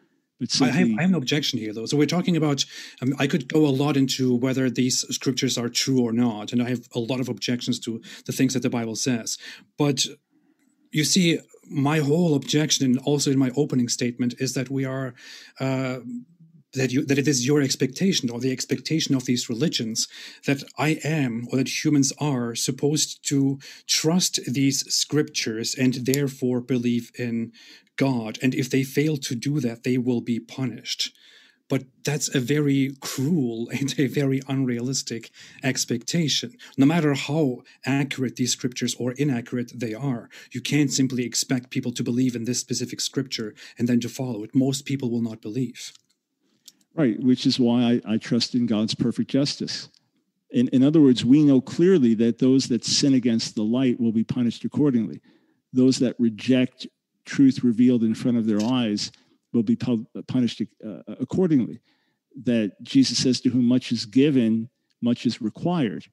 but 0.40 0.62
I 0.62 0.70
have, 0.70 0.88
I 0.98 1.02
have 1.02 1.10
an 1.10 1.14
objection 1.14 1.58
here, 1.58 1.74
though. 1.74 1.84
So 1.84 1.98
we're 1.98 2.06
talking 2.06 2.36
about. 2.36 2.64
Um, 3.02 3.14
I 3.18 3.26
could 3.26 3.46
go 3.46 3.66
a 3.66 3.68
lot 3.68 3.96
into 3.96 4.34
whether 4.34 4.70
these 4.70 5.00
scriptures 5.14 5.58
are 5.58 5.68
true 5.68 6.00
or 6.00 6.12
not, 6.12 6.52
and 6.52 6.62
I 6.62 6.70
have 6.70 6.88
a 6.94 6.98
lot 6.98 7.20
of 7.20 7.28
objections 7.28 7.78
to 7.80 8.00
the 8.24 8.32
things 8.32 8.54
that 8.54 8.62
the 8.62 8.70
Bible 8.70 8.96
says. 8.96 9.36
But 9.76 10.06
you 10.90 11.04
see, 11.04 11.38
my 11.68 11.98
whole 11.98 12.34
objection, 12.34 12.84
and 12.84 12.98
also 12.98 13.30
in 13.30 13.38
my 13.38 13.50
opening 13.56 13.88
statement, 13.88 14.34
is 14.38 14.54
that 14.54 14.70
we 14.70 14.84
are. 14.84 15.14
Uh, 15.58 16.00
that 16.72 16.92
you 16.92 17.04
that 17.04 17.18
it 17.18 17.26
is 17.26 17.46
your 17.46 17.60
expectation 17.60 18.30
or 18.30 18.38
the 18.38 18.52
expectation 18.52 19.14
of 19.14 19.24
these 19.24 19.48
religions 19.48 20.06
that 20.46 20.62
I 20.78 21.00
am 21.02 21.48
or 21.50 21.58
that 21.58 21.84
humans 21.84 22.12
are 22.20 22.54
supposed 22.54 23.26
to 23.28 23.58
trust 23.88 24.38
these 24.46 24.80
scriptures 24.92 25.74
and 25.74 25.94
therefore 25.94 26.60
believe 26.60 27.10
in 27.18 27.52
God. 27.96 28.38
And 28.40 28.54
if 28.54 28.70
they 28.70 28.84
fail 28.84 29.16
to 29.16 29.34
do 29.34 29.60
that, 29.60 29.82
they 29.82 29.98
will 29.98 30.20
be 30.20 30.38
punished. 30.38 31.12
But 31.70 31.84
that's 32.04 32.34
a 32.34 32.40
very 32.40 32.96
cruel 33.00 33.70
and 33.72 33.94
a 33.96 34.08
very 34.08 34.42
unrealistic 34.48 35.30
expectation. 35.62 36.56
No 36.76 36.84
matter 36.84 37.14
how 37.14 37.62
accurate 37.86 38.36
these 38.36 38.52
scriptures 38.52 38.94
or 38.98 39.12
inaccurate 39.12 39.72
they 39.74 39.94
are, 39.94 40.28
you 40.50 40.60
can't 40.60 40.92
simply 40.92 41.24
expect 41.24 41.70
people 41.70 41.92
to 41.92 42.02
believe 42.02 42.36
in 42.36 42.44
this 42.44 42.58
specific 42.58 43.00
scripture 43.00 43.54
and 43.78 43.88
then 43.88 44.00
to 44.00 44.08
follow 44.08 44.42
it. 44.42 44.54
Most 44.54 44.84
people 44.84 45.10
will 45.10 45.22
not 45.22 45.40
believe. 45.40 45.92
Right, 46.94 47.18
which 47.22 47.46
is 47.46 47.60
why 47.60 48.00
I, 48.04 48.14
I 48.14 48.16
trust 48.18 48.54
in 48.54 48.66
God's 48.66 48.96
perfect 48.96 49.30
justice. 49.30 49.88
In, 50.50 50.66
in 50.68 50.82
other 50.82 51.00
words, 51.00 51.24
we 51.24 51.44
know 51.44 51.60
clearly 51.60 52.14
that 52.14 52.38
those 52.38 52.66
that 52.66 52.84
sin 52.84 53.14
against 53.14 53.54
the 53.54 53.62
light 53.62 54.00
will 54.00 54.10
be 54.10 54.24
punished 54.24 54.64
accordingly. 54.64 55.20
Those 55.72 56.00
that 56.00 56.18
reject 56.18 56.88
truth 57.24 57.62
revealed 57.62 58.02
in 58.02 58.16
front 58.16 58.38
of 58.38 58.46
their 58.46 58.60
eyes 58.60 59.12
will 59.52 59.62
be 59.62 59.76
pu- 59.76 60.06
punished 60.28 60.62
uh, 60.62 61.02
accordingly. 61.20 61.80
That 62.44 62.80
Jesus 62.82 63.18
says, 63.18 63.40
To 63.40 63.50
whom 63.50 63.64
much 63.64 63.92
is 63.92 64.06
given, 64.06 64.68
much 65.02 65.26
is 65.26 65.42
required. 65.42 66.06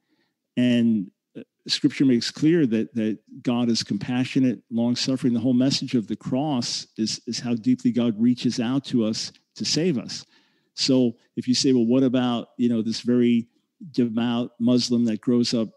And 0.55 1.11
uh, 1.38 1.41
scripture 1.67 2.05
makes 2.05 2.31
clear 2.31 2.65
that, 2.65 2.93
that 2.95 3.19
God 3.43 3.69
is 3.69 3.83
compassionate, 3.83 4.61
long 4.71 4.95
suffering. 4.95 5.33
The 5.33 5.39
whole 5.39 5.53
message 5.53 5.93
of 5.93 6.07
the 6.07 6.15
cross 6.15 6.88
is, 6.97 7.21
is 7.27 7.39
how 7.39 7.53
deeply 7.53 7.91
God 7.91 8.19
reaches 8.19 8.59
out 8.59 8.83
to 8.85 9.05
us 9.05 9.31
to 9.55 9.65
save 9.65 9.97
us. 9.97 10.25
So 10.73 11.17
if 11.35 11.47
you 11.47 11.53
say, 11.53 11.73
well, 11.73 11.85
what 11.85 12.03
about, 12.03 12.49
you 12.57 12.69
know, 12.69 12.81
this 12.81 13.01
very 13.01 13.47
devout 13.91 14.51
Muslim 14.59 15.05
that 15.05 15.21
grows 15.21 15.53
up 15.53 15.69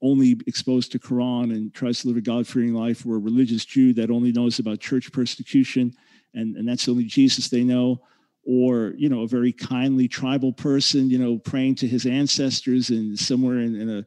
only 0.00 0.36
exposed 0.46 0.92
to 0.92 0.98
Quran 0.98 1.52
and 1.52 1.74
tries 1.74 2.00
to 2.00 2.08
live 2.08 2.16
a 2.16 2.20
God-fearing 2.20 2.72
life, 2.72 3.04
or 3.04 3.16
a 3.16 3.18
religious 3.18 3.64
Jew 3.64 3.92
that 3.94 4.10
only 4.10 4.30
knows 4.30 4.60
about 4.60 4.78
church 4.78 5.10
persecution 5.12 5.92
and, 6.34 6.56
and 6.56 6.68
that's 6.68 6.84
the 6.84 6.92
only 6.92 7.04
Jesus 7.04 7.48
they 7.48 7.64
know, 7.64 8.00
or, 8.44 8.94
you 8.96 9.08
know, 9.08 9.22
a 9.22 9.28
very 9.28 9.52
kindly 9.52 10.08
tribal 10.08 10.52
person, 10.52 11.10
you 11.10 11.18
know, 11.18 11.38
praying 11.38 11.74
to 11.76 11.86
his 11.86 12.06
ancestors 12.06 12.90
in 12.90 13.16
somewhere 13.16 13.58
in, 13.58 13.74
in 13.80 13.90
a 13.90 14.06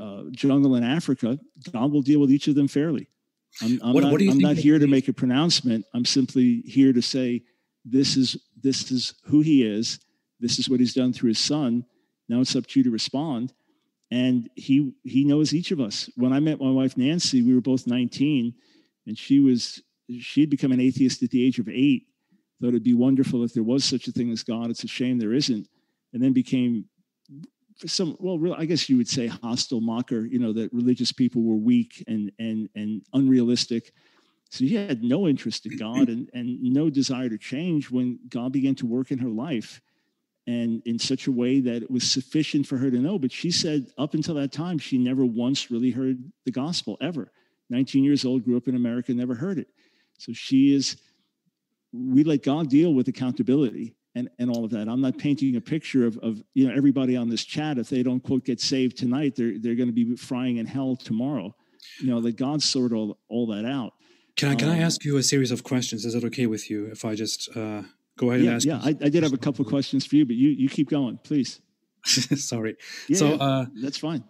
uh, 0.00 0.24
jungle 0.30 0.76
in 0.76 0.84
Africa, 0.84 1.38
God 1.72 1.92
will 1.92 2.02
deal 2.02 2.20
with 2.20 2.30
each 2.30 2.48
of 2.48 2.54
them 2.54 2.68
fairly. 2.68 3.08
I'm, 3.60 3.80
I'm 3.82 3.92
What- 3.94 4.04
not, 4.04 4.12
what 4.12 4.22
I'm 4.22 4.38
not 4.38 4.56
here 4.56 4.78
to 4.78 4.86
make 4.86 5.08
a 5.08 5.12
pronouncement. 5.12 5.84
I'm 5.94 6.04
simply 6.04 6.62
here 6.66 6.92
to 6.92 7.02
say 7.02 7.42
this 7.84 8.16
is 8.16 8.36
this 8.62 8.92
is 8.92 9.14
who 9.24 9.40
he 9.40 9.64
is. 9.66 9.98
This 10.40 10.58
is 10.58 10.68
what 10.68 10.80
he's 10.80 10.94
done 10.94 11.12
through 11.12 11.28
his 11.30 11.38
son. 11.40 11.84
Now 12.28 12.40
it's 12.40 12.54
up 12.56 12.66
to 12.68 12.80
you 12.80 12.84
to 12.84 12.90
respond. 12.90 13.52
And 14.10 14.48
he 14.54 14.92
he 15.04 15.24
knows 15.24 15.52
each 15.52 15.70
of 15.72 15.80
us. 15.80 16.08
When 16.16 16.32
I 16.32 16.40
met 16.40 16.60
my 16.60 16.70
wife 16.70 16.96
Nancy, 16.96 17.42
we 17.42 17.54
were 17.54 17.60
both 17.60 17.86
19, 17.86 18.54
and 19.06 19.18
she 19.18 19.40
was 19.40 19.82
she'd 20.20 20.50
become 20.50 20.72
an 20.72 20.80
atheist 20.80 21.22
at 21.22 21.30
the 21.30 21.44
age 21.44 21.58
of 21.58 21.68
eight. 21.68 22.06
Thought 22.60 22.68
it'd 22.68 22.84
be 22.84 22.94
wonderful 22.94 23.42
if 23.44 23.54
there 23.54 23.62
was 23.62 23.84
such 23.84 24.06
a 24.08 24.12
thing 24.12 24.30
as 24.30 24.42
God. 24.42 24.70
It's 24.70 24.84
a 24.84 24.88
shame 24.88 25.18
there 25.18 25.32
isn't. 25.32 25.68
And 26.12 26.22
then 26.22 26.32
became 26.32 26.84
some 27.86 28.16
well 28.20 28.38
real 28.38 28.54
i 28.54 28.64
guess 28.64 28.88
you 28.88 28.96
would 28.96 29.08
say 29.08 29.26
hostile 29.26 29.80
mocker 29.80 30.24
you 30.26 30.38
know 30.38 30.52
that 30.52 30.72
religious 30.72 31.12
people 31.12 31.42
were 31.42 31.56
weak 31.56 32.02
and 32.06 32.30
and 32.38 32.68
and 32.74 33.02
unrealistic 33.14 33.92
so 34.50 34.64
she 34.64 34.74
had 34.74 35.02
no 35.02 35.26
interest 35.26 35.66
in 35.66 35.76
god 35.76 36.08
and 36.08 36.28
and 36.34 36.62
no 36.62 36.90
desire 36.90 37.28
to 37.28 37.38
change 37.38 37.90
when 37.90 38.18
god 38.28 38.52
began 38.52 38.74
to 38.74 38.86
work 38.86 39.10
in 39.10 39.18
her 39.18 39.28
life 39.28 39.80
and 40.46 40.82
in 40.86 40.98
such 40.98 41.28
a 41.28 41.32
way 41.32 41.60
that 41.60 41.82
it 41.82 41.90
was 41.90 42.10
sufficient 42.10 42.66
for 42.66 42.76
her 42.76 42.90
to 42.90 42.98
know 42.98 43.18
but 43.18 43.32
she 43.32 43.50
said 43.50 43.86
up 43.98 44.14
until 44.14 44.34
that 44.34 44.52
time 44.52 44.78
she 44.78 44.98
never 44.98 45.24
once 45.24 45.70
really 45.70 45.90
heard 45.90 46.18
the 46.44 46.52
gospel 46.52 46.96
ever 47.00 47.30
19 47.70 48.04
years 48.04 48.24
old 48.24 48.44
grew 48.44 48.56
up 48.56 48.68
in 48.68 48.76
america 48.76 49.12
never 49.12 49.34
heard 49.34 49.58
it 49.58 49.68
so 50.18 50.32
she 50.32 50.74
is 50.74 50.96
we 51.92 52.24
let 52.24 52.42
god 52.42 52.68
deal 52.70 52.94
with 52.94 53.08
accountability 53.08 53.94
and, 54.14 54.28
and 54.38 54.50
all 54.50 54.64
of 54.64 54.70
that. 54.70 54.88
I'm 54.88 55.00
not 55.00 55.18
painting 55.18 55.56
a 55.56 55.60
picture 55.60 56.06
of, 56.06 56.18
of 56.18 56.42
you 56.54 56.68
know 56.68 56.74
everybody 56.74 57.16
on 57.16 57.28
this 57.28 57.44
chat. 57.44 57.78
If 57.78 57.88
they 57.88 58.02
don't 58.02 58.20
quote 58.20 58.44
get 58.44 58.60
saved 58.60 58.96
tonight, 58.98 59.34
they're 59.36 59.58
they're 59.58 59.74
going 59.74 59.88
to 59.88 59.92
be 59.94 60.16
frying 60.16 60.58
in 60.58 60.66
hell 60.66 60.96
tomorrow. 60.96 61.54
You 62.00 62.08
know, 62.08 62.18
let 62.18 62.36
God 62.36 62.62
sort 62.62 62.92
all 62.92 63.18
all 63.28 63.46
that 63.48 63.64
out. 63.64 63.94
Can 64.36 64.50
I 64.50 64.54
can 64.54 64.68
I 64.68 64.78
Um, 64.78 64.84
ask 64.84 65.04
you 65.04 65.16
a 65.16 65.22
series 65.22 65.50
of 65.50 65.62
questions? 65.62 66.04
Is 66.04 66.14
that 66.14 66.24
okay 66.24 66.46
with 66.46 66.70
you 66.70 66.86
if 66.86 67.04
I 67.04 67.14
just 67.14 67.48
uh, 67.56 67.82
go 68.16 68.30
ahead 68.30 68.40
and 68.40 68.50
ask? 68.50 68.66
yeah. 68.66 68.82
you? 68.82 68.96
I, 69.00 69.06
I 69.06 69.08
did 69.08 69.22
have 69.22 69.32
a 69.32 69.38
couple 69.38 69.64
of 69.64 69.68
questions 69.70 70.06
for 70.06 70.16
you, 70.16 70.26
but 70.26 70.36
you 70.36 70.50
you 70.50 70.68
keep 70.68 70.88
going, 70.90 71.18
please. 71.22 71.60
Sorry. 72.04 72.76
Yeah, 73.08 73.16
so, 73.16 73.28
yeah, 73.28 73.34
uh, 73.36 73.66
that's 73.80 73.98
fine. 73.98 74.24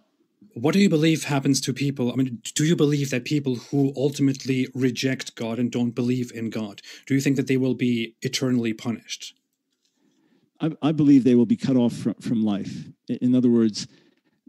What 0.53 0.73
do 0.73 0.79
you 0.79 0.89
believe 0.89 1.23
happens 1.25 1.59
to 1.61 1.73
people? 1.73 2.11
I 2.11 2.15
mean, 2.15 2.41
do 2.55 2.63
you 2.65 2.75
believe 2.75 3.09
that 3.09 3.25
people 3.25 3.55
who 3.55 3.93
ultimately 3.95 4.67
reject 4.73 5.35
God 5.35 5.59
and 5.59 5.71
don't 5.71 5.91
believe 5.91 6.31
in 6.33 6.49
God, 6.49 6.81
do 7.05 7.13
you 7.15 7.21
think 7.21 7.35
that 7.37 7.47
they 7.47 7.57
will 7.57 7.73
be 7.75 8.15
eternally 8.21 8.73
punished? 8.73 9.35
I, 10.59 10.71
I 10.81 10.91
believe 10.91 11.23
they 11.23 11.35
will 11.35 11.45
be 11.47 11.57
cut 11.57 11.75
off 11.75 11.93
from, 11.93 12.13
from 12.15 12.43
life. 12.43 12.85
In 13.07 13.33
other 13.35 13.49
words, 13.49 13.87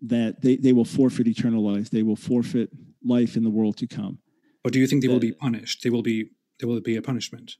that 0.02 0.42
they, 0.42 0.56
they 0.56 0.72
will 0.72 0.84
forfeit 0.84 1.26
eternal 1.26 1.62
life. 1.64 1.90
They 1.90 2.02
will 2.02 2.16
forfeit 2.16 2.70
life 3.02 3.36
in 3.36 3.42
the 3.44 3.50
world 3.50 3.76
to 3.78 3.86
come. 3.86 4.18
Or 4.64 4.70
do 4.70 4.78
you 4.78 4.86
think 4.86 5.02
they 5.02 5.08
will 5.08 5.16
Uh, 5.16 5.20
be 5.20 5.32
punished? 5.32 5.82
They 5.82 5.90
will 5.90 6.02
be 6.02 6.30
there 6.60 6.68
will 6.68 6.80
be 6.80 6.96
a 6.96 7.02
punishment. 7.02 7.56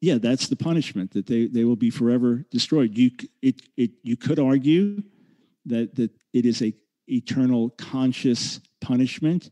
yeah, 0.00 0.18
that's 0.18 0.46
the 0.48 0.56
punishment 0.56 1.10
that 1.12 1.26
they, 1.26 1.46
they 1.46 1.64
will 1.64 1.76
be 1.76 1.90
forever 1.90 2.44
destroyed. 2.50 2.96
You 2.96 3.10
it 3.42 3.62
it 3.76 3.90
you 4.02 4.16
could 4.16 4.38
argue 4.38 5.02
that 5.66 5.94
that 5.96 6.10
it 6.32 6.44
is 6.46 6.62
a 6.62 6.72
eternal 7.08 7.70
conscious 7.70 8.60
punishment, 8.80 9.50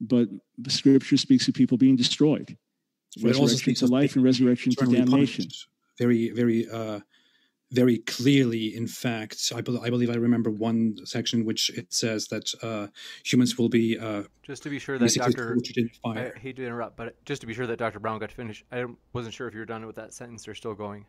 but 0.00 0.28
the 0.58 0.70
Scripture 0.70 1.16
speaks 1.16 1.48
of 1.48 1.54
people 1.54 1.76
being 1.78 1.96
destroyed, 1.96 2.56
But 3.20 3.30
it 3.30 3.36
also 3.36 3.42
resurrection 3.42 3.58
speaks 3.58 3.78
to 3.80 3.84
of 3.86 3.90
life 3.90 4.16
and 4.16 4.24
resurrection 4.24 4.72
to 4.72 4.84
damnation. 4.86 5.44
punished. 5.44 5.68
Very, 5.98 6.30
very, 6.30 6.68
uh, 6.68 7.00
very 7.70 7.98
clearly. 7.98 8.76
In 8.76 8.86
fact, 8.86 9.52
I, 9.54 9.60
bel 9.60 9.80
I 9.82 9.90
believe 9.90 10.10
I 10.10 10.14
remember 10.14 10.50
one 10.50 10.96
section 11.04 11.44
which 11.44 11.70
it 11.70 11.92
says 11.92 12.28
that 12.28 12.52
uh, 12.62 12.88
humans 13.24 13.56
will 13.58 13.68
be 13.68 13.98
uh, 13.98 14.24
Just 14.42 14.62
to 14.64 14.70
be 14.70 14.78
sure 14.78 14.98
that 14.98 15.04
basically 15.04 15.32
Dr. 15.32 15.58
I 16.04 16.38
hate 16.38 16.56
to 16.56 16.64
interrupt, 16.64 16.96
but 16.96 17.22
just 17.24 17.40
to 17.42 17.46
be 17.46 17.54
sure 17.54 17.66
that 17.66 17.78
Dr. 17.78 18.00
Brown 18.00 18.18
got 18.18 18.30
to 18.30 18.34
finish, 18.34 18.64
I 18.72 18.84
wasn't 19.12 19.34
sure 19.34 19.48
if 19.48 19.54
you 19.54 19.60
were 19.60 19.66
done 19.66 19.86
with 19.86 19.96
that 19.96 20.14
sentence 20.14 20.46
or 20.46 20.54
still 20.54 20.74
going. 20.74 21.06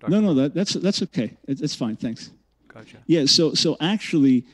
Dr. 0.00 0.10
No, 0.10 0.20
no, 0.20 0.34
that, 0.34 0.54
that's 0.54 0.74
that's 0.74 1.02
okay. 1.02 1.36
It, 1.46 1.60
it's 1.60 1.74
fine. 1.74 1.96
Thanks. 1.96 2.32
Gotcha. 2.68 2.98
Yeah, 3.06 3.26
so 3.26 3.54
so 3.54 3.76
actually, 3.80 4.44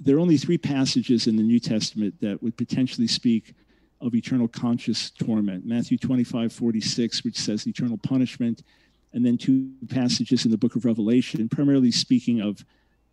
there 0.00 0.16
are 0.16 0.20
only 0.20 0.36
three 0.36 0.58
passages 0.58 1.26
in 1.26 1.36
the 1.36 1.42
New 1.42 1.58
Testament 1.58 2.20
that 2.20 2.42
would 2.42 2.56
potentially 2.56 3.06
speak 3.06 3.54
of 4.00 4.14
eternal 4.14 4.48
conscious 4.48 5.10
torment. 5.10 5.64
Matthew 5.64 5.96
25, 5.96 6.52
46, 6.52 7.24
which 7.24 7.38
says 7.38 7.66
eternal 7.66 7.98
punishment, 7.98 8.62
and 9.12 9.24
then 9.24 9.38
two 9.38 9.70
passages 9.88 10.44
in 10.44 10.50
the 10.50 10.58
book 10.58 10.76
of 10.76 10.84
Revelation, 10.84 11.48
primarily 11.48 11.90
speaking 11.90 12.40
of, 12.40 12.64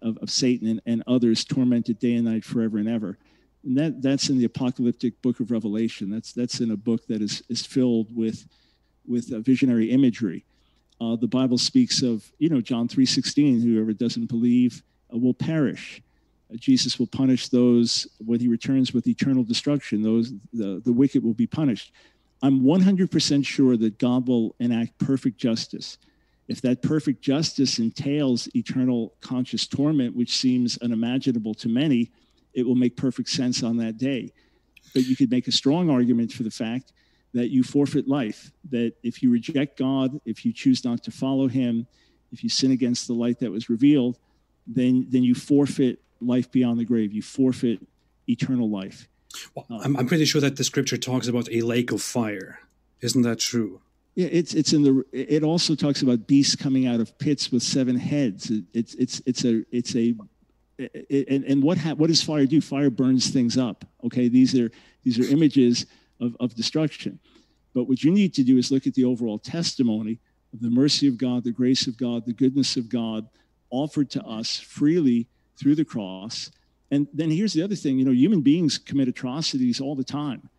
of, 0.02 0.18
of 0.18 0.30
Satan 0.30 0.68
and, 0.68 0.81
and 0.86 1.03
others 1.07 1.45
tormented 1.45 1.99
day 1.99 2.15
and 2.15 2.26
night 2.26 2.44
forever 2.44 2.77
and 2.77 2.90
ever. 2.90 3.18
And 3.64 3.77
that, 3.77 4.02
that's 4.02 4.30
in 4.30 4.38
the 4.38 4.45
apocalyptic 4.45 5.22
book 5.22 5.40
of 5.40 5.52
Revelation. 5.52 6.10
That's, 6.10 6.34
that's 6.34 6.61
in 6.61 6.72
a 6.72 6.77
book 6.77 7.06
that 7.07 7.22
is, 7.22 7.44
is 7.49 7.65
filled 7.65 8.15
with, 8.15 8.48
with 9.06 9.31
uh, 9.34 9.40
visionary 9.40 9.91
imagery. 9.91 10.45
Uh, 11.02 11.15
the 11.15 11.27
Bible 11.27 11.57
speaks 11.57 12.02
of, 12.02 12.31
you 12.40 12.49
know, 12.49 12.61
John 12.61 12.88
3.16, 12.88 13.61
whoever 13.64 13.94
doesn't 13.94 14.27
believe 14.27 14.81
uh, 15.14 15.18
will 15.18 15.34
perish. 15.34 16.02
Jesus 16.55 16.97
will 16.97 17.07
punish 17.07 17.49
those 17.49 18.07
when 18.26 18.39
he 18.39 18.47
returns 18.47 18.93
with 18.93 19.07
eternal 19.07 19.43
destruction. 19.43 20.01
Those, 20.01 20.34
the, 20.53 20.81
the 20.84 20.93
wicked 20.93 21.23
will 21.23 21.34
be 21.34 21.47
punished. 21.47 21.93
I'm 22.41 22.61
100% 22.61 23.45
sure 23.45 23.77
that 23.77 23.99
God 23.99 24.27
will 24.27 24.55
enact 24.59 24.97
perfect 24.97 25.38
justice. 25.38 25.97
If 26.47 26.61
that 26.61 26.81
perfect 26.81 27.21
justice 27.21 27.77
entails 27.77 28.49
eternal 28.55 29.13
conscious 29.21 29.67
torment, 29.67 30.15
which 30.15 30.38
seems 30.38 30.77
unimaginable 30.80 31.53
to 31.55 31.69
many, 31.69 32.11
it 32.53 32.65
will 32.65 32.76
make 32.76 32.97
perfect 32.97 33.30
sense 33.30 33.61
on 33.61 33.77
that 33.77 33.97
day. 33.97 34.31
But 34.93 35.03
you 35.03 35.15
could 35.15 35.30
make 35.30 35.47
a 35.47 35.51
strong 35.51 35.89
argument 35.89 36.31
for 36.31 36.43
the 36.43 36.49
fact 36.49 36.93
that 37.34 37.49
you 37.49 37.61
forfeit 37.63 38.07
life, 38.07 38.51
that 38.71 38.93
if 39.03 39.21
you 39.21 39.30
reject 39.30 39.77
God, 39.77 40.19
if 40.26 40.43
you 40.43 40.51
choose 40.51 40.84
not 40.84 41.03
to 41.03 41.11
follow 41.11 41.47
him, 41.47 41.85
if 42.31 42.43
you 42.43 42.49
sin 42.49 42.71
against 42.71 43.07
the 43.07 43.13
light 43.13 43.39
that 43.39 43.51
was 43.51 43.69
revealed, 43.69 44.17
then, 44.65 45.05
then 45.09 45.23
you 45.23 45.35
forfeit 45.35 45.99
life 46.21 46.51
beyond 46.51 46.79
the 46.79 46.85
grave. 46.85 47.13
You 47.13 47.21
forfeit 47.21 47.79
eternal 48.27 48.69
life. 48.69 49.07
Well, 49.55 49.65
um, 49.69 49.81
I'm, 49.83 49.97
I'm 49.97 50.07
pretty 50.07 50.25
sure 50.25 50.41
that 50.41 50.55
the 50.55 50.63
scripture 50.63 50.97
talks 50.97 51.27
about 51.27 51.49
a 51.51 51.61
lake 51.61 51.91
of 51.91 52.01
fire. 52.01 52.59
Isn't 53.01 53.21
that 53.23 53.39
true? 53.39 53.81
Yeah, 54.15 54.27
it's 54.31 54.53
it's 54.53 54.73
in 54.73 54.83
the. 54.83 55.05
It 55.13 55.43
also 55.43 55.75
talks 55.75 56.01
about 56.01 56.27
beasts 56.27 56.55
coming 56.55 56.87
out 56.87 56.99
of 56.99 57.17
pits 57.19 57.51
with 57.51 57.63
seven 57.63 57.95
heads. 57.95 58.49
It, 58.49 58.63
it's 58.73 58.95
it's 58.95 59.21
it's 59.25 59.45
a 59.45 59.63
it's 59.71 59.95
a. 59.95 60.15
It, 60.77 61.27
and, 61.29 61.43
and 61.43 61.63
what 61.63 61.77
ha- 61.77 61.93
what 61.93 62.07
does 62.07 62.23
fire 62.23 62.45
do? 62.45 62.59
Fire 62.59 62.89
burns 62.89 63.29
things 63.29 63.57
up. 63.57 63.85
Okay, 64.03 64.27
these 64.27 64.57
are 64.57 64.71
these 65.03 65.19
are 65.19 65.23
images 65.31 65.85
of, 66.19 66.35
of 66.39 66.55
destruction. 66.55 67.19
But 67.73 67.85
what 67.87 68.03
you 68.03 68.11
need 68.11 68.33
to 68.33 68.43
do 68.43 68.57
is 68.57 68.71
look 68.71 68.87
at 68.87 68.95
the 68.95 69.05
overall 69.05 69.37
testimony 69.37 70.19
of 70.53 70.61
the 70.61 70.69
mercy 70.69 71.07
of 71.07 71.17
God, 71.17 71.43
the 71.43 71.51
grace 71.51 71.87
of 71.87 71.97
God, 71.97 72.25
the 72.25 72.33
goodness 72.33 72.75
of 72.75 72.89
God 72.89 73.27
offered 73.69 74.09
to 74.11 74.23
us 74.23 74.59
freely 74.59 75.27
through 75.60 75.76
the 75.76 75.86
cross. 75.86 76.52
And 76.91 77.07
then 77.14 77.30
here's 77.30 77.53
the 77.53 77.61
other 77.61 77.76
thing 77.76 77.99
you 77.99 78.06
know, 78.06 78.11
human 78.11 78.41
beings 78.41 78.77
commit 78.77 79.07
atrocities 79.07 79.80
all 79.80 79.95
the 79.95 80.03
time. 80.03 80.49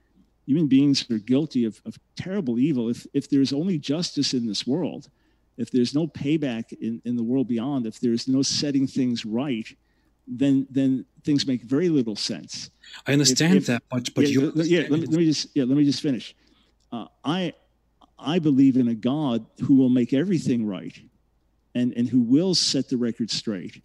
Human 0.46 0.66
beings 0.66 1.08
are 1.10 1.18
guilty 1.18 1.64
of, 1.64 1.80
of 1.84 1.98
terrible 2.16 2.58
evil. 2.58 2.88
If, 2.88 3.06
if 3.12 3.30
there's 3.30 3.52
only 3.52 3.78
justice 3.78 4.34
in 4.34 4.46
this 4.46 4.66
world, 4.66 5.08
if 5.56 5.70
there's 5.70 5.94
no 5.94 6.06
payback 6.06 6.72
in, 6.72 7.02
in 7.04 7.16
the 7.16 7.22
world 7.22 7.46
beyond, 7.46 7.86
if 7.86 8.00
there's 8.00 8.26
no 8.26 8.42
setting 8.42 8.86
things 8.86 9.24
right, 9.24 9.66
then 10.26 10.66
then 10.70 11.04
things 11.24 11.46
make 11.46 11.62
very 11.62 11.88
little 11.88 12.16
sense. 12.16 12.70
I 13.06 13.12
understand 13.12 13.54
if, 13.54 13.62
if, 13.62 13.66
that, 13.66 13.82
but 13.90 14.14
but 14.14 14.28
yeah, 14.28 14.50
yeah 14.54 14.86
let, 14.88 15.00
me, 15.00 15.06
let 15.06 15.18
me 15.18 15.24
just 15.26 15.48
yeah 15.54 15.64
let 15.64 15.76
me 15.76 15.84
just 15.84 16.00
finish. 16.00 16.34
Uh, 16.92 17.06
I 17.24 17.52
I 18.18 18.38
believe 18.38 18.76
in 18.76 18.88
a 18.88 18.94
God 18.94 19.44
who 19.60 19.74
will 19.74 19.88
make 19.88 20.12
everything 20.12 20.66
right, 20.66 20.98
and 21.74 21.92
and 21.94 22.08
who 22.08 22.20
will 22.20 22.54
set 22.54 22.88
the 22.88 22.96
record 22.96 23.30
straight, 23.30 23.82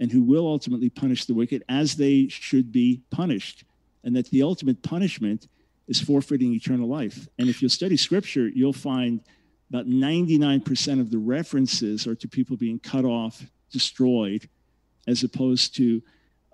and 0.00 0.10
who 0.10 0.22
will 0.22 0.46
ultimately 0.46 0.90
punish 0.90 1.24
the 1.24 1.34
wicked 1.34 1.62
as 1.68 1.96
they 1.96 2.28
should 2.28 2.72
be 2.72 3.02
punished, 3.10 3.64
and 4.02 4.14
that 4.16 4.30
the 4.30 4.42
ultimate 4.42 4.82
punishment 4.82 5.48
is 5.86 6.00
forfeiting 6.00 6.52
eternal 6.52 6.88
life. 6.88 7.28
And 7.38 7.48
if 7.48 7.62
you 7.62 7.68
study 7.68 7.96
Scripture, 7.96 8.48
you'll 8.48 8.72
find 8.72 9.20
about 9.70 9.86
99% 9.86 11.00
of 11.00 11.10
the 11.10 11.18
references 11.18 12.06
are 12.06 12.14
to 12.14 12.28
people 12.28 12.56
being 12.56 12.78
cut 12.78 13.04
off, 13.04 13.44
destroyed, 13.70 14.48
as 15.06 15.22
opposed 15.22 15.74
to 15.76 16.02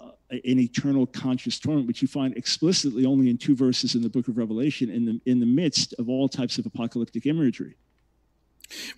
uh, 0.01 0.11
an 0.31 0.59
eternal 0.59 1.07
conscious 1.07 1.59
torment, 1.59 1.87
which 1.87 2.03
you 2.03 2.09
find 2.09 2.37
explicitly 2.37 3.05
only 3.05 3.29
in 3.29 3.37
two 3.37 3.55
verses 3.55 3.95
in 3.95 4.03
the 4.03 4.09
book 4.09 4.29
of 4.29 4.39
Revelation, 4.39 4.91
in 4.91 5.05
the, 5.05 5.21
in 5.27 5.41
the 5.41 5.47
midst 5.47 5.95
of 5.99 6.09
all 6.09 6.29
types 6.29 6.59
of 6.59 6.67
apocalyptic 6.67 7.27
imagery. 7.27 7.77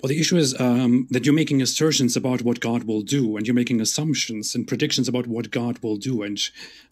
Well, 0.00 0.08
the 0.08 0.20
issue 0.20 0.36
is 0.36 0.58
um, 0.60 1.06
that 1.10 1.24
you're 1.24 1.34
making 1.34 1.62
assertions 1.62 2.16
about 2.16 2.42
what 2.42 2.60
God 2.60 2.84
will 2.84 3.02
do, 3.02 3.36
and 3.36 3.46
you're 3.46 3.54
making 3.54 3.80
assumptions 3.80 4.54
and 4.54 4.66
predictions 4.66 5.08
about 5.08 5.26
what 5.26 5.50
God 5.50 5.78
will 5.82 5.96
do, 5.96 6.22
and 6.22 6.40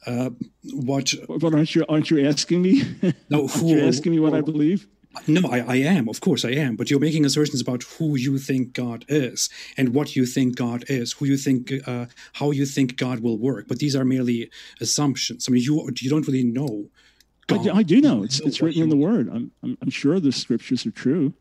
uh, 0.07 0.31
what. 0.73 1.15
But 1.29 1.55
aren't 1.55 1.75
you 1.75 1.85
aren't 1.89 2.11
you 2.11 2.27
asking 2.27 2.63
me? 2.63 2.83
No, 3.29 3.47
who, 3.49 3.69
you 3.69 3.87
asking 3.87 4.13
me 4.13 4.21
what 4.21 4.35
I 4.35 4.41
believe? 4.41 4.87
No, 5.27 5.49
I, 5.51 5.59
I 5.59 5.77
am. 5.77 6.09
Of 6.09 6.21
course, 6.21 6.45
I 6.45 6.51
am. 6.51 6.77
But 6.77 6.89
you're 6.89 7.01
making 7.01 7.25
assertions 7.25 7.61
about 7.61 7.83
who 7.83 8.17
you 8.17 8.39
think 8.39 8.73
God 8.73 9.05
is 9.09 9.51
and 9.77 9.93
what 9.93 10.15
you 10.15 10.25
think 10.25 10.57
God 10.57 10.85
is, 10.89 11.13
who 11.13 11.27
you 11.27 11.37
think, 11.37 11.73
uh, 11.87 12.07
how 12.35 12.53
you 12.53 12.65
think 12.65 12.97
God 12.97 13.21
will 13.21 13.37
work. 13.37 13.67
But 13.67 13.81
these 13.81 13.97
are 13.97 14.05
merely 14.05 14.51
assumptions. 14.81 15.49
I 15.49 15.53
mean, 15.53 15.63
you 15.63 15.91
you 16.01 16.11
don't 16.11 16.27
really 16.27 16.45
know. 16.45 16.87
God. 17.49 17.67
I, 17.67 17.79
I 17.79 17.83
do 17.83 18.01
know. 18.01 18.23
It's 18.23 18.39
it's 18.41 18.63
written 18.63 18.83
in 18.83 18.89
the 18.89 18.97
Word. 18.97 19.29
I'm, 19.29 19.51
I'm 19.63 19.77
I'm 19.83 19.91
sure 19.91 20.21
the 20.21 20.33
scriptures 20.33 20.87
are 20.87 20.93
true. 20.93 21.35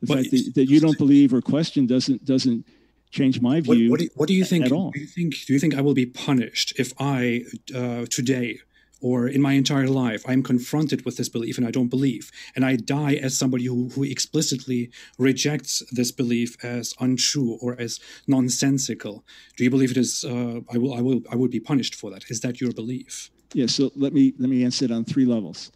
The 0.00 0.06
but 0.06 0.16
fact 0.18 0.30
that, 0.30 0.52
that 0.54 0.66
you 0.68 0.80
don't 0.80 0.98
believe 0.98 1.32
or 1.32 1.40
question 1.40 1.86
doesn't 1.86 2.24
doesn't 2.24 2.66
change 3.10 3.40
my 3.40 3.60
view. 3.60 3.90
What, 3.90 4.00
what, 4.00 4.00
do, 4.00 4.08
what 4.14 4.28
do, 4.28 4.34
you 4.34 4.44
think? 4.44 4.66
At 4.66 4.72
all. 4.72 4.90
Do 4.90 5.00
you 5.00 5.06
think? 5.06 5.34
Do 5.46 5.52
you 5.52 5.58
think 5.58 5.74
I 5.74 5.80
will 5.80 5.94
be 5.94 6.06
punished 6.06 6.74
if 6.78 6.92
I 6.98 7.44
uh, 7.74 8.06
today 8.10 8.60
or 9.00 9.28
in 9.28 9.40
my 9.40 9.52
entire 9.52 9.86
life 9.86 10.22
i'm 10.26 10.42
confronted 10.42 11.04
with 11.04 11.16
this 11.16 11.28
belief 11.28 11.56
and 11.56 11.66
i 11.66 11.70
don't 11.70 11.88
believe 11.88 12.30
and 12.56 12.64
i 12.64 12.76
die 12.76 13.14
as 13.14 13.36
somebody 13.36 13.64
who, 13.64 13.88
who 13.90 14.02
explicitly 14.02 14.90
rejects 15.18 15.82
this 15.92 16.10
belief 16.10 16.56
as 16.64 16.94
untrue 17.00 17.58
or 17.60 17.78
as 17.80 18.00
nonsensical 18.26 19.24
do 19.56 19.64
you 19.64 19.70
believe 19.70 19.90
it 19.90 19.96
is 19.96 20.24
uh, 20.24 20.60
i 20.72 20.78
will 20.78 20.94
i 20.94 21.00
will 21.00 21.22
i 21.30 21.36
will 21.36 21.48
be 21.48 21.60
punished 21.60 21.94
for 21.94 22.10
that 22.10 22.24
is 22.28 22.40
that 22.40 22.60
your 22.60 22.72
belief 22.72 23.30
yeah 23.54 23.66
so 23.66 23.90
let 23.94 24.12
me 24.12 24.34
let 24.38 24.48
me 24.48 24.64
answer 24.64 24.84
it 24.84 24.90
on 24.90 25.04
three 25.04 25.24
levels 25.24 25.70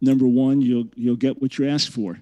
number 0.00 0.26
one 0.26 0.60
you'll 0.60 0.88
you'll 0.94 1.16
get 1.16 1.40
what 1.40 1.58
you 1.58 1.68
ask 1.68 1.90
for 1.90 2.20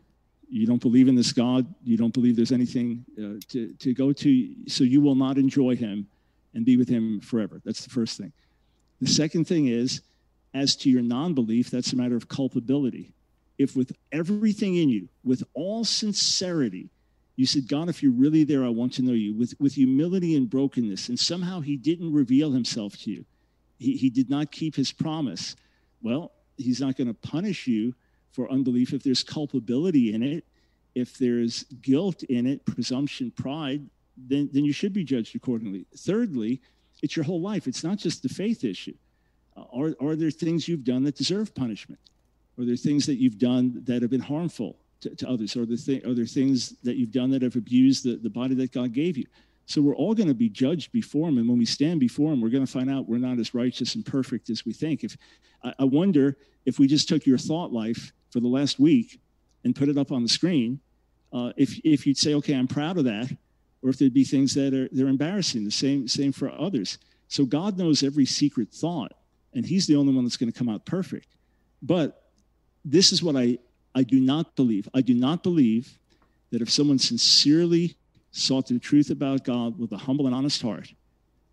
you 0.49 0.67
don't 0.67 0.81
believe 0.81 1.09
in 1.09 1.15
this 1.15 1.33
god. 1.33 1.67
You 1.83 1.97
don't 1.97 2.15
believe 2.15 2.37
there's 2.37 2.53
anything 2.53 3.05
uh, 3.19 3.41
to, 3.49 3.73
to 3.75 3.95
go 3.95 4.13
to. 4.13 4.69
So 4.69 4.85
you 4.85 5.01
will 5.01 5.15
not 5.15 5.39
enjoy 5.39 5.77
him 5.77 6.07
and 6.55 6.65
be 6.65 6.77
with 6.77 6.89
him 6.89 7.21
forever. 7.21 7.61
That's 7.65 7.85
the 7.85 7.91
first 7.91 8.19
thing. 8.19 8.33
The 9.01 9.09
second 9.09 9.47
thing 9.47 9.69
is 9.69 10.01
as 10.55 10.75
to 10.77 10.91
your 10.91 11.03
non 11.03 11.35
belief, 11.35 11.71
that's 11.71 11.93
a 11.93 11.97
matter 11.97 12.17
of 12.17 12.29
culpability. 12.29 13.13
If 13.59 13.77
with 13.77 13.93
everything 14.13 14.77
in 14.77 14.89
you, 14.89 15.09
with 15.25 15.43
all 15.55 15.85
sincerity, 15.85 16.91
you 17.37 17.47
said, 17.47 17.69
God, 17.69 17.89
if 17.89 18.03
you're 18.03 18.13
really 18.13 18.45
there, 18.45 18.65
I 18.65 18.69
want 18.69 18.95
to 18.95 19.03
know 19.03 19.13
you, 19.13 19.35
with, 19.35 19.55
with 19.61 19.75
humility 19.75 20.35
and 20.37 20.49
brokenness, 20.49 21.09
and 21.09 21.19
somehow 21.19 21.61
he 21.61 21.77
didn't 21.77 22.13
reveal 22.13 22.53
himself 22.53 22.97
to 23.01 23.11
you, 23.11 23.25
he, 23.79 23.97
he 23.97 24.09
did 24.09 24.31
not 24.31 24.51
keep 24.51 24.75
his 24.75 24.93
promise, 24.93 25.57
well, 26.03 26.33
he's 26.57 26.81
not 26.81 26.97
going 26.97 27.09
to 27.09 27.15
punish 27.15 27.67
you 27.67 27.95
for 28.37 28.53
unbelief 28.53 28.93
if 28.93 29.03
there's 29.03 29.25
culpability 29.25 30.13
in 30.13 30.23
it, 30.23 30.45
if 30.95 31.17
there's 31.17 31.65
guilt 31.81 32.23
in 32.25 32.47
it, 32.47 32.65
presumption, 32.67 33.31
pride, 33.31 33.83
then, 34.17 34.51
then 34.53 34.65
you 34.65 34.73
should 34.73 34.93
be 34.93 35.03
judged 35.03 35.35
accordingly. 35.35 35.87
Thirdly, 35.97 36.61
it's 37.03 37.17
your 37.17 37.25
whole 37.25 37.41
life. 37.41 37.67
It's 37.67 37.83
not 37.83 37.97
just 37.97 38.23
the 38.23 38.29
faith 38.29 38.63
issue. 38.63 38.95
Uh, 39.57 39.65
are, 39.73 39.95
are 40.01 40.17
there 40.17 40.31
things 40.31 40.69
you've 40.69 40.85
done 40.85 41.03
that 41.05 41.17
deserve 41.17 41.55
punishment? 41.55 42.01
Are 42.59 42.65
there 42.65 42.77
things 42.77 43.07
that 43.07 43.17
you've 43.17 43.39
done 43.39 43.83
that 43.85 44.03
have 44.03 44.11
been 44.11 44.21
harmful 44.21 44.77
to, 45.01 45.15
to 45.15 45.29
others? 45.29 45.57
Are 45.57 45.65
there, 45.65 45.77
th- 45.77 46.05
are 46.05 46.15
there 46.15 46.27
things 46.27 46.75
that 46.83 46.97
you've 46.97 47.13
done 47.13 47.31
that 47.31 47.43
have 47.43 47.57
abused 47.57 48.05
the, 48.05 48.17
the 48.17 48.31
body 48.31 48.55
that 48.57 48.73
God 48.73 48.93
gave 48.93 49.17
you? 49.17 49.27
So 49.67 49.83
we're 49.83 49.97
all 49.97 50.15
going 50.15 50.29
to 50.29 50.35
be 50.35 50.49
judged 50.49 50.93
before 50.93 51.29
Him. 51.29 51.39
And 51.39 51.49
when 51.49 51.59
we 51.59 51.65
stand 51.65 52.01
before 52.01 52.33
Him, 52.33 52.41
we're 52.41 52.51
going 52.51 52.65
to 52.65 52.71
find 52.71 52.91
out 52.91 53.09
we're 53.09 53.19
not 53.19 53.39
as 53.39 53.55
righteous 53.55 53.95
and 53.95 54.05
perfect 54.05 54.51
as 54.51 54.65
we 54.65 54.73
think. 54.73 55.05
If 55.05 55.17
I, 55.65 55.75
I 55.81 55.85
wonder 55.85 56.37
if 56.65 56.79
we 56.79 56.87
just 56.87 57.09
took 57.09 57.27
your 57.27 57.39
thought 57.39 57.73
life 57.73 58.13
for 58.37 58.41
the 58.41 58.49
last 58.49 58.79
week 58.79 59.19
and 59.65 59.75
put 59.75 59.89
it 59.89 59.97
up 59.97 60.13
on 60.13 60.23
the 60.23 60.29
screen, 60.29 60.79
uh, 61.33 61.53
if, 61.57 61.81
if 61.85 62.07
you'd 62.07 62.19
say, 62.19 62.35
okay, 62.35 62.53
I'm 62.53 62.69
proud 62.69 62.99
of 62.99 63.05
that, 63.05 63.35
or 63.83 63.89
if 63.89 63.99
there'd 63.99 64.13
be 64.13 64.25
things 64.25 64.53
that 64.53 64.75
are 64.75 64.91
they're 64.93 65.09
embarrassing, 65.09 65.65
the 65.65 65.71
same, 65.71 66.07
same 66.07 66.33
for 66.33 66.51
others. 66.51 66.99
So 67.29 67.47
God 67.47 67.79
knows 67.79 68.03
every 68.03 68.27
secret 68.27 68.69
thought 68.71 69.13
and 69.55 69.65
he's 69.65 69.87
the 69.87 69.97
only 69.97 70.13
one 70.13 70.25
that's 70.25 70.37
going 70.37 70.53
to 70.53 70.59
come 70.59 70.69
out 70.69 70.85
perfect. 70.85 71.29
But 71.81 72.25
this 72.85 73.11
is 73.11 73.23
what 73.23 73.37
I, 73.37 73.57
I 73.95 74.03
do 74.03 74.21
not 74.21 74.55
believe. 74.55 74.87
I 74.93 75.01
do 75.01 75.15
not 75.15 75.43
believe 75.43 75.99
that 76.51 76.61
if 76.61 76.71
someone 76.71 76.99
sincerely 76.99 77.97
sought 78.33 78.67
the 78.67 78.79
truth 78.79 79.09
about 79.09 79.45
God 79.45 79.79
with 79.79 79.93
a 79.93 79.97
humble 79.97 80.27
and 80.27 80.35
honest 80.35 80.61
heart 80.61 80.93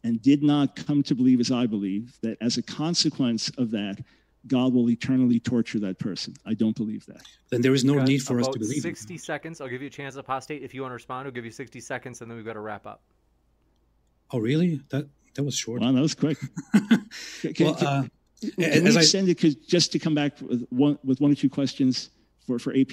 and 0.04 0.22
did 0.22 0.44
not 0.44 0.76
come 0.76 1.02
to 1.04 1.16
believe 1.16 1.40
as 1.40 1.50
I 1.50 1.66
believe, 1.66 2.18
that 2.24 2.38
as 2.42 2.58
a 2.58 2.62
consequence 2.62 3.50
of 3.58 3.72
that, 3.72 4.04
God 4.48 4.74
will 4.74 4.90
eternally 4.90 5.40
torture 5.40 5.80
that 5.80 6.00
person. 6.00 6.34
I 6.46 6.54
don't 6.54 6.76
believe 6.76 7.06
that. 7.06 7.22
Then 7.50 7.62
there 7.62 7.74
is 7.74 7.86
no 7.86 8.02
need 8.04 8.22
for 8.22 8.40
us 8.40 8.48
to 8.50 8.60
believe. 8.60 8.82
60 8.82 9.18
seconds. 9.18 9.62
I'll 9.62 9.70
give 9.70 9.82
you 9.82 9.88
a 9.88 9.92
chance, 9.92 10.16
apostate. 10.16 10.64
If 10.64 10.74
you 10.74 10.82
want 10.82 10.92
to 10.92 10.96
respond, 10.96 11.28
I'll 11.28 11.32
give 11.32 11.46
you 11.46 11.52
60 11.52 11.80
seconds, 11.80 12.22
and 12.22 12.30
then 12.30 12.36
we've 12.36 12.46
got 12.46 12.54
to 12.54 12.60
wrap 12.60 12.86
up. 12.86 13.02
Oh, 14.32 14.40
really? 14.40 14.82
That 14.90 15.08
that 15.36 15.44
was 15.44 15.56
short. 15.56 15.82
Wow, 15.82 15.92
that 15.92 16.02
was 16.02 16.16
quick. 16.16 16.38
can, 17.56 17.66
well, 17.66 17.78
uh, 17.80 18.04
can 18.42 18.84
we 18.84 18.98
extend 18.98 19.30
it 19.30 19.68
just 19.68 19.92
to 19.94 20.00
come 20.00 20.16
back 20.16 20.40
with 20.42 20.66
one 20.70 20.98
with 21.04 21.22
one 21.22 21.32
or 21.32 21.36
two 21.36 21.50
questions 21.50 22.10
for 22.46 22.60
for 22.60 22.74
AP? 22.76 22.92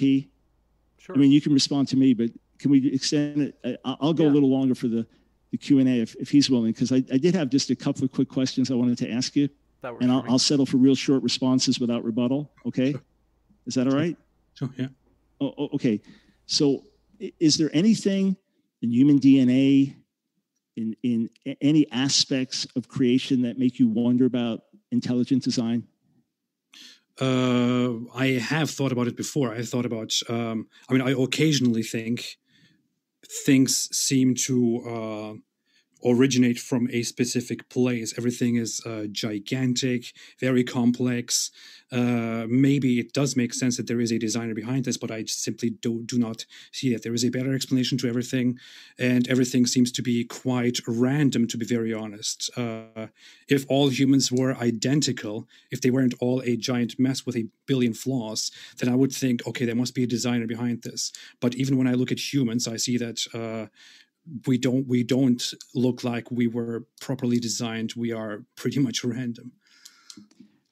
Sure. 0.97 1.15
I 1.15 1.17
mean, 1.17 1.31
you 1.31 1.41
can 1.41 1.53
respond 1.53 1.87
to 1.89 1.97
me, 1.97 2.13
but 2.13 2.29
can 2.59 2.71
we 2.71 2.93
extend 2.93 3.53
it? 3.63 3.81
I'll 3.83 4.13
go 4.13 4.23
yeah. 4.23 4.29
a 4.29 4.33
little 4.33 4.49
longer 4.49 4.75
for 4.75 4.87
the 4.87 5.05
the 5.51 5.57
Q 5.57 5.79
and 5.79 5.89
A 5.89 6.01
if, 6.01 6.15
if 6.15 6.29
he's 6.29 6.49
willing, 6.49 6.71
because 6.71 6.91
I, 6.91 6.97
I 7.11 7.17
did 7.17 7.35
have 7.35 7.49
just 7.49 7.69
a 7.69 7.75
couple 7.75 8.03
of 8.03 8.11
quick 8.11 8.29
questions 8.29 8.71
I 8.71 8.75
wanted 8.75 8.97
to 8.99 9.11
ask 9.11 9.35
you. 9.35 9.49
That 9.81 9.95
and 9.99 10.11
I'll, 10.11 10.23
I'll, 10.29 10.39
settle 10.39 10.65
for 10.65 10.77
real 10.77 10.93
short 10.93 11.23
responses 11.23 11.79
without 11.79 12.03
rebuttal. 12.03 12.51
Okay, 12.67 12.93
is 13.65 13.73
that 13.75 13.87
all 13.87 13.93
right? 13.93 14.15
Sure. 14.53 14.69
Yeah. 14.77 14.87
Oh, 15.39 15.53
oh, 15.57 15.69
okay. 15.73 15.99
So, 16.45 16.83
is 17.39 17.57
there 17.57 17.71
anything 17.73 18.37
in 18.83 18.91
human 18.91 19.19
DNA, 19.19 19.95
in 20.77 20.95
in 21.01 21.29
any 21.61 21.91
aspects 21.91 22.67
of 22.75 22.87
creation 22.87 23.41
that 23.41 23.57
make 23.57 23.79
you 23.79 23.87
wonder 23.87 24.25
about 24.25 24.61
intelligent 24.91 25.43
design? 25.43 25.87
Uh, 27.19 28.05
I 28.15 28.39
have 28.39 28.69
thought 28.69 28.91
about 28.91 29.07
it 29.07 29.15
before. 29.15 29.53
I 29.53 29.63
thought 29.63 29.85
about. 29.85 30.13
Um, 30.29 30.67
I 30.89 30.93
mean, 30.93 31.01
I 31.01 31.11
occasionally 31.11 31.83
think 31.83 32.37
things 33.45 33.89
seem 33.91 34.35
to. 34.45 34.83
Uh, 34.87 35.39
originate 36.05 36.59
from 36.59 36.87
a 36.91 37.03
specific 37.03 37.69
place. 37.69 38.13
Everything 38.17 38.55
is 38.55 38.81
uh, 38.85 39.05
gigantic, 39.11 40.13
very 40.39 40.63
complex. 40.63 41.51
Uh, 41.91 42.45
maybe 42.49 42.99
it 42.99 43.11
does 43.13 43.35
make 43.35 43.53
sense 43.53 43.77
that 43.77 43.87
there 43.87 43.99
is 43.99 44.11
a 44.11 44.17
designer 44.17 44.53
behind 44.53 44.85
this, 44.85 44.97
but 44.97 45.11
I 45.11 45.25
simply 45.25 45.71
do, 45.71 46.03
do 46.05 46.17
not 46.17 46.45
see 46.71 46.93
that. 46.93 47.03
There 47.03 47.13
is 47.13 47.25
a 47.25 47.29
better 47.29 47.53
explanation 47.53 47.97
to 47.99 48.07
everything, 48.07 48.57
and 48.97 49.27
everything 49.27 49.65
seems 49.65 49.91
to 49.93 50.01
be 50.01 50.23
quite 50.23 50.79
random, 50.87 51.47
to 51.47 51.57
be 51.57 51.65
very 51.65 51.93
honest. 51.93 52.49
Uh, 52.57 53.07
if 53.49 53.65
all 53.67 53.89
humans 53.89 54.31
were 54.31 54.55
identical, 54.55 55.47
if 55.69 55.81
they 55.81 55.89
weren't 55.89 56.15
all 56.19 56.41
a 56.45 56.55
giant 56.55 56.97
mess 56.97 57.25
with 57.25 57.35
a 57.35 57.47
billion 57.65 57.93
flaws, 57.93 58.51
then 58.77 58.89
I 58.89 58.95
would 58.95 59.11
think, 59.11 59.45
okay, 59.45 59.65
there 59.65 59.75
must 59.75 59.95
be 59.95 60.03
a 60.03 60.07
designer 60.07 60.47
behind 60.47 60.83
this. 60.83 61.11
But 61.39 61.55
even 61.55 61.77
when 61.77 61.87
I 61.87 61.93
look 61.93 62.11
at 62.11 62.33
humans, 62.33 62.67
I 62.67 62.77
see 62.77 62.97
that 62.97 63.19
uh, 63.33 63.67
we 64.45 64.57
don't 64.57 64.87
we 64.87 65.03
don't 65.03 65.53
look 65.73 66.03
like 66.03 66.29
we 66.31 66.47
were 66.47 66.85
properly 66.99 67.39
designed. 67.39 67.93
We 67.95 68.11
are 68.11 68.43
pretty 68.55 68.79
much 68.79 69.03
random. 69.03 69.51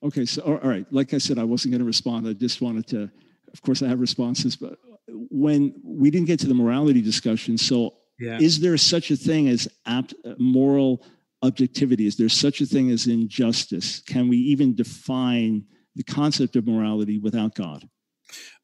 Okay, 0.03 0.26
so 0.26 0.41
all 0.41 0.69
right. 0.69 0.85
Like 0.91 1.13
I 1.13 1.17
said, 1.17 1.38
I 1.38 1.43
wasn't 1.43 1.71
going 1.73 1.80
to 1.80 1.85
respond. 1.85 2.27
I 2.27 2.34
just 2.34 2.61
wanted 2.61 2.88
to. 2.88 3.09
Of 3.51 3.61
course, 3.63 3.81
I 3.81 3.88
have 3.88 3.99
responses, 3.99 4.55
but 4.55 4.77
when 5.07 5.73
we 5.84 6.11
didn't 6.11 6.27
get 6.27 6.39
to 6.41 6.47
the 6.47 6.53
morality 6.53 7.01
discussion, 7.01 7.57
so 7.57 7.95
yeah. 8.19 8.38
is 8.39 8.59
there 8.59 8.77
such 8.77 9.09
a 9.09 9.15
thing 9.15 9.47
as 9.47 9.67
apt, 9.88 10.13
moral 10.38 11.03
objectivity? 11.41 12.05
Is 12.05 12.15
there 12.15 12.30
such 12.30 12.61
a 12.61 12.65
thing 12.65 12.91
as 12.91 13.07
injustice? 13.07 14.01
Can 14.01 14.27
we 14.27 14.38
even 14.38 14.76
define 14.76 15.65
the 15.95 16.03
concept 16.03 16.55
of 16.55 16.67
morality 16.67 17.17
without 17.17 17.55
God? 17.55 17.89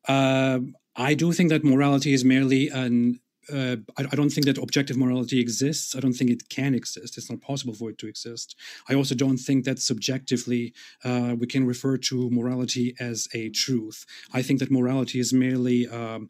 Uh, 0.08 0.60
I 0.96 1.14
do 1.14 1.34
think 1.34 1.50
that 1.50 1.64
morality 1.64 2.14
is 2.14 2.24
merely 2.24 2.70
an 2.70 3.20
uh, 3.52 3.78
I, 3.98 4.04
I, 4.12 4.16
don't 4.16 4.30
think 4.30 4.46
that 4.46 4.58
objective 4.58 4.98
morality 4.98 5.40
exists. 5.40 5.96
I 5.96 6.00
don't 6.00 6.14
think 6.14 6.32
it 6.32 6.50
can 6.50 6.74
exist. 6.74 7.18
It's 7.18 7.30
not 7.30 7.42
possible 7.42 7.74
for 7.74 7.90
it 7.90 7.98
to 8.00 8.08
exist. 8.08 8.56
I 8.90 8.96
also 8.96 9.16
don't 9.16 9.38
think 9.38 9.66
that 9.66 9.80
subjectively 9.80 10.74
uh, 11.04 11.36
we 11.38 11.48
can 11.48 11.66
refer 11.66 11.98
to 11.98 12.30
morality 12.30 12.96
as 13.00 13.28
a 13.34 13.50
truth. 13.50 14.06
I 14.34 14.42
think 14.42 14.60
that 14.60 14.72
morality 14.72 15.20
is 15.20 15.34
merely 15.34 15.88
um, 15.88 16.30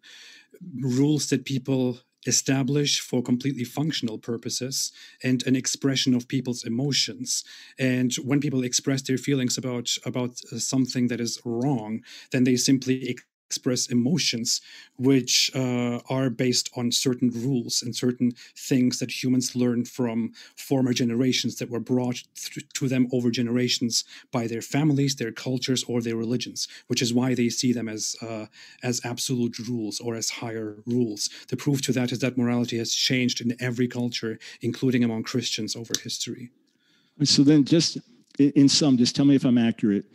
rules 0.80 1.30
that 1.30 1.46
people 1.46 2.00
establish 2.26 3.00
for 3.00 3.22
completely 3.22 3.64
functional 3.64 4.18
purposes 4.18 4.92
and 5.24 5.46
an 5.46 5.56
expression 5.56 6.16
of 6.16 6.28
people's 6.28 6.64
emotions 6.64 7.44
and 7.78 8.16
when 8.16 8.40
people 8.40 8.64
express 8.64 9.04
their 9.04 9.18
feelings 9.18 9.58
about 9.58 9.96
about 10.06 10.36
something 10.58 11.08
that 11.08 11.22
is 11.22 11.40
wrong 11.46 12.04
then 12.32 12.44
they 12.44 12.56
simply 12.56 13.16
express 13.50 13.88
emotions 13.88 14.62
which 14.98 15.52
uh, 15.56 16.00
are 16.10 16.30
based 16.30 16.70
on 16.76 16.92
certain 16.92 17.30
rules 17.30 17.82
and 17.84 17.96
certain 17.96 18.32
things 18.58 19.00
that 19.00 19.24
humans 19.24 19.56
learn 19.56 19.86
from 19.86 20.32
former 20.58 20.94
generations 20.94 21.58
that 21.58 21.70
were 21.70 21.80
brought 21.80 22.24
th- 22.36 22.68
to 22.74 22.88
them 22.88 23.08
over 23.12 23.30
generations 23.30 24.04
by 24.32 24.48
their 24.48 24.62
families 24.62 25.16
their 25.16 25.32
cultures 25.32 25.84
or 25.84 26.02
their 26.02 26.16
religions 26.16 26.68
which 26.88 27.02
is 27.02 27.14
why 27.14 27.36
they 27.36 27.50
see 27.50 27.72
them 27.72 27.88
as 27.88 28.16
uh, 28.22 28.46
as 28.84 29.00
absolute 29.06 29.58
rules 29.60 30.00
or 30.00 30.16
as 30.16 30.30
higher 30.30 30.78
rules. 30.86 31.30
The 31.50 31.58
proof 31.58 31.82
to 31.84 31.92
that 31.94 32.12
is 32.12 32.20
that 32.20 32.38
morality 32.38 32.78
has 32.78 32.94
changed 32.94 33.42
in 33.42 33.56
every 33.60 33.88
culture 33.88 34.40
including 34.62 35.04
among 35.04 35.24
christians 35.24 35.76
over 35.76 35.94
history. 36.04 36.52
So 37.24 37.44
then 37.44 37.64
just 37.64 37.98
in 38.40 38.68
sum 38.68 38.98
just 38.98 39.16
tell 39.16 39.26
me 39.26 39.36
if 39.36 39.46
i'm 39.46 39.58
accurate 39.58 40.06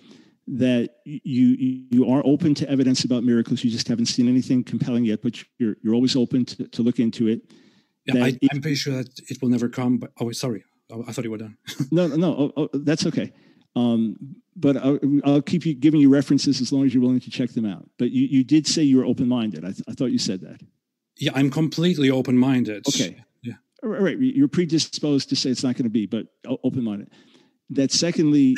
that 0.53 0.97
you 1.05 1.87
you 1.91 2.11
are 2.11 2.23
open 2.25 2.55
to 2.57 2.69
evidence 2.69 3.05
about 3.05 3.23
miracles. 3.23 3.63
You 3.63 3.71
just 3.71 3.87
haven't 3.87 4.07
seen 4.07 4.29
anything 4.29 4.65
compelling 4.65 5.05
yet, 5.05 5.23
but 5.23 5.43
you're 5.59 5.77
you're 5.83 5.95
always 5.95 6.17
open 6.17 6.45
to, 6.47 6.67
to 6.69 6.83
look 6.83 6.99
into 6.99 7.29
it. 7.29 7.43
Yeah, 8.07 8.25
I, 8.25 8.39
am 8.53 8.61
pretty 8.61 8.75
sure 8.75 8.95
that 8.95 9.09
it 9.29 9.41
will 9.41 9.49
never 9.49 9.69
come. 9.69 9.99
But 9.99 10.11
oh, 10.21 10.33
sorry, 10.33 10.65
oh, 10.91 11.05
I 11.07 11.13
thought 11.13 11.25
you 11.25 11.31
were 11.31 11.39
done. 11.39 11.57
no, 11.93 12.09
no, 12.09 12.33
oh, 12.33 12.53
oh, 12.57 12.69
that's 12.79 13.07
okay. 13.07 13.33
Um, 13.77 14.17
but 14.57 14.77
I'll, 14.77 14.99
I'll, 15.25 15.43
keep 15.43 15.65
you 15.65 15.75
giving 15.75 16.01
you 16.01 16.11
references 16.11 16.61
as 16.61 16.73
long 16.73 16.85
as 16.85 16.93
you're 16.93 17.03
willing 17.03 17.21
to 17.21 17.31
check 17.31 17.51
them 17.51 17.65
out. 17.65 17.89
But 17.99 18.11
you, 18.11 18.27
you 18.27 18.43
did 18.43 18.67
say 18.67 18.83
you 18.83 18.99
were 18.99 19.05
open 19.05 19.29
minded. 19.29 19.65
I, 19.65 19.69
th- 19.69 19.85
I 19.89 19.93
thought 19.93 20.07
you 20.07 20.19
said 20.19 20.41
that. 20.41 20.61
Yeah, 21.17 21.31
I'm 21.37 21.51
completely 21.51 22.11
open 22.11 22.37
minded. 22.37 22.85
Okay. 22.89 23.23
Yeah. 23.43 23.55
All 23.85 23.91
right. 23.91 24.19
You're 24.19 24.49
predisposed 24.49 25.29
to 25.29 25.37
say 25.37 25.51
it's 25.51 25.63
not 25.63 25.77
going 25.77 25.85
to 25.85 25.91
be, 25.91 26.07
but 26.07 26.27
open 26.65 26.83
minded. 26.83 27.11
That 27.71 27.93
secondly, 27.93 28.57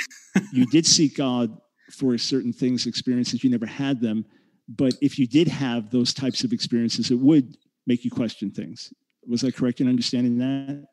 you 0.52 0.64
did 0.66 0.86
seek 0.86 1.19
God 1.19 1.55
for 1.93 2.16
certain 2.19 2.52
things, 2.52 2.86
experiences, 2.86 3.44
you 3.44 3.51
never 3.51 3.66
had 3.66 4.01
them. 4.01 4.24
But 4.69 4.94
if 5.01 5.19
you 5.19 5.27
did 5.27 5.48
have 5.48 5.90
those 5.90 6.14
types 6.14 6.44
of 6.44 6.52
experiences, 6.52 7.10
it 7.10 7.19
would 7.19 7.56
make 7.86 8.05
you 8.05 8.10
question 8.10 8.51
things. 8.51 8.93
Was 9.28 9.44
I 9.44 9.51
correct 9.51 9.81
in 9.81 9.89
understanding 9.89 10.39
that? 10.39 10.86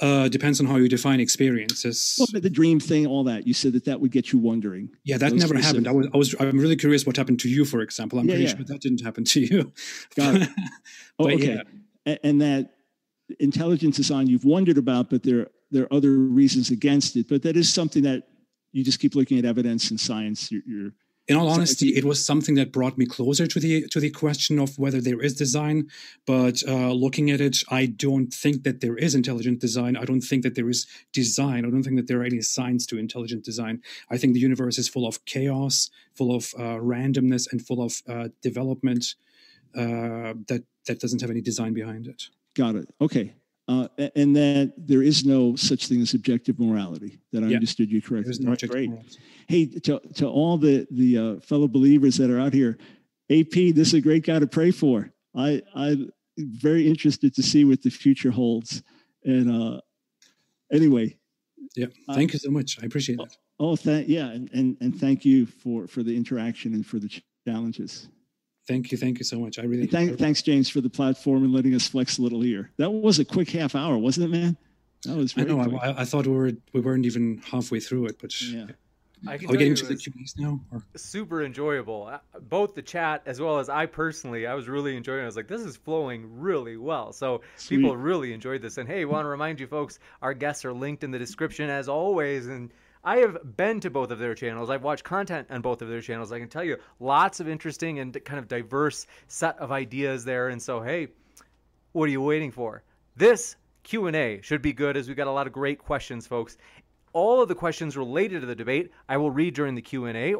Uh, 0.00 0.28
depends 0.28 0.60
on 0.60 0.66
how 0.66 0.76
you 0.76 0.88
define 0.88 1.20
experiences. 1.20 2.16
Well, 2.18 2.40
the 2.40 2.48
dream 2.48 2.80
thing, 2.80 3.06
all 3.06 3.22
that. 3.24 3.46
You 3.46 3.52
said 3.52 3.74
that 3.74 3.84
that 3.84 4.00
would 4.00 4.10
get 4.10 4.32
you 4.32 4.38
wondering. 4.38 4.88
Yeah, 5.04 5.18
that 5.18 5.34
never 5.34 5.58
happened. 5.58 5.86
I 5.86 5.92
was, 5.92 6.08
I 6.14 6.16
was, 6.16 6.34
I'm 6.40 6.58
really 6.58 6.76
curious 6.76 7.04
what 7.04 7.16
happened 7.16 7.40
to 7.40 7.50
you, 7.50 7.66
for 7.66 7.80
example. 7.82 8.18
I'm 8.18 8.26
yeah, 8.26 8.32
pretty 8.32 8.44
yeah. 8.44 8.56
sure 8.56 8.64
that 8.64 8.80
didn't 8.80 9.02
happen 9.02 9.24
to 9.24 9.40
you. 9.40 9.72
Got 10.16 10.36
it. 10.36 10.48
oh, 11.18 11.30
okay. 11.30 11.62
Yeah. 12.06 12.16
And 12.24 12.40
that 12.40 12.70
intelligent 13.38 13.94
design 13.94 14.26
you've 14.26 14.46
wondered 14.46 14.78
about, 14.78 15.10
but 15.10 15.22
there 15.22 15.48
there 15.70 15.84
are 15.84 15.92
other 15.92 16.12
reasons 16.12 16.70
against 16.70 17.16
it. 17.16 17.28
But 17.28 17.42
that 17.42 17.56
is 17.56 17.72
something 17.72 18.02
that 18.04 18.24
you 18.72 18.84
just 18.84 19.00
keep 19.00 19.14
looking 19.14 19.38
at 19.38 19.44
evidence 19.44 19.90
and 19.90 19.98
science. 19.98 20.50
You're, 20.50 20.62
you're 20.66 20.90
in 21.30 21.36
all 21.36 21.48
honesty, 21.48 21.90
it 21.90 22.04
was 22.04 22.24
something 22.24 22.56
that 22.56 22.72
brought 22.72 22.98
me 22.98 23.06
closer 23.06 23.46
to 23.46 23.60
the 23.60 23.86
to 23.88 24.00
the 24.00 24.10
question 24.10 24.58
of 24.58 24.76
whether 24.80 25.00
there 25.00 25.20
is 25.20 25.32
design. 25.34 25.88
But 26.26 26.60
uh, 26.66 26.90
looking 26.90 27.30
at 27.30 27.40
it, 27.40 27.58
I 27.70 27.86
don't 27.86 28.34
think 28.34 28.64
that 28.64 28.80
there 28.80 28.96
is 28.96 29.14
intelligent 29.14 29.60
design. 29.60 29.96
I 29.96 30.04
don't 30.04 30.22
think 30.22 30.42
that 30.42 30.56
there 30.56 30.68
is 30.68 30.88
design. 31.12 31.64
I 31.64 31.70
don't 31.70 31.84
think 31.84 31.96
that 31.96 32.08
there 32.08 32.20
are 32.20 32.24
any 32.24 32.40
signs 32.40 32.84
to 32.86 32.98
intelligent 32.98 33.44
design. 33.44 33.80
I 34.10 34.18
think 34.18 34.34
the 34.34 34.40
universe 34.40 34.76
is 34.76 34.88
full 34.88 35.06
of 35.06 35.24
chaos, 35.24 35.88
full 36.14 36.34
of 36.34 36.52
uh, 36.58 36.80
randomness, 36.82 37.46
and 37.52 37.64
full 37.64 37.80
of 37.80 38.02
uh, 38.08 38.28
development 38.42 39.14
uh, 39.76 40.34
that 40.48 40.64
that 40.86 40.98
doesn't 40.98 41.20
have 41.20 41.30
any 41.30 41.42
design 41.42 41.74
behind 41.74 42.08
it. 42.08 42.24
Got 42.54 42.74
it. 42.74 42.88
Okay. 43.00 43.34
Uh, 43.70 43.86
and 44.16 44.34
that 44.34 44.72
there 44.76 45.00
is 45.00 45.24
no 45.24 45.54
such 45.54 45.86
thing 45.86 46.00
as 46.02 46.12
objective 46.12 46.58
morality. 46.58 47.20
That 47.30 47.44
I 47.44 47.46
yeah. 47.46 47.54
understood 47.54 47.88
you 47.88 48.02
correctly. 48.02 48.34
No 48.40 48.50
right, 48.50 48.68
great. 48.68 48.90
Morality. 48.90 49.18
Hey, 49.46 49.66
to, 49.66 50.00
to 50.16 50.26
all 50.26 50.58
the 50.58 50.88
the 50.90 51.18
uh, 51.18 51.40
fellow 51.40 51.68
believers 51.68 52.16
that 52.16 52.30
are 52.30 52.40
out 52.40 52.52
here, 52.52 52.78
AP, 53.30 53.52
this 53.52 53.88
is 53.88 53.94
a 53.94 54.00
great 54.00 54.26
guy 54.26 54.40
to 54.40 54.48
pray 54.48 54.72
for. 54.72 55.12
I 55.36 55.62
I'm 55.72 56.10
very 56.36 56.88
interested 56.88 57.32
to 57.36 57.44
see 57.44 57.64
what 57.64 57.80
the 57.80 57.90
future 57.90 58.32
holds. 58.32 58.82
And 59.24 59.48
uh, 59.48 59.80
anyway, 60.72 61.16
yeah, 61.76 61.86
thank 62.12 62.32
you 62.32 62.40
so 62.40 62.50
much. 62.50 62.76
I 62.82 62.86
appreciate 62.86 63.18
that. 63.18 63.36
Oh, 63.60 63.76
thank 63.76 64.08
yeah, 64.08 64.30
and, 64.30 64.50
and 64.52 64.76
and 64.80 64.98
thank 64.98 65.24
you 65.24 65.46
for 65.46 65.86
for 65.86 66.02
the 66.02 66.16
interaction 66.16 66.74
and 66.74 66.84
for 66.84 66.98
the 66.98 67.22
challenges. 67.46 68.08
Thank 68.70 68.92
you. 68.92 68.98
Thank 68.98 69.18
you 69.18 69.24
so 69.24 69.40
much. 69.40 69.58
I 69.58 69.62
really 69.62 69.88
thank, 69.88 70.16
thanks, 70.16 70.42
James, 70.42 70.68
for 70.68 70.80
the 70.80 70.88
platform 70.88 71.42
and 71.42 71.52
letting 71.52 71.74
us 71.74 71.88
flex 71.88 72.18
a 72.18 72.22
little 72.22 72.40
here. 72.40 72.70
That 72.76 72.90
was 72.90 73.18
a 73.18 73.24
quick 73.24 73.50
half 73.50 73.74
hour, 73.74 73.98
wasn't 73.98 74.26
it, 74.26 74.38
man? 74.38 74.56
That 75.04 75.16
was. 75.16 75.34
I 75.36 75.42
know. 75.42 75.60
I, 75.60 76.02
I, 76.02 76.04
thought 76.04 76.26
we 76.26 76.32
were 76.32 76.52
we 76.72 76.80
weren't 76.80 77.04
even 77.04 77.42
halfway 77.44 77.80
through 77.80 78.06
it, 78.06 78.18
but 78.20 78.40
yeah. 78.40 78.66
I 79.26 79.38
can 79.38 79.48
Are 79.48 79.52
we 79.52 79.58
getting 79.58 79.74
to 79.74 79.86
the 79.86 79.96
Q&As 79.96 80.34
now? 80.38 80.60
Or? 80.70 80.82
Super 80.96 81.42
enjoyable. 81.42 82.06
Uh, 82.06 82.18
both 82.48 82.74
the 82.74 82.82
chat 82.82 83.22
as 83.26 83.40
well 83.40 83.58
as 83.58 83.68
I 83.68 83.86
personally, 83.86 84.46
I 84.46 84.54
was 84.54 84.68
really 84.68 84.96
enjoying 84.96 85.20
it. 85.20 85.22
I 85.24 85.26
was 85.26 85.36
like, 85.36 85.48
this 85.48 85.60
is 85.62 85.76
flowing 85.76 86.38
really 86.38 86.76
well. 86.76 87.12
So 87.12 87.42
Sweet. 87.56 87.78
people 87.78 87.96
really 87.96 88.32
enjoyed 88.32 88.62
this. 88.62 88.78
And 88.78 88.88
hey, 88.88 89.04
want 89.04 89.24
to 89.24 89.28
remind 89.28 89.60
you 89.60 89.66
folks, 89.66 89.98
our 90.22 90.32
guests 90.32 90.64
are 90.64 90.72
linked 90.72 91.04
in 91.04 91.10
the 91.10 91.18
description 91.18 91.68
as 91.68 91.86
always. 91.88 92.46
And 92.46 92.70
I 93.02 93.18
have 93.18 93.56
been 93.56 93.80
to 93.80 93.90
both 93.90 94.10
of 94.10 94.18
their 94.18 94.34
channels. 94.34 94.68
I've 94.68 94.82
watched 94.82 95.04
content 95.04 95.48
on 95.50 95.62
both 95.62 95.80
of 95.80 95.88
their 95.88 96.02
channels. 96.02 96.32
I 96.32 96.38
can 96.38 96.48
tell 96.48 96.64
you 96.64 96.76
lots 96.98 97.40
of 97.40 97.48
interesting 97.48 97.98
and 97.98 98.12
kind 98.24 98.38
of 98.38 98.46
diverse 98.46 99.06
set 99.28 99.58
of 99.58 99.72
ideas 99.72 100.24
there. 100.24 100.48
And 100.48 100.60
so, 100.60 100.82
hey, 100.82 101.08
what 101.92 102.08
are 102.08 102.12
you 102.12 102.22
waiting 102.22 102.50
for? 102.50 102.82
This 103.16 103.56
Q&A 103.84 104.40
should 104.42 104.60
be 104.60 104.74
good 104.74 104.96
as 104.96 105.08
we 105.08 105.14
got 105.14 105.26
a 105.26 105.32
lot 105.32 105.46
of 105.46 105.52
great 105.52 105.78
questions, 105.78 106.26
folks. 106.26 106.58
All 107.12 107.42
of 107.42 107.48
the 107.48 107.54
questions 107.54 107.96
related 107.96 108.40
to 108.40 108.46
the 108.46 108.54
debate, 108.54 108.90
I 109.08 109.16
will 109.16 109.30
read 109.30 109.54
during 109.54 109.74
the 109.74 109.82
Q&A, 109.82 110.34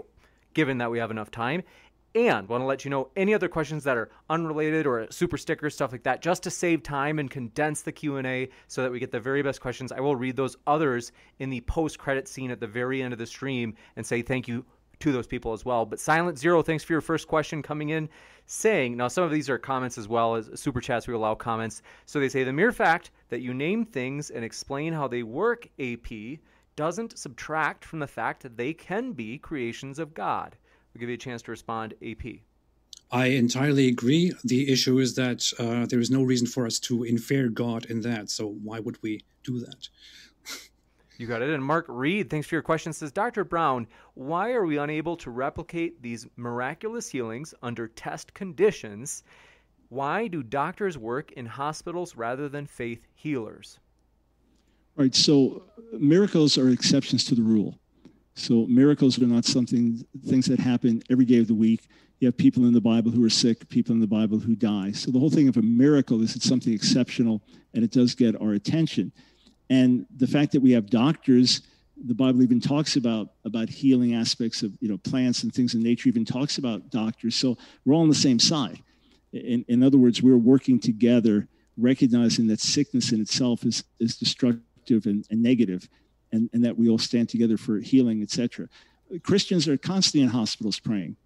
given 0.53 0.79
that 0.79 0.91
we 0.91 0.99
have 0.99 1.11
enough 1.11 1.31
time. 1.31 1.63
And 2.15 2.49
want 2.49 2.61
to 2.61 2.67
let 2.67 2.85
you 2.85 2.91
know 2.91 3.09
any 3.15 3.35
other 3.35 3.49
questions 3.49 3.85
that 3.85 3.97
are 3.97 4.11
unrelated 4.29 4.85
or 4.85 5.07
super 5.11 5.39
stickers, 5.39 5.75
stuff 5.75 5.93
like 5.93 6.03
that, 6.03 6.23
just 6.23 6.43
to 6.43 6.51
save 6.51 6.83
time 6.83 7.21
and 7.21 7.31
condense 7.31 7.83
the 7.83 7.93
Q&A 7.93 8.49
so 8.67 8.83
that 8.83 8.91
we 8.91 8.99
get 8.99 9.13
the 9.13 9.21
very 9.21 9.43
best 9.43 9.61
questions. 9.61 9.93
I 9.93 10.01
will 10.01 10.17
read 10.17 10.35
those 10.35 10.57
others 10.67 11.13
in 11.39 11.51
the 11.51 11.61
post-credit 11.63 12.27
scene 12.27 12.51
at 12.51 12.59
the 12.59 12.67
very 12.67 13.01
end 13.01 13.13
of 13.13 13.21
the 13.21 13.27
stream 13.27 13.75
and 13.95 14.05
say 14.05 14.23
thank 14.23 14.49
you 14.49 14.65
to 14.99 15.13
those 15.13 15.29
people 15.29 15.53
as 15.53 15.65
well. 15.65 15.87
But 15.87 16.01
Silent 16.01 16.37
Zero, 16.37 16.63
thanks 16.63 16.83
for 16.83 16.93
your 16.93 17.01
first 17.01 17.29
question 17.29 17.63
coming 17.63 17.91
in, 17.91 18.09
saying 18.47 18.97
now 18.97 19.07
some 19.07 19.25
of 19.25 19.31
these 19.31 19.49
are 19.49 19.57
comments 19.57 19.97
as 19.97 20.09
well 20.09 20.35
as 20.35 20.51
super 20.55 20.81
chats. 20.81 21.07
We 21.07 21.15
allow 21.15 21.37
comments. 21.37 21.81
So 22.07 22.19
they 22.19 22.29
say 22.29 22.43
the 22.43 22.53
mere 22.53 22.73
fact 22.73 23.13
that 23.29 23.41
you 23.41 23.55
name 23.55 23.85
things 23.85 24.31
and 24.31 24.45
explain 24.45 24.93
how 24.93 25.07
they 25.07 25.23
work, 25.23 25.69
AP, 25.79 26.41
doesn't 26.77 27.19
subtract 27.19 27.85
from 27.85 28.01
the 28.01 28.07
fact 28.07 28.43
that 28.43 28.57
they 28.57 28.73
can 28.73 29.13
be 29.13 29.39
creations 29.39 29.99
of 29.99 30.13
God. 30.13 30.57
We'll 30.93 31.01
give 31.01 31.09
you 31.09 31.15
a 31.15 31.19
chance 31.19 31.43
to 31.43 31.51
respond, 31.51 31.95
AP. 32.05 32.41
I 33.13 33.27
entirely 33.27 33.89
agree. 33.89 34.33
The 34.45 34.71
issue 34.71 34.99
is 34.99 35.15
that 35.17 35.45
uh, 35.59 35.87
there 35.87 35.99
is 35.99 36.11
no 36.11 36.23
reason 36.23 36.47
for 36.47 36.65
us 36.65 36.79
to 36.81 37.03
infer 37.03 37.49
God 37.49 37.87
in 37.87 38.01
that. 38.03 38.31
So 38.31 38.49
why 38.63 38.79
would 38.79 39.03
we 39.03 39.25
do 39.43 39.59
that? 39.59 39.89
you 41.19 41.27
got 41.27 41.43
it. 41.43 41.51
And 41.51 41.65
Mark 41.65 41.87
Reed, 41.89 42.31
thanks 42.31 42.47
for 42.47 42.55
your 42.55 42.63
question, 42.63 42.93
says 42.93 43.11
Dr. 43.11 43.43
Brown, 43.45 43.89
why 44.15 44.53
are 44.53 44.65
we 44.65 44.79
unable 44.79 45.17
to 45.17 45.31
replicate 45.31 46.01
these 46.01 46.27
miraculous 46.37 47.09
healings 47.09 47.53
under 47.63 47.89
test 47.89 48.33
conditions? 48.33 49.25
Why 49.89 50.29
do 50.29 50.45
doctors 50.45 50.97
work 50.97 51.33
in 51.33 51.47
hospitals 51.47 52.15
rather 52.15 52.49
than 52.49 52.67
faith 52.67 53.09
healers? 53.15 53.81
Right. 54.95 55.15
So 55.15 55.65
miracles 55.93 56.57
are 56.59 56.69
exceptions 56.69 57.25
to 57.25 57.35
the 57.35 57.43
rule. 57.43 57.80
So 58.41 58.67
miracles 58.67 59.21
are 59.21 59.27
not 59.27 59.45
something 59.45 60.05
things 60.27 60.47
that 60.47 60.59
happen 60.59 61.03
every 61.11 61.27
day 61.27 61.39
of 61.39 61.47
the 61.47 61.55
week. 61.55 61.89
You 62.21 62.29
have 62.29 62.39
people 62.39 62.65
in 62.65 62.73
the 62.73 62.81
Bible 62.81 63.11
who 63.11 63.25
are 63.25 63.31
sick, 63.31 63.69
people 63.69 63.93
in 63.93 64.01
the 64.01 64.07
Bible 64.07 64.39
who 64.39 64.55
die. 64.55 64.93
So 64.93 65.11
the 65.11 65.19
whole 65.19 65.31
thing 65.31 65.49
of 65.49 65.59
a 65.59 65.63
miracle 65.63 66.23
is 66.23 66.37
it's 66.37 66.49
something 66.49 66.73
exceptional 66.73 67.43
and 67.75 67.85
it 67.85 67.91
does 67.91 68.15
get 68.15 68.41
our 68.41 68.53
attention. 68.53 69.13
And 69.69 70.07
the 70.17 70.27
fact 70.27 70.53
that 70.53 70.61
we 70.61 70.73
have 70.73 70.89
doctors, 70.89 71.61
the 72.03 72.15
Bible 72.15 72.43
even 72.43 72.61
talks 72.61 72.97
about 72.97 73.29
about 73.45 73.69
healing 73.69 74.15
aspects 74.15 74.63
of 74.63 74.73
you 74.81 74.89
know 74.89 74.97
plants 74.97 75.43
and 75.43 75.55
things 75.55 75.75
in 75.75 75.83
nature. 75.83 76.09
Even 76.09 76.25
talks 76.25 76.57
about 76.57 76.91
doctors. 76.91 77.37
So 77.37 77.59
we're 77.85 77.95
all 77.95 78.03
on 78.03 78.09
the 78.09 78.15
same 78.15 78.39
side. 78.39 78.83
In, 79.35 79.67
in 79.69 79.83
other 79.83 79.99
words, 79.99 80.23
we're 80.23 80.39
working 80.39 80.81
together, 80.81 81.47
recognizing 81.77 82.47
that 82.47 82.61
sickness 82.61 83.13
in 83.13 83.21
itself 83.21 83.65
is 83.65 83.85
is 84.01 84.17
destructive 84.17 85.05
and, 85.05 85.27
and 85.31 85.43
negative, 85.43 85.89
and, 86.33 86.51
and 86.53 86.65
that 86.65 86.77
we 86.77 86.89
all 86.89 86.99
stand 86.99 87.29
together 87.29 87.57
for 87.57 87.79
healing, 87.79 88.23
etc. 88.23 88.69
Christians 89.23 89.69
are 89.69 89.77
constantly 89.77 90.23
in 90.23 90.29
hospitals 90.29 90.79
praying. 90.79 91.17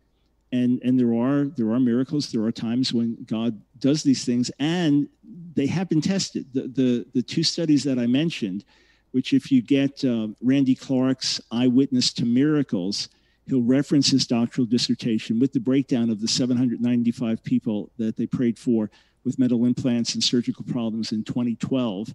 And, 0.52 0.80
and 0.84 0.98
there 0.98 1.12
are 1.14 1.46
there 1.46 1.70
are 1.72 1.80
miracles. 1.80 2.30
There 2.30 2.44
are 2.44 2.52
times 2.52 2.92
when 2.92 3.16
God 3.26 3.60
does 3.80 4.04
these 4.04 4.24
things, 4.24 4.52
and 4.60 5.08
they 5.54 5.66
have 5.66 5.88
been 5.88 6.00
tested. 6.00 6.46
The 6.52 6.68
the, 6.68 7.06
the 7.12 7.22
two 7.22 7.42
studies 7.42 7.82
that 7.84 7.98
I 7.98 8.06
mentioned, 8.06 8.64
which 9.10 9.32
if 9.32 9.50
you 9.50 9.62
get 9.62 10.04
uh, 10.04 10.28
Randy 10.40 10.76
Clark's 10.76 11.40
eyewitness 11.50 12.12
to 12.14 12.24
miracles, 12.24 13.08
he'll 13.48 13.62
reference 13.62 14.10
his 14.10 14.28
doctoral 14.28 14.66
dissertation 14.66 15.40
with 15.40 15.52
the 15.52 15.60
breakdown 15.60 16.08
of 16.08 16.20
the 16.20 16.28
795 16.28 17.42
people 17.42 17.90
that 17.98 18.16
they 18.16 18.26
prayed 18.26 18.58
for 18.58 18.90
with 19.24 19.38
metal 19.38 19.64
implants 19.64 20.14
and 20.14 20.22
surgical 20.22 20.64
problems 20.64 21.12
in 21.12 21.24
2012 21.24 22.14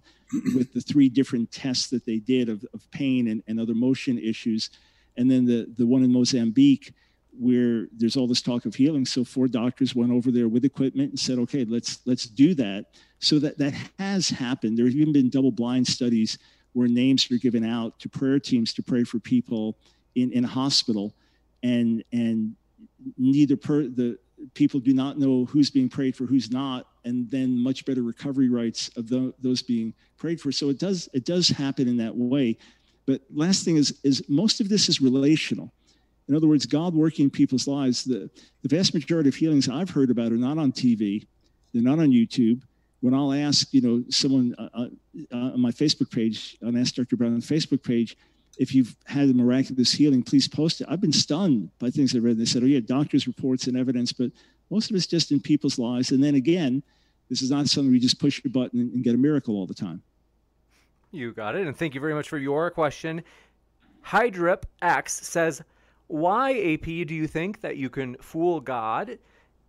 with 0.54 0.72
the 0.72 0.80
three 0.80 1.08
different 1.08 1.50
tests 1.50 1.88
that 1.88 2.06
they 2.06 2.18
did 2.18 2.48
of, 2.48 2.64
of 2.72 2.88
pain 2.90 3.28
and, 3.28 3.42
and 3.48 3.58
other 3.58 3.74
motion 3.74 4.18
issues. 4.18 4.70
And 5.16 5.30
then 5.30 5.44
the, 5.44 5.66
the 5.76 5.86
one 5.86 6.04
in 6.04 6.12
Mozambique 6.12 6.92
where 7.38 7.86
there's 7.92 8.16
all 8.16 8.26
this 8.26 8.42
talk 8.42 8.64
of 8.66 8.74
healing. 8.74 9.06
So 9.06 9.24
four 9.24 9.48
doctors 9.48 9.94
went 9.94 10.12
over 10.12 10.30
there 10.30 10.48
with 10.48 10.64
equipment 10.64 11.10
and 11.10 11.18
said, 11.18 11.38
okay, 11.38 11.64
let's 11.64 12.00
let's 12.04 12.24
do 12.24 12.54
that. 12.54 12.86
So 13.18 13.38
that 13.38 13.58
that 13.58 13.74
has 13.98 14.28
happened. 14.28 14.76
There 14.76 14.84
have 14.84 14.94
even 14.94 15.12
been 15.12 15.30
double 15.30 15.52
blind 15.52 15.86
studies 15.86 16.38
where 16.72 16.88
names 16.88 17.30
are 17.30 17.38
given 17.38 17.64
out 17.64 17.98
to 18.00 18.08
prayer 18.08 18.38
teams 18.38 18.72
to 18.74 18.82
pray 18.82 19.04
for 19.04 19.18
people 19.18 19.78
in, 20.14 20.32
in 20.32 20.44
a 20.44 20.48
hospital 20.48 21.14
and 21.62 22.04
and 22.12 22.56
neither 23.16 23.56
per 23.56 23.82
the 23.82 24.18
people 24.54 24.80
do 24.80 24.94
not 24.94 25.18
know 25.18 25.44
who's 25.46 25.70
being 25.70 25.88
prayed 25.88 26.16
for, 26.16 26.24
who's 26.24 26.50
not, 26.50 26.86
and 27.04 27.30
then 27.30 27.56
much 27.56 27.84
better 27.84 28.02
recovery 28.02 28.48
rights 28.48 28.90
of 28.96 29.08
the, 29.08 29.32
those 29.40 29.62
being 29.62 29.94
prayed 30.18 30.40
for. 30.40 30.52
So 30.52 30.68
it 30.68 30.78
does 30.78 31.08
it 31.12 31.24
does 31.24 31.48
happen 31.48 31.88
in 31.88 31.96
that 31.98 32.14
way. 32.14 32.58
But 33.06 33.22
last 33.34 33.64
thing 33.64 33.76
is 33.76 33.98
is 34.04 34.22
most 34.28 34.60
of 34.60 34.68
this 34.68 34.88
is 34.88 35.00
relational. 35.00 35.72
In 36.28 36.36
other 36.36 36.46
words, 36.46 36.64
God 36.64 36.94
working 36.94 37.24
in 37.24 37.30
people's 37.30 37.66
lives. 37.66 38.04
The, 38.04 38.30
the 38.62 38.68
vast 38.68 38.94
majority 38.94 39.28
of 39.28 39.34
healings 39.34 39.68
I've 39.68 39.90
heard 39.90 40.10
about 40.10 40.30
are 40.30 40.36
not 40.36 40.58
on 40.58 40.70
TV, 40.70 41.26
they're 41.72 41.82
not 41.82 41.98
on 41.98 42.10
YouTube. 42.10 42.62
When 43.00 43.14
I'll 43.14 43.32
ask, 43.32 43.72
you 43.72 43.80
know, 43.80 44.04
someone 44.10 44.54
uh, 44.58 44.86
uh, 45.32 45.36
on 45.36 45.60
my 45.60 45.70
Facebook 45.70 46.10
page, 46.10 46.58
on 46.62 46.76
Ask 46.76 46.94
Dr. 46.94 47.16
Brown 47.16 47.32
on 47.32 47.40
Facebook 47.40 47.82
page, 47.82 48.14
if 48.58 48.74
you've 48.74 48.94
had 49.06 49.30
a 49.30 49.32
miraculous 49.32 49.90
healing, 49.90 50.22
please 50.22 50.46
post 50.46 50.82
it. 50.82 50.86
I've 50.88 51.00
been 51.00 51.12
stunned 51.12 51.70
by 51.78 51.88
things 51.88 52.14
I've 52.14 52.22
read. 52.22 52.36
They 52.36 52.44
said, 52.44 52.62
oh, 52.62 52.66
yeah, 52.66 52.80
doctors' 52.80 53.26
reports 53.26 53.66
and 53.68 53.76
evidence, 53.76 54.12
but 54.12 54.30
most 54.70 54.90
of 54.90 54.96
it's 54.96 55.06
just 55.06 55.32
in 55.32 55.40
people's 55.40 55.78
lives. 55.78 56.12
And 56.12 56.22
then 56.22 56.34
again, 56.34 56.82
this 57.28 57.42
is 57.42 57.50
not 57.50 57.68
something 57.68 57.92
we 57.92 57.98
just 57.98 58.18
push 58.18 58.42
a 58.44 58.48
button 58.48 58.80
and 58.80 59.04
get 59.04 59.14
a 59.14 59.18
miracle 59.18 59.56
all 59.56 59.66
the 59.66 59.74
time. 59.74 60.02
You 61.12 61.32
got 61.32 61.56
it. 61.56 61.66
And 61.66 61.76
thank 61.76 61.94
you 61.94 62.00
very 62.00 62.14
much 62.14 62.28
for 62.28 62.38
your 62.38 62.70
question. 62.70 63.22
Hydrip 64.06 64.62
X 64.80 65.26
says, 65.26 65.62
Why, 66.06 66.52
AP, 66.52 66.84
do 66.84 67.14
you 67.14 67.26
think 67.26 67.60
that 67.60 67.76
you 67.76 67.90
can 67.90 68.16
fool 68.16 68.60
God 68.60 69.18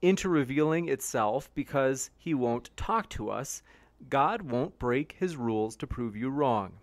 into 0.01 0.29
revealing 0.29 0.87
itself 0.87 1.49
because 1.53 2.09
he 2.17 2.33
won't 2.33 2.75
talk 2.77 3.09
to 3.09 3.29
us? 3.29 3.63
God 4.09 4.41
won't 4.43 4.77
break 4.79 5.15
his 5.19 5.35
rules 5.35 5.75
to 5.77 5.87
prove 5.87 6.15
you 6.15 6.29
wrong. 6.29 6.73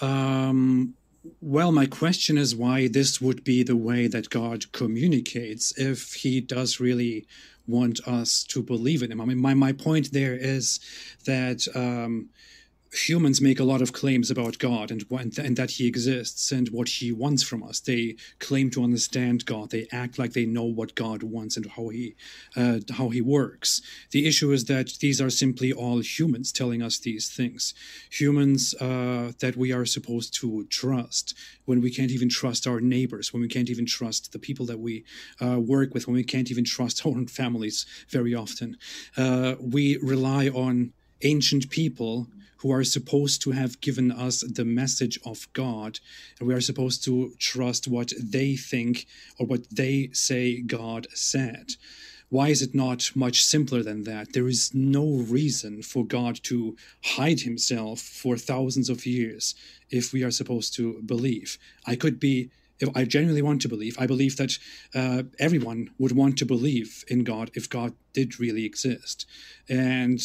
Um, 0.00 0.94
well, 1.40 1.72
my 1.72 1.86
question 1.86 2.38
is 2.38 2.54
why 2.54 2.88
this 2.88 3.20
would 3.20 3.44
be 3.44 3.62
the 3.62 3.76
way 3.76 4.06
that 4.06 4.30
God 4.30 4.70
communicates 4.72 5.76
if 5.78 6.14
he 6.14 6.40
does 6.40 6.80
really 6.80 7.26
want 7.66 8.00
us 8.06 8.44
to 8.44 8.62
believe 8.62 9.02
in 9.02 9.10
him. 9.10 9.20
I 9.20 9.24
mean, 9.24 9.40
my, 9.40 9.54
my 9.54 9.72
point 9.72 10.12
there 10.12 10.34
is 10.34 10.80
that 11.24 11.66
um, 11.74 12.28
humans 12.96 13.40
make 13.40 13.60
a 13.60 13.64
lot 13.64 13.82
of 13.82 13.92
claims 13.92 14.30
about 14.30 14.58
God 14.58 14.90
and, 14.90 15.04
and 15.38 15.56
that 15.56 15.72
He 15.72 15.86
exists 15.86 16.52
and 16.52 16.68
what 16.68 16.88
He 16.88 17.12
wants 17.12 17.42
from 17.42 17.62
us. 17.62 17.80
They 17.80 18.16
claim 18.38 18.70
to 18.70 18.84
understand 18.84 19.46
God. 19.46 19.70
They 19.70 19.86
act 19.92 20.18
like 20.18 20.32
they 20.32 20.46
know 20.46 20.64
what 20.64 20.94
God 20.94 21.22
wants 21.22 21.56
and 21.56 21.66
how 21.66 21.88
He 21.88 22.16
uh, 22.56 22.80
how 22.92 23.08
He 23.10 23.20
works. 23.20 23.80
The 24.10 24.26
issue 24.26 24.52
is 24.52 24.64
that 24.66 24.98
these 25.00 25.20
are 25.20 25.30
simply 25.30 25.72
all 25.72 25.98
humans 25.98 26.52
telling 26.52 26.82
us 26.82 26.98
these 26.98 27.28
things. 27.28 27.74
Humans 28.10 28.74
uh, 28.74 29.32
that 29.40 29.56
we 29.56 29.72
are 29.72 29.86
supposed 29.86 30.34
to 30.40 30.64
trust 30.70 31.34
when 31.64 31.80
we 31.80 31.90
can't 31.90 32.10
even 32.10 32.28
trust 32.28 32.66
our 32.66 32.80
neighbors, 32.80 33.32
when 33.32 33.42
we 33.42 33.48
can't 33.48 33.70
even 33.70 33.86
trust 33.86 34.32
the 34.32 34.38
people 34.38 34.66
that 34.66 34.78
we 34.78 35.04
uh, 35.40 35.58
work 35.60 35.92
with, 35.94 36.06
when 36.06 36.16
we 36.16 36.24
can't 36.24 36.50
even 36.50 36.64
trust 36.64 37.02
our 37.06 37.12
own 37.12 37.26
families 37.26 37.86
very 38.08 38.34
often. 38.34 38.76
Uh, 39.16 39.54
we 39.60 39.98
rely 39.98 40.48
on 40.48 40.92
ancient 41.22 41.70
people 41.70 42.28
who 42.66 42.72
are 42.72 42.84
supposed 42.84 43.40
to 43.42 43.52
have 43.52 43.80
given 43.80 44.10
us 44.10 44.40
the 44.40 44.64
message 44.64 45.18
of 45.24 45.46
God, 45.52 46.00
and 46.38 46.48
we 46.48 46.54
are 46.54 46.60
supposed 46.60 47.04
to 47.04 47.32
trust 47.38 47.86
what 47.86 48.12
they 48.20 48.56
think 48.56 49.06
or 49.38 49.46
what 49.46 49.70
they 49.70 50.10
say 50.12 50.60
God 50.60 51.06
said. 51.14 51.74
Why 52.28 52.48
is 52.48 52.62
it 52.62 52.74
not 52.74 53.12
much 53.14 53.44
simpler 53.44 53.84
than 53.84 54.02
that? 54.02 54.32
There 54.32 54.48
is 54.48 54.74
no 54.74 55.06
reason 55.06 55.82
for 55.82 56.04
God 56.04 56.40
to 56.44 56.76
hide 57.04 57.40
himself 57.40 58.00
for 58.00 58.36
thousands 58.36 58.90
of 58.90 59.06
years 59.06 59.54
if 59.88 60.12
we 60.12 60.24
are 60.24 60.32
supposed 60.32 60.74
to 60.74 61.00
believe. 61.02 61.58
I 61.86 61.94
could 61.94 62.18
be 62.18 62.50
if 62.80 62.90
I 62.94 63.04
genuinely 63.04 63.42
want 63.42 63.62
to 63.62 63.68
believe, 63.68 63.96
I 63.98 64.06
believe 64.06 64.36
that 64.36 64.58
uh, 64.94 65.22
everyone 65.38 65.90
would 65.98 66.12
want 66.12 66.36
to 66.38 66.44
believe 66.44 67.04
in 67.08 67.24
God 67.24 67.50
if 67.54 67.70
God 67.70 67.94
did 68.12 68.38
really 68.38 68.66
exist. 68.66 69.24
And 69.66 70.20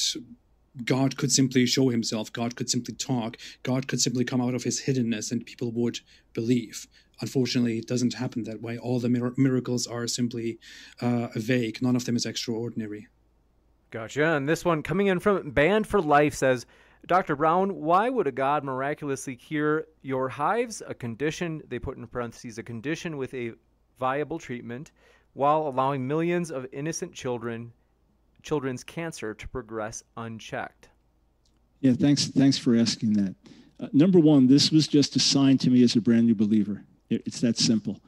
God 0.86 1.18
could 1.18 1.32
simply 1.32 1.66
show 1.66 1.90
himself, 1.90 2.32
God 2.32 2.56
could 2.56 2.70
simply 2.70 2.96
talk, 2.96 3.38
God 3.64 3.88
could 3.88 4.00
simply 4.00 4.24
come 4.24 4.42
out 4.42 4.56
of 4.56 4.64
his 4.64 4.82
hiddenness 4.84 5.32
and 5.32 5.46
people 5.46 5.72
would 5.74 6.00
believe. 6.34 6.88
Unfortunately, 7.20 7.78
it 7.78 7.88
doesn't 7.88 8.14
happen 8.14 8.44
that 8.44 8.62
way. 8.62 8.78
All 8.78 9.00
the 9.00 9.10
mir- 9.10 9.34
miracles 9.38 9.86
are 9.86 10.08
simply 10.08 10.60
uh, 11.02 11.28
vague, 11.36 11.82
none 11.82 11.96
of 11.96 12.06
them 12.06 12.16
is 12.16 12.26
extraordinary. 12.26 13.08
Gotcha. 13.92 14.26
And 14.26 14.48
this 14.48 14.64
one 14.64 14.82
coming 14.82 15.08
in 15.08 15.20
from 15.20 15.52
Band 15.52 15.86
for 15.86 16.02
Life 16.02 16.34
says, 16.34 16.66
Dr. 17.08 17.36
Brown, 17.36 17.76
why 17.76 18.10
would 18.10 18.28
a 18.28 18.32
God 18.32 18.64
miraculously 18.64 19.36
cure 19.36 19.86
your 20.02 20.30
hives, 20.30 20.82
a 20.88 20.94
condition, 20.94 21.62
they 21.68 21.80
put 21.80 21.98
in 21.98 22.08
parentheses, 22.08 22.58
a 22.58 22.64
condition 22.64 23.18
with 23.18 23.34
a 23.34 23.52
viable 24.00 24.40
treatment, 24.40 24.92
while 25.34 25.68
allowing 25.68 26.08
millions 26.08 26.52
of 26.52 26.66
innocent 26.72 27.14
children 27.14 27.74
children's 28.42 28.84
cancer 28.84 29.34
to 29.34 29.48
progress 29.48 30.04
unchecked? 30.18 30.90
Yeah, 31.80 31.94
thanks. 31.94 32.28
Thanks 32.28 32.58
for 32.58 32.76
asking 32.76 33.14
that. 33.14 33.36
Uh, 33.80 33.88
number 33.94 34.20
one, 34.20 34.48
this 34.48 34.72
was 34.72 34.88
just 34.88 35.16
a 35.16 35.20
sign 35.20 35.58
to 35.60 35.70
me 35.70 35.84
as 35.84 35.96
a 35.96 36.02
brand 36.02 36.28
new 36.28 36.36
believer. 36.36 36.84
It, 37.10 37.24
it's 37.26 37.42
that 37.42 37.58
simple. 37.58 38.00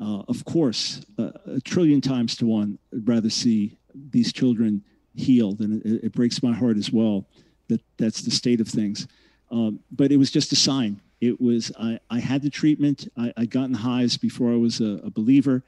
Uh, 0.00 0.22
of 0.28 0.44
course, 0.44 1.04
uh, 1.18 1.30
a 1.46 1.60
trillion 1.60 2.00
times 2.00 2.36
to 2.36 2.46
one, 2.46 2.78
I'd 2.94 3.08
rather 3.08 3.30
see 3.30 3.76
these 3.94 4.32
children 4.32 4.84
healed, 5.14 5.60
and 5.60 5.82
it, 5.84 6.04
it, 6.04 6.12
breaks 6.12 6.40
my 6.40 6.52
heart 6.52 6.76
as 6.76 6.92
well 6.92 7.26
that 7.66 7.80
that's 7.96 8.22
the 8.22 8.30
state 8.30 8.60
of 8.60 8.68
things. 8.68 9.08
Um, 9.50 9.80
but 9.90 10.12
it 10.12 10.16
was 10.16 10.30
just 10.30 10.52
a 10.52 10.56
sign. 10.56 11.00
It 11.20 11.40
was 11.40 11.72
I, 11.78 11.98
I 12.10 12.20
had 12.20 12.42
the 12.42 12.50
treatment. 12.50 13.08
I, 13.16 13.32
I 13.36 13.44
gotten 13.46 13.74
highs 13.74 14.16
before 14.16 14.52
I 14.52 14.56
was 14.56 14.80
a, 14.80 15.00
a, 15.04 15.10
believer, 15.10 15.64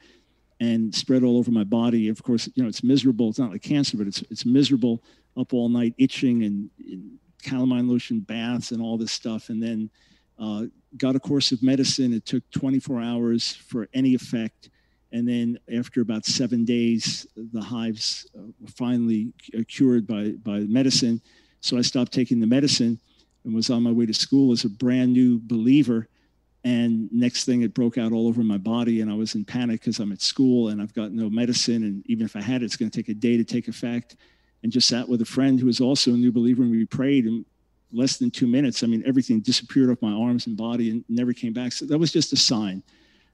and 0.60 0.94
spread 0.94 1.22
all 1.22 1.38
over 1.38 1.50
my 1.50 1.64
body. 1.64 2.08
Of 2.08 2.22
course, 2.22 2.48
you 2.54 2.62
know 2.62 2.68
it's 2.68 2.84
miserable. 2.84 3.30
It's 3.30 3.38
not 3.38 3.50
like 3.50 3.62
cancer, 3.62 3.96
but 3.96 4.06
it's 4.06 4.22
it's 4.30 4.46
miserable. 4.46 5.02
Up 5.36 5.54
all 5.54 5.68
night, 5.68 5.94
itching 5.96 6.42
and, 6.42 6.70
and 6.78 7.18
calamine 7.42 7.88
lotion 7.88 8.20
baths 8.20 8.72
and 8.72 8.82
all 8.82 8.98
this 8.98 9.12
stuff, 9.12 9.48
and 9.48 9.62
then 9.62 9.90
uh, 10.38 10.64
got 10.96 11.16
a 11.16 11.20
course 11.20 11.52
of 11.52 11.62
medicine. 11.62 12.12
It 12.12 12.26
took 12.26 12.48
24 12.50 13.00
hours 13.00 13.52
for 13.54 13.88
any 13.94 14.14
effect. 14.14 14.70
And 15.12 15.28
then 15.28 15.58
after 15.72 16.00
about 16.00 16.24
seven 16.24 16.64
days, 16.64 17.26
the 17.36 17.60
hives 17.60 18.26
uh, 18.36 18.42
were 18.60 18.68
finally 18.68 19.32
cured 19.68 20.06
by, 20.06 20.30
by 20.42 20.60
medicine. 20.60 21.20
So 21.60 21.76
I 21.76 21.82
stopped 21.82 22.12
taking 22.12 22.40
the 22.40 22.46
medicine 22.46 22.98
and 23.44 23.54
was 23.54 23.70
on 23.70 23.82
my 23.82 23.90
way 23.90 24.06
to 24.06 24.14
school 24.14 24.52
as 24.52 24.64
a 24.64 24.68
brand 24.68 25.12
new 25.12 25.40
believer. 25.42 26.08
And 26.62 27.10
next 27.10 27.44
thing, 27.44 27.62
it 27.62 27.72
broke 27.72 27.96
out 27.96 28.12
all 28.12 28.28
over 28.28 28.42
my 28.42 28.58
body, 28.58 29.00
and 29.00 29.10
I 29.10 29.14
was 29.14 29.34
in 29.34 29.44
panic 29.44 29.80
because 29.80 29.98
I'm 29.98 30.12
at 30.12 30.20
school 30.20 30.68
and 30.68 30.82
I've 30.82 30.92
got 30.92 31.10
no 31.10 31.30
medicine. 31.30 31.84
And 31.84 32.04
even 32.06 32.26
if 32.26 32.36
I 32.36 32.42
had 32.42 32.62
it, 32.62 32.66
it's 32.66 32.76
going 32.76 32.90
to 32.90 32.96
take 32.96 33.08
a 33.08 33.14
day 33.14 33.36
to 33.36 33.44
take 33.44 33.68
effect. 33.68 34.16
And 34.62 34.70
just 34.70 34.88
sat 34.88 35.08
with 35.08 35.22
a 35.22 35.24
friend 35.24 35.58
who 35.58 35.64
was 35.64 35.80
also 35.80 36.10
a 36.10 36.16
new 36.16 36.30
believer, 36.30 36.62
and 36.62 36.70
we 36.70 36.84
prayed. 36.84 37.24
And 37.24 37.46
less 37.92 38.18
than 38.18 38.30
two 38.30 38.46
minutes, 38.46 38.82
I 38.82 38.88
mean, 38.88 39.02
everything 39.06 39.40
disappeared 39.40 39.90
off 39.90 40.02
my 40.02 40.12
arms 40.12 40.46
and 40.46 40.54
body 40.54 40.90
and 40.90 41.02
never 41.08 41.32
came 41.32 41.54
back. 41.54 41.72
So 41.72 41.86
that 41.86 41.96
was 41.96 42.12
just 42.12 42.34
a 42.34 42.36
sign. 42.36 42.82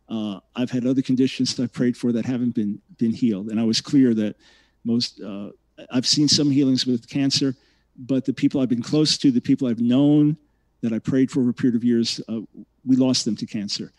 Uh, 0.09 0.39
I've 0.55 0.70
had 0.70 0.86
other 0.86 1.03
conditions 1.03 1.57
that 1.57 1.65
I 1.65 1.66
prayed 1.66 1.97
for 1.97 2.12
that 2.12 2.24
haven't 2.24 2.55
been 2.55 2.81
been 2.97 3.12
healed, 3.12 3.48
and 3.48 3.59
I 3.59 3.65
was 3.65 3.81
clear 3.81 4.15
that 4.15 4.36
most. 4.85 5.20
Uh, 5.20 5.51
I've 5.90 6.07
seen 6.07 6.28
some 6.28 6.51
healings 6.51 6.86
with 6.86 7.09
cancer, 7.09 7.55
but 7.98 8.24
the 8.24 8.32
people 8.32 8.61
I've 8.61 8.69
been 8.69 8.82
close 8.82 9.19
to, 9.19 9.31
the 9.31 9.40
people 9.40 9.66
I've 9.69 9.81
known, 9.81 10.36
that 10.81 10.93
I 10.93 11.01
prayed 11.01 11.31
for 11.31 11.40
over 11.40 11.51
a 11.51 11.55
period 11.55 11.74
of 11.74 11.85
years, 11.85 12.20
uh, 12.28 12.40
we 12.87 12.97
lost 12.97 13.25
them 13.25 13.37
to 13.37 13.47
cancer. 13.47 13.93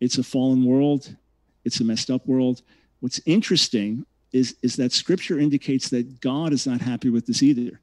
It's 0.00 0.18
a 0.18 0.22
fallen 0.22 0.64
world. 0.64 1.14
It's 1.64 1.80
a 1.80 1.84
messed 1.84 2.10
up 2.10 2.26
world. 2.26 2.62
What's 3.00 3.20
interesting 3.26 4.06
is 4.32 4.56
is 4.62 4.76
that 4.76 4.92
Scripture 4.92 5.38
indicates 5.38 5.88
that 5.90 6.20
God 6.20 6.52
is 6.52 6.66
not 6.66 6.80
happy 6.80 7.10
with 7.10 7.26
this 7.26 7.42
either 7.42 7.80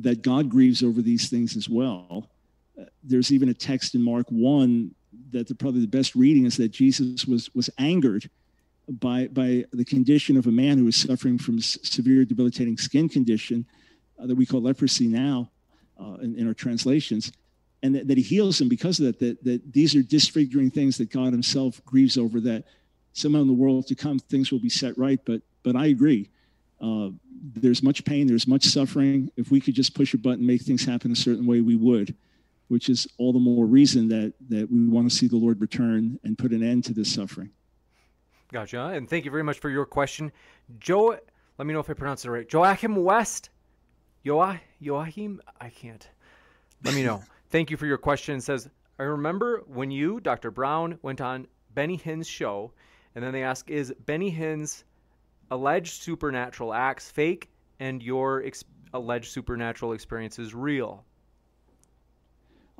that 0.00 0.22
God 0.22 0.48
grieves 0.48 0.82
over 0.82 1.02
these 1.02 1.28
things 1.28 1.56
as 1.56 1.68
well. 1.68 2.28
Uh, 2.80 2.84
there's 3.04 3.32
even 3.32 3.50
a 3.50 3.54
text 3.54 3.94
in 3.94 4.02
Mark 4.02 4.26
1 4.30 4.94
that 5.32 5.46
the, 5.46 5.54
probably 5.54 5.82
the 5.82 5.86
best 5.86 6.14
reading 6.14 6.46
is 6.46 6.56
that 6.56 6.70
Jesus 6.70 7.26
was, 7.26 7.54
was 7.54 7.68
angered 7.78 8.28
by, 8.88 9.28
by 9.28 9.64
the 9.72 9.84
condition 9.84 10.36
of 10.36 10.46
a 10.46 10.50
man 10.50 10.78
who 10.78 10.84
was 10.84 10.96
suffering 10.96 11.38
from 11.38 11.60
severe 11.60 12.24
debilitating 12.24 12.76
skin 12.76 13.08
condition 13.08 13.66
uh, 14.18 14.26
that 14.26 14.34
we 14.34 14.46
call 14.46 14.62
leprosy 14.62 15.06
now 15.06 15.50
uh, 16.00 16.14
in, 16.22 16.34
in, 16.36 16.48
our 16.48 16.54
translations, 16.54 17.30
and 17.82 17.94
that, 17.94 18.08
that, 18.08 18.18
he 18.18 18.22
heals 18.22 18.60
him 18.60 18.68
because 18.68 19.00
of 19.00 19.06
that, 19.06 19.18
that, 19.20 19.44
that 19.44 19.72
these 19.72 19.94
are 19.94 20.02
disfiguring 20.02 20.70
things 20.70 20.98
that 20.98 21.10
God 21.10 21.32
himself 21.32 21.82
grieves 21.84 22.18
over, 22.18 22.40
that 22.40 22.64
somehow 23.12 23.40
in 23.40 23.46
the 23.46 23.52
world 23.52 23.86
to 23.86 23.94
come 23.94 24.18
things 24.18 24.52
will 24.52 24.60
be 24.60 24.68
set 24.68 24.96
right. 24.98 25.18
But, 25.24 25.42
but 25.62 25.76
I 25.76 25.86
agree 25.86 26.28
uh, 26.80 27.10
there's 27.54 27.82
much 27.82 28.04
pain, 28.04 28.26
there's 28.26 28.46
much 28.46 28.64
suffering. 28.64 29.30
If 29.36 29.50
we 29.50 29.60
could 29.60 29.74
just 29.74 29.94
push 29.94 30.14
a 30.14 30.18
button, 30.18 30.46
make 30.46 30.62
things 30.62 30.84
happen 30.84 31.12
a 31.12 31.16
certain 31.16 31.46
way, 31.46 31.60
we 31.60 31.76
would, 31.76 32.14
which 32.68 32.88
is 32.88 33.06
all 33.18 33.32
the 33.32 33.38
more 33.38 33.66
reason 33.66 34.08
that, 34.08 34.32
that 34.48 34.70
we 34.70 34.88
want 34.88 35.10
to 35.10 35.14
see 35.14 35.28
the 35.28 35.36
Lord 35.36 35.60
return 35.60 36.18
and 36.24 36.38
put 36.38 36.52
an 36.52 36.62
end 36.62 36.84
to 36.84 36.94
this 36.94 37.12
suffering. 37.12 37.50
Gotcha. 38.52 38.86
And 38.86 39.08
thank 39.08 39.24
you 39.24 39.30
very 39.30 39.44
much 39.44 39.58
for 39.58 39.70
your 39.70 39.86
question. 39.86 40.32
Joe, 40.78 41.18
let 41.58 41.66
me 41.66 41.74
know 41.74 41.80
if 41.80 41.90
I 41.90 41.92
pronounce 41.92 42.24
it 42.24 42.30
right. 42.30 42.50
Joachim 42.50 42.96
West. 42.96 43.50
Joa, 44.24 44.60
Joachim? 44.80 45.40
I 45.60 45.70
can't. 45.70 46.06
Let 46.84 46.94
me 46.94 47.02
know. 47.02 47.22
thank 47.50 47.70
you 47.70 47.76
for 47.76 47.86
your 47.86 47.98
question. 47.98 48.36
It 48.36 48.42
says, 48.42 48.68
I 48.98 49.04
remember 49.04 49.62
when 49.66 49.90
you, 49.90 50.20
Dr. 50.20 50.50
Brown, 50.50 50.98
went 51.02 51.20
on 51.20 51.46
Benny 51.74 51.96
Hinn's 51.96 52.26
show, 52.26 52.72
and 53.14 53.24
then 53.24 53.32
they 53.32 53.42
ask, 53.42 53.70
is 53.70 53.92
Benny 54.06 54.30
Hinn's 54.30 54.84
alleged 55.50 56.02
supernatural 56.02 56.72
acts 56.72 57.10
fake 57.10 57.50
and 57.80 58.02
your 58.02 58.44
ex- 58.44 58.64
alleged 58.94 59.32
supernatural 59.32 59.92
experiences 59.92 60.54
real? 60.54 61.04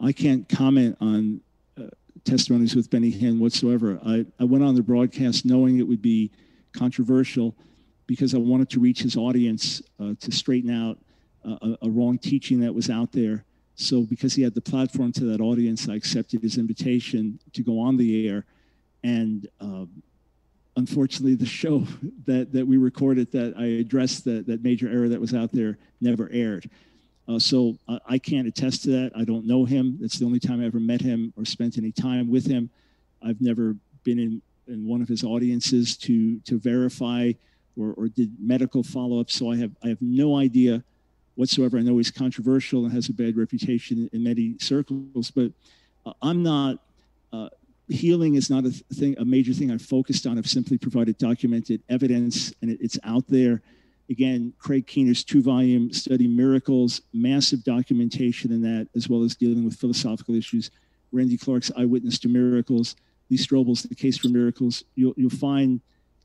I 0.03 0.13
can't 0.13 0.49
comment 0.49 0.97
on 1.01 1.41
uh, 1.79 1.89
testimonies 2.25 2.75
with 2.75 2.91
Benny 2.91 3.13
Hinn 3.13 3.39
whatsoever. 3.39 4.01
I, 4.05 4.25
I 4.39 4.45
went 4.45 4.65
on 4.65 4.75
the 4.75 4.83
broadcast 4.83 5.45
knowing 5.45 5.79
it 5.79 5.87
would 5.87 6.03
be 6.03 6.31
controversial 6.73 7.57
because 8.07 8.35
I 8.35 8.39
wanted 8.39 8.71
to 8.71 8.81
reach 8.81 9.03
his 9.03 9.17
audience 9.17 9.83
uh, 10.01 10.15
to 10.21 10.33
straighten 10.33 10.71
out 10.71 10.99
uh, 11.45 11.57
a, 11.63 11.87
a, 11.87 11.91
wrong 11.91 12.19
teaching 12.19 12.61
that 12.61 12.75
was 12.75 12.91
out 12.91 13.13
there. 13.13 13.45
So, 13.81 14.03
because 14.03 14.35
he 14.35 14.43
had 14.43 14.55
the 14.55 14.61
platform 14.61 15.13
to 15.13 15.25
that 15.27 15.41
audience, 15.41 15.89
I 15.89 15.95
accepted 15.95 16.43
his 16.43 16.59
invitation 16.59 17.39
to 17.55 17.63
go 17.63 17.81
on 17.81 17.97
the 17.97 18.29
air. 18.29 18.45
And 19.03 19.49
um, 19.61 20.03
unfortunately, 20.77 21.35
the 21.35 21.47
show 21.61 21.87
that, 22.27 22.53
that 22.53 22.67
we 22.67 22.77
recorded 22.77 23.33
that 23.33 23.55
I 23.57 23.65
addressed 23.67 24.25
that, 24.25 24.47
that 24.47 24.63
major 24.63 24.89
error 24.89 25.09
that 25.09 25.21
was 25.21 25.35
out 25.35 25.53
there 25.53 25.79
never 26.01 26.29
aired. 26.31 26.69
Uh, 27.27 27.39
so 27.39 27.79
uh, 27.89 27.99
I 28.07 28.19
can't 28.19 28.49
attest 28.49 28.83
to 28.85 28.91
that. 28.91 29.13
I 29.17 29.25
don't 29.25 29.47
know 29.47 29.65
him. 29.65 29.99
That's 30.01 30.19
the 30.19 30.27
only 30.27 30.41
time 30.41 30.61
I 30.61 30.67
ever 30.67 30.81
met 30.81 31.01
him 31.01 31.33
or 31.37 31.45
spent 31.45 31.79
any 31.79 31.93
time 31.93 32.31
with 32.31 32.47
him. 32.47 32.71
I've 33.23 33.41
never 33.41 33.77
been 34.05 34.19
in, 34.19 34.43
in 34.67 34.87
one 34.87 35.01
of 35.01 35.09
his 35.09 35.23
audiences 35.23 35.97
to, 35.99 36.41
to 36.41 36.59
verify 36.59 37.33
or, 37.79 37.95
or 37.97 38.09
did 38.09 38.35
medical 38.41 38.83
follow 38.83 39.21
up. 39.21 39.31
So 39.31 39.51
I 39.51 39.57
have, 39.57 39.71
I 39.85 39.89
have 39.89 40.03
no 40.03 40.37
idea 40.37 40.83
whatsoever. 41.35 41.79
I 41.79 41.83
know 41.83 41.97
he's 41.97 42.11
controversial 42.11 42.85
and 42.85 42.93
has 42.93 43.09
a 43.09 43.13
bad 43.13 43.37
reputation 43.37 44.09
in 44.13 44.23
many 44.23 44.57
circles, 44.59 45.31
but 45.31 45.53
uh, 46.07 46.13
I'm 46.23 46.43
not 46.43 46.79
uh, 47.33 47.49
healing 47.89 48.35
is 48.35 48.51
not 48.51 48.65
a 48.65 48.71
thing, 48.71 49.17
a 49.19 49.25
major 49.25 49.53
thing 49.53 49.71
I've 49.71 49.83
focused 49.83 50.27
on. 50.27 50.39
I've 50.39 50.49
simply 50.49 50.79
provided 50.79 51.19
documented 51.19 51.83
evidence, 51.89 52.53
and 52.63 52.71
it, 52.71 52.79
it's 52.81 52.99
out 53.05 53.25
there. 53.29 53.63
Again, 54.09 54.53
Craig 54.59 54.87
Keener's 54.87 55.23
two-volume 55.23 55.93
study, 55.93 56.27
Miracles, 56.27 57.03
massive 57.13 57.63
documentation 57.63 58.53
in 58.53 58.63
that, 58.63 58.89
as 58.97 59.09
well 59.09 59.23
as 59.23 59.37
dealing 59.37 59.65
with 59.65 59.77
philosophical 59.77 60.35
issues. 60.35 60.71
Randy 61.13 61.37
Clark's 61.37 61.71
Eyewitness 61.77 62.19
to 62.21 62.29
Miracles, 62.29 62.97
Lee 63.31 63.37
Strobel's 63.37 63.85
The 63.85 63.95
Case 63.95 64.19
for 64.19 64.29
Miracles. 64.29 64.85
You'll, 64.97 65.15
you'll 65.17 65.31
find 65.31 65.81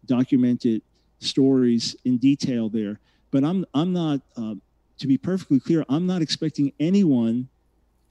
documented 0.06 0.82
stories 1.19 1.95
in 2.06 2.18
detail 2.18 2.69
there. 2.69 2.99
But 3.32 3.44
I'm, 3.44 3.65
I'm 3.73 3.94
not, 3.94 4.22
uh, 4.38 4.56
to 4.99 5.07
be 5.07 5.17
perfectly 5.17 5.59
clear, 5.59 5.84
I'm 5.89 6.07
not 6.07 6.22
expecting 6.22 6.72
anyone 6.80 7.49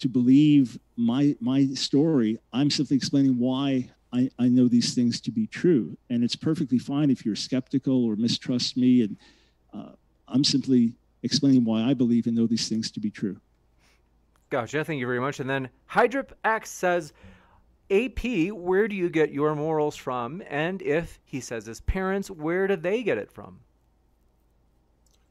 to 0.01 0.09
believe 0.09 0.79
my 0.97 1.37
my 1.41 1.67
story. 1.75 2.39
I'm 2.53 2.71
simply 2.71 2.97
explaining 2.97 3.39
why 3.39 3.91
I, 4.13 4.31
I 4.39 4.49
know 4.49 4.69
these 4.69 4.95
things 4.95 5.21
to 5.23 5.31
be 5.31 5.47
true, 5.47 5.97
and 6.11 6.23
it's 6.23 6.37
perfectly 6.37 6.79
fine 6.79 7.11
if 7.11 7.25
you're 7.25 7.37
skeptical 7.37 8.05
or 8.05 8.17
mistrust 8.17 8.77
me. 8.77 9.03
And 9.03 9.17
uh, 9.73 9.93
I'm 10.29 10.45
simply 10.45 10.95
explaining 11.23 11.65
why 11.65 11.83
I 11.83 11.95
believe 11.95 12.27
and 12.27 12.37
know 12.37 12.47
these 12.47 12.69
things 12.69 12.91
to 12.93 13.01
be 13.01 13.11
true. 13.11 13.41
Gotcha. 14.51 14.85
Thank 14.85 15.01
you 15.01 15.07
very 15.07 15.21
much. 15.21 15.41
And 15.41 15.51
then 15.51 15.69
Hydrip 15.91 16.31
X 16.45 16.71
says, 16.71 17.13
AP, 17.91 18.53
where 18.53 18.87
do 18.87 18.95
you 18.95 19.09
get 19.09 19.33
your 19.33 19.55
morals 19.55 19.97
from? 19.97 20.43
And 20.49 20.81
if 20.83 21.19
he 21.25 21.41
says 21.41 21.67
his 21.67 21.81
parents, 21.81 22.31
where 22.31 22.67
do 22.67 22.77
they 22.77 23.03
get 23.03 23.19
it 23.19 23.33
from? 23.33 23.61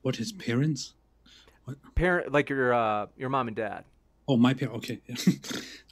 What 0.01 0.17
his 0.17 0.33
parents? 0.33 0.93
What? 1.65 1.77
Parent, 1.95 2.31
like 2.31 2.49
your 2.49 2.73
uh, 2.73 3.07
your 3.17 3.29
mom 3.29 3.47
and 3.47 3.55
dad. 3.55 3.85
Oh, 4.27 4.37
my 4.37 4.53
parent. 4.53 4.77
Okay, 4.77 5.01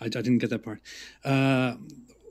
I, 0.02 0.06
I, 0.06 0.10
didn't 0.10 0.38
get 0.38 0.50
that 0.52 0.64
part. 0.64 0.82
Uh, 1.24 1.76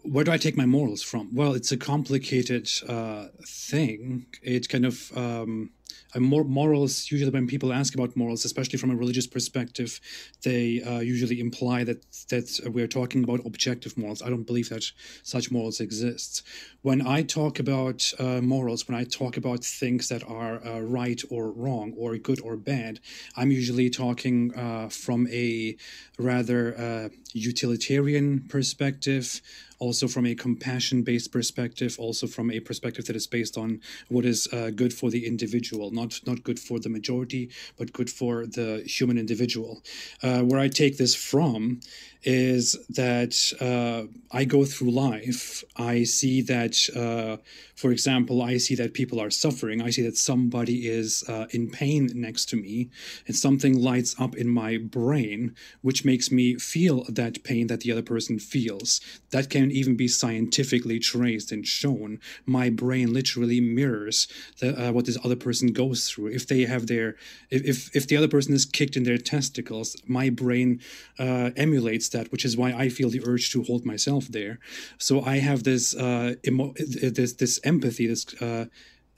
where 0.02 0.24
do 0.24 0.32
I 0.32 0.38
take 0.38 0.56
my 0.56 0.64
morals 0.64 1.02
from? 1.02 1.34
Well, 1.34 1.54
it's 1.54 1.72
a 1.72 1.76
complicated 1.76 2.70
uh, 2.88 3.26
thing. 3.46 4.26
It 4.42 4.68
kind 4.68 4.86
of 4.86 5.12
um, 5.16 5.70
morals 6.18 7.10
usually 7.10 7.30
when 7.30 7.46
people 7.46 7.72
ask 7.72 7.94
about 7.94 8.16
morals 8.16 8.44
especially 8.44 8.78
from 8.78 8.90
a 8.90 8.96
religious 8.96 9.26
perspective 9.26 10.00
they 10.42 10.82
uh, 10.82 10.98
usually 11.00 11.38
imply 11.40 11.84
that 11.84 12.04
that 12.28 12.60
we're 12.66 12.88
talking 12.88 13.24
about 13.24 13.40
objective 13.44 13.96
morals. 13.96 14.22
I 14.22 14.30
don't 14.30 14.46
believe 14.46 14.68
that 14.70 14.84
such 15.22 15.50
morals 15.50 15.80
exist. 15.80 16.42
When 16.82 17.06
i 17.06 17.22
talk 17.22 17.58
about 17.58 18.12
uh, 18.18 18.40
morals 18.40 18.88
when 18.88 18.96
i 18.96 19.04
talk 19.04 19.36
about 19.36 19.64
things 19.64 20.08
that 20.08 20.22
are 20.28 20.64
uh, 20.66 20.80
right 20.80 21.20
or 21.30 21.50
wrong 21.52 21.92
or 21.96 22.16
good 22.16 22.40
or 22.40 22.56
bad 22.56 23.00
i'm 23.36 23.50
usually 23.50 23.90
talking 23.90 24.54
uh, 24.54 24.88
from 24.88 25.28
a 25.28 25.76
rather 26.18 26.62
uh, 26.78 27.08
utilitarian 27.32 28.40
perspective 28.48 29.40
also 29.80 30.06
from 30.06 30.26
a 30.26 30.34
compassion 30.34 31.02
based 31.02 31.32
perspective, 31.32 31.96
also 31.98 32.26
from 32.26 32.50
a 32.50 32.60
perspective 32.60 33.06
that 33.06 33.16
is 33.16 33.26
based 33.26 33.58
on 33.58 33.80
what 34.08 34.24
is 34.24 34.46
uh, 34.52 34.70
good 34.70 34.94
for 34.94 35.10
the 35.10 35.26
individual, 35.26 35.90
not, 35.90 36.20
not 36.26 36.44
good 36.44 36.60
for 36.60 36.78
the 36.78 36.88
majority, 36.88 37.50
but 37.78 37.92
good 37.92 38.10
for 38.10 38.46
the 38.46 38.84
human 38.86 39.18
individual. 39.18 39.82
Uh, 40.22 40.42
where 40.42 40.60
I 40.60 40.68
take 40.68 40.98
this 40.98 41.14
from 41.14 41.80
is 42.22 42.76
that 42.90 43.34
uh, 43.60 44.06
I 44.30 44.44
go 44.44 44.64
through 44.64 44.90
life, 44.90 45.64
I 45.76 46.04
see 46.04 46.42
that, 46.42 46.76
uh, 46.94 47.42
for 47.74 47.90
example, 47.92 48.42
I 48.42 48.58
see 48.58 48.74
that 48.74 48.92
people 48.92 49.18
are 49.18 49.30
suffering, 49.30 49.80
I 49.80 49.88
see 49.88 50.02
that 50.02 50.18
somebody 50.18 50.86
is 50.86 51.24
uh, 51.28 51.46
in 51.50 51.70
pain 51.70 52.10
next 52.14 52.50
to 52.50 52.56
me, 52.56 52.90
and 53.26 53.34
something 53.34 53.80
lights 53.80 54.14
up 54.18 54.36
in 54.36 54.48
my 54.48 54.76
brain, 54.76 55.54
which 55.80 56.04
makes 56.04 56.30
me 56.30 56.56
feel 56.56 57.04
that 57.08 57.42
pain 57.42 57.68
that 57.68 57.80
the 57.80 57.92
other 57.92 58.02
person 58.02 58.38
feels. 58.38 59.00
That 59.30 59.48
can 59.48 59.69
even 59.70 59.96
be 59.96 60.08
scientifically 60.08 60.98
traced 60.98 61.52
and 61.52 61.66
shown. 61.66 62.18
My 62.46 62.70
brain 62.70 63.12
literally 63.12 63.60
mirrors 63.60 64.28
the, 64.58 64.88
uh, 64.88 64.92
what 64.92 65.06
this 65.06 65.18
other 65.24 65.36
person 65.36 65.72
goes 65.72 66.08
through. 66.08 66.28
If 66.28 66.46
they 66.46 66.62
have 66.62 66.86
their, 66.86 67.16
if, 67.50 67.94
if 67.94 68.06
the 68.06 68.16
other 68.16 68.28
person 68.28 68.54
is 68.54 68.64
kicked 68.64 68.96
in 68.96 69.04
their 69.04 69.18
testicles, 69.18 69.96
my 70.06 70.30
brain 70.30 70.80
uh, 71.18 71.50
emulates 71.56 72.08
that, 72.10 72.30
which 72.32 72.44
is 72.44 72.56
why 72.56 72.72
I 72.72 72.88
feel 72.88 73.10
the 73.10 73.22
urge 73.24 73.50
to 73.52 73.62
hold 73.62 73.84
myself 73.84 74.28
there. 74.28 74.58
So 74.98 75.22
I 75.22 75.36
have 75.38 75.64
this 75.64 75.94
uh, 75.94 76.34
emo- 76.46 76.74
this 76.76 77.34
this 77.34 77.60
empathy, 77.64 78.06
this 78.06 78.26
uh, 78.40 78.66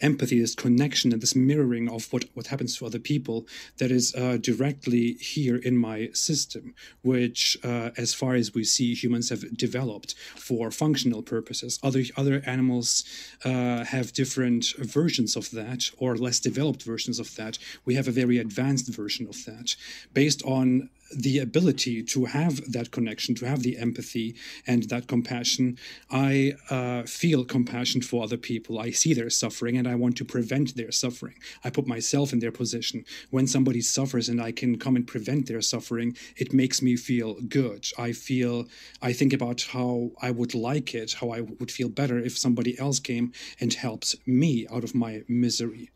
empathy, 0.02 0.40
this 0.40 0.54
connection, 0.54 1.12
and 1.12 1.22
this 1.22 1.36
mirroring 1.36 1.88
of 1.88 2.12
what, 2.12 2.24
what 2.34 2.48
happens 2.48 2.76
to 2.76 2.86
other 2.86 2.98
people 2.98 3.46
that 3.78 3.90
is 3.90 4.14
uh, 4.14 4.36
directly 4.40 5.14
here 5.14 5.56
in 5.56 5.76
my 5.76 6.10
system, 6.12 6.74
which, 7.02 7.56
uh, 7.64 7.90
as 7.96 8.12
far 8.12 8.34
as 8.34 8.52
we 8.54 8.64
see, 8.64 8.94
humans 8.94 9.30
have 9.30 9.56
developed 9.56 10.14
for 10.36 10.70
functional 10.70 11.22
purposes. 11.22 11.78
Other 11.82 12.02
other 12.16 12.42
animals 12.46 13.04
uh, 13.44 13.84
have 13.84 14.12
different 14.12 14.74
versions 14.78 15.36
of 15.36 15.50
that, 15.52 15.90
or 15.98 16.16
less 16.16 16.40
developed 16.40 16.82
versions 16.82 17.18
of 17.18 17.34
that. 17.36 17.58
We 17.84 17.94
have 17.94 18.08
a 18.08 18.12
very 18.12 18.38
advanced 18.38 18.88
version 18.94 19.26
of 19.28 19.44
that, 19.44 19.76
based 20.12 20.42
on 20.44 20.90
the 21.16 21.38
ability 21.38 22.02
to 22.02 22.24
have 22.26 22.72
that 22.72 22.90
connection, 22.90 23.34
to 23.36 23.46
have 23.46 23.62
the 23.62 23.76
empathy 23.76 24.34
and 24.66 24.84
that 24.84 25.06
compassion, 25.06 25.78
I 26.10 26.54
uh, 26.70 27.02
feel 27.04 27.44
compassion 27.44 28.02
for 28.02 28.22
other 28.22 28.36
people. 28.36 28.78
I 28.78 28.90
see 28.90 29.14
their 29.14 29.30
suffering 29.30 29.76
and 29.76 29.86
I 29.88 29.94
want 29.94 30.16
to 30.18 30.24
prevent 30.24 30.76
their 30.76 30.92
suffering. 30.92 31.34
I 31.64 31.70
put 31.70 31.86
myself 31.86 32.32
in 32.32 32.40
their 32.40 32.52
position. 32.52 33.04
When 33.30 33.46
somebody 33.46 33.80
suffers 33.80 34.28
and 34.28 34.40
I 34.40 34.52
can 34.52 34.78
come 34.78 34.96
and 34.96 35.06
prevent 35.06 35.46
their 35.46 35.60
suffering, 35.60 36.16
it 36.36 36.52
makes 36.52 36.82
me 36.82 36.96
feel 36.96 37.34
good. 37.48 37.86
I 37.98 38.12
feel, 38.12 38.66
I 39.00 39.12
think 39.12 39.32
about 39.32 39.62
how 39.72 40.12
I 40.20 40.30
would 40.30 40.54
like 40.54 40.94
it, 40.94 41.14
how 41.14 41.30
I 41.30 41.40
would 41.40 41.70
feel 41.70 41.88
better 41.88 42.18
if 42.18 42.38
somebody 42.38 42.78
else 42.78 42.98
came 42.98 43.32
and 43.60 43.72
helped 43.72 44.16
me 44.26 44.66
out 44.72 44.84
of 44.84 44.94
my 44.94 45.22
misery. 45.28 45.90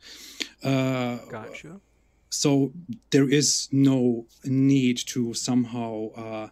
Uh, 0.62 1.16
gotcha 1.30 1.80
so 2.36 2.72
there 3.10 3.28
is 3.28 3.68
no 3.72 4.26
need 4.44 4.98
to 4.98 5.32
somehow 5.34 6.10
uh, 6.12 6.48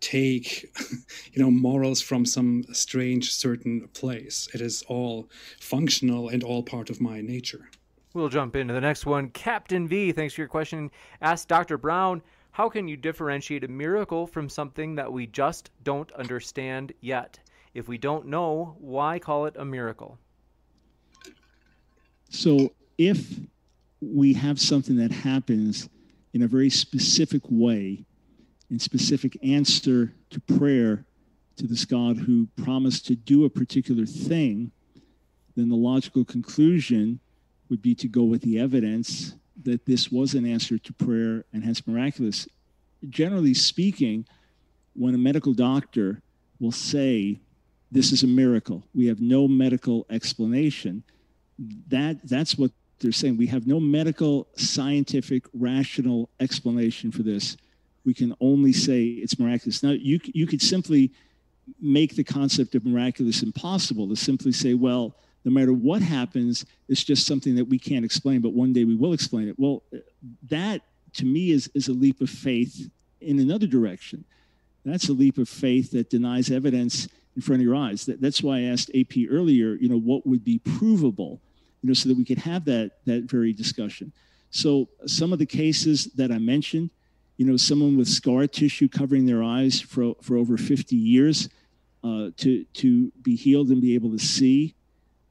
take 0.00 0.72
you 1.32 1.42
know 1.42 1.50
morals 1.50 2.00
from 2.00 2.24
some 2.24 2.64
strange 2.72 3.32
certain 3.32 3.88
place. 3.88 4.48
It 4.54 4.60
is 4.60 4.82
all 4.88 5.28
functional 5.60 6.28
and 6.28 6.42
all 6.42 6.62
part 6.62 6.90
of 6.90 7.00
my 7.00 7.20
nature. 7.20 7.68
We'll 8.14 8.28
jump 8.28 8.56
into 8.56 8.72
the 8.72 8.80
next 8.80 9.06
one. 9.06 9.28
Captain 9.30 9.86
v 9.86 10.12
thanks 10.12 10.34
for 10.34 10.40
your 10.40 10.48
question. 10.48 10.90
Ask 11.20 11.48
dr 11.48 11.76
brown 11.78 12.22
how 12.52 12.68
can 12.68 12.86
you 12.86 12.96
differentiate 12.96 13.64
a 13.64 13.68
miracle 13.68 14.28
from 14.28 14.48
something 14.48 14.94
that 14.94 15.12
we 15.12 15.26
just 15.26 15.70
don't 15.82 16.12
understand 16.12 16.92
yet? 17.00 17.40
If 17.74 17.88
we 17.88 17.98
don't 17.98 18.26
know 18.26 18.76
why 18.78 19.18
call 19.18 19.46
it 19.46 19.56
a 19.58 19.64
miracle? 19.64 20.18
So 22.30 22.72
if 22.96 23.40
we 24.12 24.34
have 24.34 24.60
something 24.60 24.96
that 24.96 25.10
happens 25.10 25.88
in 26.32 26.42
a 26.42 26.48
very 26.48 26.70
specific 26.70 27.42
way, 27.48 28.04
in 28.70 28.78
specific 28.78 29.36
answer 29.42 30.12
to 30.30 30.40
prayer 30.40 31.04
to 31.56 31.66
this 31.66 31.84
God 31.84 32.16
who 32.16 32.48
promised 32.62 33.06
to 33.06 33.14
do 33.14 33.44
a 33.44 33.50
particular 33.50 34.06
thing, 34.06 34.72
then 35.56 35.68
the 35.68 35.76
logical 35.76 36.24
conclusion 36.24 37.20
would 37.70 37.80
be 37.80 37.94
to 37.94 38.08
go 38.08 38.24
with 38.24 38.42
the 38.42 38.58
evidence 38.58 39.34
that 39.62 39.86
this 39.86 40.10
was 40.10 40.34
an 40.34 40.44
answer 40.44 40.78
to 40.78 40.92
prayer 40.92 41.44
and 41.52 41.64
hence 41.64 41.86
miraculous. 41.86 42.48
Generally 43.08 43.54
speaking, 43.54 44.26
when 44.94 45.14
a 45.14 45.18
medical 45.18 45.52
doctor 45.52 46.20
will 46.58 46.72
say, 46.72 47.38
This 47.92 48.12
is 48.12 48.24
a 48.24 48.26
miracle, 48.26 48.82
we 48.94 49.06
have 49.06 49.20
no 49.20 49.46
medical 49.46 50.06
explanation, 50.10 51.04
that, 51.88 52.28
that's 52.28 52.58
what 52.58 52.72
they're 53.00 53.12
saying 53.12 53.36
we 53.36 53.46
have 53.48 53.66
no 53.66 53.80
medical, 53.80 54.46
scientific, 54.56 55.44
rational 55.52 56.28
explanation 56.40 57.10
for 57.10 57.22
this. 57.22 57.56
We 58.04 58.14
can 58.14 58.34
only 58.40 58.72
say 58.72 59.04
it's 59.04 59.38
miraculous. 59.38 59.82
Now, 59.82 59.90
you, 59.90 60.20
you 60.24 60.46
could 60.46 60.62
simply 60.62 61.12
make 61.80 62.16
the 62.16 62.24
concept 62.24 62.74
of 62.74 62.84
miraculous 62.84 63.42
impossible 63.42 64.08
to 64.08 64.16
simply 64.16 64.52
say, 64.52 64.74
well, 64.74 65.16
no 65.44 65.50
matter 65.50 65.72
what 65.72 66.02
happens, 66.02 66.64
it's 66.88 67.04
just 67.04 67.26
something 67.26 67.54
that 67.56 67.66
we 67.66 67.78
can't 67.78 68.04
explain, 68.04 68.40
but 68.40 68.52
one 68.52 68.72
day 68.72 68.84
we 68.84 68.94
will 68.94 69.12
explain 69.12 69.48
it. 69.48 69.58
Well, 69.58 69.82
that 70.48 70.82
to 71.14 71.24
me 71.24 71.50
is, 71.50 71.70
is 71.74 71.88
a 71.88 71.92
leap 71.92 72.20
of 72.20 72.30
faith 72.30 72.90
in 73.20 73.38
another 73.38 73.66
direction. 73.66 74.24
That's 74.84 75.08
a 75.08 75.12
leap 75.12 75.38
of 75.38 75.48
faith 75.48 75.92
that 75.92 76.10
denies 76.10 76.50
evidence 76.50 77.08
in 77.36 77.42
front 77.42 77.60
of 77.60 77.66
your 77.66 77.76
eyes. 77.76 78.06
That, 78.06 78.20
that's 78.20 78.42
why 78.42 78.58
I 78.58 78.62
asked 78.62 78.90
AP 78.94 79.28
earlier, 79.30 79.74
you 79.74 79.88
know, 79.88 79.98
what 79.98 80.26
would 80.26 80.44
be 80.44 80.58
provable? 80.58 81.40
You 81.84 81.88
know, 81.88 81.94
so 81.94 82.08
that 82.08 82.16
we 82.16 82.24
could 82.24 82.38
have 82.38 82.64
that 82.64 82.92
that 83.04 83.24
very 83.24 83.52
discussion. 83.52 84.10
So 84.48 84.88
some 85.04 85.34
of 85.34 85.38
the 85.38 85.44
cases 85.44 86.06
that 86.14 86.32
I 86.32 86.38
mentioned, 86.38 86.88
you 87.36 87.44
know, 87.44 87.58
someone 87.58 87.98
with 87.98 88.08
scar 88.08 88.46
tissue 88.46 88.88
covering 88.88 89.26
their 89.26 89.42
eyes 89.42 89.82
for 89.82 90.14
for 90.22 90.38
over 90.38 90.56
50 90.56 90.96
years 90.96 91.50
uh, 92.02 92.30
to 92.38 92.64
to 92.64 93.12
be 93.20 93.36
healed 93.36 93.68
and 93.68 93.82
be 93.82 93.94
able 93.94 94.12
to 94.12 94.18
see, 94.18 94.74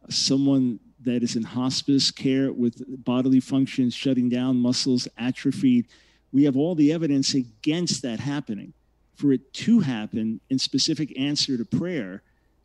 someone 0.10 0.80
that 1.02 1.24
is 1.24 1.36
in 1.36 1.42
hospice 1.42 2.12
care 2.12 2.54
with 2.54 2.84
bodily 3.04 3.40
functions 3.40 3.96
shutting 3.96 4.30
down, 4.30 4.56
muscles 4.58 5.08
atrophied. 5.18 5.88
We 6.32 6.44
have 6.44 6.56
all 6.56 6.76
the 6.76 6.94
evidence 6.94 7.34
against 7.34 8.04
that 8.04 8.20
happening. 8.20 8.74
For 9.16 9.34
it 9.34 9.54
to 9.54 9.80
happen 9.80 10.40
in 10.52 10.60
specific 10.60 11.18
answer 11.20 11.58
to 11.58 11.66
prayer, 11.66 12.22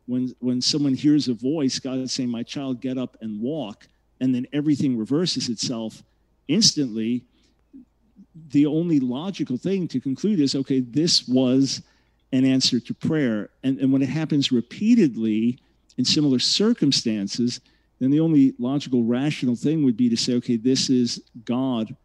when 0.09 0.33
when 0.39 0.59
someone 0.59 0.95
hears 0.95 1.27
a 1.27 1.33
voice, 1.33 1.77
God 1.77 1.99
is 1.99 2.11
saying, 2.11 2.29
"My 2.29 2.43
child, 2.43 2.81
get 2.81 2.97
up 2.97 3.15
and 3.21 3.39
walk," 3.39 3.87
and 4.19 4.33
then 4.33 4.47
everything 4.51 4.97
reverses 4.97 5.49
itself 5.49 6.03
instantly. 6.47 7.23
The 8.49 8.65
only 8.65 8.99
logical 8.99 9.57
thing 9.57 9.87
to 9.89 9.99
conclude 9.99 10.39
is, 10.39 10.55
okay, 10.55 10.79
this 10.79 11.27
was 11.27 11.83
an 12.31 12.43
answer 12.43 12.79
to 12.79 12.93
prayer, 12.93 13.49
and 13.63 13.77
and 13.79 13.93
when 13.93 14.01
it 14.01 14.09
happens 14.09 14.51
repeatedly 14.51 15.59
in 15.97 16.05
similar 16.05 16.39
circumstances, 16.39 17.61
then 17.99 18.09
the 18.09 18.19
only 18.19 18.55
logical, 18.57 19.03
rational 19.03 19.55
thing 19.55 19.83
would 19.83 19.97
be 19.97 20.09
to 20.09 20.17
say, 20.17 20.33
okay, 20.35 20.55
this 20.55 20.89
is 20.89 21.21
God 21.45 21.95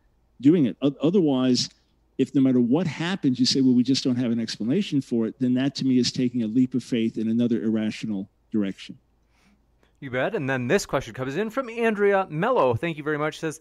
doing 0.41 0.67
it. 0.67 0.77
Otherwise 0.83 1.71
if 2.19 2.35
no 2.35 2.41
matter 2.41 2.61
what 2.61 2.86
happens, 2.86 3.39
you 3.41 3.47
say, 3.47 3.61
well, 3.61 3.74
we 3.74 3.82
just 3.82 4.05
don't 4.05 4.16
have 4.16 4.31
an 4.31 4.41
explanation 4.41 5.01
for 5.01 5.27
it, 5.27 5.39
then 5.41 5.55
that 5.55 5.74
to 5.77 5.85
me 5.85 5.99
is 5.99 6.12
taking 6.12 6.43
a 6.43 6.47
leap 6.47 6.74
of 6.74 6.85
faith 6.85 7.19
in 7.19 7.28
another 7.28 7.62
irrational 7.62 8.28
direction. 8.53 8.99
You 10.01 10.11
bet. 10.11 10.35
And 10.35 10.49
then 10.49 10.69
this 10.69 10.86
question 10.86 11.15
comes 11.15 11.36
in 11.36 11.51
from 11.51 11.69
Andrea 11.69 12.27
Mello. 12.28 12.74
Thank 12.74 12.99
you 12.99 13.03
very 13.03 13.19
much. 13.19 13.41
Says, 13.41 13.61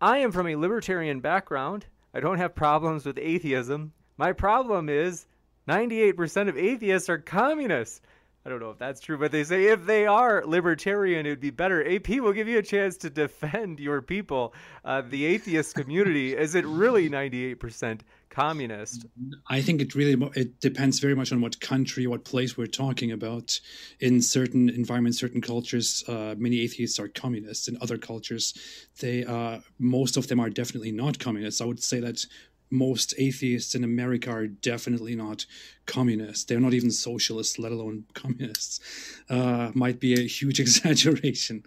I 0.00 0.18
am 0.18 0.32
from 0.32 0.46
a 0.46 0.56
libertarian 0.56 1.20
background. 1.20 1.86
I 2.14 2.20
don't 2.20 2.38
have 2.38 2.54
problems 2.54 3.04
with 3.04 3.18
atheism. 3.18 3.92
My 4.16 4.32
problem 4.32 4.88
is 4.88 5.26
98% 5.68 6.48
of 6.48 6.56
atheists 6.56 7.08
are 7.08 7.18
communists. 7.18 8.00
I 8.46 8.48
don't 8.48 8.60
know 8.60 8.70
if 8.70 8.78
that's 8.78 9.00
true, 9.00 9.18
but 9.18 9.32
they 9.32 9.42
say 9.42 9.64
if 9.64 9.86
they 9.86 10.06
are 10.06 10.44
libertarian, 10.46 11.26
it 11.26 11.30
would 11.30 11.40
be 11.40 11.50
better. 11.50 11.84
AP 11.84 12.08
will 12.20 12.32
give 12.32 12.46
you 12.46 12.58
a 12.58 12.62
chance 12.62 12.96
to 12.98 13.10
defend 13.10 13.80
your 13.80 14.00
people, 14.00 14.54
uh, 14.84 15.02
the 15.02 15.26
atheist 15.26 15.74
community. 15.74 16.36
Is 16.36 16.54
it 16.54 16.64
really 16.64 17.10
98% 17.10 18.02
communist? 18.30 19.06
I 19.48 19.62
think 19.62 19.80
it 19.80 19.96
really 19.96 20.30
it 20.36 20.60
depends 20.60 21.00
very 21.00 21.16
much 21.16 21.32
on 21.32 21.40
what 21.40 21.58
country, 21.60 22.06
what 22.06 22.24
place 22.24 22.56
we're 22.56 22.66
talking 22.68 23.10
about. 23.10 23.58
In 23.98 24.22
certain 24.22 24.68
environments, 24.68 25.18
certain 25.18 25.40
cultures, 25.40 26.04
uh, 26.06 26.36
many 26.38 26.60
atheists 26.60 27.00
are 27.00 27.08
communists. 27.08 27.66
In 27.66 27.76
other 27.80 27.98
cultures, 27.98 28.54
they 29.00 29.24
uh, 29.24 29.58
most 29.80 30.16
of 30.16 30.28
them 30.28 30.38
are 30.38 30.50
definitely 30.50 30.92
not 30.92 31.18
communists. 31.18 31.60
I 31.60 31.64
would 31.64 31.82
say 31.82 31.98
that 31.98 32.24
most 32.70 33.14
atheists 33.18 33.74
in 33.74 33.84
America 33.84 34.30
are 34.30 34.46
definitely 34.46 35.14
not 35.14 35.46
communists. 35.86 36.44
They're 36.44 36.60
not 36.60 36.74
even 36.74 36.90
socialists, 36.90 37.58
let 37.58 37.72
alone 37.72 38.04
communists. 38.14 38.80
Uh, 39.30 39.70
might 39.74 40.00
be 40.00 40.14
a 40.14 40.26
huge 40.26 40.58
exaggeration. 40.64 41.62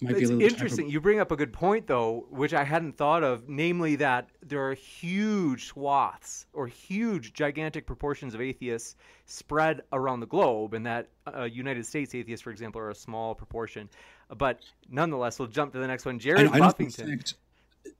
Might 0.00 0.12
it's 0.12 0.20
be 0.20 0.24
a 0.26 0.28
little 0.28 0.42
interesting. 0.42 0.88
You 0.88 1.00
bring 1.00 1.18
up 1.18 1.32
a 1.32 1.36
good 1.36 1.52
point, 1.52 1.86
though, 1.86 2.26
which 2.30 2.54
I 2.54 2.64
hadn't 2.64 2.96
thought 2.96 3.24
of, 3.24 3.48
namely 3.48 3.96
that 3.96 4.28
there 4.42 4.68
are 4.68 4.74
huge 4.74 5.66
swaths 5.66 6.46
or 6.52 6.66
huge, 6.66 7.32
gigantic 7.32 7.86
proportions 7.86 8.34
of 8.34 8.40
atheists 8.40 8.96
spread 9.26 9.82
around 9.92 10.20
the 10.20 10.26
globe, 10.26 10.74
and 10.74 10.86
that 10.86 11.08
uh, 11.34 11.42
United 11.42 11.86
States 11.86 12.14
atheists, 12.14 12.42
for 12.42 12.50
example, 12.50 12.80
are 12.80 12.90
a 12.90 12.94
small 12.94 13.34
proportion. 13.34 13.88
But 14.36 14.60
nonetheless, 14.88 15.38
we'll 15.38 15.48
jump 15.48 15.72
to 15.72 15.78
the 15.78 15.86
next 15.86 16.04
one. 16.04 16.18
Jared 16.18 16.48
I, 16.48 16.56
I 16.56 16.58
Buffington 16.58 17.20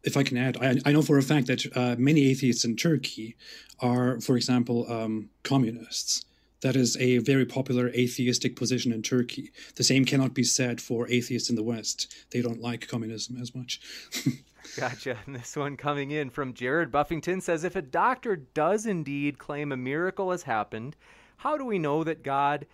if 0.02 0.16
I 0.16 0.23
can 0.23 0.36
add, 0.36 0.56
I, 0.61 0.78
I 0.85 0.93
know 0.93 1.02
for 1.02 1.19
a 1.19 1.23
fact 1.23 1.47
that 1.47 1.77
uh, 1.77 1.97
many 1.98 2.27
atheists 2.27 2.65
in 2.65 2.77
Turkey 2.77 3.36
are, 3.81 4.20
for 4.20 4.36
example, 4.36 4.90
um, 4.90 5.31
communists. 5.43 6.24
That 6.61 6.77
is 6.77 6.97
a 6.97 7.19
very 7.19 7.44
popular 7.44 7.89
atheistic 7.89 8.56
position 8.56 8.90
in 8.90 9.02
Turkey. 9.02 9.51
The 9.77 9.85
same 9.85 10.06
cannot 10.06 10.32
be 10.32 10.44
said 10.44 10.81
for 10.81 11.06
atheists 11.09 11.51
in 11.51 11.56
the 11.56 11.62
West. 11.62 12.15
They 12.31 12.40
don't 12.40 12.61
like 12.61 12.89
communism 12.89 13.36
as 13.40 13.55
much. 13.55 13.81
gotcha. 14.77 15.19
And 15.27 15.35
this 15.35 15.56
one 15.56 15.77
coming 15.77 16.11
in 16.11 16.31
from 16.31 16.55
Jared 16.55 16.90
Buffington 16.90 17.43
says 17.43 17.65
If 17.65 17.77
a 17.77 17.82
doctor 17.82 18.36
does 18.36 18.86
indeed 18.86 19.39
claim 19.39 19.73
a 19.73 19.77
miracle 19.77 20.31
has 20.31 20.44
happened, 20.44 20.97
how 21.36 21.59
do 21.59 21.66
we 21.66 21.78
know 21.78 22.02
that 22.02 22.23
God 22.23 22.66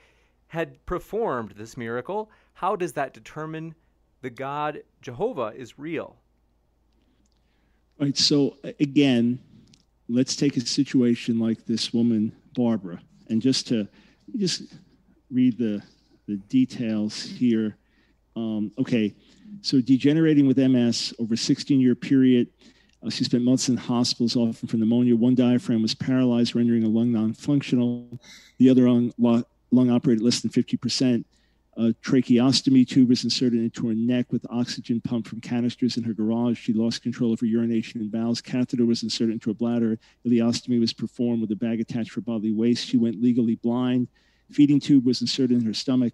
had 0.48 0.84
performed 0.86 1.54
this 1.56 1.76
miracle? 1.76 2.30
How 2.54 2.76
does 2.76 2.92
that 2.92 3.12
determine 3.12 3.74
the 4.22 4.30
God 4.30 4.82
Jehovah 5.02 5.52
is 5.56 5.80
real? 5.80 6.16
Right. 8.00 8.16
So 8.16 8.56
again, 8.80 9.38
let's 10.08 10.34
take 10.34 10.56
a 10.56 10.60
situation 10.60 11.38
like 11.38 11.66
this 11.66 11.92
woman, 11.92 12.32
Barbara, 12.54 12.98
and 13.28 13.42
just 13.42 13.68
to 13.68 13.86
just 14.36 14.62
read 15.30 15.58
the 15.58 15.82
the 16.26 16.36
details 16.48 17.22
here. 17.22 17.76
Um, 18.36 18.72
okay, 18.78 19.14
so 19.60 19.82
degenerating 19.82 20.46
with 20.46 20.56
MS 20.56 21.12
over 21.18 21.34
a 21.34 21.36
16 21.36 21.78
year 21.78 21.94
period. 21.94 22.48
Uh, 23.04 23.10
she 23.10 23.24
spent 23.24 23.44
months 23.44 23.68
in 23.68 23.76
hospitals, 23.76 24.34
often 24.34 24.66
for 24.66 24.78
pneumonia. 24.78 25.14
One 25.14 25.34
diaphragm 25.34 25.82
was 25.82 25.94
paralyzed, 25.94 26.54
rendering 26.54 26.84
a 26.84 26.88
lung 26.88 27.12
non 27.12 27.34
functional. 27.34 28.18
The 28.58 28.70
other 28.70 28.88
lung, 28.88 29.12
lung 29.18 29.90
operated 29.90 30.22
less 30.22 30.40
than 30.40 30.50
50%. 30.50 31.24
A 31.80 31.94
tracheostomy 32.02 32.86
tube 32.86 33.08
was 33.08 33.24
inserted 33.24 33.58
into 33.58 33.88
her 33.88 33.94
neck 33.94 34.30
with 34.30 34.44
oxygen 34.50 35.00
pumped 35.00 35.26
from 35.26 35.40
canisters 35.40 35.96
in 35.96 36.04
her 36.04 36.12
garage. 36.12 36.58
She 36.58 36.74
lost 36.74 37.02
control 37.02 37.32
of 37.32 37.40
her 37.40 37.46
urination 37.46 38.02
and 38.02 38.12
bowels. 38.12 38.42
Catheter 38.42 38.84
was 38.84 39.02
inserted 39.02 39.32
into 39.32 39.48
her 39.48 39.54
bladder. 39.54 39.98
Ileostomy 40.26 40.78
was 40.78 40.92
performed 40.92 41.40
with 41.40 41.50
a 41.52 41.56
bag 41.56 41.80
attached 41.80 42.10
for 42.10 42.20
bodily 42.20 42.52
waste. 42.52 42.86
She 42.86 42.98
went 42.98 43.22
legally 43.22 43.54
blind. 43.54 44.08
Feeding 44.50 44.78
tube 44.78 45.06
was 45.06 45.22
inserted 45.22 45.58
in 45.58 45.64
her 45.64 45.72
stomach. 45.72 46.12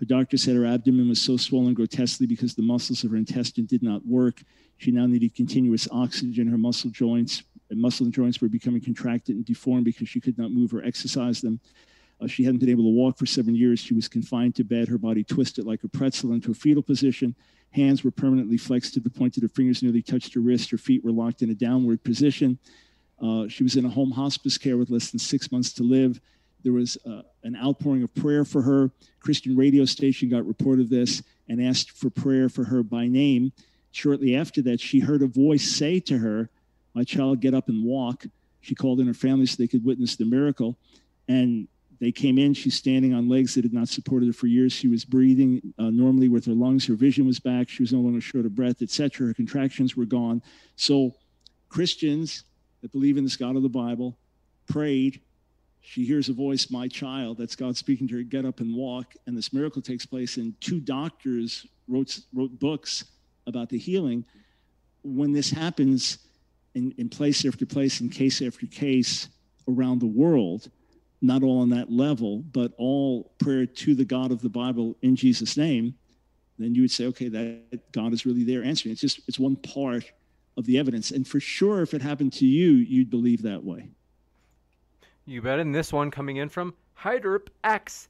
Her 0.00 0.06
doctor 0.06 0.36
said 0.36 0.56
her 0.56 0.66
abdomen 0.66 1.08
was 1.08 1.22
so 1.22 1.36
swollen 1.36 1.74
grotesquely 1.74 2.26
because 2.26 2.56
the 2.56 2.62
muscles 2.62 3.04
of 3.04 3.12
her 3.12 3.16
intestine 3.16 3.66
did 3.66 3.84
not 3.84 4.04
work. 4.04 4.42
She 4.78 4.90
now 4.90 5.06
needed 5.06 5.36
continuous 5.36 5.86
oxygen. 5.92 6.48
Her 6.48 6.58
muscle 6.58 6.90
joints 6.90 7.44
muscle 7.70 8.06
and 8.06 8.14
joints 8.14 8.40
were 8.40 8.48
becoming 8.48 8.80
contracted 8.80 9.36
and 9.36 9.44
deformed 9.44 9.84
because 9.84 10.08
she 10.08 10.20
could 10.20 10.38
not 10.38 10.52
move 10.52 10.72
or 10.74 10.84
exercise 10.84 11.40
them. 11.40 11.60
Uh, 12.20 12.26
she 12.26 12.44
hadn't 12.44 12.60
been 12.60 12.70
able 12.70 12.84
to 12.84 12.90
walk 12.90 13.18
for 13.18 13.26
seven 13.26 13.54
years. 13.54 13.78
She 13.78 13.94
was 13.94 14.08
confined 14.08 14.54
to 14.56 14.64
bed, 14.64 14.88
her 14.88 14.98
body 14.98 15.22
twisted 15.22 15.66
like 15.66 15.84
a 15.84 15.88
pretzel 15.88 16.32
into 16.32 16.50
a 16.50 16.54
fetal 16.54 16.82
position. 16.82 17.34
Hands 17.70 18.02
were 18.02 18.10
permanently 18.10 18.56
flexed 18.56 18.94
to 18.94 19.00
the 19.00 19.10
point 19.10 19.34
that 19.34 19.42
her 19.42 19.48
fingers 19.48 19.82
nearly 19.82 20.00
touched 20.00 20.32
her 20.34 20.40
wrist. 20.40 20.70
Her 20.70 20.78
feet 20.78 21.04
were 21.04 21.12
locked 21.12 21.42
in 21.42 21.50
a 21.50 21.54
downward 21.54 22.02
position. 22.02 22.58
Uh, 23.22 23.48
she 23.48 23.62
was 23.62 23.76
in 23.76 23.84
a 23.84 23.90
home 23.90 24.10
hospice 24.10 24.56
care 24.56 24.76
with 24.76 24.90
less 24.90 25.10
than 25.10 25.18
six 25.18 25.52
months 25.52 25.72
to 25.74 25.82
live. 25.82 26.20
There 26.64 26.72
was 26.72 26.96
uh, 27.06 27.22
an 27.44 27.56
outpouring 27.56 28.02
of 28.02 28.14
prayer 28.14 28.44
for 28.44 28.62
her. 28.62 28.90
Christian 29.20 29.56
radio 29.56 29.84
station 29.84 30.28
got 30.28 30.46
report 30.46 30.80
of 30.80 30.88
this 30.88 31.22
and 31.48 31.62
asked 31.62 31.92
for 31.92 32.10
prayer 32.10 32.48
for 32.48 32.64
her 32.64 32.82
by 32.82 33.06
name. 33.06 33.52
Shortly 33.92 34.36
after 34.36 34.62
that, 34.62 34.80
she 34.80 35.00
heard 35.00 35.22
a 35.22 35.26
voice 35.26 35.64
say 35.64 36.00
to 36.00 36.18
her, 36.18 36.50
My 36.94 37.04
child, 37.04 37.40
get 37.40 37.54
up 37.54 37.68
and 37.68 37.84
walk. 37.84 38.24
She 38.60 38.74
called 38.74 39.00
in 39.00 39.06
her 39.06 39.14
family 39.14 39.46
so 39.46 39.56
they 39.58 39.68
could 39.68 39.84
witness 39.84 40.16
the 40.16 40.24
miracle. 40.24 40.76
And 41.28 41.68
they 41.98 42.12
came 42.12 42.38
in. 42.38 42.52
She's 42.54 42.76
standing 42.76 43.14
on 43.14 43.28
legs 43.28 43.54
that 43.54 43.64
had 43.64 43.72
not 43.72 43.88
supported 43.88 44.26
her 44.26 44.32
for 44.32 44.46
years. 44.46 44.72
She 44.72 44.88
was 44.88 45.04
breathing 45.04 45.74
uh, 45.78 45.90
normally 45.90 46.28
with 46.28 46.44
her 46.46 46.52
lungs. 46.52 46.86
Her 46.86 46.94
vision 46.94 47.26
was 47.26 47.40
back. 47.40 47.68
She 47.68 47.82
was 47.82 47.92
no 47.92 48.00
longer 48.00 48.20
short 48.20 48.44
of 48.44 48.54
breath, 48.54 48.82
etc. 48.82 49.28
Her 49.28 49.34
contractions 49.34 49.96
were 49.96 50.04
gone. 50.04 50.42
So, 50.76 51.14
Christians 51.68 52.44
that 52.82 52.92
believe 52.92 53.16
in 53.16 53.24
this 53.24 53.36
God 53.36 53.56
of 53.56 53.62
the 53.62 53.68
Bible 53.68 54.16
prayed. 54.68 55.20
She 55.80 56.04
hears 56.04 56.28
a 56.28 56.32
voice, 56.32 56.70
"My 56.70 56.88
child." 56.88 57.38
That's 57.38 57.56
God 57.56 57.76
speaking 57.76 58.08
to 58.08 58.16
her. 58.16 58.22
Get 58.22 58.44
up 58.44 58.60
and 58.60 58.74
walk. 58.74 59.14
And 59.26 59.36
this 59.36 59.52
miracle 59.52 59.82
takes 59.82 60.04
place. 60.04 60.36
And 60.36 60.60
two 60.60 60.80
doctors 60.80 61.66
wrote 61.88 62.20
wrote 62.32 62.58
books 62.58 63.04
about 63.46 63.68
the 63.68 63.78
healing. 63.78 64.24
When 65.02 65.32
this 65.32 65.50
happens 65.50 66.18
in, 66.74 66.92
in 66.98 67.08
place 67.08 67.44
after 67.44 67.64
place, 67.64 68.00
in 68.00 68.10
case 68.10 68.42
after 68.42 68.66
case 68.66 69.28
around 69.68 70.00
the 70.00 70.06
world 70.06 70.70
not 71.22 71.42
all 71.42 71.60
on 71.60 71.70
that 71.70 71.90
level, 71.90 72.38
but 72.38 72.72
all 72.78 73.32
prayer 73.38 73.66
to 73.66 73.94
the 73.94 74.04
God 74.04 74.30
of 74.30 74.42
the 74.42 74.48
Bible 74.48 74.96
in 75.02 75.16
Jesus' 75.16 75.56
name, 75.56 75.94
then 76.58 76.74
you 76.74 76.82
would 76.82 76.90
say, 76.90 77.06
okay, 77.06 77.28
that 77.28 77.92
God 77.92 78.12
is 78.12 78.26
really 78.26 78.44
there 78.44 78.62
answering. 78.62 78.92
It's 78.92 79.00
just 79.00 79.20
it's 79.28 79.38
one 79.38 79.56
part 79.56 80.10
of 80.56 80.64
the 80.64 80.78
evidence. 80.78 81.10
And 81.10 81.26
for 81.26 81.40
sure, 81.40 81.82
if 81.82 81.94
it 81.94 82.02
happened 82.02 82.32
to 82.34 82.46
you, 82.46 82.72
you'd 82.72 83.10
believe 83.10 83.42
that 83.42 83.62
way. 83.62 83.88
You 85.26 85.42
bet. 85.42 85.58
And 85.58 85.74
this 85.74 85.92
one 85.92 86.10
coming 86.10 86.36
in 86.36 86.48
from 86.48 86.74
Hyderp 86.98 87.48
X 87.64 88.08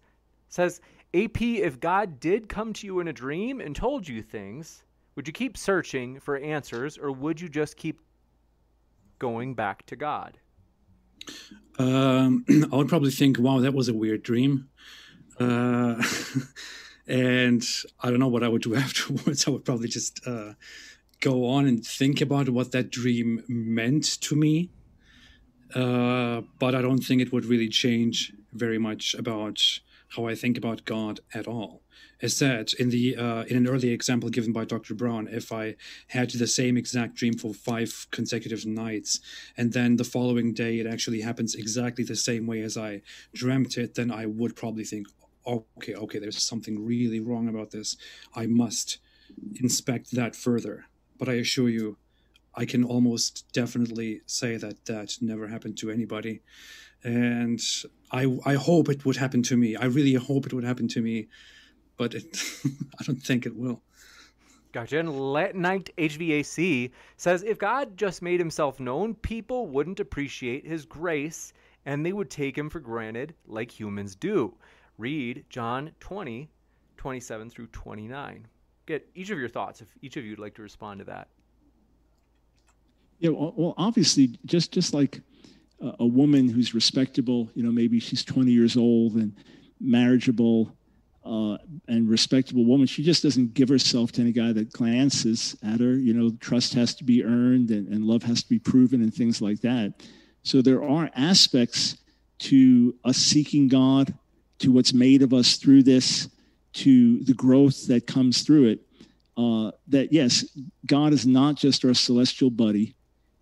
says, 0.49 0.81
AP, 1.15 1.41
if 1.41 1.81
God 1.81 2.21
did 2.21 2.49
come 2.49 2.73
to 2.75 2.87
you 2.87 3.01
in 3.01 3.09
a 3.09 3.13
dream 3.13 3.61
and 3.61 3.75
told 3.75 4.07
you 4.07 4.23
things, 4.23 4.85
would 5.15 5.27
you 5.27 5.33
keep 5.33 5.57
searching 5.57 6.21
for 6.21 6.37
answers 6.37 6.99
or 6.99 7.11
would 7.11 7.41
you 7.41 7.49
just 7.49 7.77
keep 7.77 8.01
going 9.19 9.55
back 9.55 9.87
to 9.87 9.97
God? 9.97 10.39
Um, 11.79 12.45
I 12.73 12.77
would 12.77 12.89
probably 12.89 13.11
think, 13.11 13.39
wow, 13.39 13.61
that 13.61 13.75
was 13.75 13.89
a 13.89 13.95
weird 13.95 14.23
dream. 14.23 14.69
Uh, 15.39 16.03
and 17.07 17.67
I 18.01 18.11
don't 18.11 18.21
know 18.21 18.29
what 18.29 18.43
I 18.43 18.49
would 18.49 18.63
do 18.63 18.75
afterwards. 18.87 19.47
I 19.47 19.51
would 19.51 19.65
probably 19.65 19.89
just 19.89 20.27
uh, 20.27 20.55
go 21.21 21.47
on 21.49 21.67
and 21.67 21.85
think 21.85 22.21
about 22.21 22.49
what 22.49 22.73
that 22.73 22.91
dream 22.91 23.43
meant 23.49 24.21
to 24.23 24.37
me. 24.37 24.71
Uh, 25.75 26.43
but 26.59 26.75
I 26.75 26.83
don't 26.83 27.03
think 27.03 27.21
it 27.21 27.33
would 27.33 27.45
really 27.45 27.69
change 27.69 28.33
very 28.53 28.79
much 28.79 29.15
about 29.15 29.61
how 30.11 30.27
I 30.27 30.35
think 30.35 30.57
about 30.57 30.85
God 30.85 31.21
at 31.35 31.47
all 31.47 31.83
as 32.23 32.37
said 32.37 32.73
in 32.79 32.91
the 32.91 33.17
uh, 33.17 33.43
in 33.45 33.57
an 33.57 33.69
earlier 33.69 33.93
example 33.93 34.31
given 34.31 34.53
by 34.53 34.65
Dr. 34.65 34.95
Brown, 34.95 35.29
if 35.31 35.53
I 35.53 35.77
had 36.09 36.31
the 36.31 36.47
same 36.47 36.77
exact 36.77 37.15
dream 37.15 37.37
for 37.37 37.53
five 37.53 38.07
consecutive 38.11 38.65
nights, 38.65 39.21
and 39.57 39.73
then 39.73 39.97
the 39.97 40.05
following 40.05 40.55
day 40.55 40.79
it 40.79 40.87
actually 40.87 41.21
happens 41.21 41.55
exactly 41.55 42.05
the 42.05 42.17
same 42.17 42.47
way 42.47 42.63
as 42.63 42.77
I 42.77 43.03
dreamt 43.35 43.77
it, 43.77 43.95
then 43.95 44.11
I 44.11 44.27
would 44.27 44.57
probably 44.57 44.85
think, 44.85 45.09
okay, 45.47 45.95
okay, 45.95 46.19
there's 46.19 46.43
something 46.43 46.85
really 46.85 47.21
wrong 47.21 47.49
about 47.49 47.71
this. 47.71 47.97
I 48.35 48.47
must 48.47 48.99
inspect 49.61 50.13
that 50.13 50.35
further. 50.35 50.87
But 51.19 51.29
I 51.29 51.35
assure 51.35 51.69
you, 51.69 51.97
I 52.55 52.65
can 52.65 52.85
almost 52.85 53.45
definitely 53.53 54.23
say 54.27 54.57
that 54.57 54.87
that 54.87 55.17
never 55.21 55.49
happened 55.49 55.77
to 55.79 55.91
anybody. 55.91 56.41
And 57.05 57.61
I, 58.11 58.39
I 58.45 58.55
hope 58.55 58.89
it 58.89 59.05
would 59.05 59.17
happen 59.17 59.43
to 59.45 59.57
me. 59.57 59.77
I 59.77 59.85
really 59.85 60.15
hope 60.15 60.47
it 60.47 60.53
would 60.53 60.65
happen 60.65 60.89
to 60.89 61.03
me 61.03 61.29
but 61.97 62.15
it, 62.15 62.25
I 63.01 63.05
don't 63.05 63.23
think 63.23 63.47
it 63.47 63.57
will. 63.57 63.83
Gotcha. 64.73 64.99
And 64.99 65.33
Let 65.33 65.57
Night 65.57 65.91
HVAC 65.97 66.91
says 67.17 67.43
if 67.43 67.59
God 67.59 67.97
just 67.97 68.21
made 68.21 68.41
himself 68.41 68.79
known, 68.79 69.15
people 69.15 69.69
wouldn't 69.69 70.01
appreciate 70.01 70.67
his 70.67 70.85
grace 70.85 71.53
and 71.87 72.05
they 72.05 72.13
would 72.13 72.29
take 72.29 72.59
him 72.59 72.69
for 72.69 72.81
granted 72.81 73.35
like 73.47 73.71
humans 73.71 74.15
do. 74.15 74.55
Read 74.99 75.45
John 75.49 75.93
20, 76.01 76.51
27 76.97 77.51
through 77.51 77.69
29. 77.69 78.47
Get 78.87 79.09
each 79.15 79.31
of 79.31 79.39
your 79.39 79.49
thoughts 79.49 79.81
if 79.81 79.89
each 80.03 80.17
of 80.17 80.25
you 80.25 80.33
would 80.33 80.39
like 80.39 80.55
to 80.57 80.63
respond 80.63 80.99
to 80.99 81.05
that. 81.07 81.29
Yeah, 83.19 83.31
well, 83.31 83.75
obviously, 83.79 84.39
just 84.45 84.73
just 84.73 84.93
like 84.93 85.23
a 85.81 86.07
woman 86.07 86.49
who's 86.49 86.75
respectable, 86.75 87.49
you 87.55 87.63
know, 87.63 87.73
maybe 87.73 87.99
she's 87.99 88.25
20 88.25 88.51
years 88.51 88.77
old 88.77 89.15
and 89.15 89.35
marriageable, 89.81 90.76
uh, 91.27 91.59
and 91.89 92.09
respectable 92.09 92.65
woman. 92.65 92.87
She 92.87 93.03
just 93.03 93.23
doesn't 93.23 93.55
give 93.55 93.69
herself 93.69 94.13
to 94.13 94.21
any 94.23 94.33
guy 94.33 94.53
that 94.53 94.73
glances 94.73 95.57
at 95.63 95.81
her. 95.81 95.95
You 95.95 96.15
know, 96.15 96.31
trust 96.41 96.75
has 96.75 96.95
to 96.97 97.05
be 97.05 97.25
earned 97.25 97.71
and, 97.71 97.89
and 97.89 98.05
love 98.05 98.23
has 98.23 98.43
to 98.43 98.49
be 98.49 98.59
proven 98.59 99.03
and 99.03 99.13
things 99.13 99.43
like 99.43 99.61
that. 99.63 99.95
So 100.43 100.63
there 100.63 100.85
are 100.85 101.11
aspects 101.17 101.97
to 102.39 102.95
us 103.05 103.17
seeking 103.17 103.69
God, 103.69 104.15
to 104.61 104.71
what's 104.71 104.93
made 104.93 105.23
of 105.23 105.33
us 105.33 105.57
through 105.57 105.83
this, 105.83 106.29
to 106.75 107.25
the 107.25 107.35
growth 107.35 107.87
that 107.89 108.07
comes 108.07 108.43
through 108.43 108.69
it. 108.69 108.81
Uh, 109.37 109.71
that 109.89 110.13
yes, 110.13 110.45
God 110.87 111.13
is 111.13 111.27
not 111.27 111.57
just 111.57 111.85
our 111.85 111.95
celestial 111.95 112.51
buddy. 112.51 112.95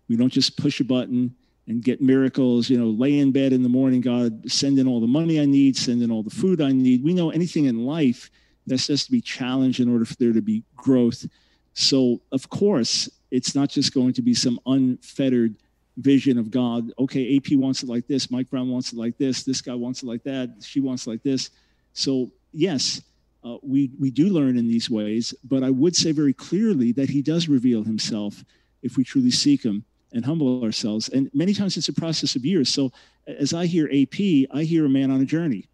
We 0.09 0.17
don't 0.17 0.33
just 0.33 0.57
push 0.57 0.79
a 0.79 0.83
button 0.83 1.35
and 1.67 1.83
get 1.83 2.01
miracles, 2.01 2.69
you 2.69 2.77
know, 2.77 2.87
lay 2.87 3.19
in 3.19 3.31
bed 3.31 3.51
in 3.51 3.63
the 3.63 3.69
morning, 3.69 4.01
God, 4.01 4.49
send 4.49 4.77
in 4.77 4.87
all 4.87 5.01
the 5.01 5.07
money 5.07 5.39
I 5.39 5.45
need, 5.45 5.75
send 5.75 6.03
in 6.03 6.11
all 6.11 6.21
the 6.21 6.29
food 6.29 6.61
I 6.61 6.71
need. 6.71 7.03
We 7.03 7.13
know 7.13 7.31
anything 7.31 7.65
in 7.65 7.85
life 7.85 8.29
that 8.67 8.85
has 8.85 9.05
to 9.05 9.11
be 9.11 9.21
challenged 9.21 9.79
in 9.79 9.91
order 9.91 10.05
for 10.05 10.15
there 10.15 10.33
to 10.33 10.41
be 10.41 10.63
growth. 10.75 11.25
So, 11.73 12.21
of 12.31 12.49
course, 12.49 13.09
it's 13.31 13.55
not 13.55 13.69
just 13.69 13.93
going 13.93 14.13
to 14.13 14.21
be 14.21 14.33
some 14.33 14.59
unfettered 14.65 15.55
vision 15.97 16.37
of 16.37 16.51
God. 16.51 16.91
Okay, 16.99 17.35
AP 17.35 17.57
wants 17.57 17.83
it 17.83 17.89
like 17.89 18.07
this, 18.07 18.29
Mike 18.29 18.49
Brown 18.49 18.69
wants 18.69 18.93
it 18.93 18.99
like 18.99 19.17
this, 19.17 19.43
this 19.43 19.61
guy 19.61 19.73
wants 19.73 20.03
it 20.03 20.05
like 20.05 20.23
that, 20.23 20.49
she 20.61 20.79
wants 20.79 21.07
it 21.07 21.09
like 21.09 21.23
this. 21.23 21.49
So, 21.93 22.31
yes, 22.51 23.01
uh, 23.43 23.57
we, 23.61 23.91
we 23.99 24.11
do 24.11 24.29
learn 24.29 24.57
in 24.57 24.67
these 24.67 24.89
ways, 24.89 25.33
but 25.43 25.63
I 25.63 25.69
would 25.69 25.95
say 25.95 26.11
very 26.11 26.33
clearly 26.33 26.91
that 26.93 27.09
he 27.09 27.21
does 27.21 27.47
reveal 27.47 27.83
himself 27.83 28.43
if 28.83 28.97
we 28.97 29.03
truly 29.03 29.31
seek 29.31 29.63
him 29.63 29.83
and 30.13 30.25
humble 30.25 30.63
ourselves. 30.63 31.09
And 31.09 31.29
many 31.33 31.53
times 31.53 31.77
it's 31.77 31.89
a 31.89 31.93
process 31.93 32.35
of 32.35 32.45
years. 32.45 32.69
So 32.69 32.91
as 33.27 33.53
I 33.53 33.65
hear 33.65 33.89
AP, 33.91 34.47
I 34.51 34.63
hear 34.63 34.85
a 34.85 34.89
man 34.89 35.11
on 35.11 35.21
a 35.21 35.25
journey. 35.25 35.67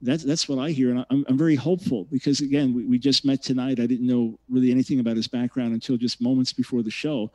That's, 0.00 0.22
that's 0.22 0.48
what 0.48 0.58
I 0.58 0.70
hear. 0.70 0.90
And 0.90 1.04
I'm, 1.10 1.24
I'm 1.28 1.38
very 1.38 1.56
hopeful 1.56 2.04
because, 2.04 2.40
again, 2.40 2.72
we, 2.72 2.84
we 2.84 2.98
just 2.98 3.24
met 3.24 3.42
tonight. 3.42 3.80
I 3.80 3.86
didn't 3.86 4.06
know 4.06 4.38
really 4.48 4.70
anything 4.70 5.00
about 5.00 5.16
his 5.16 5.26
background 5.26 5.72
until 5.72 5.96
just 5.96 6.20
moments 6.20 6.52
before 6.52 6.82
the 6.82 6.90
show. 6.90 7.30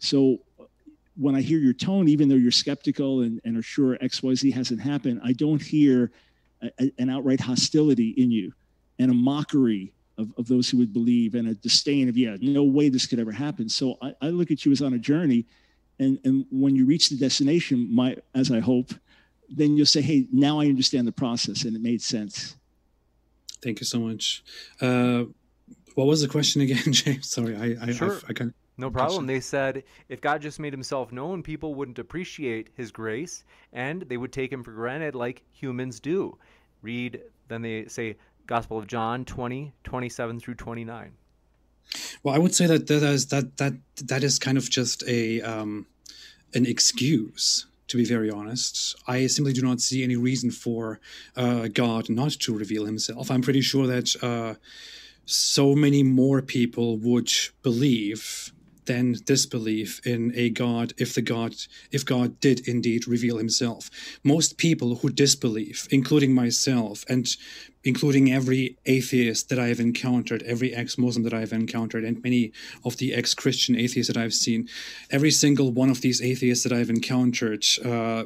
So 0.00 0.38
when 1.16 1.34
I 1.36 1.40
hear 1.40 1.58
your 1.58 1.72
tone, 1.72 2.08
even 2.08 2.28
though 2.28 2.34
you're 2.34 2.50
skeptical 2.50 3.20
and, 3.20 3.40
and 3.44 3.56
are 3.56 3.62
sure 3.62 3.96
XYZ 3.98 4.52
hasn't 4.52 4.80
happened, 4.80 5.20
I 5.22 5.32
don't 5.32 5.62
hear 5.62 6.10
a, 6.62 6.70
a, 6.80 6.92
an 6.98 7.10
outright 7.10 7.40
hostility 7.40 8.10
in 8.10 8.30
you 8.30 8.52
and 8.98 9.10
a 9.10 9.14
mockery 9.14 9.92
of, 10.18 10.32
of 10.36 10.48
those 10.48 10.68
who 10.68 10.78
would 10.78 10.92
believe 10.92 11.34
and 11.34 11.48
a 11.48 11.54
disdain 11.54 12.08
of, 12.08 12.16
yeah, 12.16 12.36
no 12.40 12.64
way 12.64 12.88
this 12.88 13.06
could 13.06 13.18
ever 13.18 13.32
happen. 13.32 13.68
So 13.68 13.96
I, 14.02 14.14
I 14.20 14.28
look 14.28 14.50
at 14.50 14.64
you 14.64 14.72
as 14.72 14.82
on 14.82 14.94
a 14.94 14.98
journey 14.98 15.46
and, 16.00 16.18
and 16.24 16.46
when 16.50 16.74
you 16.74 16.86
reach 16.86 17.10
the 17.10 17.16
destination, 17.16 17.94
my, 17.94 18.16
as 18.34 18.50
I 18.50 18.60
hope, 18.60 18.94
then 19.50 19.76
you'll 19.76 19.84
say, 19.84 20.00
hey, 20.00 20.26
now 20.32 20.58
I 20.58 20.64
understand 20.64 21.06
the 21.06 21.12
process 21.12 21.64
and 21.64 21.76
it 21.76 21.82
made 21.82 22.00
sense. 22.00 22.56
Thank 23.62 23.80
you 23.80 23.86
so 23.86 24.00
much. 24.00 24.42
Uh, 24.80 25.24
what 25.94 26.06
was 26.06 26.22
the 26.22 26.28
question 26.28 26.62
again, 26.62 26.92
James? 26.92 27.30
Sorry, 27.30 27.54
I, 27.54 27.88
I, 27.88 27.92
sure. 27.92 28.16
I, 28.26 28.30
I 28.30 28.32
can't. 28.32 28.54
No 28.78 28.90
problem. 28.90 29.26
They 29.26 29.40
said 29.40 29.84
if 30.08 30.22
God 30.22 30.40
just 30.40 30.58
made 30.58 30.72
himself 30.72 31.12
known, 31.12 31.42
people 31.42 31.74
wouldn't 31.74 31.98
appreciate 31.98 32.70
his 32.74 32.90
grace 32.90 33.44
and 33.74 34.00
they 34.02 34.16
would 34.16 34.32
take 34.32 34.50
him 34.50 34.64
for 34.64 34.72
granted 34.72 35.14
like 35.14 35.42
humans 35.50 36.00
do. 36.00 36.38
Read, 36.80 37.20
then 37.48 37.60
they 37.60 37.88
say 37.88 38.16
Gospel 38.46 38.78
of 38.78 38.86
John 38.86 39.26
20, 39.26 39.74
27 39.84 40.40
through 40.40 40.54
29. 40.54 41.12
Well, 42.22 42.34
I 42.34 42.38
would 42.38 42.54
say 42.54 42.66
that 42.66 42.86
that 42.86 43.02
is 43.02 43.26
that 43.26 43.56
that 43.58 43.74
that 44.04 44.24
is 44.24 44.38
kind 44.38 44.56
of 44.56 44.70
just 44.70 45.02
a 45.06 45.40
um, 45.42 45.86
an 46.54 46.66
excuse. 46.66 47.66
To 47.88 47.96
be 47.96 48.04
very 48.04 48.30
honest, 48.30 48.94
I 49.08 49.26
simply 49.26 49.52
do 49.52 49.62
not 49.62 49.80
see 49.80 50.04
any 50.04 50.14
reason 50.14 50.52
for 50.52 51.00
uh, 51.36 51.66
God 51.66 52.08
not 52.08 52.30
to 52.30 52.56
reveal 52.56 52.84
Himself. 52.86 53.32
I'm 53.32 53.42
pretty 53.42 53.62
sure 53.62 53.88
that 53.88 54.14
uh, 54.22 54.54
so 55.24 55.74
many 55.74 56.04
more 56.04 56.40
people 56.40 56.98
would 56.98 57.32
believe 57.62 58.52
than 58.86 59.14
disbelief 59.24 60.04
in 60.04 60.32
a 60.34 60.50
God 60.50 60.92
if 60.98 61.14
the 61.14 61.22
God 61.22 61.54
if 61.92 62.04
God 62.04 62.40
did 62.40 62.66
indeed 62.66 63.06
reveal 63.06 63.38
himself. 63.38 63.90
Most 64.24 64.56
people 64.56 64.96
who 64.96 65.10
disbelieve, 65.10 65.86
including 65.90 66.34
myself 66.34 67.04
and 67.08 67.36
including 67.84 68.32
every 68.32 68.76
atheist 68.86 69.48
that 69.48 69.58
I 69.58 69.68
have 69.68 69.80
encountered, 69.80 70.42
every 70.42 70.74
ex-Muslim 70.74 71.24
that 71.24 71.34
I 71.34 71.40
have 71.40 71.52
encountered, 71.52 72.04
and 72.04 72.22
many 72.22 72.52
of 72.84 72.98
the 72.98 73.14
ex-Christian 73.14 73.76
atheists 73.76 74.12
that 74.12 74.20
I've 74.20 74.34
seen, 74.34 74.68
every 75.10 75.30
single 75.30 75.72
one 75.72 75.90
of 75.90 76.00
these 76.00 76.20
atheists 76.20 76.64
that 76.64 76.72
I've 76.72 76.90
encountered 76.90 77.64
uh, 77.84 78.24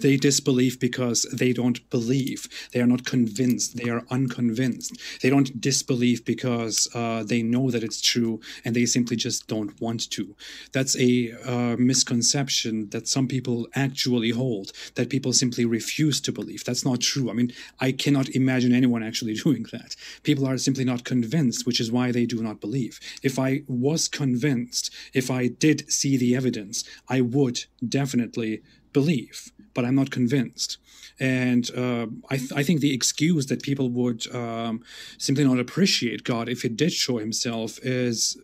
they 0.00 0.16
disbelieve 0.16 0.78
because 0.80 1.22
they 1.32 1.52
don't 1.52 1.88
believe. 1.90 2.48
They 2.72 2.80
are 2.80 2.86
not 2.86 3.04
convinced. 3.04 3.76
They 3.76 3.90
are 3.90 4.04
unconvinced. 4.10 4.98
They 5.22 5.30
don't 5.30 5.60
disbelieve 5.60 6.24
because 6.24 6.88
uh, 6.94 7.24
they 7.24 7.42
know 7.42 7.70
that 7.70 7.82
it's 7.82 8.00
true 8.00 8.40
and 8.64 8.74
they 8.74 8.86
simply 8.86 9.16
just 9.16 9.46
don't 9.46 9.78
want 9.80 10.10
to. 10.10 10.34
That's 10.72 10.96
a 10.98 11.32
uh, 11.44 11.76
misconception 11.78 12.90
that 12.90 13.08
some 13.08 13.28
people 13.28 13.66
actually 13.74 14.30
hold, 14.30 14.72
that 14.94 15.10
people 15.10 15.32
simply 15.32 15.64
refuse 15.64 16.20
to 16.22 16.32
believe. 16.32 16.64
That's 16.64 16.84
not 16.84 17.00
true. 17.00 17.30
I 17.30 17.32
mean, 17.32 17.52
I 17.80 17.92
cannot 17.92 18.28
imagine 18.30 18.72
anyone 18.72 19.02
actually 19.02 19.34
doing 19.46 19.66
that. 19.72 19.96
People 20.22 20.46
are 20.46 20.58
simply 20.58 20.84
not 20.84 21.04
convinced, 21.04 21.66
which 21.66 21.80
is 21.80 21.92
why 21.92 22.12
they 22.12 22.26
do 22.26 22.42
not 22.42 22.60
believe. 22.60 23.00
If 23.22 23.38
I 23.38 23.62
was 23.66 24.08
convinced, 24.08 24.92
if 25.14 25.30
I 25.30 25.48
did 25.48 25.90
see 25.90 26.16
the 26.16 26.34
evidence, 26.36 26.84
I 27.08 27.20
would 27.20 27.64
definitely 27.86 28.62
believe 28.92 29.52
but 29.76 29.84
I'm 29.84 29.94
not 29.94 30.10
convinced. 30.10 30.78
And 31.20 31.70
uh, 31.76 32.06
I, 32.30 32.36
th- 32.38 32.52
I, 32.52 32.62
think 32.62 32.80
the 32.80 32.92
excuse 32.92 33.46
that 33.46 33.62
people 33.62 33.90
would 33.90 34.26
um, 34.34 34.82
simply 35.18 35.44
not 35.44 35.60
appreciate 35.60 36.24
God 36.24 36.48
if 36.48 36.62
He 36.62 36.68
did 36.68 36.92
show 36.92 37.18
Himself 37.18 37.78
is 37.82 38.36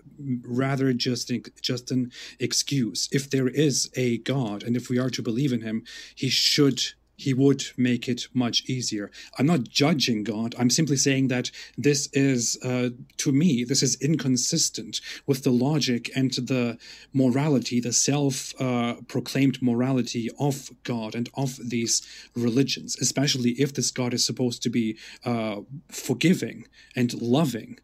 rather 0.42 0.92
just 0.92 1.30
an, 1.30 1.42
just 1.60 1.90
an 1.90 2.12
excuse. 2.38 3.08
If 3.10 3.30
there 3.30 3.48
is 3.48 3.90
a 3.96 4.18
God, 4.18 4.62
and 4.62 4.76
if 4.76 4.88
we 4.88 4.98
are 4.98 5.10
to 5.10 5.22
believe 5.22 5.52
in 5.52 5.62
Him, 5.62 5.84
He 6.14 6.28
should 6.28 6.82
he 7.22 7.32
would 7.32 7.62
make 7.76 8.08
it 8.08 8.26
much 8.34 8.64
easier. 8.68 9.10
I'm 9.38 9.46
not 9.46 9.68
judging 9.82 10.24
God. 10.24 10.54
I'm 10.58 10.70
simply 10.70 10.96
saying 10.96 11.28
that 11.28 11.50
this 11.78 12.08
is, 12.12 12.58
uh, 12.64 12.90
to 13.18 13.32
me, 13.32 13.64
this 13.64 13.82
is 13.82 13.96
inconsistent 14.00 15.00
with 15.26 15.44
the 15.44 15.50
logic 15.68 16.10
and 16.16 16.32
the 16.32 16.78
morality, 17.12 17.80
the 17.80 17.92
self 17.92 18.34
uh, 18.60 18.94
proclaimed 19.06 19.62
morality 19.62 20.30
of 20.38 20.70
God 20.82 21.14
and 21.14 21.28
of 21.34 21.50
these 21.74 22.02
religions, 22.34 22.96
especially 23.00 23.52
if 23.52 23.72
this 23.72 23.90
God 23.90 24.12
is 24.14 24.26
supposed 24.26 24.62
to 24.62 24.70
be 24.70 24.96
uh, 25.24 25.60
forgiving 25.88 26.66
and 26.96 27.10
loving 27.22 27.78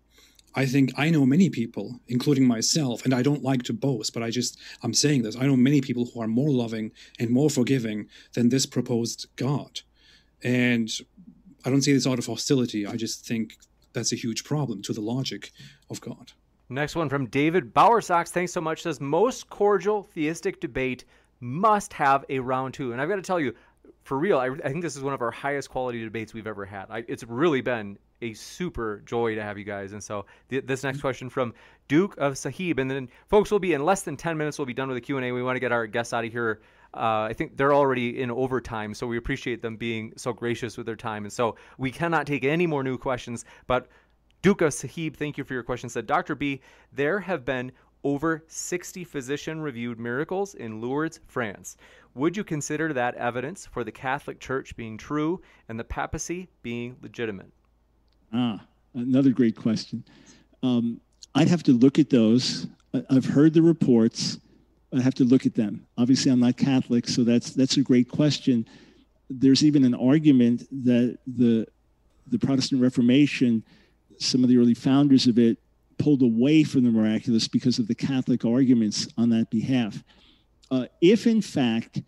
I 0.54 0.66
think 0.66 0.92
I 0.96 1.10
know 1.10 1.26
many 1.26 1.50
people, 1.50 2.00
including 2.08 2.46
myself, 2.46 3.04
and 3.04 3.14
I 3.14 3.22
don't 3.22 3.42
like 3.42 3.62
to 3.64 3.72
boast, 3.72 4.12
but 4.14 4.22
I 4.22 4.30
just, 4.30 4.58
I'm 4.82 4.94
saying 4.94 5.22
this. 5.22 5.36
I 5.36 5.46
know 5.46 5.56
many 5.56 5.80
people 5.80 6.06
who 6.06 6.20
are 6.20 6.28
more 6.28 6.50
loving 6.50 6.92
and 7.18 7.30
more 7.30 7.50
forgiving 7.50 8.08
than 8.34 8.48
this 8.48 8.66
proposed 8.66 9.26
God. 9.36 9.80
And 10.42 10.90
I 11.64 11.70
don't 11.70 11.82
see 11.82 11.92
this 11.92 12.06
out 12.06 12.18
of 12.18 12.26
hostility. 12.26 12.86
I 12.86 12.96
just 12.96 13.26
think 13.26 13.56
that's 13.92 14.12
a 14.12 14.16
huge 14.16 14.44
problem 14.44 14.82
to 14.82 14.92
the 14.92 15.00
logic 15.00 15.52
of 15.90 16.00
God. 16.00 16.32
Next 16.68 16.96
one 16.96 17.08
from 17.08 17.26
David 17.26 17.72
Bowersox. 17.72 18.28
Thanks 18.28 18.52
so 18.52 18.60
much. 18.60 18.82
Says 18.82 19.00
most 19.00 19.48
cordial 19.48 20.02
theistic 20.02 20.60
debate 20.60 21.04
must 21.40 21.92
have 21.94 22.24
a 22.28 22.38
round 22.38 22.74
two. 22.74 22.92
And 22.92 23.00
I've 23.00 23.08
got 23.08 23.16
to 23.16 23.22
tell 23.22 23.40
you, 23.40 23.54
for 24.04 24.18
real, 24.18 24.38
I, 24.38 24.46
I 24.48 24.68
think 24.68 24.82
this 24.82 24.96
is 24.96 25.02
one 25.02 25.14
of 25.14 25.22
our 25.22 25.30
highest 25.30 25.70
quality 25.70 26.02
debates 26.02 26.34
we've 26.34 26.46
ever 26.46 26.64
had. 26.64 26.86
I, 26.90 27.04
it's 27.08 27.24
really 27.24 27.60
been 27.60 27.98
a 28.22 28.34
super 28.34 29.02
joy 29.06 29.34
to 29.34 29.42
have 29.42 29.58
you 29.58 29.64
guys. 29.64 29.92
And 29.92 30.02
so 30.02 30.26
th- 30.50 30.66
this 30.66 30.82
next 30.82 31.00
question 31.00 31.30
from 31.30 31.54
Duke 31.88 32.16
of 32.18 32.36
Sahib, 32.36 32.78
and 32.78 32.90
then 32.90 33.08
folks 33.28 33.50
will 33.50 33.58
be 33.58 33.72
in 33.72 33.84
less 33.84 34.02
than 34.02 34.16
10 34.16 34.36
minutes. 34.36 34.58
We'll 34.58 34.66
be 34.66 34.74
done 34.74 34.88
with 34.88 34.96
the 34.96 35.00
Q 35.00 35.16
and 35.16 35.26
A. 35.26 35.32
We 35.32 35.42
want 35.42 35.56
to 35.56 35.60
get 35.60 35.72
our 35.72 35.86
guests 35.86 36.12
out 36.12 36.24
of 36.24 36.32
here. 36.32 36.60
Uh, 36.94 37.28
I 37.28 37.34
think 37.34 37.56
they're 37.56 37.74
already 37.74 38.20
in 38.20 38.30
overtime, 38.30 38.94
so 38.94 39.06
we 39.06 39.18
appreciate 39.18 39.60
them 39.60 39.76
being 39.76 40.12
so 40.16 40.32
gracious 40.32 40.76
with 40.76 40.86
their 40.86 40.96
time. 40.96 41.24
And 41.24 41.32
so 41.32 41.56
we 41.76 41.90
cannot 41.90 42.26
take 42.26 42.44
any 42.44 42.66
more 42.66 42.82
new 42.82 42.96
questions. 42.96 43.44
But 43.66 43.88
Duke 44.40 44.62
of 44.62 44.72
Sahib, 44.72 45.16
thank 45.16 45.36
you 45.36 45.44
for 45.44 45.52
your 45.52 45.62
question. 45.62 45.88
Said 45.88 46.06
Dr. 46.06 46.34
B, 46.34 46.60
there 46.92 47.20
have 47.20 47.44
been 47.44 47.72
over 48.04 48.44
60 48.46 49.04
physician 49.04 49.60
reviewed 49.60 49.98
miracles 49.98 50.54
in 50.54 50.80
Lourdes, 50.80 51.20
France. 51.26 51.76
Would 52.14 52.36
you 52.36 52.44
consider 52.44 52.92
that 52.92 53.14
evidence 53.16 53.66
for 53.66 53.84
the 53.84 53.92
Catholic 53.92 54.40
Church 54.40 54.76
being 54.76 54.96
true 54.96 55.42
and 55.68 55.78
the 55.78 55.84
papacy 55.84 56.48
being 56.62 56.96
legitimate? 57.02 57.52
Ah, 58.32 58.60
another 58.94 59.30
great 59.30 59.56
question. 59.56 60.04
Um, 60.62 61.00
I'd 61.34 61.48
have 61.48 61.62
to 61.64 61.72
look 61.72 61.98
at 61.98 62.10
those. 62.10 62.66
I've 63.10 63.24
heard 63.24 63.54
the 63.54 63.62
reports. 63.62 64.38
I 64.94 65.00
have 65.00 65.14
to 65.14 65.24
look 65.24 65.46
at 65.46 65.54
them. 65.54 65.86
Obviously, 65.96 66.32
I'm 66.32 66.40
not 66.40 66.56
Catholic, 66.56 67.06
so 67.06 67.22
that's 67.22 67.50
that's 67.50 67.76
a 67.76 67.82
great 67.82 68.08
question. 68.08 68.66
There's 69.28 69.62
even 69.62 69.84
an 69.84 69.94
argument 69.94 70.66
that 70.84 71.18
the 71.26 71.66
the 72.26 72.38
Protestant 72.38 72.80
Reformation, 72.80 73.62
some 74.18 74.42
of 74.42 74.48
the 74.48 74.58
early 74.58 74.74
founders 74.74 75.26
of 75.26 75.38
it, 75.38 75.58
pulled 75.98 76.22
away 76.22 76.64
from 76.64 76.84
the 76.84 76.90
miraculous 76.90 77.48
because 77.48 77.78
of 77.78 77.88
the 77.88 77.94
Catholic 77.94 78.44
arguments 78.44 79.08
on 79.18 79.30
that 79.30 79.50
behalf. 79.50 80.02
Uh, 80.70 80.86
if 81.00 81.26
in 81.26 81.42
fact 81.42 82.02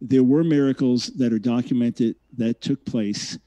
there 0.00 0.22
were 0.22 0.44
miracles 0.44 1.08
that 1.08 1.32
are 1.32 1.38
documented 1.38 2.16
that 2.36 2.60
took 2.60 2.84
place, 2.84 3.38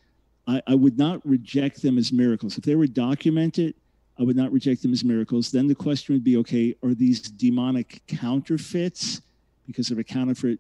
I, 0.48 0.62
I 0.68 0.76
would 0.76 0.98
not 0.98 1.26
reject 1.28 1.82
them 1.82 1.98
as 1.98 2.12
miracles. 2.12 2.58
If 2.58 2.64
they 2.64 2.76
were 2.76 2.88
documented, 2.88 3.76
I 4.20 4.24
would 4.24 4.36
not 4.36 4.52
reject 4.52 4.82
them 4.82 4.94
as 4.94 5.04
miracles. 5.04 5.52
Then 5.52 5.68
the 5.68 5.76
question 5.76 6.16
would 6.16 6.24
be 6.24 6.38
okay, 6.38 6.76
are 6.84 6.94
these 6.94 7.22
demonic 7.22 8.02
counterfeits 8.08 9.22
because 9.68 9.92
of 9.92 10.00
a 10.00 10.04
counterfeit 10.04 10.60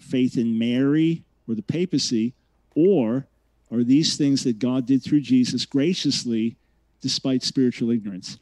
faith 0.00 0.36
in 0.38 0.58
Mary 0.58 1.22
or 1.46 1.54
the 1.54 1.62
papacy? 1.62 2.32
Or 2.74 3.26
are 3.70 3.84
these 3.84 4.16
things 4.16 4.42
that 4.44 4.58
God 4.58 4.86
did 4.86 5.02
through 5.02 5.20
Jesus 5.20 5.66
graciously 5.66 6.56
despite 7.00 7.42
spiritual 7.42 7.90
ignorance? 7.90 8.38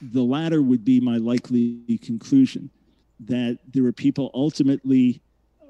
The 0.00 0.22
latter 0.22 0.62
would 0.62 0.84
be 0.84 1.00
my 1.00 1.18
likely 1.18 1.98
conclusion 2.02 2.70
that 3.20 3.58
there 3.72 3.82
were 3.82 3.92
people 3.92 4.30
ultimately 4.32 5.20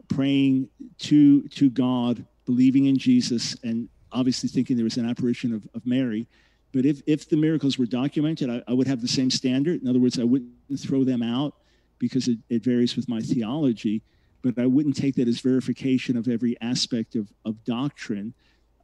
praying 0.09 0.68
to 0.98 1.42
to 1.48 1.70
God, 1.70 2.24
believing 2.46 2.86
in 2.86 2.98
Jesus, 2.98 3.56
and 3.64 3.88
obviously 4.12 4.48
thinking 4.48 4.76
there 4.76 4.85
was 4.85 4.97
an 4.97 5.09
apparition 5.09 5.55
of, 5.55 5.66
of 5.74 5.86
Mary. 5.86 6.26
But 6.72 6.85
if, 6.85 7.01
if 7.06 7.28
the 7.28 7.36
miracles 7.36 7.78
were 7.78 7.86
documented, 7.86 8.51
I, 8.51 8.62
I 8.68 8.72
would 8.72 8.86
have 8.86 9.01
the 9.01 9.09
same 9.09 9.30
standard. 9.30 9.80
In 9.80 9.89
other 9.89 9.98
words, 9.98 10.18
I 10.18 10.24
wouldn't 10.24 10.52
throw 10.78 11.05
them 11.05 11.22
out 11.22 11.55
because 11.98 12.28
it, 12.28 12.39
it 12.48 12.62
varies 12.62 12.94
with 12.97 13.09
my 13.09 13.20
theology, 13.20 14.02
but 14.43 14.59
I 14.59 14.66
wouldn't 14.66 14.97
take 14.97 15.14
that 15.16 15.28
as 15.28 15.40
verification 15.40 16.16
of 16.16 16.28
every 16.28 16.56
aspect 16.60 17.16
of, 17.16 17.32
of 17.44 17.62
doctrine. 17.64 18.35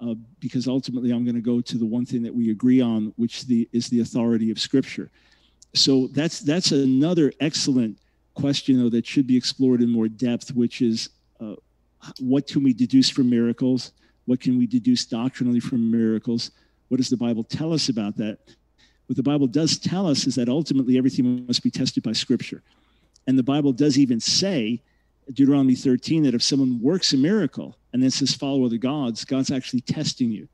Uh, 0.01 0.15
because 0.41 0.67
ultimately 0.67 1.13
I'm 1.13 1.25
going 1.25 1.37
to 1.37 1.41
go 1.41 1.61
to 1.61 1.79
the 1.79 1.87
one 1.87 2.05
thing 2.05 2.23
that 2.25 2.35
we 2.35 2.51
agree 2.51 2.81
on, 2.81 3.13
which 3.17 3.47
the, 3.47 3.69
is 3.73 3.89
the 3.89 4.01
authority 4.01 4.51
of 4.51 4.59
Scripture. 4.59 5.11
So 5.75 6.09
that's 6.09 6.41
that's 6.41 6.73
another 6.73 7.33
excellent 7.41 7.99
question, 8.35 8.79
though, 8.79 8.91
that 8.91 9.07
should 9.07 9.27
be 9.27 9.37
explored 9.37 9.81
in 9.81 9.91
more 9.91 10.09
depth, 10.09 10.53
which 10.55 10.83
is 10.83 11.11
uh, 11.41 11.55
what 12.19 12.47
can 12.47 12.63
we 12.63 12.73
deduce 12.73 13.09
from 13.09 13.31
miracles? 13.31 13.93
What 14.27 14.41
can 14.41 14.59
we 14.59 14.67
deduce 14.67 15.05
doctrinally 15.05 15.61
from 15.61 15.91
miracles? 15.91 16.51
What 16.89 16.99
does 16.99 17.11
the 17.11 17.17
Bible 17.17 17.45
tell 17.45 17.73
us 17.73 17.89
about 17.89 18.17
that? 18.17 18.39
What 19.07 19.17
the 19.17 19.23
Bible 19.23 19.47
does 19.47 19.79
tell 19.79 20.07
us 20.07 20.27
is 20.27 20.35
that 20.37 20.49
ultimately 20.49 20.97
everything 20.97 21.47
must 21.47 21.63
be 21.63 21.71
tested 21.71 22.03
by 22.03 22.13
Scripture. 22.13 22.63
And 23.27 23.39
the 23.39 23.43
Bible 23.43 23.73
does 23.73 23.99
even 23.99 24.21
say, 24.21 24.81
Deuteronomy 25.33 25.75
13, 25.75 26.23
that 26.25 26.35
if 26.35 26.43
someone 26.43 26.81
works 26.81 27.13
a 27.13 27.17
miracle 27.17 27.77
and 27.93 28.03
then 28.03 28.11
says, 28.11 28.35
follow 28.35 28.65
other 28.65 28.77
gods, 28.77 29.25
God's 29.25 29.51
actually 29.51 29.81
testing 29.81 30.31
you. 30.31 30.49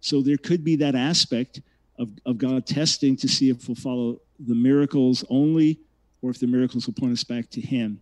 So 0.00 0.20
there 0.20 0.36
could 0.36 0.64
be 0.64 0.76
that 0.76 0.94
aspect 0.94 1.60
of, 1.98 2.10
of 2.26 2.38
God 2.38 2.66
testing 2.66 3.16
to 3.16 3.28
see 3.28 3.50
if 3.50 3.68
we'll 3.68 3.74
follow 3.74 4.20
the 4.38 4.54
miracles 4.54 5.24
only 5.30 5.78
or 6.22 6.30
if 6.30 6.40
the 6.40 6.46
miracles 6.46 6.86
will 6.86 6.94
point 6.94 7.12
us 7.12 7.24
back 7.24 7.50
to 7.50 7.60
Him. 7.60 8.00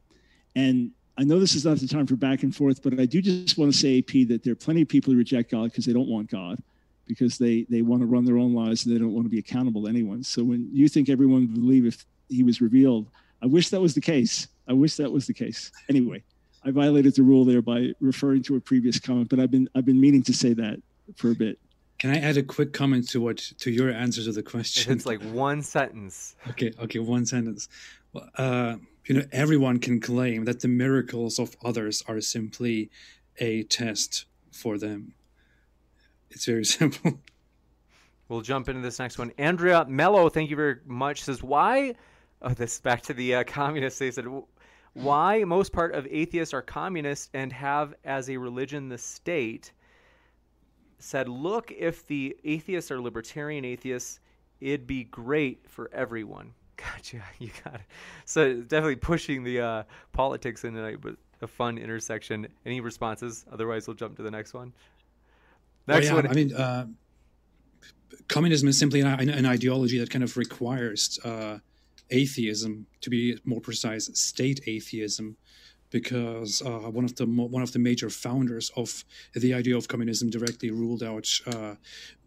And 0.54 0.92
I 1.22 1.24
know 1.24 1.38
this 1.38 1.54
is 1.54 1.64
not 1.64 1.78
the 1.78 1.86
time 1.86 2.08
for 2.08 2.16
back 2.16 2.42
and 2.42 2.54
forth, 2.54 2.82
but 2.82 2.98
I 2.98 3.06
do 3.06 3.22
just 3.22 3.56
want 3.56 3.72
to 3.72 3.78
say, 3.78 3.98
AP, 3.98 4.26
that 4.26 4.42
there 4.42 4.54
are 4.54 4.56
plenty 4.56 4.82
of 4.82 4.88
people 4.88 5.12
who 5.12 5.18
reject 5.20 5.52
God 5.52 5.70
because 5.70 5.84
they 5.84 5.92
don't 5.92 6.08
want 6.08 6.28
God, 6.28 6.60
because 7.06 7.38
they, 7.38 7.64
they 7.70 7.80
want 7.80 8.02
to 8.02 8.06
run 8.06 8.24
their 8.24 8.38
own 8.38 8.54
lives 8.54 8.84
and 8.84 8.92
they 8.92 8.98
don't 8.98 9.12
want 9.12 9.24
to 9.26 9.30
be 9.30 9.38
accountable 9.38 9.84
to 9.84 9.88
anyone. 9.88 10.24
So 10.24 10.42
when 10.42 10.68
you 10.72 10.88
think 10.88 11.08
everyone 11.08 11.42
would 11.42 11.54
believe 11.54 11.86
if 11.86 12.04
he 12.28 12.42
was 12.42 12.60
revealed, 12.60 13.06
I 13.40 13.46
wish 13.46 13.68
that 13.68 13.80
was 13.80 13.94
the 13.94 14.00
case. 14.00 14.48
I 14.66 14.72
wish 14.72 14.96
that 14.96 15.12
was 15.12 15.28
the 15.28 15.32
case. 15.32 15.70
Anyway, 15.88 16.24
I 16.64 16.72
violated 16.72 17.14
the 17.14 17.22
rule 17.22 17.44
there 17.44 17.62
by 17.62 17.92
referring 18.00 18.42
to 18.44 18.56
a 18.56 18.60
previous 18.60 18.98
comment, 18.98 19.28
but 19.28 19.38
I've 19.38 19.52
been 19.52 19.68
I've 19.76 19.84
been 19.84 20.00
meaning 20.00 20.24
to 20.24 20.32
say 20.32 20.54
that 20.54 20.82
for 21.14 21.30
a 21.30 21.36
bit. 21.36 21.56
Can 22.00 22.10
I 22.10 22.18
add 22.18 22.36
a 22.36 22.42
quick 22.42 22.72
comment 22.72 23.08
to 23.10 23.20
what 23.20 23.38
to 23.60 23.70
your 23.70 23.92
answer 23.92 24.24
to 24.24 24.32
the 24.32 24.42
question? 24.42 24.92
It's 24.92 25.06
like 25.06 25.22
one 25.22 25.62
sentence. 25.62 26.34
Okay, 26.50 26.72
okay, 26.80 26.98
one 26.98 27.26
sentence. 27.26 27.68
Well, 28.12 28.28
uh, 28.36 28.76
you 29.06 29.16
know, 29.16 29.24
everyone 29.32 29.78
can 29.78 30.00
claim 30.00 30.44
that 30.44 30.60
the 30.60 30.68
miracles 30.68 31.38
of 31.38 31.56
others 31.62 32.02
are 32.06 32.20
simply 32.20 32.90
a 33.38 33.64
test 33.64 34.26
for 34.50 34.78
them. 34.78 35.14
It's 36.30 36.46
very 36.46 36.64
simple. 36.80 37.20
We'll 38.28 38.40
jump 38.40 38.68
into 38.68 38.80
this 38.80 38.98
next 38.98 39.18
one. 39.18 39.32
Andrea 39.38 39.84
Mello, 39.88 40.28
thank 40.28 40.50
you 40.50 40.56
very 40.56 40.76
much. 40.86 41.22
Says 41.22 41.42
why? 41.42 41.94
Oh, 42.44 42.48
this 42.48 42.80
back 42.80 43.02
to 43.02 43.14
the 43.14 43.36
uh, 43.36 43.44
communists. 43.44 44.00
They 44.00 44.10
said 44.10 44.26
why 44.94 45.44
most 45.44 45.72
part 45.72 45.94
of 45.94 46.08
atheists 46.10 46.52
are 46.52 46.60
communists 46.60 47.30
and 47.34 47.52
have 47.52 47.94
as 48.04 48.28
a 48.28 48.36
religion 48.36 48.88
the 48.88 48.98
state. 48.98 49.70
Said, 50.98 51.28
look, 51.28 51.70
if 51.70 52.04
the 52.04 52.36
atheists 52.42 52.90
are 52.90 53.00
libertarian 53.00 53.64
atheists, 53.64 54.18
it'd 54.60 54.88
be 54.88 55.04
great 55.04 55.70
for 55.70 55.88
everyone. 55.92 56.52
Gotcha. 56.76 57.22
You 57.38 57.50
got 57.64 57.74
it. 57.74 57.80
So 58.24 58.54
definitely 58.54 58.96
pushing 58.96 59.44
the 59.44 59.60
uh, 59.60 59.82
politics 60.12 60.64
in 60.64 60.76
a, 60.76 60.94
a 61.42 61.46
fun 61.46 61.78
intersection. 61.78 62.46
Any 62.64 62.80
responses? 62.80 63.44
Otherwise, 63.52 63.86
we'll 63.86 63.96
jump 63.96 64.16
to 64.16 64.22
the 64.22 64.30
next 64.30 64.54
one. 64.54 64.72
Next 65.86 66.06
well, 66.06 66.16
yeah, 66.16 66.22
one. 66.22 66.30
I 66.30 66.34
mean, 66.34 66.54
uh, 66.54 66.86
communism 68.28 68.68
is 68.68 68.78
simply 68.78 69.00
an, 69.00 69.28
an, 69.28 69.46
ideology 69.46 69.98
that 69.98 70.10
kind 70.10 70.22
of 70.22 70.36
requires 70.36 71.18
uh, 71.24 71.58
atheism, 72.10 72.86
to 73.00 73.10
be 73.10 73.38
more 73.44 73.60
precise, 73.60 74.10
state 74.14 74.60
atheism, 74.66 75.36
because 75.92 76.62
uh, 76.62 76.90
one 76.90 77.04
of 77.04 77.14
the 77.16 77.26
one 77.26 77.62
of 77.62 77.72
the 77.72 77.78
major 77.78 78.10
founders 78.10 78.70
of 78.76 79.04
the 79.34 79.54
idea 79.54 79.76
of 79.76 79.86
communism 79.86 80.30
directly 80.30 80.70
ruled 80.70 81.02
out 81.02 81.28
uh, 81.46 81.74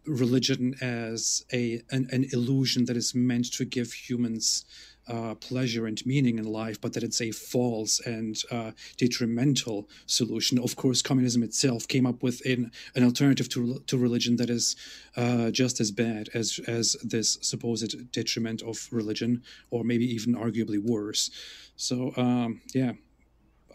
religion 0.06 0.74
as 0.80 1.44
a 1.52 1.82
an, 1.90 2.08
an, 2.12 2.24
illusion 2.32 2.84
that 2.84 2.96
is 2.96 3.14
meant 3.14 3.52
to 3.52 3.64
give 3.64 3.92
humans 3.92 4.64
uh, 5.08 5.34
pleasure 5.36 5.86
and 5.86 6.04
meaning 6.04 6.38
in 6.38 6.44
life, 6.44 6.80
but 6.80 6.92
that 6.92 7.04
it's 7.04 7.20
a 7.20 7.30
false 7.30 8.00
and 8.00 8.42
uh, 8.50 8.72
detrimental 8.96 9.88
solution. 10.06 10.58
Of 10.58 10.74
course, 10.74 11.00
communism 11.00 11.42
itself 11.44 11.86
came 11.86 12.06
up 12.06 12.22
with 12.22 12.44
an, 12.44 12.72
an 12.94 13.04
alternative 13.04 13.48
to, 13.50 13.80
to 13.86 13.98
religion 13.98 14.36
that 14.36 14.50
is 14.50 14.74
uh, 15.16 15.50
just 15.50 15.80
as 15.80 15.90
bad 15.90 16.28
as 16.34 16.58
as 16.66 16.96
this 17.04 17.38
supposed 17.40 18.10
detriment 18.12 18.62
of 18.62 18.88
religion, 18.90 19.42
or 19.70 19.84
maybe 19.84 20.12
even 20.12 20.34
arguably 20.34 20.78
worse. 20.78 21.30
So, 21.76 22.12
um, 22.16 22.62
yeah, 22.74 22.92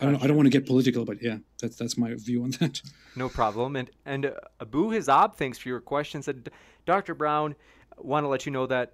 I 0.02 0.06
don't, 0.06 0.24
I 0.24 0.28
don't 0.28 0.36
want 0.36 0.48
to 0.48 0.52
get 0.52 0.66
political, 0.66 1.06
but 1.06 1.22
yeah, 1.22 1.38
that's 1.62 1.76
that's 1.76 1.98
my 1.98 2.14
view 2.16 2.44
on 2.44 2.52
that. 2.60 2.82
No 3.16 3.28
problem. 3.28 3.76
And 3.76 3.92
and 4.06 4.28
uh, 4.28 4.34
Abu 4.62 4.92
Hizab, 4.92 5.36
thanks 5.36 5.58
for 5.58 5.68
your 5.68 5.82
question. 5.82 6.22
Said, 6.22 6.50
Dr. 6.86 7.14
Brown, 7.14 7.56
want 7.98 8.24
to 8.24 8.30
let 8.30 8.46
you 8.46 8.54
know 8.54 8.66
that 8.68 8.94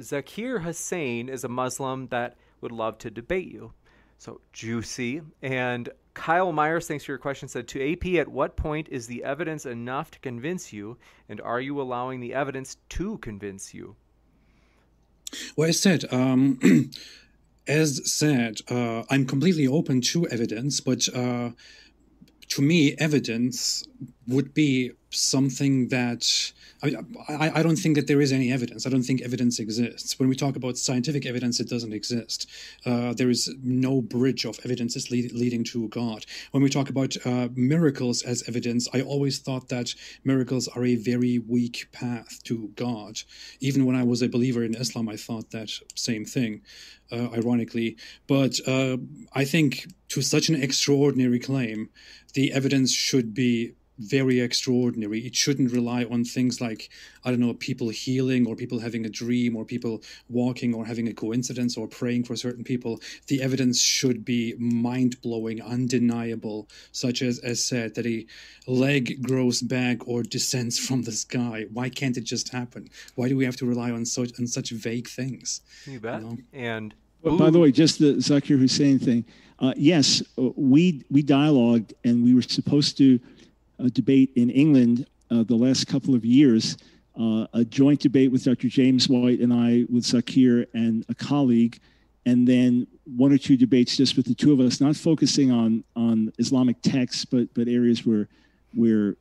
Zakir 0.00 0.62
Hussain 0.62 1.28
is 1.28 1.42
a 1.42 1.48
Muslim 1.48 2.06
that 2.08 2.36
would 2.60 2.70
love 2.70 2.98
to 2.98 3.10
debate 3.10 3.50
you. 3.50 3.72
So 4.18 4.40
juicy. 4.52 5.22
And 5.42 5.88
Kyle 6.14 6.52
Myers, 6.52 6.86
thanks 6.86 7.04
for 7.04 7.12
your 7.12 7.18
question. 7.18 7.48
Said 7.48 7.68
to 7.68 7.92
AP, 7.92 8.06
at 8.20 8.28
what 8.28 8.56
point 8.56 8.88
is 8.90 9.06
the 9.06 9.24
evidence 9.24 9.66
enough 9.66 10.10
to 10.12 10.18
convince 10.20 10.72
you, 10.72 10.96
and 11.28 11.40
are 11.40 11.60
you 11.60 11.80
allowing 11.80 12.20
the 12.20 12.34
evidence 12.34 12.76
to 12.90 13.18
convince 13.18 13.74
you? 13.74 13.96
Well, 15.56 15.68
I 15.68 15.72
said. 15.72 16.04
Um, 16.12 16.58
as 17.68 18.10
said, 18.10 18.60
uh, 18.70 19.04
I'm 19.10 19.26
completely 19.26 19.66
open 19.66 20.00
to 20.12 20.26
evidence, 20.28 20.80
but 20.80 21.08
uh, 21.14 21.50
to 22.48 22.62
me, 22.62 22.94
evidence 22.98 23.84
would 24.26 24.54
be 24.54 24.92
something 25.10 25.88
that 25.88 26.52
I, 26.82 26.94
I, 27.28 27.50
I, 27.60 27.62
don't 27.62 27.76
think 27.76 27.96
that 27.96 28.06
there 28.06 28.20
is 28.20 28.32
any 28.32 28.52
evidence. 28.52 28.86
I 28.86 28.90
don't 28.90 29.02
think 29.02 29.22
evidence 29.22 29.58
exists. 29.58 30.18
When 30.18 30.28
we 30.28 30.36
talk 30.36 30.54
about 30.54 30.78
scientific 30.78 31.26
evidence, 31.26 31.60
it 31.60 31.68
doesn't 31.68 31.92
exist. 31.92 32.48
Uh, 32.84 33.14
there 33.14 33.30
is 33.30 33.52
no 33.62 34.00
bridge 34.00 34.44
of 34.44 34.58
evidences 34.64 35.10
lead, 35.10 35.32
leading 35.32 35.64
to 35.64 35.88
God. 35.88 36.26
When 36.52 36.62
we 36.62 36.70
talk 36.70 36.88
about 36.88 37.16
uh, 37.26 37.48
miracles 37.54 38.22
as 38.22 38.44
evidence, 38.46 38.88
I 38.92 39.00
always 39.00 39.38
thought 39.38 39.68
that 39.70 39.94
miracles 40.24 40.68
are 40.68 40.84
a 40.84 40.96
very 40.96 41.38
weak 41.38 41.88
path 41.92 42.42
to 42.44 42.70
God. 42.76 43.22
Even 43.60 43.84
when 43.84 43.96
I 43.96 44.04
was 44.04 44.22
a 44.22 44.28
believer 44.28 44.62
in 44.62 44.74
Islam, 44.74 45.08
I 45.08 45.16
thought 45.16 45.50
that 45.50 45.70
same 45.94 46.24
thing. 46.24 46.62
Uh, 47.10 47.30
ironically, 47.34 47.96
but 48.26 48.60
uh, 48.68 48.98
I 49.32 49.46
think 49.46 49.86
to 50.08 50.20
such 50.20 50.50
an 50.50 50.62
extraordinary 50.62 51.38
claim, 51.38 51.88
the 52.34 52.52
evidence 52.52 52.92
should 52.92 53.32
be 53.32 53.72
very 53.98 54.40
extraordinary. 54.40 55.20
It 55.20 55.34
shouldn't 55.34 55.72
rely 55.72 56.04
on 56.04 56.24
things 56.24 56.60
like, 56.60 56.90
I 57.24 57.30
don't 57.30 57.40
know, 57.40 57.54
people 57.54 57.88
healing 57.88 58.46
or 58.46 58.56
people 58.56 58.78
having 58.78 59.04
a 59.04 59.08
dream 59.08 59.56
or 59.56 59.64
people 59.64 60.02
walking 60.28 60.74
or 60.74 60.86
having 60.86 61.08
a 61.08 61.14
coincidence 61.14 61.76
or 61.76 61.88
praying 61.88 62.24
for 62.24 62.36
certain 62.36 62.64
people. 62.64 63.00
The 63.26 63.42
evidence 63.42 63.80
should 63.80 64.24
be 64.24 64.54
mind 64.58 65.20
blowing, 65.22 65.60
undeniable, 65.60 66.68
such 66.92 67.22
as, 67.22 67.38
as 67.40 67.64
said, 67.64 67.94
that 67.94 68.06
a 68.06 68.26
leg 68.66 69.22
grows 69.22 69.60
back 69.60 70.06
or 70.06 70.22
descends 70.22 70.78
from 70.78 71.02
the 71.02 71.12
sky. 71.12 71.66
Why 71.72 71.88
can't 71.88 72.16
it 72.16 72.24
just 72.24 72.50
happen? 72.50 72.88
Why 73.14 73.28
do 73.28 73.36
we 73.36 73.44
have 73.44 73.56
to 73.56 73.66
rely 73.66 73.90
on 73.90 74.04
such, 74.04 74.38
on 74.38 74.46
such 74.46 74.70
vague 74.70 75.08
things? 75.08 75.60
You 75.86 76.00
bet. 76.00 76.22
You 76.22 76.28
know? 76.28 76.38
And 76.52 76.94
well, 77.22 77.36
by 77.36 77.50
the 77.50 77.58
way, 77.58 77.72
just 77.72 77.98
the 77.98 78.14
Zakir 78.14 78.58
Hussain 78.58 78.98
thing. 78.98 79.24
Uh, 79.58 79.74
yes, 79.76 80.22
uh, 80.38 80.50
we 80.54 81.04
we 81.10 81.22
dialogued 81.22 81.92
and 82.04 82.22
we 82.22 82.32
were 82.32 82.42
supposed 82.42 82.96
to 82.98 83.18
a 83.18 83.18
debate 83.84 84.32
in 84.36 84.50
England 84.50 85.06
uh, 85.30 85.42
the 85.42 85.54
last 85.54 85.86
couple 85.86 86.14
of 86.14 86.24
years, 86.24 86.76
uh, 87.18 87.46
a 87.52 87.64
joint 87.64 88.00
debate 88.00 88.30
with 88.30 88.44
Dr. 88.44 88.68
James 88.68 89.08
White 89.08 89.40
and 89.40 89.52
I, 89.52 89.84
with 89.90 90.04
Zakir 90.04 90.66
and 90.74 91.04
a 91.08 91.14
colleague, 91.14 91.78
and 92.26 92.46
then 92.46 92.86
one 93.16 93.32
or 93.32 93.38
two 93.38 93.56
debates 93.56 93.96
just 93.96 94.16
with 94.16 94.26
the 94.26 94.34
two 94.34 94.52
of 94.52 94.60
us, 94.60 94.80
not 94.80 94.96
focusing 94.96 95.50
on 95.50 95.82
on 95.96 96.32
Islamic 96.38 96.80
texts, 96.82 97.24
but 97.24 97.52
but 97.54 97.68
areas 97.68 98.06
where 98.06 98.28
where 98.74 99.16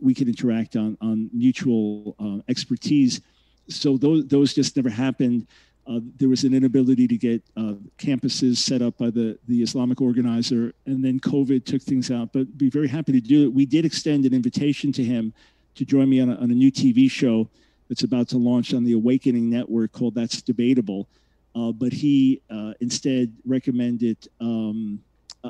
we 0.00 0.14
could 0.14 0.28
interact 0.28 0.76
on 0.76 0.96
on 1.00 1.30
mutual 1.32 2.14
uh, 2.20 2.42
expertise. 2.48 3.20
So 3.68 3.96
those 3.96 4.26
those 4.26 4.54
just 4.54 4.76
never 4.76 4.90
happened. 4.90 5.46
Uh, 5.90 5.98
there 6.18 6.28
was 6.28 6.44
an 6.44 6.54
inability 6.54 7.08
to 7.08 7.16
get 7.16 7.42
uh, 7.56 7.74
campuses 7.98 8.58
set 8.58 8.80
up 8.80 8.96
by 8.96 9.10
the, 9.10 9.36
the 9.48 9.60
Islamic 9.60 10.00
organizer, 10.00 10.72
and 10.86 11.04
then 11.04 11.18
COVID 11.18 11.64
took 11.64 11.82
things 11.82 12.12
out. 12.12 12.32
But 12.32 12.56
be 12.56 12.70
very 12.70 12.86
happy 12.86 13.10
to 13.10 13.20
do 13.20 13.44
it. 13.44 13.52
We 13.52 13.66
did 13.66 13.84
extend 13.84 14.24
an 14.24 14.32
invitation 14.32 14.92
to 14.92 15.02
him 15.02 15.32
to 15.74 15.84
join 15.84 16.08
me 16.08 16.20
on 16.20 16.30
a, 16.30 16.36
on 16.36 16.50
a 16.52 16.54
new 16.54 16.70
TV 16.70 17.10
show 17.10 17.48
that's 17.88 18.04
about 18.04 18.28
to 18.28 18.38
launch 18.38 18.72
on 18.72 18.84
the 18.84 18.92
Awakening 18.92 19.50
Network 19.50 19.90
called 19.90 20.14
That's 20.14 20.40
Debatable. 20.40 21.08
Uh, 21.56 21.72
but 21.72 21.92
he 21.92 22.40
uh, 22.48 22.74
instead 22.80 23.32
recommended 23.44 24.16
um, 24.40 25.02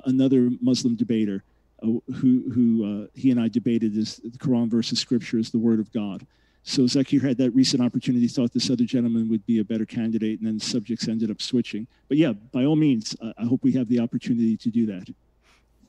another 0.07 0.49
Muslim 0.63 0.95
debater 0.95 1.45
uh, 1.83 1.87
who 2.15 2.51
who 2.55 3.05
uh, 3.05 3.07
he 3.15 3.31
and 3.31 3.39
I 3.39 3.49
debated 3.49 3.95
is 3.95 4.17
the 4.17 4.39
Quran 4.39 4.71
versus 4.71 4.99
Scripture 4.99 5.39
is 5.39 5.51
the 5.51 5.59
Word 5.59 5.81
of 5.81 5.93
God. 5.93 6.27
So 6.63 6.83
Zakir 6.83 7.23
had 7.23 7.39
that 7.39 7.51
recent 7.53 7.83
opportunity, 7.83 8.29
thought 8.29 8.53
this 8.53 8.71
other 8.71 8.85
gentleman 8.85 9.29
would 9.29 9.45
be 9.47 9.61
a 9.61 9.65
better 9.65 9.87
candidate, 9.87 10.41
and 10.41 10.47
then 10.47 10.59
the 10.59 10.65
subjects 10.65 11.09
ended 11.09 11.31
up 11.31 11.41
switching. 11.41 11.87
But 12.09 12.19
yeah, 12.19 12.33
by 12.33 12.65
all 12.65 12.77
means, 12.77 13.17
I 13.23 13.45
hope 13.45 13.63
we 13.63 13.73
have 13.73 13.89
the 13.89 14.01
opportunity 14.01 14.57
to 14.59 14.71
do 14.71 14.87
that. 14.87 15.09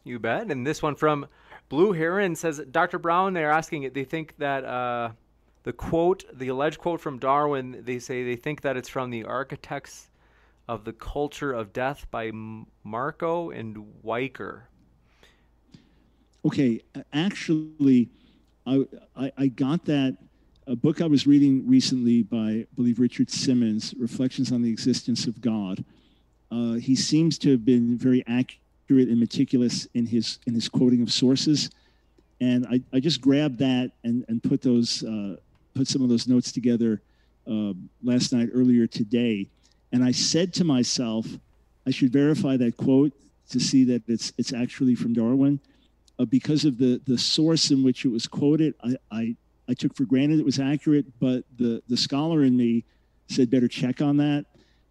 You 0.03 0.17
bet. 0.17 0.49
And 0.49 0.65
this 0.65 0.81
one 0.81 0.95
from 0.95 1.27
Blue 1.69 1.91
Heron 1.91 2.35
says, 2.35 2.61
Dr. 2.71 2.99
Brown, 2.99 3.33
they're 3.33 3.51
asking 3.51 3.83
it. 3.83 3.93
They 3.93 4.05
think 4.05 4.35
that 4.37 4.63
uh, 4.63 5.11
the 5.63 5.73
quote, 5.73 6.23
the 6.33 6.47
alleged 6.47 6.79
quote 6.79 7.01
from 7.01 7.19
Darwin, 7.19 7.81
they 7.83 7.99
say 7.99 8.23
they 8.23 8.35
think 8.35 8.61
that 8.61 8.77
it's 8.77 8.89
from 8.89 9.09
the 9.09 9.25
Architects 9.25 10.09
of 10.67 10.85
the 10.85 10.93
Culture 10.93 11.51
of 11.51 11.73
Death 11.73 12.07
by 12.11 12.31
Marco 12.83 13.51
and 13.51 13.85
Wiker. 14.01 14.69
Okay, 16.43 16.81
actually, 17.13 18.09
I, 18.65 18.85
I, 19.15 19.31
I 19.37 19.47
got 19.47 19.85
that 19.85 20.17
a 20.71 20.75
book 20.77 21.01
I 21.01 21.05
was 21.05 21.27
reading 21.27 21.67
recently 21.67 22.23
by, 22.23 22.37
I 22.37 22.67
believe, 22.77 22.97
Richard 22.97 23.29
Simmons, 23.29 23.93
Reflections 23.99 24.53
on 24.53 24.61
the 24.61 24.69
Existence 24.69 25.27
of 25.27 25.41
God. 25.41 25.83
Uh, 26.49 26.75
he 26.75 26.95
seems 26.95 27.37
to 27.39 27.51
have 27.51 27.65
been 27.65 27.97
very 27.97 28.23
accurate 28.25 29.09
and 29.09 29.19
meticulous 29.19 29.85
in 29.93 30.05
his 30.05 30.39
in 30.47 30.53
his 30.53 30.69
quoting 30.69 31.01
of 31.01 31.11
sources, 31.11 31.71
and 32.39 32.65
I, 32.67 32.81
I 32.93 33.01
just 33.01 33.19
grabbed 33.19 33.59
that 33.59 33.91
and 34.05 34.23
and 34.29 34.41
put 34.41 34.61
those 34.61 35.03
uh, 35.03 35.35
put 35.73 35.89
some 35.89 36.03
of 36.03 36.09
those 36.09 36.29
notes 36.29 36.53
together 36.53 37.01
uh, 37.51 37.73
last 38.01 38.31
night 38.31 38.47
earlier 38.53 38.87
today, 38.87 39.49
and 39.91 40.05
I 40.05 40.11
said 40.11 40.53
to 40.53 40.63
myself, 40.63 41.27
I 41.85 41.91
should 41.91 42.13
verify 42.13 42.55
that 42.55 42.77
quote 42.77 43.11
to 43.49 43.59
see 43.59 43.83
that 43.85 44.03
it's 44.07 44.31
it's 44.37 44.53
actually 44.53 44.95
from 44.95 45.11
Darwin. 45.11 45.59
Uh, 46.17 46.23
because 46.23 46.63
of 46.63 46.77
the 46.77 47.01
the 47.07 47.17
source 47.17 47.71
in 47.71 47.83
which 47.83 48.05
it 48.05 48.09
was 48.09 48.25
quoted, 48.25 48.73
I, 48.81 48.95
I 49.11 49.35
I 49.69 49.73
took 49.73 49.95
for 49.95 50.05
granted 50.05 50.39
it 50.39 50.45
was 50.45 50.59
accurate, 50.59 51.05
but 51.19 51.43
the 51.57 51.81
the 51.87 51.97
scholar 51.97 52.43
in 52.43 52.57
me 52.57 52.83
said 53.27 53.49
better 53.49 53.67
check 53.67 54.01
on 54.01 54.17
that. 54.17 54.45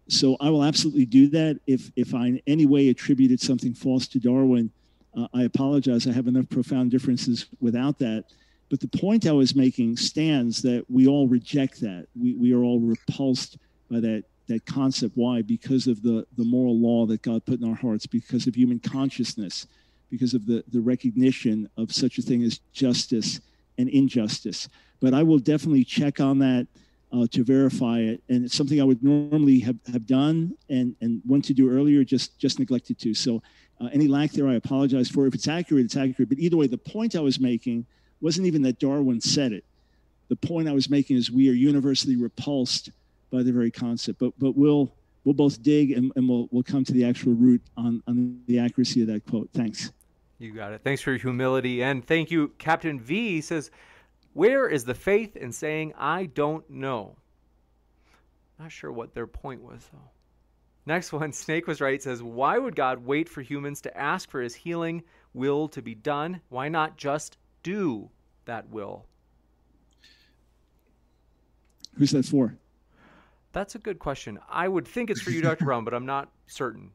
So 0.07 0.35
I 0.41 0.49
will 0.49 0.63
absolutely 0.63 1.05
do 1.05 1.27
that. 1.29 1.59
If 1.67 1.91
if 1.95 2.13
I 2.13 2.27
in 2.27 2.41
any 2.47 2.65
way 2.65 2.89
attributed 2.89 3.39
something 3.39 3.73
false 3.73 4.07
to 4.09 4.19
Darwin, 4.19 4.71
uh, 5.15 5.27
I 5.33 5.43
apologize. 5.43 6.07
I 6.07 6.13
have 6.13 6.27
enough 6.27 6.49
profound 6.49 6.91
differences 6.91 7.45
without 7.59 7.99
that. 7.99 8.25
But 8.69 8.79
the 8.79 8.87
point 8.87 9.27
I 9.27 9.33
was 9.33 9.55
making 9.55 9.97
stands 9.97 10.61
that 10.61 10.85
we 10.89 11.07
all 11.07 11.27
reject 11.27 11.81
that. 11.81 12.07
We 12.19 12.33
we 12.33 12.53
are 12.53 12.63
all 12.63 12.79
repulsed 12.79 13.57
by 13.89 13.99
that 13.99 14.23
that 14.47 14.65
concept. 14.65 15.15
Why? 15.15 15.41
Because 15.41 15.87
of 15.87 16.01
the 16.01 16.25
the 16.37 16.45
moral 16.45 16.77
law 16.79 17.05
that 17.05 17.21
God 17.21 17.45
put 17.45 17.59
in 17.59 17.69
our 17.69 17.75
hearts. 17.75 18.05
Because 18.05 18.47
of 18.47 18.55
human 18.55 18.79
consciousness. 18.79 19.67
Because 20.09 20.33
of 20.33 20.45
the 20.45 20.63
the 20.69 20.81
recognition 20.81 21.69
of 21.77 21.93
such 21.93 22.17
a 22.17 22.21
thing 22.21 22.43
as 22.43 22.59
justice 22.73 23.41
and 23.81 23.89
injustice. 23.89 24.69
But 25.01 25.13
I 25.13 25.23
will 25.23 25.39
definitely 25.39 25.83
check 25.83 26.19
on 26.19 26.39
that 26.39 26.67
uh, 27.11 27.27
to 27.31 27.43
verify 27.43 27.99
it. 27.99 28.21
And 28.29 28.45
it's 28.45 28.55
something 28.55 28.79
I 28.79 28.83
would 28.83 29.03
normally 29.03 29.59
have, 29.59 29.77
have 29.91 30.05
done 30.07 30.55
and, 30.69 30.95
and 31.01 31.21
want 31.25 31.43
to 31.45 31.53
do 31.53 31.69
earlier, 31.69 32.03
just, 32.03 32.37
just 32.37 32.59
neglected 32.59 32.99
to. 32.99 33.13
So 33.13 33.41
uh, 33.81 33.89
any 33.91 34.07
lack 34.07 34.31
there, 34.31 34.47
I 34.47 34.55
apologize 34.55 35.09
for. 35.09 35.27
If 35.27 35.33
it's 35.33 35.47
accurate, 35.47 35.85
it's 35.85 35.97
accurate. 35.97 36.29
But 36.29 36.39
either 36.39 36.55
way, 36.55 36.67
the 36.67 36.77
point 36.77 37.15
I 37.15 37.19
was 37.19 37.39
making 37.39 37.85
wasn't 38.21 38.47
even 38.47 38.61
that 38.61 38.79
Darwin 38.79 39.19
said 39.19 39.51
it. 39.51 39.65
The 40.29 40.35
point 40.35 40.69
I 40.69 40.71
was 40.71 40.89
making 40.89 41.17
is 41.17 41.31
we 41.31 41.49
are 41.49 41.53
universally 41.53 42.15
repulsed 42.15 42.91
by 43.31 43.43
the 43.43 43.51
very 43.51 43.71
concept. 43.71 44.19
But, 44.19 44.33
but 44.39 44.55
we'll, 44.55 44.93
we'll 45.25 45.33
both 45.33 45.61
dig 45.61 45.91
and, 45.91 46.11
and 46.15 46.29
we'll, 46.29 46.47
we'll 46.51 46.63
come 46.63 46.85
to 46.85 46.93
the 46.93 47.03
actual 47.03 47.33
root 47.33 47.61
on, 47.75 48.01
on 48.07 48.41
the 48.47 48.59
accuracy 48.59 49.01
of 49.01 49.07
that 49.07 49.25
quote. 49.25 49.49
Thanks. 49.53 49.91
You 50.41 50.51
got 50.53 50.73
it. 50.73 50.81
Thanks 50.83 51.03
for 51.03 51.11
your 51.11 51.19
humility. 51.19 51.83
And 51.83 52.03
thank 52.03 52.31
you. 52.31 52.51
Captain 52.57 52.99
V 52.99 53.41
says, 53.41 53.69
Where 54.33 54.67
is 54.67 54.83
the 54.83 54.95
faith 54.95 55.35
in 55.35 55.51
saying, 55.51 55.93
I 55.97 56.25
don't 56.25 56.67
know? 56.67 57.15
Not 58.57 58.71
sure 58.71 58.91
what 58.91 59.13
their 59.13 59.27
point 59.27 59.61
was, 59.61 59.87
though. 59.93 60.09
Next 60.87 61.13
one, 61.13 61.31
Snake 61.31 61.67
was 61.67 61.79
right, 61.79 62.01
says, 62.01 62.23
Why 62.23 62.57
would 62.57 62.75
God 62.75 63.05
wait 63.05 63.29
for 63.29 63.41
humans 63.43 63.81
to 63.81 63.95
ask 63.95 64.31
for 64.31 64.41
his 64.41 64.55
healing 64.55 65.03
will 65.35 65.67
to 65.69 65.81
be 65.81 65.93
done? 65.93 66.41
Why 66.49 66.69
not 66.69 66.97
just 66.97 67.37
do 67.61 68.09
that 68.45 68.67
will? 68.69 69.05
Who's 71.99 72.11
that 72.11 72.25
for? 72.25 72.57
That's 73.53 73.75
a 73.75 73.79
good 73.79 73.99
question. 73.99 74.39
I 74.49 74.67
would 74.67 74.87
think 74.87 75.11
it's 75.11 75.21
for 75.21 75.29
you, 75.29 75.41
Dr. 75.41 75.65
Brown, 75.65 75.83
but 75.83 75.93
I'm 75.93 76.05
not 76.05 76.31
certain. 76.47 76.89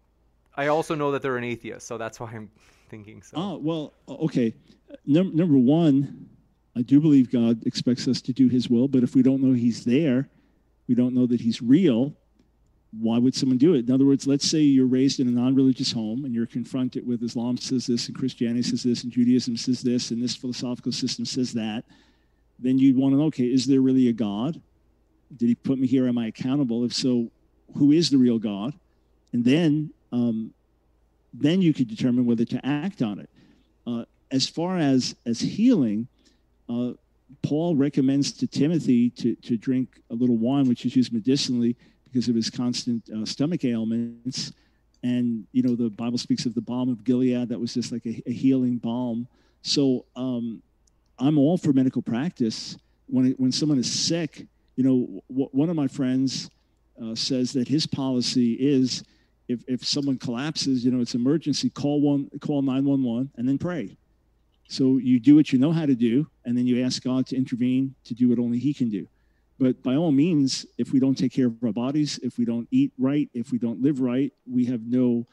I 0.56 0.66
also 0.66 0.96
know 0.96 1.12
that 1.12 1.22
they're 1.22 1.36
an 1.36 1.44
atheist, 1.44 1.86
so 1.86 1.96
that's 1.96 2.18
why 2.18 2.32
I'm 2.32 2.50
thinking 2.88 3.22
so. 3.22 3.36
Oh, 3.36 3.56
well, 3.58 3.92
okay. 4.08 4.54
Num- 5.06 5.34
number 5.34 5.58
one, 5.58 6.28
I 6.76 6.82
do 6.82 7.00
believe 7.00 7.30
God 7.30 7.66
expects 7.66 8.06
us 8.08 8.20
to 8.22 8.32
do 8.32 8.48
his 8.48 8.68
will, 8.68 8.88
but 8.88 9.02
if 9.02 9.14
we 9.14 9.22
don't 9.22 9.42
know 9.42 9.52
he's 9.52 9.84
there, 9.84 10.28
we 10.88 10.94
don't 10.94 11.14
know 11.14 11.26
that 11.26 11.40
he's 11.40 11.62
real, 11.62 12.14
why 13.00 13.18
would 13.18 13.34
someone 13.34 13.58
do 13.58 13.74
it? 13.74 13.88
In 13.88 13.94
other 13.94 14.04
words, 14.04 14.26
let's 14.26 14.48
say 14.48 14.58
you're 14.60 14.86
raised 14.86 15.20
in 15.20 15.28
a 15.28 15.30
non 15.30 15.54
religious 15.54 15.92
home 15.92 16.24
and 16.24 16.34
you're 16.34 16.46
confronted 16.46 17.06
with 17.06 17.22
Islam 17.22 17.56
says 17.58 17.86
this, 17.86 18.08
and 18.08 18.16
Christianity 18.16 18.62
says 18.62 18.82
this, 18.82 19.02
and 19.02 19.12
Judaism 19.12 19.56
says 19.56 19.82
this, 19.82 20.10
and 20.10 20.22
this 20.22 20.36
philosophical 20.36 20.92
system 20.92 21.24
says 21.24 21.52
that. 21.54 21.84
Then 22.58 22.78
you'd 22.78 22.96
want 22.96 23.12
to 23.12 23.18
know 23.18 23.26
okay, 23.26 23.44
is 23.44 23.66
there 23.66 23.80
really 23.80 24.08
a 24.08 24.12
God? 24.12 24.60
Did 25.36 25.48
he 25.48 25.54
put 25.54 25.78
me 25.78 25.86
here? 25.86 26.08
Am 26.08 26.18
I 26.18 26.28
accountable? 26.28 26.84
If 26.84 26.94
so, 26.94 27.30
who 27.76 27.92
is 27.92 28.10
the 28.10 28.18
real 28.18 28.38
God? 28.38 28.72
And 29.32 29.44
then 29.44 29.92
um, 30.12 30.54
then 31.40 31.62
you 31.62 31.72
could 31.72 31.88
determine 31.88 32.26
whether 32.26 32.44
to 32.44 32.64
act 32.64 33.02
on 33.02 33.18
it. 33.18 33.30
Uh, 33.86 34.04
as 34.30 34.48
far 34.48 34.78
as 34.78 35.14
as 35.24 35.40
healing, 35.40 36.08
uh, 36.68 36.92
Paul 37.42 37.76
recommends 37.76 38.32
to 38.32 38.46
Timothy 38.46 39.10
to 39.10 39.34
to 39.36 39.56
drink 39.56 40.00
a 40.10 40.14
little 40.14 40.36
wine, 40.36 40.68
which 40.68 40.84
is 40.84 40.96
used 40.96 41.12
medicinally 41.12 41.76
because 42.04 42.28
of 42.28 42.34
his 42.34 42.50
constant 42.50 43.08
uh, 43.10 43.24
stomach 43.24 43.64
ailments. 43.64 44.52
And 45.02 45.46
you 45.52 45.62
know 45.62 45.76
the 45.76 45.90
Bible 45.90 46.18
speaks 46.18 46.46
of 46.46 46.54
the 46.54 46.60
balm 46.60 46.88
of 46.88 47.04
Gilead 47.04 47.48
that 47.48 47.60
was 47.60 47.74
just 47.74 47.92
like 47.92 48.06
a, 48.06 48.22
a 48.26 48.32
healing 48.32 48.78
balm. 48.78 49.28
So 49.62 50.06
um, 50.16 50.62
I'm 51.18 51.38
all 51.38 51.56
for 51.56 51.72
medical 51.72 52.02
practice. 52.02 52.76
When 53.08 53.26
it, 53.26 53.38
when 53.38 53.52
someone 53.52 53.78
is 53.78 53.90
sick, 53.90 54.46
you 54.74 54.82
know, 54.82 55.22
w- 55.28 55.48
one 55.52 55.70
of 55.70 55.76
my 55.76 55.86
friends 55.86 56.50
uh, 57.00 57.14
says 57.14 57.52
that 57.52 57.68
his 57.68 57.86
policy 57.86 58.54
is 58.54 59.04
if, 59.48 59.62
if 59.68 59.84
someone 59.84 60.18
collapses, 60.18 60.84
you 60.84 60.90
know, 60.90 61.00
it's 61.00 61.14
emergency, 61.14 61.70
call 61.70 62.00
one, 62.00 62.28
call 62.40 62.62
911 62.62 63.30
and 63.36 63.48
then 63.48 63.58
pray. 63.58 63.96
So 64.68 64.98
you 64.98 65.20
do 65.20 65.36
what 65.36 65.52
you 65.52 65.58
know 65.58 65.72
how 65.72 65.86
to 65.86 65.94
do, 65.94 66.26
and 66.44 66.56
then 66.56 66.66
you 66.66 66.84
ask 66.84 67.02
God 67.02 67.26
to 67.28 67.36
intervene 67.36 67.94
to 68.04 68.14
do 68.14 68.28
what 68.28 68.38
only 68.38 68.58
He 68.58 68.74
can 68.74 68.90
do. 68.90 69.06
But 69.58 69.82
by 69.82 69.94
all 69.94 70.12
means, 70.12 70.66
if 70.76 70.92
we 70.92 71.00
don't 71.00 71.14
take 71.14 71.32
care 71.32 71.46
of 71.46 71.54
our 71.64 71.72
bodies, 71.72 72.18
if 72.22 72.36
we 72.36 72.44
don't 72.44 72.68
eat 72.70 72.92
right, 72.98 73.28
if 73.32 73.52
we 73.52 73.58
don't 73.58 73.80
live 73.80 74.00
right, 74.00 74.32
we 74.50 74.66
have 74.66 74.82
no 74.82 75.26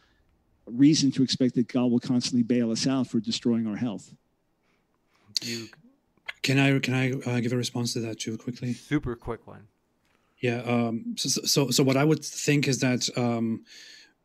reason 0.65 1.11
to 1.11 1.23
expect 1.23 1.55
that 1.55 1.67
God 1.67 1.91
will 1.91 1.99
constantly 1.99 2.43
bail 2.43 2.71
us 2.71 2.87
out 2.87 3.07
for 3.07 3.19
destroying 3.19 3.67
our 3.67 3.75
health. 3.75 4.13
You... 5.41 5.67
Can 6.41 6.59
I 6.59 6.77
can 6.79 6.93
I 6.93 7.11
uh, 7.13 7.39
give 7.39 7.53
a 7.53 7.57
response 7.57 7.93
to 7.93 8.01
that 8.01 8.19
too 8.19 8.37
quickly? 8.37 8.73
Super 8.73 9.15
quick 9.15 9.47
one. 9.47 9.67
Yeah. 10.39 10.59
Um, 10.59 11.15
so, 11.17 11.41
so 11.45 11.69
so 11.69 11.83
what 11.83 11.97
I 11.97 12.03
would 12.03 12.23
think 12.23 12.67
is 12.67 12.79
that. 12.79 13.09
Um, 13.17 13.65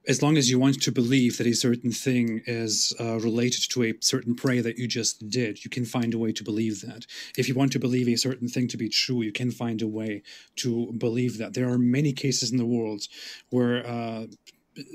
as 0.08 0.22
long 0.22 0.38
as 0.38 0.50
you 0.50 0.58
want 0.58 0.82
to 0.82 0.90
believe 0.90 1.36
that 1.36 1.46
a 1.46 1.52
certain 1.52 1.92
thing 1.92 2.40
is 2.46 2.94
uh, 2.98 3.20
related 3.20 3.70
to 3.70 3.84
a 3.84 3.92
certain 4.00 4.34
prayer 4.34 4.62
that 4.62 4.78
you 4.78 4.88
just 4.88 5.28
did, 5.28 5.62
you 5.64 5.70
can 5.70 5.84
find 5.84 6.14
a 6.14 6.18
way 6.18 6.32
to 6.32 6.42
believe 6.42 6.80
that. 6.80 7.06
If 7.36 7.46
you 7.46 7.54
want 7.54 7.72
to 7.72 7.78
believe 7.78 8.08
a 8.08 8.16
certain 8.16 8.48
thing 8.48 8.68
to 8.68 8.78
be 8.78 8.88
true, 8.88 9.20
you 9.22 9.32
can 9.32 9.50
find 9.50 9.82
a 9.82 9.86
way 9.86 10.22
to 10.56 10.92
believe 10.92 11.36
that. 11.36 11.52
There 11.52 11.68
are 11.68 11.78
many 11.78 12.14
cases 12.14 12.50
in 12.50 12.56
the 12.56 12.64
world 12.64 13.02
where 13.50 13.86
uh, 13.86 14.26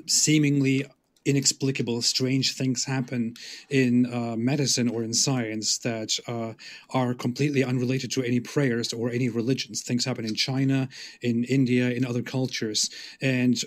seemingly 0.08 0.86
inexplicable, 1.26 2.02
strange 2.02 2.56
things 2.56 2.84
happen 2.84 3.36
in 3.70 4.12
uh, 4.14 4.36
medicine 4.36 4.90
or 4.90 5.04
in 5.04 5.14
science 5.14 5.78
that 5.78 6.18
uh, 6.28 6.54
are 6.90 7.14
completely 7.14 7.64
unrelated 7.64 8.12
to 8.12 8.24
any 8.24 8.40
prayers 8.40 8.92
or 8.92 9.10
any 9.10 9.30
religions. 9.30 9.84
Things 9.84 10.06
happen 10.06 10.26
in 10.26 10.36
China, 10.36 10.90
in 11.22 11.44
India, 11.46 11.92
in 11.92 12.06
other 12.06 12.22
cultures. 12.22 12.90
And 13.22 13.64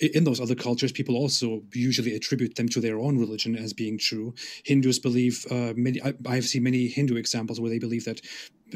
in 0.00 0.24
those 0.24 0.40
other 0.40 0.54
cultures, 0.54 0.92
people 0.92 1.16
also 1.16 1.62
usually 1.72 2.14
attribute 2.14 2.56
them 2.56 2.68
to 2.70 2.80
their 2.80 2.98
own 2.98 3.18
religion 3.18 3.56
as 3.56 3.72
being 3.72 3.98
true. 3.98 4.34
Hindus 4.64 4.98
believe 4.98 5.46
uh, 5.50 5.72
many. 5.76 6.02
I, 6.02 6.14
I 6.26 6.34
have 6.34 6.46
seen 6.46 6.64
many 6.64 6.88
Hindu 6.88 7.16
examples 7.16 7.60
where 7.60 7.70
they 7.70 7.78
believe 7.78 8.04
that 8.04 8.20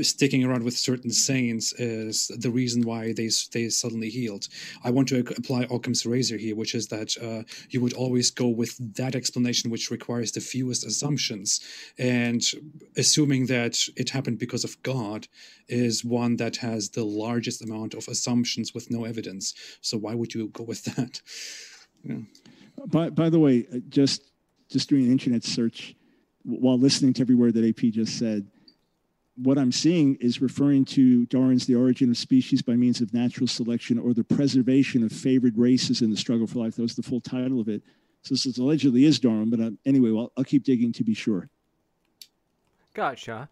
sticking 0.01 0.45
around 0.45 0.63
with 0.65 0.77
certain 0.77 1.11
saints 1.11 1.73
is 1.75 2.31
the 2.39 2.51
reason 2.51 2.83
why 2.83 3.13
they 3.13 3.29
they 3.53 3.69
suddenly 3.69 4.09
healed. 4.09 4.49
I 4.85 4.91
want 4.91 5.09
to 5.09 5.21
apply 5.21 5.67
Occam's 5.71 6.07
razor 6.07 6.37
here, 6.37 6.57
which 6.57 6.75
is 6.75 6.89
that 6.89 7.17
uh, 7.21 7.43
you 7.71 7.81
would 7.81 7.93
always 7.93 8.31
go 8.31 8.49
with 8.49 8.77
that 8.97 9.15
explanation 9.15 9.71
which 9.71 9.91
requires 9.91 10.33
the 10.33 10.41
fewest 10.41 10.87
assumptions, 10.87 11.61
and 11.99 12.43
assuming 12.97 13.47
that 13.47 13.79
it 13.97 14.11
happened 14.11 14.39
because 14.39 14.65
of 14.65 14.83
God 14.83 15.29
is 15.69 16.05
one 16.05 16.37
that 16.37 16.57
has 16.57 16.91
the 16.91 17.05
largest 17.05 17.63
amount 17.63 17.95
of 17.95 18.09
assumptions 18.09 18.75
with 18.75 18.91
no 18.91 19.05
evidence. 19.05 19.55
So 19.81 19.99
why 19.99 20.15
would 20.15 20.35
you 20.35 20.49
go 20.49 20.65
with 20.65 20.85
that? 20.97 21.21
Yeah. 22.05 22.19
By 22.87 23.11
by 23.11 23.29
the 23.29 23.39
way, 23.39 23.67
uh, 23.73 23.79
just 23.89 24.33
just 24.71 24.89
doing 24.89 25.05
an 25.05 25.13
internet 25.13 25.45
search 25.45 25.95
while 26.45 26.79
listening 26.79 27.13
to 27.15 27.23
every 27.23 27.35
word 27.35 27.55
that 27.55 27.65
AP 27.65 27.93
just 27.93 28.19
said, 28.19 28.47
what 29.37 29.59
I'm 29.59 29.73
seeing 29.73 30.17
is 30.17 30.43
referring 30.43 30.85
to 30.87 31.27
Darwin's 31.27 31.67
The 31.67 31.75
Origin 31.75 32.11
of 32.11 32.17
Species 32.17 32.61
by 32.61 32.75
Means 32.75 33.01
of 33.01 33.15
Natural 33.15 33.47
Selection 33.47 33.99
or 33.99 34.13
the 34.13 34.25
Preservation 34.25 35.03
of 35.03 35.13
Favored 35.13 35.57
Races 35.57 36.03
in 36.03 36.11
the 36.11 36.17
Struggle 36.17 36.47
for 36.47 36.59
Life. 36.59 36.77
That 36.77 36.83
was 36.83 36.97
the 36.97 37.03
full 37.03 37.21
title 37.21 37.61
of 37.61 37.69
it. 37.69 37.83
So 38.23 38.35
this 38.35 38.47
is, 38.47 38.59
allegedly 38.59 39.05
is 39.05 39.19
Darwin, 39.19 39.51
but 39.51 39.61
uh, 39.61 39.71
anyway, 39.85 40.11
well, 40.11 40.33
I'll 40.37 40.45
keep 40.45 40.65
digging 40.65 40.93
to 40.93 41.05
be 41.05 41.15
sure. 41.15 41.49
Gotcha. 42.95 43.49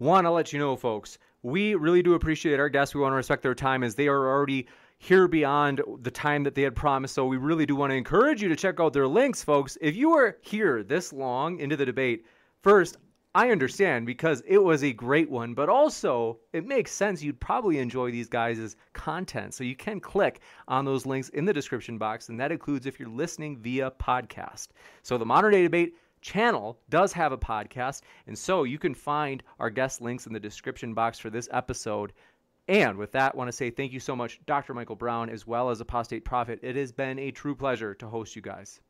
Want 0.00 0.26
I'll 0.26 0.32
let 0.32 0.52
you 0.52 0.58
know, 0.58 0.76
folks, 0.76 1.18
we 1.42 1.76
really 1.76 2.02
do 2.02 2.14
appreciate 2.14 2.58
our 2.58 2.68
guests. 2.68 2.94
We 2.94 3.00
want 3.00 3.12
to 3.12 3.16
respect 3.16 3.42
their 3.42 3.54
time 3.54 3.82
as 3.84 3.94
they 3.94 4.08
are 4.08 4.28
already 4.28 4.66
here 4.98 5.28
beyond 5.28 5.82
the 6.00 6.10
time 6.10 6.42
that 6.44 6.54
they 6.54 6.62
had 6.62 6.74
promised. 6.74 7.14
So 7.14 7.26
we 7.26 7.36
really 7.36 7.66
do 7.66 7.74
want 7.74 7.90
to 7.90 7.96
encourage 7.96 8.42
you 8.42 8.48
to 8.48 8.56
check 8.56 8.80
out 8.80 8.92
their 8.92 9.06
links, 9.08 9.42
folks. 9.42 9.78
If 9.80 9.96
you 9.96 10.12
are 10.12 10.38
here 10.42 10.82
this 10.82 11.12
long 11.12 11.58
into 11.58 11.76
the 11.76 11.86
debate, 11.86 12.26
first, 12.62 12.98
I 13.34 13.50
understand 13.50 14.04
because 14.04 14.42
it 14.46 14.58
was 14.58 14.84
a 14.84 14.92
great 14.92 15.30
one, 15.30 15.54
but 15.54 15.70
also 15.70 16.38
it 16.52 16.66
makes 16.66 16.92
sense 16.92 17.22
you'd 17.22 17.40
probably 17.40 17.78
enjoy 17.78 18.10
these 18.10 18.28
guys' 18.28 18.76
content. 18.92 19.54
So 19.54 19.64
you 19.64 19.74
can 19.74 20.00
click 20.00 20.40
on 20.68 20.84
those 20.84 21.06
links 21.06 21.30
in 21.30 21.46
the 21.46 21.52
description 21.52 21.96
box, 21.96 22.28
and 22.28 22.38
that 22.38 22.52
includes 22.52 22.84
if 22.84 23.00
you're 23.00 23.08
listening 23.08 23.56
via 23.56 23.90
podcast. 23.92 24.68
So 25.02 25.16
the 25.16 25.24
Modern 25.24 25.52
Day 25.52 25.62
Debate 25.62 25.94
channel 26.20 26.78
does 26.90 27.10
have 27.14 27.32
a 27.32 27.38
podcast, 27.38 28.02
and 28.26 28.36
so 28.36 28.64
you 28.64 28.78
can 28.78 28.94
find 28.94 29.42
our 29.58 29.70
guest 29.70 30.02
links 30.02 30.26
in 30.26 30.34
the 30.34 30.40
description 30.40 30.92
box 30.92 31.18
for 31.18 31.30
this 31.30 31.48
episode. 31.52 32.12
And 32.68 32.98
with 32.98 33.12
that, 33.12 33.32
I 33.34 33.36
want 33.38 33.48
to 33.48 33.56
say 33.56 33.70
thank 33.70 33.92
you 33.92 34.00
so 34.00 34.14
much, 34.14 34.40
Dr. 34.44 34.74
Michael 34.74 34.94
Brown, 34.94 35.30
as 35.30 35.46
well 35.46 35.70
as 35.70 35.80
Apostate 35.80 36.26
Prophet. 36.26 36.60
It 36.62 36.76
has 36.76 36.92
been 36.92 37.18
a 37.18 37.30
true 37.30 37.54
pleasure 37.54 37.94
to 37.94 38.08
host 38.08 38.36
you 38.36 38.42
guys. 38.42 38.80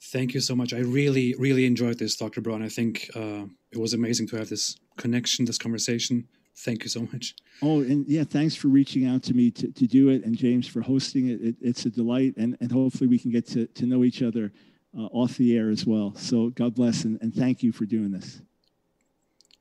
Thank 0.00 0.34
you 0.34 0.40
so 0.40 0.54
much. 0.54 0.72
I 0.72 0.78
really, 0.78 1.34
really 1.38 1.66
enjoyed 1.66 1.98
this, 1.98 2.16
Dr. 2.16 2.40
Brown. 2.40 2.62
I 2.62 2.68
think 2.68 3.10
uh, 3.14 3.44
it 3.72 3.78
was 3.78 3.94
amazing 3.94 4.28
to 4.28 4.36
have 4.36 4.48
this 4.48 4.76
connection, 4.96 5.44
this 5.44 5.58
conversation. 5.58 6.28
Thank 6.56 6.82
you 6.84 6.88
so 6.88 7.06
much. 7.12 7.34
Oh, 7.62 7.80
and 7.80 8.06
yeah, 8.08 8.24
thanks 8.24 8.54
for 8.54 8.68
reaching 8.68 9.06
out 9.06 9.22
to 9.24 9.34
me 9.34 9.50
to, 9.52 9.70
to 9.70 9.86
do 9.86 10.08
it, 10.08 10.24
and 10.24 10.36
James 10.36 10.66
for 10.66 10.80
hosting 10.80 11.28
it. 11.28 11.40
it 11.40 11.56
it's 11.60 11.84
a 11.84 11.90
delight, 11.90 12.34
and, 12.36 12.56
and 12.60 12.70
hopefully 12.70 13.08
we 13.08 13.18
can 13.18 13.30
get 13.30 13.46
to, 13.48 13.66
to 13.66 13.86
know 13.86 14.04
each 14.04 14.22
other 14.22 14.52
uh, 14.96 15.06
off 15.06 15.36
the 15.36 15.56
air 15.56 15.70
as 15.70 15.86
well. 15.86 16.14
So 16.16 16.50
God 16.50 16.74
bless, 16.74 17.04
and, 17.04 17.20
and 17.20 17.34
thank 17.34 17.62
you 17.62 17.72
for 17.72 17.84
doing 17.84 18.10
this. 18.10 18.40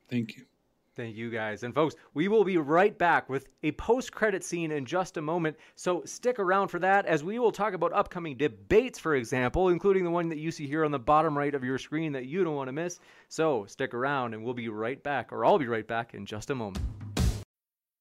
Thank 0.09 0.37
you. 0.37 0.45
Thank 0.97 1.15
you 1.15 1.29
guys. 1.29 1.61
And 1.61 1.75
folks, 1.75 1.93
we 2.15 2.27
will 2.27 2.43
be 2.43 2.57
right 2.57 2.97
back 2.97 3.29
with 3.29 3.47
a 3.61 3.71
post 3.73 4.11
credit 4.11 4.43
scene 4.43 4.71
in 4.71 4.83
just 4.83 5.17
a 5.17 5.21
moment. 5.21 5.55
So 5.75 6.01
stick 6.05 6.39
around 6.39 6.69
for 6.69 6.79
that 6.79 7.05
as 7.05 7.23
we 7.23 7.37
will 7.37 7.51
talk 7.51 7.75
about 7.75 7.93
upcoming 7.93 8.35
debates, 8.35 8.97
for 8.97 9.13
example, 9.13 9.69
including 9.69 10.03
the 10.03 10.09
one 10.09 10.27
that 10.29 10.39
you 10.39 10.49
see 10.49 10.65
here 10.65 10.83
on 10.83 10.89
the 10.89 10.97
bottom 10.97 11.37
right 11.37 11.53
of 11.53 11.63
your 11.63 11.77
screen 11.77 12.11
that 12.13 12.25
you 12.25 12.43
don't 12.43 12.55
want 12.55 12.69
to 12.69 12.73
miss. 12.73 12.99
So 13.29 13.65
stick 13.67 13.93
around 13.93 14.33
and 14.33 14.43
we'll 14.43 14.55
be 14.55 14.69
right 14.69 15.01
back, 15.03 15.31
or 15.31 15.45
I'll 15.45 15.59
be 15.59 15.67
right 15.67 15.87
back 15.87 16.15
in 16.15 16.25
just 16.25 16.49
a 16.49 16.55
moment. 16.55 16.83